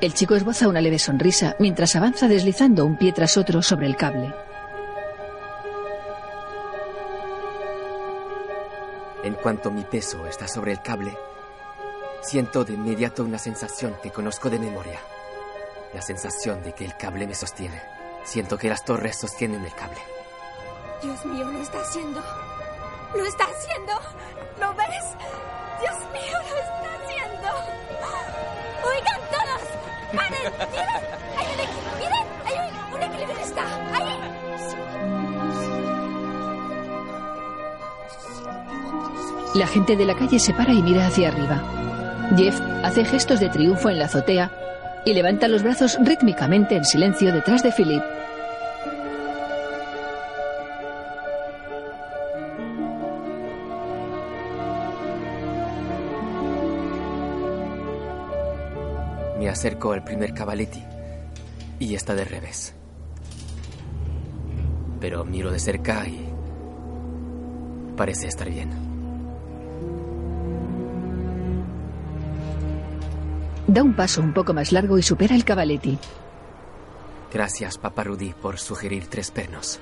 El 0.01 0.13
chico 0.13 0.35
esboza 0.35 0.67
una 0.67 0.81
leve 0.81 0.99
sonrisa 0.99 1.55
mientras 1.59 1.95
avanza 1.95 2.27
deslizando 2.27 2.85
un 2.85 2.97
pie 2.97 3.13
tras 3.13 3.37
otro 3.37 3.61
sobre 3.61 3.87
el 3.87 3.95
cable. 3.95 4.33
Cuanto 9.45 9.69
mi 9.69 9.83
peso 9.83 10.25
está 10.25 10.47
sobre 10.47 10.71
el 10.71 10.81
cable, 10.81 11.15
siento 12.23 12.65
de 12.65 12.73
inmediato 12.73 13.23
una 13.23 13.37
sensación 13.37 13.95
que 14.01 14.09
conozco 14.09 14.49
de 14.49 14.57
memoria. 14.57 14.99
La 15.93 16.01
sensación 16.01 16.63
de 16.63 16.73
que 16.73 16.83
el 16.83 16.97
cable 16.97 17.27
me 17.27 17.35
sostiene. 17.35 17.79
Siento 18.23 18.57
que 18.57 18.69
las 18.69 18.83
torres 18.83 19.19
sostienen 19.19 19.63
el 19.63 19.71
cable. 19.75 19.99
Dios 20.99 21.23
mío, 21.27 21.45
lo 21.45 21.61
está 21.61 21.79
haciendo. 21.79 22.23
Lo 23.13 23.23
está 23.23 23.43
haciendo. 23.43 23.93
¿Lo 24.59 24.73
ves? 24.73 25.05
Dios 25.79 25.97
mío, 26.11 26.37
lo 26.49 26.57
está 26.57 26.89
haciendo. 27.03 27.47
Oigan 28.83 29.21
todos. 29.29 29.61
¡Paren! 30.15 31.14
La 39.55 39.67
gente 39.67 39.95
de 39.95 40.05
la 40.05 40.15
calle 40.15 40.37
se 40.37 40.53
para 40.53 40.73
y 40.73 40.83
mira 40.83 41.07
hacia 41.07 41.29
arriba. 41.29 41.63
Jeff 42.35 42.59
hace 42.83 43.05
gestos 43.05 43.39
de 43.39 43.47
triunfo 43.47 43.89
en 43.89 43.99
la 43.99 44.05
azotea 44.05 44.51
y 45.05 45.13
levanta 45.13 45.47
los 45.47 45.63
brazos 45.63 45.97
rítmicamente 46.01 46.75
en 46.75 46.83
silencio 46.83 47.31
detrás 47.31 47.63
de 47.63 47.71
Philip. 47.71 48.03
Me 59.39 59.47
acerco 59.47 59.93
al 59.93 60.03
primer 60.03 60.33
cavaletti 60.33 60.83
y 61.79 61.95
está 61.95 62.13
de 62.13 62.25
revés. 62.25 62.73
Pero 64.99 65.23
miro 65.23 65.49
de 65.49 65.59
cerca 65.59 66.05
y 66.05 66.27
parece 67.95 68.27
estar 68.27 68.49
bien. 68.49 68.84
Da 73.67 73.81
un 73.81 73.95
paso 73.95 74.21
un 74.21 74.33
poco 74.33 74.53
más 74.53 74.71
largo 74.71 74.97
y 74.97 75.01
supera 75.03 75.35
el 75.35 75.43
cavaletti. 75.43 75.97
Gracias, 77.33 77.77
Papa 77.77 78.03
Rudy, 78.03 78.33
por 78.33 78.59
sugerir 78.59 79.07
tres 79.07 79.31
pernos. 79.31 79.79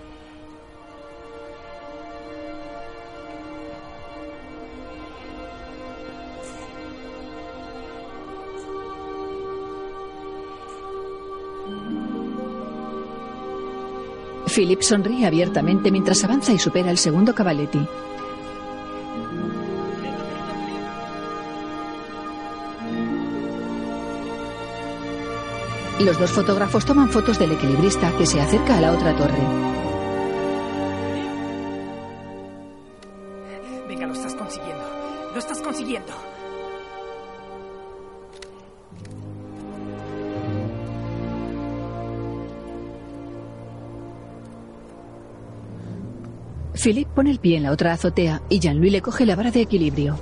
Philip 14.54 14.82
sonríe 14.82 15.26
abiertamente 15.26 15.92
mientras 15.92 16.24
avanza 16.24 16.54
y 16.54 16.60
supera 16.60 16.92
el 16.92 16.98
segundo 16.98 17.34
cavaletti. 17.34 17.88
Los 26.04 26.20
dos 26.20 26.32
fotógrafos 26.32 26.86
toman 26.86 27.08
fotos 27.08 27.40
del 27.40 27.54
equilibrista 27.54 28.12
que 28.18 28.26
se 28.26 28.42
acerca 28.42 28.78
a 28.78 28.82
la 28.82 28.92
otra 28.92 29.16
torre. 29.16 29.40
Venga, 33.88 34.08
lo 34.08 34.14
estás 34.14 34.36
consiguiendo. 34.36 34.84
Lo 35.32 35.40
estás 35.40 35.62
consiguiendo. 35.62 36.12
Philip 46.74 47.08
pone 47.08 47.32
el 47.32 47.40
pie 47.40 47.56
en 47.56 47.64
la 47.64 47.72
otra 47.72 47.94
azotea 47.94 48.42
y 48.50 48.60
Jean-Louis 48.60 48.92
le 48.92 49.02
coge 49.02 49.26
la 49.26 49.38
vara 49.38 49.52
de 49.52 49.62
equilibrio. 49.62 50.20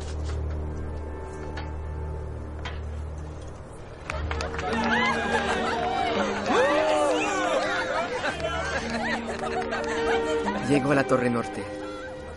Llego 10.71 10.93
a 10.93 10.95
la 10.95 11.03
Torre 11.03 11.29
Norte 11.29 11.61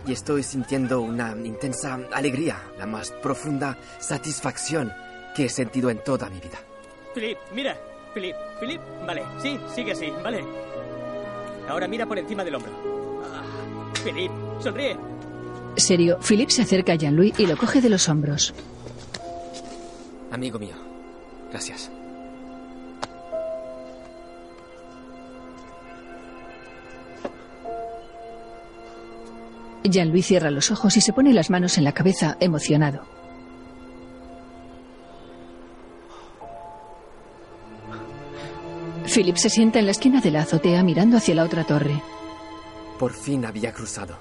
y 0.05 0.11
estoy 0.11 0.43
sintiendo 0.43 0.99
una 0.99 1.33
intensa 1.45 1.97
alegría, 2.11 2.61
la 2.77 2.85
más 2.85 3.11
profunda 3.11 3.77
satisfacción 3.97 4.91
que 5.33 5.45
he 5.45 5.49
sentido 5.49 5.89
en 5.89 6.03
toda 6.03 6.29
mi 6.29 6.41
vida. 6.41 6.59
Philip, 7.13 7.37
mira. 7.53 7.77
Philip, 8.13 8.35
Philip, 8.59 8.81
vale. 9.07 9.23
Sí, 9.41 9.57
sigue 9.73 9.93
así, 9.93 10.11
vale. 10.21 10.43
Ahora 11.69 11.87
mira 11.87 12.05
por 12.05 12.19
encima 12.19 12.43
del 12.43 12.55
hombro. 12.55 12.73
Ah, 13.23 13.41
Philip, 14.03 14.31
sonríe. 14.59 14.97
Serio, 15.77 16.19
Philip 16.19 16.49
se 16.49 16.63
acerca 16.63 16.91
a 16.91 16.95
Jean-Louis 16.95 17.39
y 17.39 17.47
lo 17.47 17.55
coge 17.55 17.79
de 17.79 17.87
los 17.87 18.09
hombros. 18.09 18.53
Amigo 20.29 20.59
mío, 20.59 20.75
gracias. 21.51 21.89
Jean-Louis 29.89 30.25
cierra 30.25 30.51
los 30.51 30.71
ojos 30.71 30.95
y 30.97 31.01
se 31.01 31.13
pone 31.13 31.33
las 31.33 31.49
manos 31.49 31.77
en 31.77 31.83
la 31.83 31.93
cabeza, 31.93 32.37
emocionado. 32.39 33.03
Philip 39.05 39.37
se 39.37 39.49
sienta 39.49 39.79
en 39.79 39.85
la 39.85 39.91
esquina 39.91 40.19
de 40.19 40.31
la 40.31 40.41
azotea 40.41 40.83
mirando 40.83 41.17
hacia 41.17 41.35
la 41.35 41.43
otra 41.43 41.63
torre. 41.63 42.01
Por 42.99 43.13
fin 43.13 43.45
había 43.45 43.71
cruzado. 43.71 44.17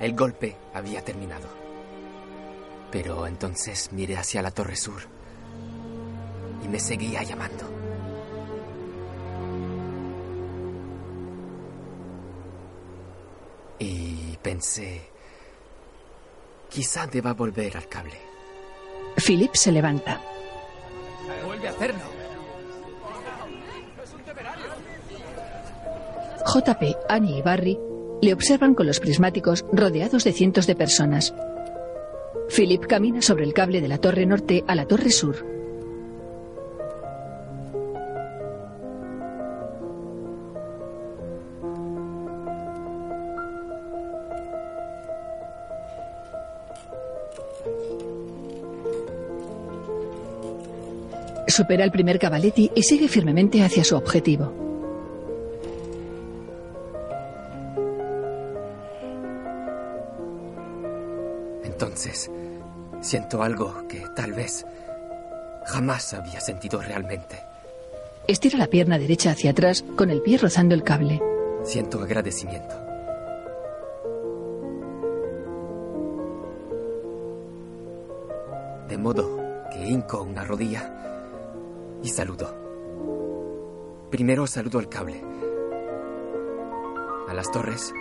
El 0.00 0.14
golpe 0.14 0.56
había 0.74 1.02
terminado. 1.02 1.48
Pero 2.90 3.26
entonces 3.26 3.90
miré 3.92 4.16
hacia 4.16 4.42
la 4.42 4.50
Torre 4.50 4.76
Sur 4.76 5.02
y 6.64 6.68
me 6.68 6.78
seguía 6.78 7.22
llamando. 7.22 7.75
Pensé, 14.46 15.00
quizá 16.70 17.08
deba 17.08 17.32
volver 17.32 17.76
al 17.76 17.88
cable. 17.88 18.14
Philip 19.16 19.52
se 19.56 19.72
levanta. 19.72 20.20
Vuelve 21.44 21.66
a 21.66 21.72
hacerlo. 21.72 22.04
JP, 26.46 26.96
Annie 27.08 27.38
y 27.38 27.42
Barry 27.42 27.76
le 28.22 28.32
observan 28.32 28.76
con 28.76 28.86
los 28.86 29.00
prismáticos 29.00 29.64
rodeados 29.72 30.22
de 30.22 30.32
cientos 30.32 30.68
de 30.68 30.76
personas. 30.76 31.34
Philip 32.48 32.86
camina 32.86 33.22
sobre 33.22 33.42
el 33.42 33.52
cable 33.52 33.80
de 33.80 33.88
la 33.88 33.98
torre 33.98 34.26
norte 34.26 34.62
a 34.68 34.76
la 34.76 34.86
torre 34.86 35.10
sur. 35.10 35.55
Supera 51.56 51.84
el 51.84 51.90
primer 51.90 52.18
Cavaletti 52.18 52.70
y 52.74 52.82
sigue 52.82 53.08
firmemente 53.08 53.62
hacia 53.64 53.82
su 53.82 53.96
objetivo. 53.96 54.52
Entonces, 61.64 62.30
siento 63.00 63.42
algo 63.42 63.88
que 63.88 64.02
tal 64.14 64.34
vez 64.34 64.66
jamás 65.64 66.12
había 66.12 66.40
sentido 66.40 66.82
realmente. 66.82 67.38
Estira 68.28 68.58
la 68.58 68.66
pierna 68.66 68.98
derecha 68.98 69.30
hacia 69.30 69.52
atrás 69.52 69.82
con 69.96 70.10
el 70.10 70.20
pie 70.20 70.36
rozando 70.36 70.74
el 70.74 70.82
cable. 70.82 71.22
Siento 71.64 72.02
agradecimiento. 72.02 72.74
De 78.90 78.98
modo 78.98 79.40
que 79.72 79.88
hinco 79.88 80.22
una 80.22 80.44
rodilla 80.44 81.05
y 82.06 82.08
saludo. 82.08 82.54
Primero 84.12 84.46
saludo 84.46 84.78
al 84.78 84.88
cable, 84.88 85.20
a 87.28 87.34
las 87.34 87.50
torres 87.50 87.92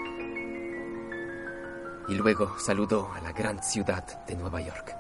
y 2.08 2.14
luego 2.14 2.60
saludo 2.60 3.10
a 3.12 3.22
la 3.22 3.32
gran 3.32 3.64
ciudad 3.64 4.24
de 4.28 4.36
Nueva 4.36 4.62
York. 4.62 4.96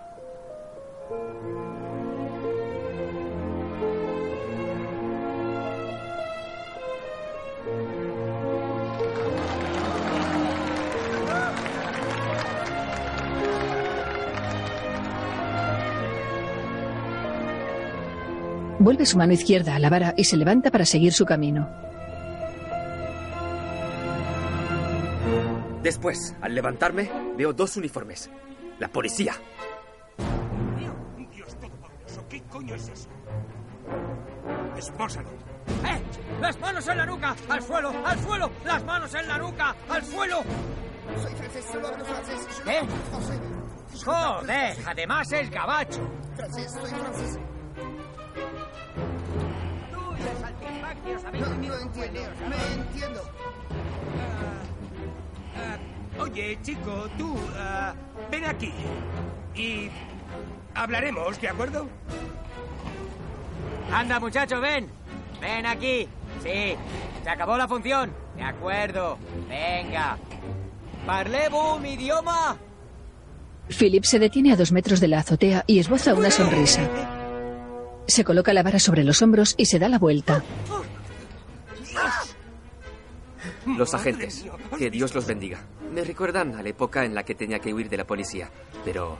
Vuelve 18.79 19.05
su 19.05 19.17
mano 19.17 19.33
izquierda 19.33 19.75
a 19.75 19.79
la 19.79 19.89
vara 19.89 20.13
y 20.17 20.25
se 20.25 20.37
levanta 20.37 20.69
para 20.69 20.85
seguir 20.85 21.13
su 21.13 21.25
camino. 21.25 21.67
Después, 25.81 26.35
al 26.41 26.55
levantarme, 26.55 27.09
veo 27.37 27.53
dos 27.53 27.77
uniformes. 27.77 28.29
La 28.79 28.89
policía. 28.89 29.33
Dios 31.31 31.55
todopoderoso, 31.55 32.25
¿qué 32.27 32.41
coño 32.43 32.75
es 32.75 32.89
eso? 32.89 33.09
Espósalo. 34.77 35.29
¡Eh! 35.29 36.01
¡Las 36.41 36.59
manos 36.59 36.87
en 36.87 36.97
la 36.97 37.05
nuca! 37.05 37.35
¡Al 37.49 37.61
suelo! 37.61 37.93
¡Al 38.05 38.19
suelo! 38.19 38.51
¡Las 38.65 38.83
manos 38.83 39.13
en 39.15 39.27
la 39.27 39.37
nuca! 39.37 39.75
¡Al 39.89 40.03
suelo! 40.03 40.43
Soy 41.21 41.33
francés, 41.35 41.65
solo 41.71 41.87
hablo 41.87 42.05
francés. 42.05 42.61
¿Eh? 42.67 42.81
¡Joder! 44.03 44.77
Además 44.85 45.31
es 45.31 45.49
gabacho. 45.49 46.09
Francés, 46.35 46.71
soy 46.71 46.89
francés. 46.89 47.39
No, 51.05 51.47
no 51.47 51.77
entiendo. 51.79 52.21
Me 52.49 52.73
entiendo. 52.73 53.21
Ah, 55.55 56.21
oye, 56.21 56.57
chico, 56.63 57.07
tú, 57.17 57.35
ah, 57.57 57.93
ven 58.31 58.45
aquí. 58.45 58.73
Y 59.55 59.89
hablaremos, 60.73 61.39
¿de 61.39 61.49
acuerdo? 61.49 61.87
Anda, 63.93 64.19
muchacho, 64.19 64.59
ven. 64.59 64.89
Ven 65.39 65.65
aquí. 65.65 66.07
Sí, 66.41 66.75
se 67.23 67.29
acabó 67.29 67.57
la 67.57 67.67
función. 67.67 68.11
De 68.35 68.43
acuerdo. 68.43 69.17
Venga. 69.47 70.17
Parlez-vous 71.05 71.79
mi 71.79 71.93
idioma? 71.93 72.57
Philip 73.69 74.03
se 74.03 74.19
detiene 74.19 74.51
a 74.51 74.55
dos 74.55 74.71
metros 74.71 74.99
de 74.99 75.07
la 75.07 75.19
azotea 75.19 75.63
y 75.67 75.79
esboza 75.79 76.13
una 76.13 76.31
sonrisa. 76.31 76.81
Se 78.07 78.23
coloca 78.23 78.53
la 78.53 78.63
vara 78.63 78.79
sobre 78.79 79.03
los 79.03 79.21
hombros 79.21 79.55
y 79.57 79.65
se 79.65 79.79
da 79.79 79.87
la 79.89 79.99
vuelta. 79.99 80.43
Los 83.77 83.93
agentes, 83.93 84.45
que 84.77 84.89
Dios 84.89 85.15
los 85.15 85.25
bendiga. 85.25 85.59
Me 85.91 86.03
recuerdan 86.03 86.55
a 86.55 86.61
la 86.61 86.69
época 86.69 87.03
en 87.03 87.15
la 87.15 87.23
que 87.23 87.35
tenía 87.35 87.59
que 87.59 87.73
huir 87.73 87.89
de 87.89 87.97
la 87.97 88.05
policía, 88.05 88.49
pero 88.83 89.17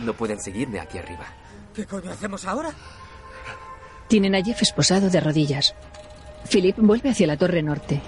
no 0.00 0.12
pueden 0.14 0.40
seguirme 0.40 0.80
aquí 0.80 0.98
arriba. 0.98 1.26
¿Qué 1.74 1.84
coño 1.84 2.10
hacemos 2.10 2.44
ahora? 2.44 2.70
Tienen 4.08 4.34
a 4.34 4.42
Jeff 4.42 4.62
esposado 4.62 5.10
de 5.10 5.20
rodillas. 5.20 5.74
Philip 6.50 6.76
vuelve 6.78 7.10
hacia 7.10 7.26
la 7.26 7.36
torre 7.36 7.62
norte. 7.62 8.00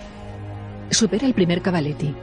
Supera 0.91 1.27
el 1.27 1.35
primer 1.35 1.61
Cavaletti. 1.61 2.15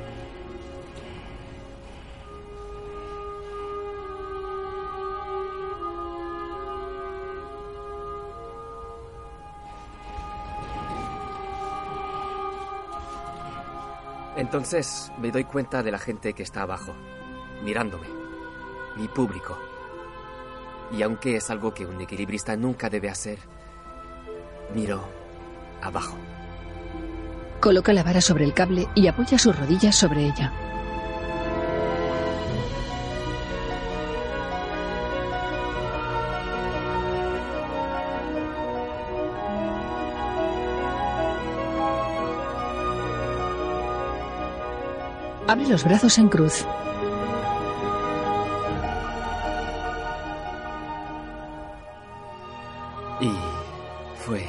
Entonces 14.38 15.12
me 15.20 15.32
doy 15.32 15.46
cuenta 15.46 15.82
de 15.82 15.92
la 15.92 15.98
gente 15.98 16.34
que 16.34 16.44
está 16.44 16.62
abajo, 16.62 16.94
mirándome, 17.64 18.08
mi 18.96 19.08
público. 19.08 19.58
Y 20.92 21.02
aunque 21.02 21.36
es 21.36 21.50
algo 21.50 21.74
que 21.74 21.88
un 21.88 22.00
equilibrista 22.00 22.56
nunca 22.56 22.90
debe 22.90 23.10
hacer, 23.10 23.40
miro 24.76 25.02
abajo. 25.82 26.16
Coloca 27.60 27.92
la 27.94 28.04
vara 28.04 28.22
sobre 28.22 28.46
el 28.46 28.54
cable 28.54 28.88
y 28.94 29.08
apoya 29.08 29.40
sus 29.40 29.58
rodillas 29.58 29.96
sobre 29.96 30.26
ella. 30.26 30.54
Abre 45.48 45.68
los 45.68 45.84
brazos 45.86 46.18
en 46.18 46.28
cruz. 46.28 46.66
Y 53.22 53.32
fue 54.20 54.46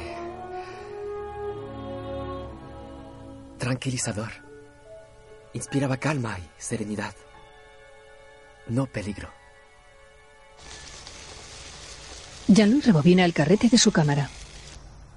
tranquilizador. 3.57 4.29
Inspiraba 5.53 5.97
calma 5.97 6.37
y 6.37 6.61
serenidad. 6.61 7.15
No 8.67 8.85
peligro. 8.85 9.29
Jean-Louis 12.47 12.85
rebobina 12.85 13.23
el 13.25 13.33
carrete 13.33 13.69
de 13.69 13.77
su 13.77 13.91
cámara. 13.91 14.29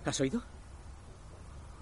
¿Has 0.05 0.21
oído? 0.21 0.43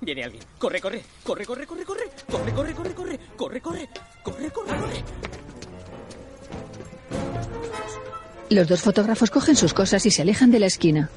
Viene 0.01 0.25
alguien. 0.25 0.43
Corre, 0.59 0.81
corre, 0.81 1.03
corre, 1.23 1.45
corre, 1.45 1.67
corre, 1.67 1.85
corre, 1.85 2.10
corre, 2.31 2.53
corre, 2.53 2.75
corre, 2.75 2.95
corre, 2.95 3.19
corre, 3.37 3.61
corre, 3.61 3.89
corre, 4.23 4.51
corre, 4.51 4.77
corre. 4.77 5.05
Los 8.51 8.67
dos 8.69 8.83
fotógrafos 8.83 9.31
cogen 9.31 9.57
sus 9.57 9.73
cosas 9.75 10.05
y 10.07 10.11
se 10.11 10.23
alejan 10.23 10.51
de 10.51 10.59
la 10.59 10.67
esquina. 10.67 11.09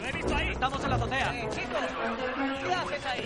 Lo 0.00 0.08
he 0.08 0.12
visto 0.12 0.34
ahí. 0.34 0.48
Estamos 0.50 0.82
en 0.82 0.90
la 0.90 0.96
azotea. 0.96 1.32
¿Qué 1.32 2.74
haces 2.74 3.06
ahí? 3.06 3.24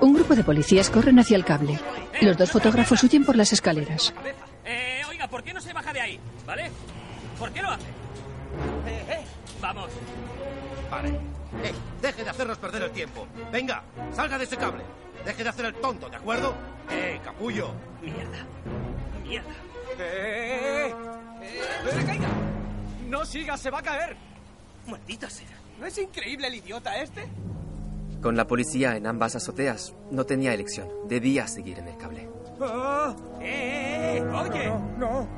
Un 0.00 0.14
grupo 0.14 0.34
de 0.34 0.44
policías 0.44 0.90
corren 0.90 1.18
hacia 1.18 1.36
el 1.36 1.44
cable. 1.44 1.78
Los 2.22 2.36
dos 2.38 2.50
fotógrafos 2.50 3.02
huyen 3.02 3.24
por 3.24 3.36
las 3.36 3.52
escaleras. 3.52 4.14
Eh, 4.64 5.02
oiga, 5.08 5.28
¿por 5.28 5.42
qué 5.42 5.52
no 5.52 5.60
se 5.60 5.72
baja 5.72 5.92
de 5.92 6.00
ahí? 6.00 6.20
¿Vale? 6.46 6.70
¿Por 7.38 7.50
qué 7.50 7.60
lo 7.62 7.70
hace? 7.70 7.84
Eh, 8.86 9.04
eh, 9.10 9.20
vamos. 9.60 9.90
Vale. 10.90 11.33
¡Ey! 11.62 11.74
Deje 12.02 12.24
de 12.24 12.30
hacernos 12.30 12.58
perder 12.58 12.82
el 12.82 12.90
tiempo. 12.90 13.26
Venga, 13.52 13.82
salga 14.12 14.38
de 14.38 14.44
ese 14.44 14.56
cable. 14.56 14.82
Deje 15.24 15.42
de 15.42 15.48
hacer 15.48 15.64
el 15.66 15.74
tonto, 15.74 16.08
¿de 16.08 16.16
acuerdo? 16.16 16.54
¡Eh, 16.90 17.20
capullo! 17.24 17.72
Mierda. 18.02 18.46
Mierda. 19.22 19.50
¡Eh! 19.98 20.88
¡Eh! 20.88 20.94
¡Eh! 21.42 22.04
caiga! 22.06 22.28
¡No 23.08 23.24
siga, 23.24 23.56
se 23.56 23.70
va 23.70 23.78
a 23.78 23.82
caer! 23.82 24.16
Maldita 24.86 25.30
sea. 25.30 25.48
¿No 25.78 25.86
es 25.86 25.96
increíble 25.98 26.48
el 26.48 26.56
idiota 26.56 26.96
este? 27.00 27.28
Con 28.20 28.36
la 28.36 28.46
policía 28.46 28.96
en 28.96 29.06
ambas 29.06 29.36
azoteas, 29.36 29.94
no 30.10 30.24
tenía 30.24 30.54
elección. 30.54 30.88
Debía 31.08 31.46
seguir 31.46 31.78
en 31.78 31.88
el 31.88 31.96
cable. 31.96 32.28
¡Oh! 32.60 33.14
¡Eh! 33.40 33.44
eh, 33.44 34.18
eh! 34.18 34.22
¡Oye! 34.22 34.72
no. 34.98 35.28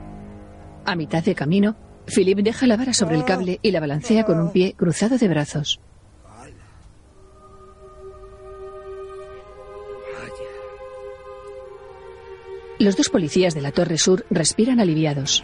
A 0.84 0.94
mitad 0.94 1.22
de 1.24 1.34
camino, 1.34 1.74
Philip 2.06 2.38
deja 2.38 2.66
la 2.66 2.76
vara 2.76 2.92
sobre 2.92 3.16
el 3.16 3.24
cable 3.24 3.58
y 3.62 3.72
la 3.72 3.80
balancea 3.80 4.24
con 4.24 4.38
un 4.38 4.52
pie 4.52 4.74
cruzado 4.74 5.18
de 5.18 5.28
brazos. 5.28 5.80
Los 12.78 12.94
dos 12.94 13.08
policías 13.08 13.54
de 13.54 13.62
la 13.62 13.72
Torre 13.72 13.96
Sur 13.96 14.26
respiran 14.28 14.80
aliviados. 14.80 15.42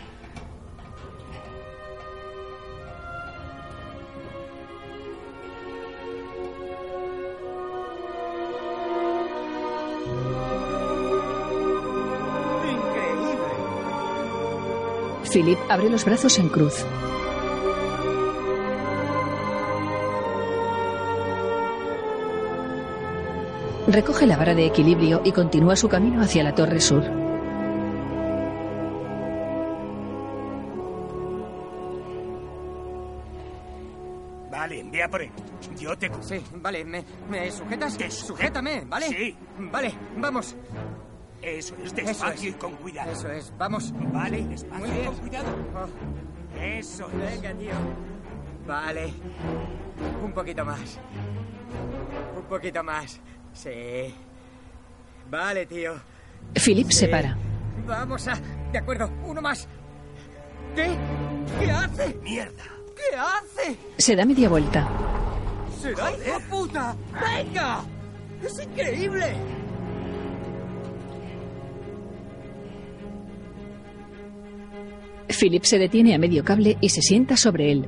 Philip 15.32 15.58
abre 15.70 15.88
los 15.88 16.04
brazos 16.04 16.38
en 16.38 16.50
cruz. 16.50 16.84
Recoge 23.88 24.26
la 24.26 24.36
vara 24.36 24.54
de 24.54 24.66
equilibrio 24.66 25.22
y 25.24 25.32
continúa 25.32 25.76
su 25.76 25.88
camino 25.88 26.20
hacia 26.20 26.44
la 26.44 26.54
torre 26.54 26.80
sur. 26.80 27.21
Ve 34.92 35.02
a 35.02 35.08
por 35.08 35.22
él. 35.22 35.30
Yo 35.78 35.96
te... 35.98 36.10
Sí, 36.20 36.40
vale, 36.56 36.84
¿me, 36.84 37.04
me 37.28 37.50
sujetas? 37.50 37.94
Sujétame, 38.10 38.84
¿vale? 38.86 39.06
Sí. 39.08 39.36
Vale, 39.58 39.92
vamos. 40.18 40.54
Eso 41.40 41.74
es, 41.76 41.92
Eso 41.92 41.94
despacio 42.06 42.50
es. 42.50 42.54
y 42.56 42.58
con 42.58 42.76
cuidado. 42.76 43.10
Eso 43.10 43.28
es, 43.32 43.52
vamos. 43.58 43.92
Vale, 44.12 44.44
despacio 44.44 44.86
Muy 44.86 44.96
y 45.00 45.04
con 45.06 45.14
cuidado. 45.16 45.48
Eso 46.60 47.08
es. 47.08 47.42
Venga, 47.42 47.54
tío. 47.58 47.72
Vale. 48.66 49.12
Un 50.22 50.32
poquito 50.32 50.64
más. 50.64 51.00
Un 52.36 52.44
poquito 52.44 52.84
más. 52.84 53.20
Sí. 53.54 54.14
Vale, 55.30 55.66
tío. 55.66 55.94
Philip 56.54 56.90
Sí. 56.90 56.98
se 56.98 57.08
para. 57.08 57.36
Vamos 57.86 58.28
a... 58.28 58.34
De 58.70 58.78
acuerdo, 58.78 59.10
uno 59.24 59.40
más. 59.42 59.66
¿Qué? 60.76 60.96
¿Qué 61.58 61.70
hace? 61.70 62.14
¡Mierda! 62.22 62.62
¿Qué 63.12 63.18
hace? 63.18 63.76
Se 63.98 64.16
da 64.16 64.24
media 64.24 64.48
vuelta. 64.48 64.88
¡Será 65.78 66.10
hijo 66.12 66.40
puta! 66.48 66.96
¡Venga! 67.12 67.84
¡Es 68.42 68.58
increíble! 68.62 69.34
Philip 75.28 75.62
se 75.62 75.78
detiene 75.78 76.14
a 76.14 76.18
medio 76.18 76.42
cable 76.42 76.78
y 76.80 76.88
se 76.88 77.02
sienta 77.02 77.36
sobre 77.36 77.72
él. 77.72 77.86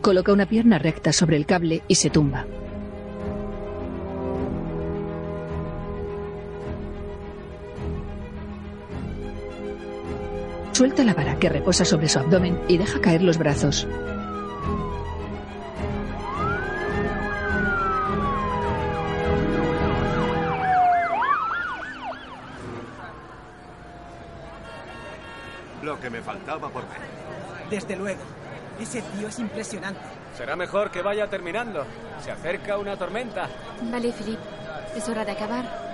Coloca 0.00 0.32
una 0.32 0.46
pierna 0.46 0.78
recta 0.78 1.12
sobre 1.12 1.36
el 1.36 1.44
cable 1.44 1.82
y 1.86 1.96
se 1.96 2.08
tumba. 2.08 2.46
Suelta 10.78 11.02
la 11.02 11.12
vara 11.12 11.36
que 11.40 11.48
reposa 11.48 11.84
sobre 11.84 12.08
su 12.08 12.20
abdomen 12.20 12.56
y 12.68 12.78
deja 12.78 13.00
caer 13.00 13.20
los 13.20 13.36
brazos. 13.36 13.84
Lo 25.82 25.98
que 25.98 26.10
me 26.10 26.22
faltaba 26.22 26.68
por 26.70 26.82
ver. 26.82 27.00
Desde 27.68 27.96
luego. 27.96 28.20
Ese 28.80 29.02
tío 29.02 29.26
es 29.26 29.40
impresionante. 29.40 29.98
Será 30.36 30.54
mejor 30.54 30.92
que 30.92 31.02
vaya 31.02 31.26
terminando. 31.26 31.84
Se 32.22 32.30
acerca 32.30 32.78
una 32.78 32.96
tormenta. 32.96 33.48
Vale, 33.82 34.12
Philippe. 34.12 34.44
Es 34.94 35.08
hora 35.08 35.24
de 35.24 35.32
acabar. 35.32 35.87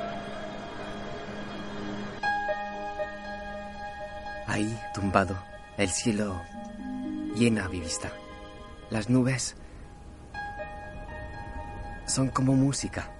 El 5.76 5.90
cielo 5.90 6.40
llena 7.34 7.68
mi 7.68 7.80
vista. 7.80 8.10
Las 8.90 9.10
nubes 9.10 9.54
son 12.06 12.28
como 12.28 12.54
música. 12.54 13.10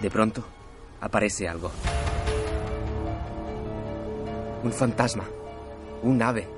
De 0.00 0.10
pronto, 0.10 0.44
aparece 1.00 1.48
algo. 1.48 1.70
Un 4.62 4.72
fantasma. 4.72 5.24
Un 6.02 6.22
ave. 6.22 6.48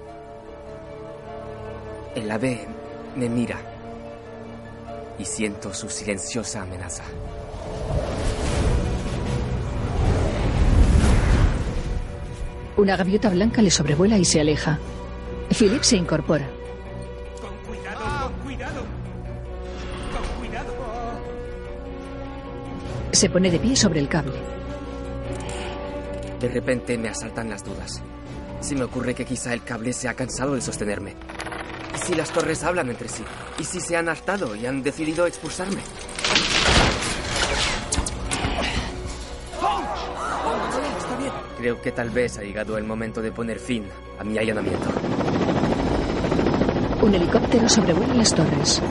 El 2.15 2.31
ave 2.31 2.67
me 3.17 3.29
mira. 3.29 3.59
Y 5.19 5.25
siento 5.25 5.73
su 5.73 5.89
silenciosa 5.89 6.63
amenaza. 6.63 7.05
Una 12.77 12.97
gaviota 12.97 13.31
blanca 13.31 13.63
le 13.63 13.71
sobrevuela 13.71 14.19
y 14.19 14.25
se 14.25 14.41
aleja. 14.41 14.79
Philip 15.57 15.83
se 15.83 15.97
incorpora. 15.97 16.49
Cuidado, 17.67 18.33
con 18.33 18.33
cuidado. 18.45 18.81
Con 20.13 20.39
cuidado. 20.41 20.75
Se 23.13 23.31
pone 23.31 23.51
de 23.51 23.61
pie 23.61 23.77
sobre 23.77 24.01
el 24.01 24.09
cable. 24.09 24.35
De 26.41 26.49
repente 26.49 26.99
me 26.99 27.09
asaltan 27.09 27.49
las 27.49 27.65
dudas. 27.65 28.03
Se 28.61 28.75
me 28.75 28.83
ocurre 28.83 29.15
que 29.15 29.25
quizá 29.25 29.55
el 29.55 29.63
cable 29.63 29.93
se 29.93 30.09
ha 30.09 30.15
cansado 30.15 30.55
de 30.55 30.61
sostenerme. 30.61 31.15
¿Y 31.95 31.99
si 32.07 32.15
las 32.15 32.33
torres 32.33 32.65
hablan 32.65 32.91
entre 32.91 33.09
sí? 33.09 33.23
¿Y 33.59 33.65
si 33.65 33.81
se 33.81 33.97
han 33.97 34.09
hartado 34.09 34.57
y 34.57 34.67
han 34.67 34.83
decidido 34.83 35.27
expulsarme? 35.27 35.81
Creo 41.65 41.81
que 41.81 41.93
tal 41.93 42.11
vez 42.11 42.37
ha 42.37 42.43
llegado 42.43 42.77
el 42.77 42.85
momento 42.85 43.23
de 43.23 43.33
poner 43.33 43.59
fin 43.59 43.85
a 44.19 44.23
mi 44.23 44.37
allanamiento. 44.37 44.87
Un 47.01 47.15
helicóptero 47.15 47.67
sobrevuela 47.71 48.13
las 48.13 48.35
torres. 48.35 48.83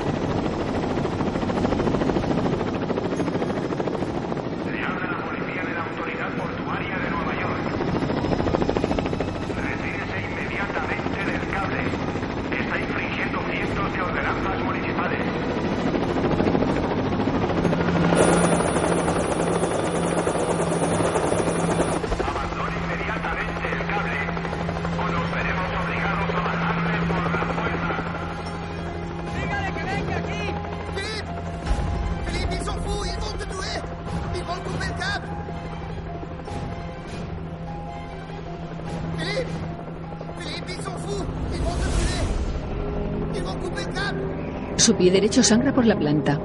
Su 44.84 44.94
pie 44.96 45.10
derecho 45.10 45.42
sangra 45.42 45.74
por 45.74 45.86
la 45.86 45.98
planta. 45.98 46.38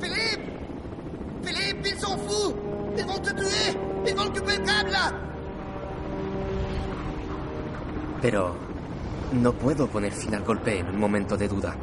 Philippe 0.00 0.42
Philippe, 1.44 1.88
ils 1.88 2.00
s'en 2.00 2.18
foutent 2.18 2.56
Ils 2.98 3.06
vont 3.06 3.22
te 3.22 3.32
tuer 3.32 3.78
Ils 4.04 4.16
vont 4.16 4.28
couper 4.32 4.56
le 4.58 4.64
câble 4.64 4.90
là 4.90 5.12
Pero 8.20 8.56
no 9.34 9.52
puedo 9.52 9.86
poner 9.86 10.10
fin 10.10 10.34
al 10.34 10.42
golpe 10.42 10.80
en 10.80 10.88
un 10.88 10.98
momento 10.98 11.36
de 11.36 11.46
duda. 11.46 11.76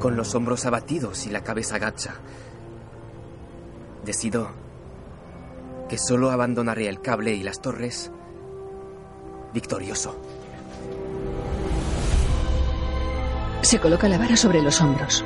Con 0.00 0.16
los 0.16 0.34
hombros 0.34 0.66
abatidos 0.66 1.24
y 1.26 1.30
la 1.30 1.44
cabeza 1.44 1.78
gacha. 1.78 2.14
Decido 4.04 4.48
que 5.88 5.96
solo 5.96 6.32
abandonaré 6.32 6.88
el 6.88 7.00
cable 7.00 7.34
y 7.34 7.44
las 7.44 7.60
torres 7.62 8.10
victorioso. 9.52 10.20
Se 13.74 13.80
coloca 13.80 14.06
la 14.08 14.18
vara 14.18 14.36
sobre 14.36 14.62
los 14.62 14.80
hombros. 14.80 15.24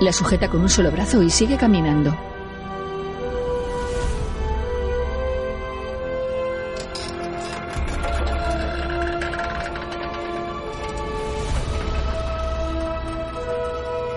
La 0.00 0.12
sujeta 0.12 0.48
con 0.48 0.60
un 0.60 0.68
solo 0.68 0.92
brazo 0.92 1.24
y 1.24 1.30
sigue 1.30 1.56
caminando. 1.56 2.16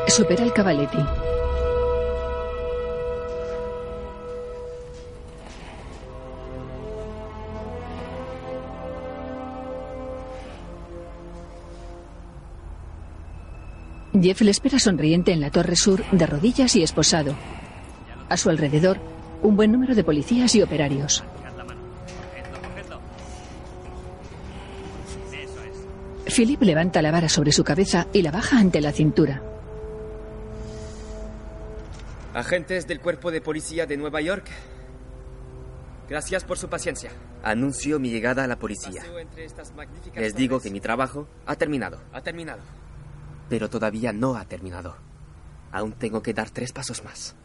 Supera 0.08 0.44
el 0.44 0.54
Cavaletti. 0.54 1.23
Jeff 14.24 14.40
le 14.40 14.52
espera 14.52 14.80
sonriente 14.80 15.34
en 15.34 15.42
la 15.42 15.52
Torre 15.52 15.76
Sur, 15.76 16.02
de 16.12 16.26
rodillas 16.26 16.78
y 16.78 16.82
esposado. 16.82 17.36
A 18.30 18.38
su 18.38 18.50
alrededor, 18.50 18.98
un 19.42 19.58
buen 19.58 19.70
número 19.70 19.96
de 19.96 20.04
policías 20.06 20.56
y 20.56 20.62
operarios. 20.62 21.26
Philip 26.34 26.62
levanta 26.62 27.02
la 27.02 27.12
vara 27.12 27.28
sobre 27.28 27.52
su 27.52 27.66
cabeza 27.66 28.08
y 28.14 28.22
la 28.22 28.32
baja 28.32 28.58
ante 28.58 28.80
la 28.80 28.94
cintura. 28.94 29.44
Agentes 32.34 32.88
del 32.88 33.02
Cuerpo 33.02 33.30
de 33.30 33.42
Policía 33.42 33.86
de 33.86 33.98
Nueva 33.98 34.22
York, 34.22 34.48
gracias 36.10 36.46
por 36.46 36.58
su 36.58 36.70
paciencia. 36.70 37.12
Anuncio 37.44 38.00
mi 38.00 38.10
llegada 38.10 38.46
a 38.46 38.48
la 38.48 38.58
policía. 38.58 39.04
Les 40.16 40.34
digo 40.34 40.62
que 40.62 40.72
mi 40.72 40.80
trabajo 40.80 41.28
ha 41.46 41.58
terminado. 41.58 42.00
Ha 42.14 42.22
terminado 42.22 42.62
pero 43.54 43.70
todavía 43.70 44.12
no 44.12 44.36
ha 44.36 44.46
terminado. 44.46 44.96
Aún 45.72 45.92
tengo 45.92 46.24
que 46.24 46.34
dar 46.34 46.50
tres 46.50 46.74
pasos 46.74 47.04
más. 47.04 47.36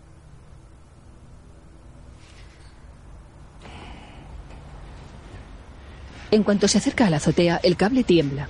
En 6.31 6.45
cuanto 6.45 6.67
se 6.67 6.79
acerca 6.79 7.07
a 7.07 7.11
la 7.11 7.19
azotea, 7.19 7.61
el 7.63 7.77
cable 7.77 8.05
tiembla. 8.05 8.49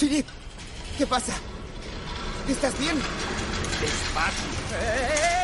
Philip, 0.00 0.26
¿qué 0.96 1.06
pasa? 1.06 1.34
¿Estás 2.48 2.78
bien? 2.78 2.96
Despacio. 3.78 4.48
¡Eh! 4.80 5.35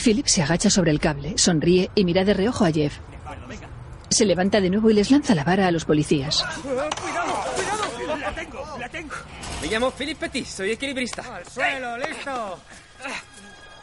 Philip 0.00 0.26
se 0.26 0.42
agacha 0.42 0.70
sobre 0.70 0.90
el 0.90 1.00
cable, 1.00 1.34
sonríe 1.36 1.90
y 1.94 2.04
mira 2.04 2.24
de 2.24 2.34
reojo 2.34 2.64
a 2.64 2.72
Jeff. 2.72 2.98
Se 4.08 4.24
levanta 4.24 4.60
de 4.60 4.70
nuevo 4.70 4.90
y 4.90 4.94
les 4.94 5.10
lanza 5.10 5.34
la 5.34 5.44
vara 5.44 5.66
a 5.66 5.70
los 5.70 5.84
policías. 5.84 6.44
¡Cuidado! 6.62 6.90
¡Cuidado! 7.00 8.16
¡La 8.18 8.34
tengo! 8.34 8.76
¡La 8.78 8.88
tengo! 8.88 9.14
Me 9.62 9.68
llamo 9.68 9.90
Philip 9.92 10.18
Petit, 10.18 10.46
soy 10.46 10.72
equilibrista. 10.72 11.36
¡Al 11.36 11.46
suelo, 11.46 11.96
listo! 11.98 12.58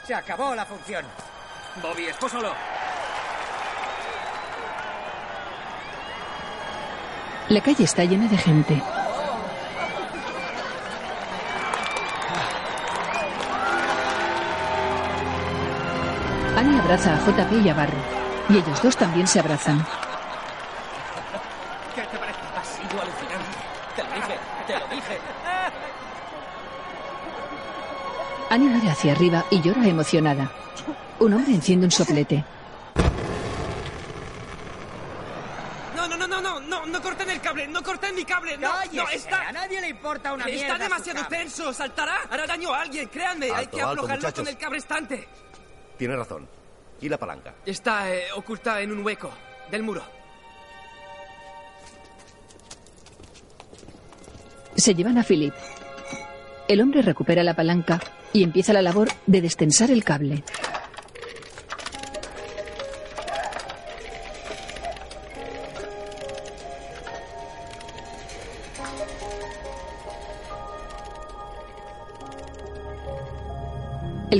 Se 0.05 0.13
acabó 0.13 0.53
la 0.55 0.65
función. 0.65 1.05
Bobby, 1.81 2.05
espósalo. 2.05 2.53
La 7.49 7.61
calle 7.61 7.83
está 7.83 8.03
llena 8.03 8.27
de 8.27 8.37
gente. 8.37 8.81
Annie 16.57 16.79
abraza 16.79 17.13
a 17.13 17.19
JP 17.19 17.63
y 17.63 17.69
a 17.69 17.73
Barry, 17.75 17.97
y 18.49 18.57
ellos 18.57 18.81
dos 18.81 18.97
también 18.97 19.27
se 19.27 19.39
abrazan. 19.39 19.85
¿Qué 21.93 22.01
te 22.01 22.17
parece? 22.17 22.39
Ha 22.57 22.65
sido 22.65 22.99
alucinante. 22.99 23.57
Te 23.95 24.03
lo 24.03 24.09
dije, 24.15 24.39
te 24.65 24.79
lo 24.79 24.87
dije. 24.87 25.19
Annie 28.49 28.69
mira 28.69 28.91
hacia 28.91 29.11
arriba 29.11 29.45
y 29.51 29.61
llora 29.61 29.85
emocionada. 29.85 30.49
Un 31.19 31.33
hombre 31.35 31.53
enciende 31.53 31.85
un 31.85 31.91
soplete. 31.91 32.43
No, 35.95 36.07
no, 36.07 36.17
no, 36.17 36.27
no, 36.27 36.41
no, 36.41 36.59
no, 36.59 36.85
no 36.87 37.01
corten 37.03 37.29
el 37.29 37.39
cable, 37.39 37.67
no 37.67 37.83
corten 37.83 38.15
mi 38.15 38.25
cable, 38.25 38.57
no, 38.57 38.71
Cállese, 38.71 38.95
no, 38.95 39.09
está... 39.09 39.49
a 39.49 39.51
nadie 39.51 39.79
le 39.79 39.89
importa 39.89 40.33
una 40.33 40.45
mierda 40.45 40.73
Está 40.73 40.83
demasiado 40.83 41.27
tenso, 41.27 41.71
saltará, 41.71 42.21
hará 42.31 42.47
daño 42.47 42.73
a 42.73 42.81
alguien, 42.81 43.07
créanme, 43.09 43.51
hay 43.51 43.67
que 43.67 43.79
aflojarlo 43.79 44.33
con 44.33 44.47
el 44.47 44.57
cable 44.57 44.79
estante. 44.79 45.27
Tiene 45.97 46.15
razón. 46.15 46.47
¿Y 47.01 47.09
la 47.09 47.17
palanca? 47.17 47.55
Está 47.65 48.13
eh, 48.13 48.25
oculta 48.35 48.81
en 48.81 48.91
un 48.91 49.05
hueco 49.05 49.31
del 49.69 49.83
muro. 49.83 50.03
Se 54.75 54.93
llevan 54.93 55.17
a 55.17 55.23
Philip. 55.23 55.53
El 56.67 56.81
hombre 56.81 57.01
recupera 57.01 57.43
la 57.43 57.55
palanca 57.55 57.99
y 58.33 58.43
empieza 58.43 58.73
la 58.73 58.81
labor 58.81 59.09
de 59.25 59.41
destensar 59.41 59.89
el 59.89 60.03
cable. 60.03 60.43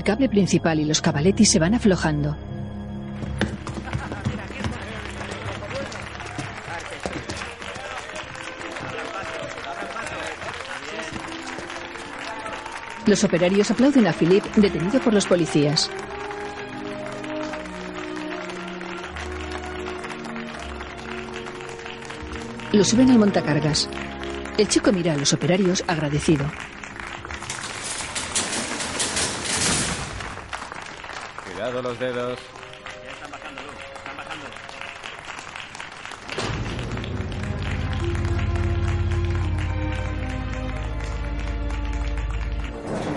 Cable 0.08 0.30
principal 0.30 0.80
y 0.80 0.86
los 0.86 1.02
cabaletis 1.02 1.52
se 1.52 1.60
van 1.60 1.74
aflojando. 1.74 2.38
Los 13.06 13.22
operarios 13.26 13.70
aplauden 13.70 14.08
a 14.08 14.14
Philip 14.14 14.46
detenido 14.56 15.02
por 15.02 15.14
los 15.14 15.26
policías. 15.26 15.92
Lo 22.72 22.86
suben 22.86 23.12
al 23.12 23.20
montacargas. 23.20 23.90
El 24.58 24.70
chico 24.70 24.94
mira 24.94 25.16
a 25.16 25.18
los 25.18 25.34
operarios 25.34 25.84
agradecido. 25.86 26.46
Cuidado 31.68 31.90
los 31.90 32.00
dedos. 32.00 32.40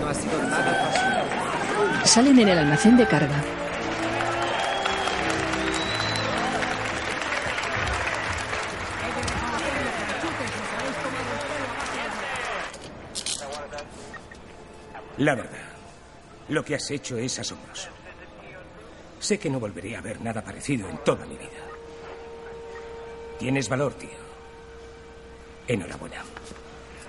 No 0.01 0.09
ha 0.09 0.13
sido 0.13 0.43
nada 0.43 0.91
fácil. 0.91 2.07
Salen 2.09 2.39
en 2.39 2.49
el 2.49 2.57
almacén 2.57 2.97
de 2.97 3.07
carga. 3.07 3.41
La 15.19 15.35
verdad, 15.35 15.51
lo 16.49 16.65
que 16.65 16.75
has 16.75 16.91
hecho 16.91 17.17
es 17.17 17.39
asombroso. 17.39 17.90
Sé 19.21 19.37
que 19.37 19.51
no 19.51 19.59
volveré 19.59 19.95
a 19.95 20.01
ver 20.01 20.19
nada 20.19 20.41
parecido 20.43 20.89
en 20.89 20.97
toda 21.05 21.25
mi 21.27 21.35
vida. 21.35 21.61
Tienes 23.37 23.69
valor, 23.69 23.93
tío. 23.93 24.09
Enhorabuena. 25.67 26.23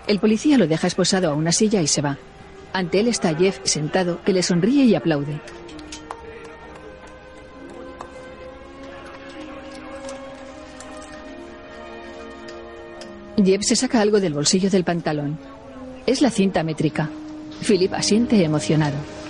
El 0.06 0.20
policía 0.20 0.58
lo 0.58 0.66
deja 0.66 0.86
esposado 0.86 1.30
a 1.30 1.34
una 1.34 1.52
silla 1.52 1.80
y 1.80 1.86
se 1.86 2.02
va. 2.02 2.18
Ante 2.74 3.00
él 3.00 3.08
está 3.08 3.34
Jeff 3.34 3.60
sentado, 3.64 4.22
que 4.24 4.34
le 4.34 4.42
sonríe 4.42 4.84
y 4.84 4.94
aplaude. 4.94 5.40
Jeff 13.42 13.62
se 13.62 13.74
saca 13.74 14.02
algo 14.02 14.20
del 14.20 14.34
bolsillo 14.34 14.68
del 14.68 14.84
pantalón. 14.84 15.38
Es 16.06 16.20
la 16.20 16.30
cinta 16.30 16.62
métrica. 16.62 17.08
Philip 17.66 17.94
asiente 17.94 18.44
emocionado. 18.44 19.21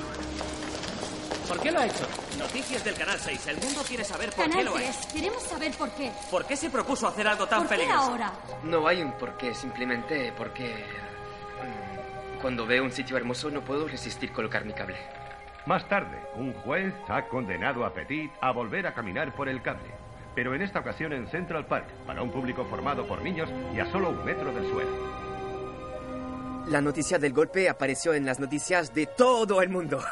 Noticias 2.72 2.84
del 2.84 2.94
Canal 3.04 3.18
6. 3.20 3.46
El 3.48 3.56
mundo 3.58 3.82
quiere 3.86 4.02
saber 4.02 4.30
por 4.30 4.44
qué 4.46 4.50
Canal 4.50 4.64
lo 4.64 4.70
ha 4.72 4.74
3, 4.76 4.88
hecho. 4.96 5.08
queremos 5.14 5.42
saber 5.42 5.72
por 5.72 5.90
qué. 5.90 6.10
¿Por 6.30 6.46
qué 6.46 6.56
se 6.56 6.70
propuso 6.70 7.06
hacer 7.06 7.28
algo 7.28 7.46
tan 7.46 7.58
¿Por 7.60 7.68
qué 7.68 7.74
peligroso? 7.76 8.02
ahora? 8.02 8.32
No 8.62 8.88
hay 8.88 9.02
un 9.02 9.12
porqué, 9.12 9.54
simplemente 9.54 10.32
porque... 10.38 10.74
mm, 10.74 12.40
Cuando 12.40 12.64
veo 12.64 12.82
un 12.82 12.90
sitio 12.90 13.18
hermoso 13.18 13.50
no 13.50 13.60
puedo 13.60 13.86
resistir 13.86 14.32
colocar 14.32 14.64
mi 14.64 14.72
cable. 14.72 14.96
Más 15.66 15.86
tarde, 15.86 16.18
un 16.36 16.54
juez 16.54 16.94
ha 17.08 17.28
condenado 17.28 17.84
a 17.84 17.92
Petit 17.92 18.32
a 18.40 18.52
volver 18.52 18.86
a 18.86 18.94
caminar 18.94 19.34
por 19.34 19.50
el 19.50 19.60
cable, 19.60 19.90
pero 20.34 20.54
en 20.54 20.62
esta 20.62 20.78
ocasión 20.80 21.12
en 21.12 21.28
Central 21.28 21.66
Park, 21.66 21.88
para 22.06 22.22
un 22.22 22.30
público 22.30 22.64
formado 22.64 23.06
por 23.06 23.20
niños 23.20 23.50
y 23.74 23.80
a 23.80 23.92
solo 23.92 24.08
un 24.08 24.24
metro 24.24 24.50
del 24.50 24.66
suelo. 24.70 24.90
La 26.68 26.80
noticia 26.80 27.18
del 27.18 27.34
golpe 27.34 27.68
apareció 27.68 28.14
en 28.14 28.24
las 28.24 28.40
noticias 28.40 28.94
de 28.94 29.06
todo 29.06 29.60
el 29.60 29.68
mundo. 29.68 30.02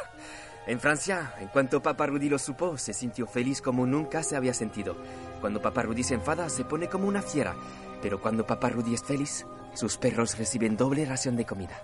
En 0.66 0.78
Francia, 0.78 1.34
en 1.40 1.48
cuanto 1.48 1.82
Papa 1.82 2.06
Rudy 2.06 2.28
lo 2.28 2.38
supo, 2.38 2.76
se 2.76 2.92
sintió 2.92 3.26
feliz 3.26 3.62
como 3.62 3.86
nunca 3.86 4.22
se 4.22 4.36
había 4.36 4.54
sentido. 4.54 4.96
Cuando 5.40 5.60
Papa 5.62 5.82
Rudy 5.82 6.02
se 6.02 6.14
enfada, 6.14 6.48
se 6.48 6.64
pone 6.64 6.88
como 6.88 7.08
una 7.08 7.22
fiera. 7.22 7.54
Pero 8.02 8.20
cuando 8.20 8.46
Papa 8.46 8.68
Rudy 8.68 8.94
es 8.94 9.02
feliz, 9.02 9.46
sus 9.74 9.96
perros 9.96 10.38
reciben 10.38 10.76
doble 10.76 11.04
ración 11.04 11.36
de 11.36 11.46
comida. 11.46 11.82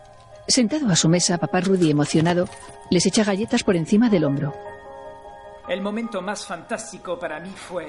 Sentado 0.49 0.89
a 0.89 0.97
su 0.97 1.09
mesa, 1.09 1.39
papá 1.39 1.61
Rudy, 1.61 1.91
emocionado, 1.91 2.49
les 2.91 3.05
echa 3.07 3.25
galletas 3.25 3.65
por 3.65 3.75
encima 3.75 4.09
del 4.09 4.25
hombro. 4.25 4.55
El 5.69 5.81
momento 5.81 6.23
más 6.23 6.47
fantástico 6.47 7.19
para 7.19 7.41
mí 7.41 7.51
fue 7.51 7.89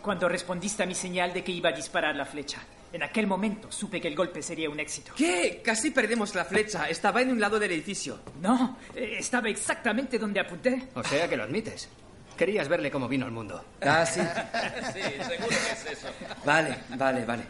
cuando 0.00 0.28
respondiste 0.28 0.84
a 0.84 0.86
mi 0.86 0.94
señal 0.94 1.32
de 1.32 1.42
que 1.42 1.50
iba 1.50 1.70
a 1.70 1.72
disparar 1.72 2.14
la 2.14 2.24
flecha. 2.24 2.60
En 2.92 3.02
aquel 3.02 3.26
momento 3.26 3.72
supe 3.72 4.00
que 4.00 4.08
el 4.08 4.14
golpe 4.14 4.42
sería 4.42 4.68
un 4.68 4.78
éxito. 4.78 5.12
¿Qué? 5.16 5.62
Casi 5.64 5.90
perdemos 5.90 6.34
la 6.34 6.44
flecha. 6.44 6.88
Estaba 6.90 7.22
en 7.22 7.30
un 7.30 7.40
lado 7.40 7.58
del 7.58 7.72
edificio. 7.72 8.20
No, 8.40 8.76
eh, 8.94 9.16
estaba 9.18 9.48
exactamente 9.48 10.18
donde 10.18 10.40
apunté. 10.40 10.88
O 10.94 11.02
sea 11.02 11.26
que 11.28 11.36
lo 11.36 11.44
admites. 11.44 11.88
Querías 12.36 12.68
verle 12.68 12.90
cómo 12.90 13.08
vino 13.08 13.24
al 13.24 13.32
mundo. 13.32 13.64
Ah, 13.80 14.04
sí. 14.04 14.20
sí, 14.92 15.00
seguro 15.00 15.48
que 15.48 15.90
es 15.90 15.98
eso. 15.98 16.08
Vale, 16.44 16.76
vale, 16.96 17.24
vale. 17.24 17.44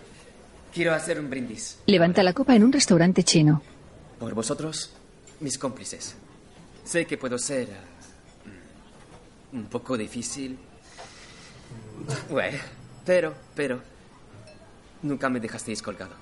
Quiero 0.72 0.94
hacer 0.94 1.18
un 1.18 1.28
brindis. 1.28 1.78
Levanta 1.86 2.22
la 2.22 2.32
copa 2.32 2.54
en 2.54 2.64
un 2.64 2.72
restaurante 2.72 3.24
chino. 3.24 3.62
Por 4.18 4.34
vosotros, 4.34 4.92
mis 5.40 5.58
cómplices. 5.58 6.14
Sé 6.84 7.04
que 7.04 7.18
puedo 7.18 7.36
ser 7.38 7.68
eh, 7.68 9.52
un 9.52 9.64
poco 9.66 9.96
difícil. 9.96 10.56
Bueno, 12.30 12.58
pero, 13.04 13.34
pero, 13.54 13.80
nunca 15.02 15.28
me 15.28 15.40
dejasteis 15.40 15.82
colgado. 15.82 16.14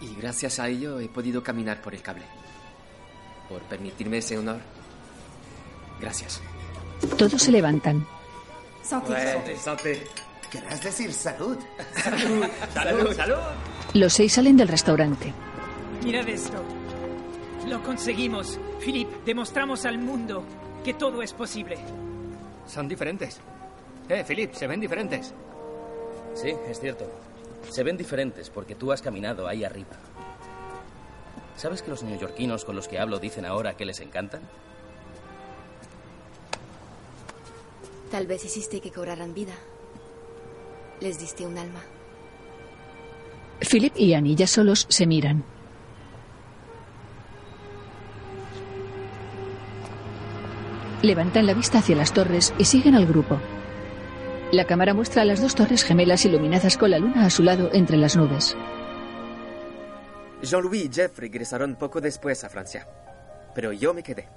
Y 0.00 0.14
gracias 0.16 0.58
a 0.58 0.68
ello 0.68 0.98
he 0.98 1.08
podido 1.08 1.42
caminar 1.42 1.82
por 1.82 1.94
el 1.94 2.02
cable. 2.02 2.24
Por 3.48 3.60
permitirme 3.62 4.18
ese 4.18 4.38
honor. 4.38 4.60
Gracias. 6.00 6.40
Todos 7.18 7.42
se 7.42 7.52
levantan. 7.52 8.06
Santé, 8.82 9.56
santé. 9.56 10.06
Querrás 10.50 10.82
decir 10.82 11.12
salud. 11.12 11.56
Salud, 11.94 12.44
salud, 12.74 13.14
salud. 13.14 13.36
Los 13.94 14.14
seis 14.14 14.32
salen 14.32 14.56
del 14.56 14.68
restaurante. 14.68 15.32
Mirad 16.02 16.28
esto. 16.28 16.62
Lo 17.68 17.82
conseguimos. 17.84 18.58
Philip, 18.80 19.08
demostramos 19.24 19.84
al 19.84 19.98
mundo 19.98 20.44
que 20.82 20.94
todo 20.94 21.22
es 21.22 21.32
posible. 21.32 21.76
Son 22.66 22.88
diferentes. 22.88 23.38
Eh, 24.08 24.24
Philip, 24.26 24.52
se 24.54 24.66
ven 24.66 24.80
diferentes. 24.80 25.32
Sí, 26.34 26.52
es 26.68 26.80
cierto. 26.80 27.08
Se 27.70 27.84
ven 27.84 27.96
diferentes 27.96 28.50
porque 28.50 28.74
tú 28.74 28.92
has 28.92 29.00
caminado 29.00 29.46
ahí 29.46 29.64
arriba. 29.64 29.96
¿Sabes 31.56 31.82
que 31.82 31.90
los 31.90 32.02
neoyorquinos 32.02 32.64
con 32.64 32.74
los 32.74 32.88
que 32.88 32.98
hablo 32.98 33.18
dicen 33.18 33.44
ahora 33.44 33.76
que 33.76 33.84
les 33.84 34.00
encantan? 34.00 34.42
Tal 38.10 38.26
vez 38.26 38.44
hiciste 38.44 38.80
que 38.80 38.90
cobraran 38.90 39.34
vida. 39.34 39.52
Les 41.00 41.18
diste 41.18 41.46
un 41.46 41.58
alma. 41.58 41.80
Philip 43.60 43.92
y 43.96 44.14
Annie 44.14 44.34
ya 44.34 44.46
solos 44.46 44.86
se 44.88 45.06
miran. 45.06 45.44
Levantan 51.02 51.46
la 51.46 51.54
vista 51.54 51.78
hacia 51.78 51.96
las 51.96 52.12
torres 52.12 52.52
y 52.58 52.64
siguen 52.64 52.94
al 52.94 53.06
grupo. 53.06 53.38
La 54.52 54.64
cámara 54.64 54.94
muestra 54.94 55.24
las 55.24 55.40
dos 55.40 55.54
torres 55.54 55.84
gemelas 55.84 56.24
iluminadas 56.24 56.76
con 56.76 56.90
la 56.90 56.98
luna 56.98 57.24
a 57.24 57.30
su 57.30 57.44
lado 57.44 57.70
entre 57.72 57.96
las 57.96 58.16
nubes. 58.16 58.56
Jean-Louis 60.42 60.86
y 60.86 60.92
Jeff 60.92 61.16
regresaron 61.20 61.76
poco 61.76 62.00
después 62.00 62.42
a 62.42 62.48
Francia. 62.48 62.88
Pero 63.54 63.72
yo 63.72 63.94
me 63.94 64.02
quedé. 64.02 64.28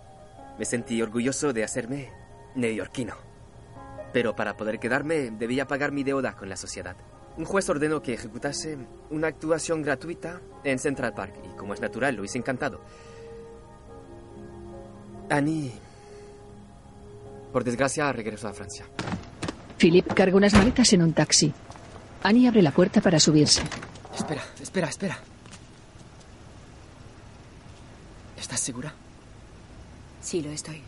Me 0.60 0.65
sentí 0.65 1.02
orgulloso 1.02 1.52
de 1.52 1.64
hacerme 1.64 2.11
neoyorquino. 2.53 3.15
Pero 4.11 4.35
para 4.35 4.56
poder 4.56 4.77
quedarme 4.77 5.31
debía 5.31 5.65
pagar 5.65 5.91
mi 5.91 6.03
deuda 6.03 6.35
con 6.35 6.48
la 6.48 6.57
sociedad. 6.57 6.95
Un 7.35 7.45
juez 7.45 7.68
ordenó 7.68 8.03
que 8.03 8.14
ejecutase 8.14 8.77
una 9.10 9.30
actuación 9.30 9.81
gratuita 9.81 10.41
en 10.64 10.77
Central 10.77 11.15
Park 11.15 11.34
y 11.44 11.57
como 11.57 11.73
es 11.73 11.81
natural 11.81 12.15
lo 12.15 12.23
hice 12.23 12.38
encantado. 12.38 12.81
Annie, 15.31 15.73
por 17.52 17.64
desgracia, 17.64 18.11
regresó 18.11 18.48
a 18.48 18.53
Francia. 18.53 18.85
Philip 19.84 20.14
carga 20.14 20.38
unas 20.38 20.54
maletas 20.54 20.94
en 20.94 21.02
un 21.02 21.12
taxi. 21.12 21.52
Annie 22.24 22.48
abre 22.48 22.62
la 22.62 22.72
puerta 22.72 23.02
para 23.02 23.20
subirse. 23.20 23.62
Espera, 24.16 24.42
espera, 24.62 24.88
espera. 24.88 25.20
¿Estás 28.38 28.62
segura? 28.62 28.94
Sí, 30.22 30.42
lo 30.42 30.52
estoy. 30.52 30.82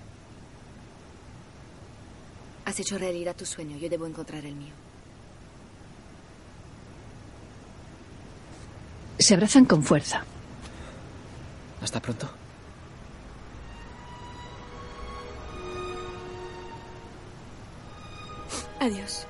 Has 2.63 2.79
hecho 2.79 2.97
realidad 2.97 3.35
tu 3.35 3.45
sueño. 3.45 3.75
Yo 3.77 3.89
debo 3.89 4.07
encontrar 4.07 4.45
el 4.45 4.55
mío. 4.55 4.73
Se 9.19 9.33
abrazan 9.33 9.65
con 9.65 9.83
fuerza. 9.83 10.23
Hasta 11.81 11.99
pronto. 11.99 12.44
Adiós. 18.85 19.25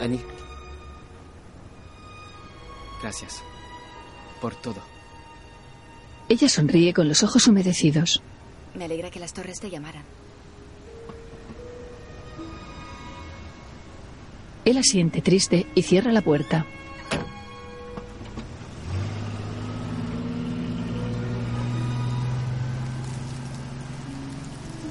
Annie. 0.00 0.20
Gracias. 3.02 3.42
Por 4.40 4.54
todo. 4.54 4.80
Ella 6.28 6.48
sonríe 6.48 6.94
con 6.94 7.08
los 7.08 7.24
ojos 7.24 7.48
humedecidos. 7.48 8.22
Me 8.76 8.84
alegra 8.84 9.10
que 9.10 9.18
las 9.18 9.32
torres 9.32 9.58
te 9.58 9.70
llamaran. 9.70 10.04
Él 14.64 14.78
asiente 14.78 15.20
triste 15.20 15.66
y 15.74 15.82
cierra 15.82 16.12
la 16.12 16.20
puerta. 16.20 16.64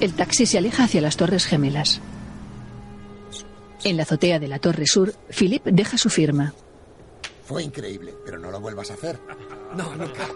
El 0.00 0.14
taxi 0.14 0.46
se 0.46 0.58
aleja 0.58 0.84
hacia 0.84 1.00
las 1.00 1.16
torres 1.16 1.44
gemelas. 1.44 2.00
En 3.82 3.96
la 3.96 4.04
azotea 4.04 4.38
de 4.38 4.46
la 4.46 4.60
torre 4.60 4.86
sur, 4.86 5.12
Philip 5.28 5.64
deja 5.64 5.98
su 5.98 6.08
firma. 6.08 6.54
Fue 7.44 7.64
increíble, 7.64 8.14
pero 8.24 8.38
no 8.38 8.50
lo 8.50 8.60
vuelvas 8.60 8.90
a 8.90 8.94
hacer. 8.94 9.18
No, 9.74 9.96
nunca. 9.96 10.28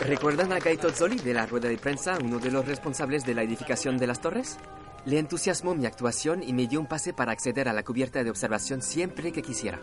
¿Recuerdan 0.00 0.52
a 0.52 0.58
Gaito 0.58 0.90
Zoli 0.90 1.16
de 1.16 1.34
la 1.34 1.46
rueda 1.46 1.68
de 1.68 1.78
prensa, 1.78 2.18
uno 2.22 2.38
de 2.40 2.50
los 2.50 2.66
responsables 2.66 3.24
de 3.24 3.34
la 3.34 3.42
edificación 3.42 3.98
de 3.98 4.06
las 4.08 4.20
torres? 4.20 4.56
Le 5.04 5.18
entusiasmó 5.18 5.74
mi 5.74 5.86
actuación 5.86 6.42
y 6.42 6.52
me 6.52 6.66
dio 6.66 6.80
un 6.80 6.86
pase 6.86 7.12
para 7.12 7.32
acceder 7.32 7.68
a 7.68 7.72
la 7.72 7.84
cubierta 7.84 8.24
de 8.24 8.30
observación 8.30 8.82
siempre 8.82 9.30
que 9.30 9.42
quisiera. 9.42 9.80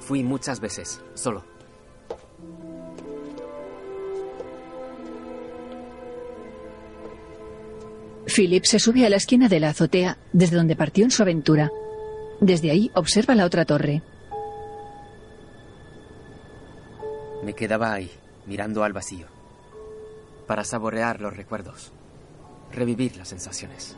Fui 0.00 0.22
muchas 0.22 0.60
veces, 0.60 1.00
solo. 1.14 1.44
Philip 8.28 8.64
se 8.64 8.78
sube 8.78 9.06
a 9.06 9.10
la 9.10 9.16
esquina 9.16 9.48
de 9.48 9.60
la 9.60 9.70
azotea 9.70 10.18
desde 10.32 10.56
donde 10.56 10.76
partió 10.76 11.04
en 11.04 11.10
su 11.10 11.22
aventura. 11.22 11.70
Desde 12.40 12.70
ahí 12.70 12.90
observa 12.94 13.34
la 13.34 13.44
otra 13.44 13.64
torre. 13.64 14.02
Me 17.42 17.54
quedaba 17.54 17.92
ahí, 17.92 18.10
mirando 18.46 18.84
al 18.84 18.92
vacío, 18.92 19.26
para 20.46 20.64
saborear 20.64 21.20
los 21.20 21.36
recuerdos, 21.36 21.92
revivir 22.72 23.16
las 23.16 23.28
sensaciones. 23.28 23.96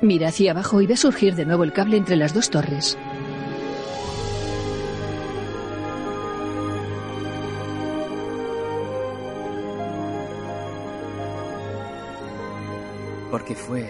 Mira 0.00 0.28
hacia 0.28 0.52
abajo 0.52 0.80
y 0.80 0.86
ve 0.86 0.96
surgir 0.96 1.34
de 1.34 1.44
nuevo 1.44 1.64
el 1.64 1.72
cable 1.72 1.96
entre 1.96 2.16
las 2.16 2.32
dos 2.32 2.50
torres. 2.50 2.96
Porque 13.38 13.54
fue 13.54 13.88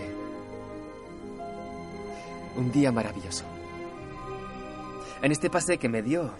un 2.56 2.70
día 2.70 2.92
maravilloso. 2.92 3.46
En 5.22 5.32
este 5.32 5.48
pase 5.48 5.78
que 5.78 5.88
me 5.88 6.02
dio... 6.02 6.34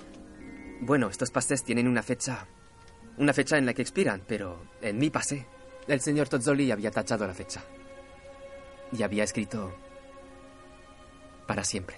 Bueno, 0.83 1.09
estos 1.09 1.31
pases 1.31 1.65
tienen 1.65 1.89
una 1.89 2.03
fecha... 2.03 2.47
Una 3.17 3.33
fecha 3.33 3.57
en 3.57 3.65
la 3.65 3.73
que 3.73 3.81
expiran, 3.81 4.21
pero 4.27 4.63
en 4.83 4.99
mi 4.99 5.09
pase, 5.09 5.47
el 5.87 6.03
señor 6.03 6.29
Tozzoli 6.29 6.71
había 6.71 6.91
tachado 6.91 7.27
la 7.27 7.33
fecha. 7.33 7.65
Y 8.93 9.03
había 9.03 9.25
escrito... 9.25 9.75
Para 11.47 11.65
siempre. 11.65 11.97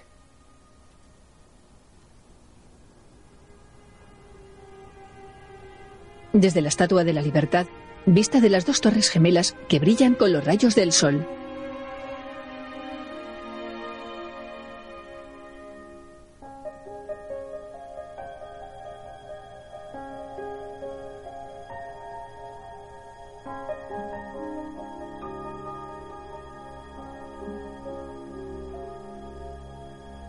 Desde 6.31 6.61
la 6.61 6.69
Estatua 6.69 7.03
de 7.03 7.11
la 7.11 7.21
Libertad, 7.21 7.67
vista 8.05 8.39
de 8.39 8.49
las 8.49 8.65
dos 8.65 8.81
torres 8.81 9.09
gemelas 9.09 9.55
que 9.67 9.79
brillan 9.79 10.15
con 10.15 10.33
los 10.33 10.43
rayos 10.43 10.75
del 10.75 10.91
sol. 10.91 11.25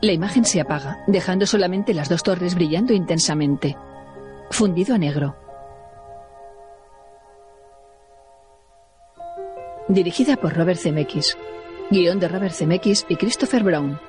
La 0.03 0.13
imagen 0.13 0.45
se 0.45 0.61
apaga, 0.61 0.99
dejando 1.07 1.47
solamente 1.47 1.95
las 1.95 2.09
dos 2.09 2.25
torres 2.25 2.57
brillando 2.57 2.93
intensamente. 2.93 3.77
Fundido 4.51 4.97
a 4.97 4.99
negro. 4.99 5.42
Dirigida 9.93 10.37
por 10.37 10.57
Robert 10.57 10.81
Zemeckis. 10.81 11.37
Guión 11.91 12.19
de 12.19 12.27
Robert 12.27 12.55
Zemeckis 12.55 13.05
y 13.11 13.17
Christopher 13.17 13.63
Brown. 13.63 14.01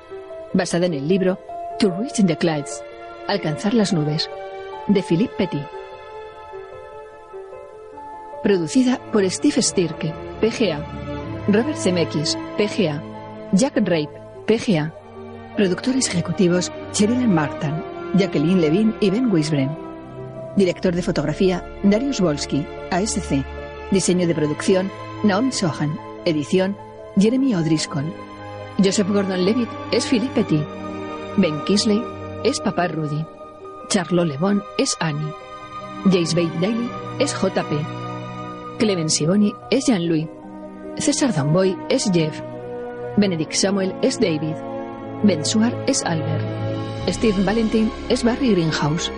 Basada 0.54 0.86
en 0.86 0.94
el 0.94 1.06
libro 1.06 1.38
To 1.78 1.90
Reach 1.90 2.24
the 2.26 2.38
Clouds. 2.38 2.82
Alcanzar 3.28 3.74
las 3.74 3.92
nubes. 3.92 4.30
De 4.88 5.02
Philippe 5.02 5.34
Petit. 5.36 5.66
Producida 8.42 8.98
por 9.12 9.30
Steve 9.30 9.60
Stirke, 9.60 10.14
PGA. 10.40 10.82
Robert 11.48 11.76
Zemeckis, 11.76 12.38
PGA. 12.56 13.02
Jack 13.52 13.76
Rape, 13.76 14.08
PGA. 14.46 14.90
Productores 15.54 16.08
ejecutivos 16.08 16.72
Sherilyn 16.94 17.34
Martin, 17.34 17.74
Jacqueline 18.14 18.62
Levine 18.62 18.94
y 19.00 19.10
Ben 19.10 19.30
Wisbren. 19.30 19.76
Director 20.56 20.94
de 20.94 21.02
fotografía 21.02 21.62
Darius 21.82 22.22
Wolski, 22.22 22.64
ASC. 22.90 23.44
Diseño 23.90 24.26
de 24.26 24.34
producción 24.34 24.90
Naomi 25.24 25.52
Sohan. 25.52 25.98
Edición 26.26 26.76
Jeremy 27.16 27.54
O'Driscoll. 27.54 28.12
Joseph 28.78 29.08
Gordon-Levitt 29.08 29.68
es 29.90 30.06
Philippe 30.06 30.42
Petit. 30.42 30.62
Ben 31.38 31.64
Kisley 31.64 32.02
es 32.44 32.60
Papá 32.60 32.88
Rudy. 32.88 33.24
Charlotte 33.88 34.28
Le 34.28 34.36
Bon 34.38 34.62
es 34.78 34.94
Annie. 35.00 35.32
Jace 36.04 36.34
Bate 36.34 36.60
Daly 36.60 36.90
es 37.20 37.34
JP. 37.34 38.78
Clement 38.78 39.08
Siboni 39.08 39.54
es 39.70 39.86
Jean-Louis. 39.86 40.28
César 40.98 41.32
Damboy 41.34 41.74
es 41.88 42.10
Jeff. 42.12 42.42
Benedict 43.16 43.54
Samuel 43.54 43.94
es 44.02 44.20
David. 44.20 44.56
Ben 45.22 45.44
Suar 45.44 45.74
es 45.86 46.04
Albert. 46.04 46.44
Steve 47.08 47.42
Valentine 47.44 47.90
es 48.10 48.22
Barry 48.24 48.50
Greenhouse. 48.52 49.10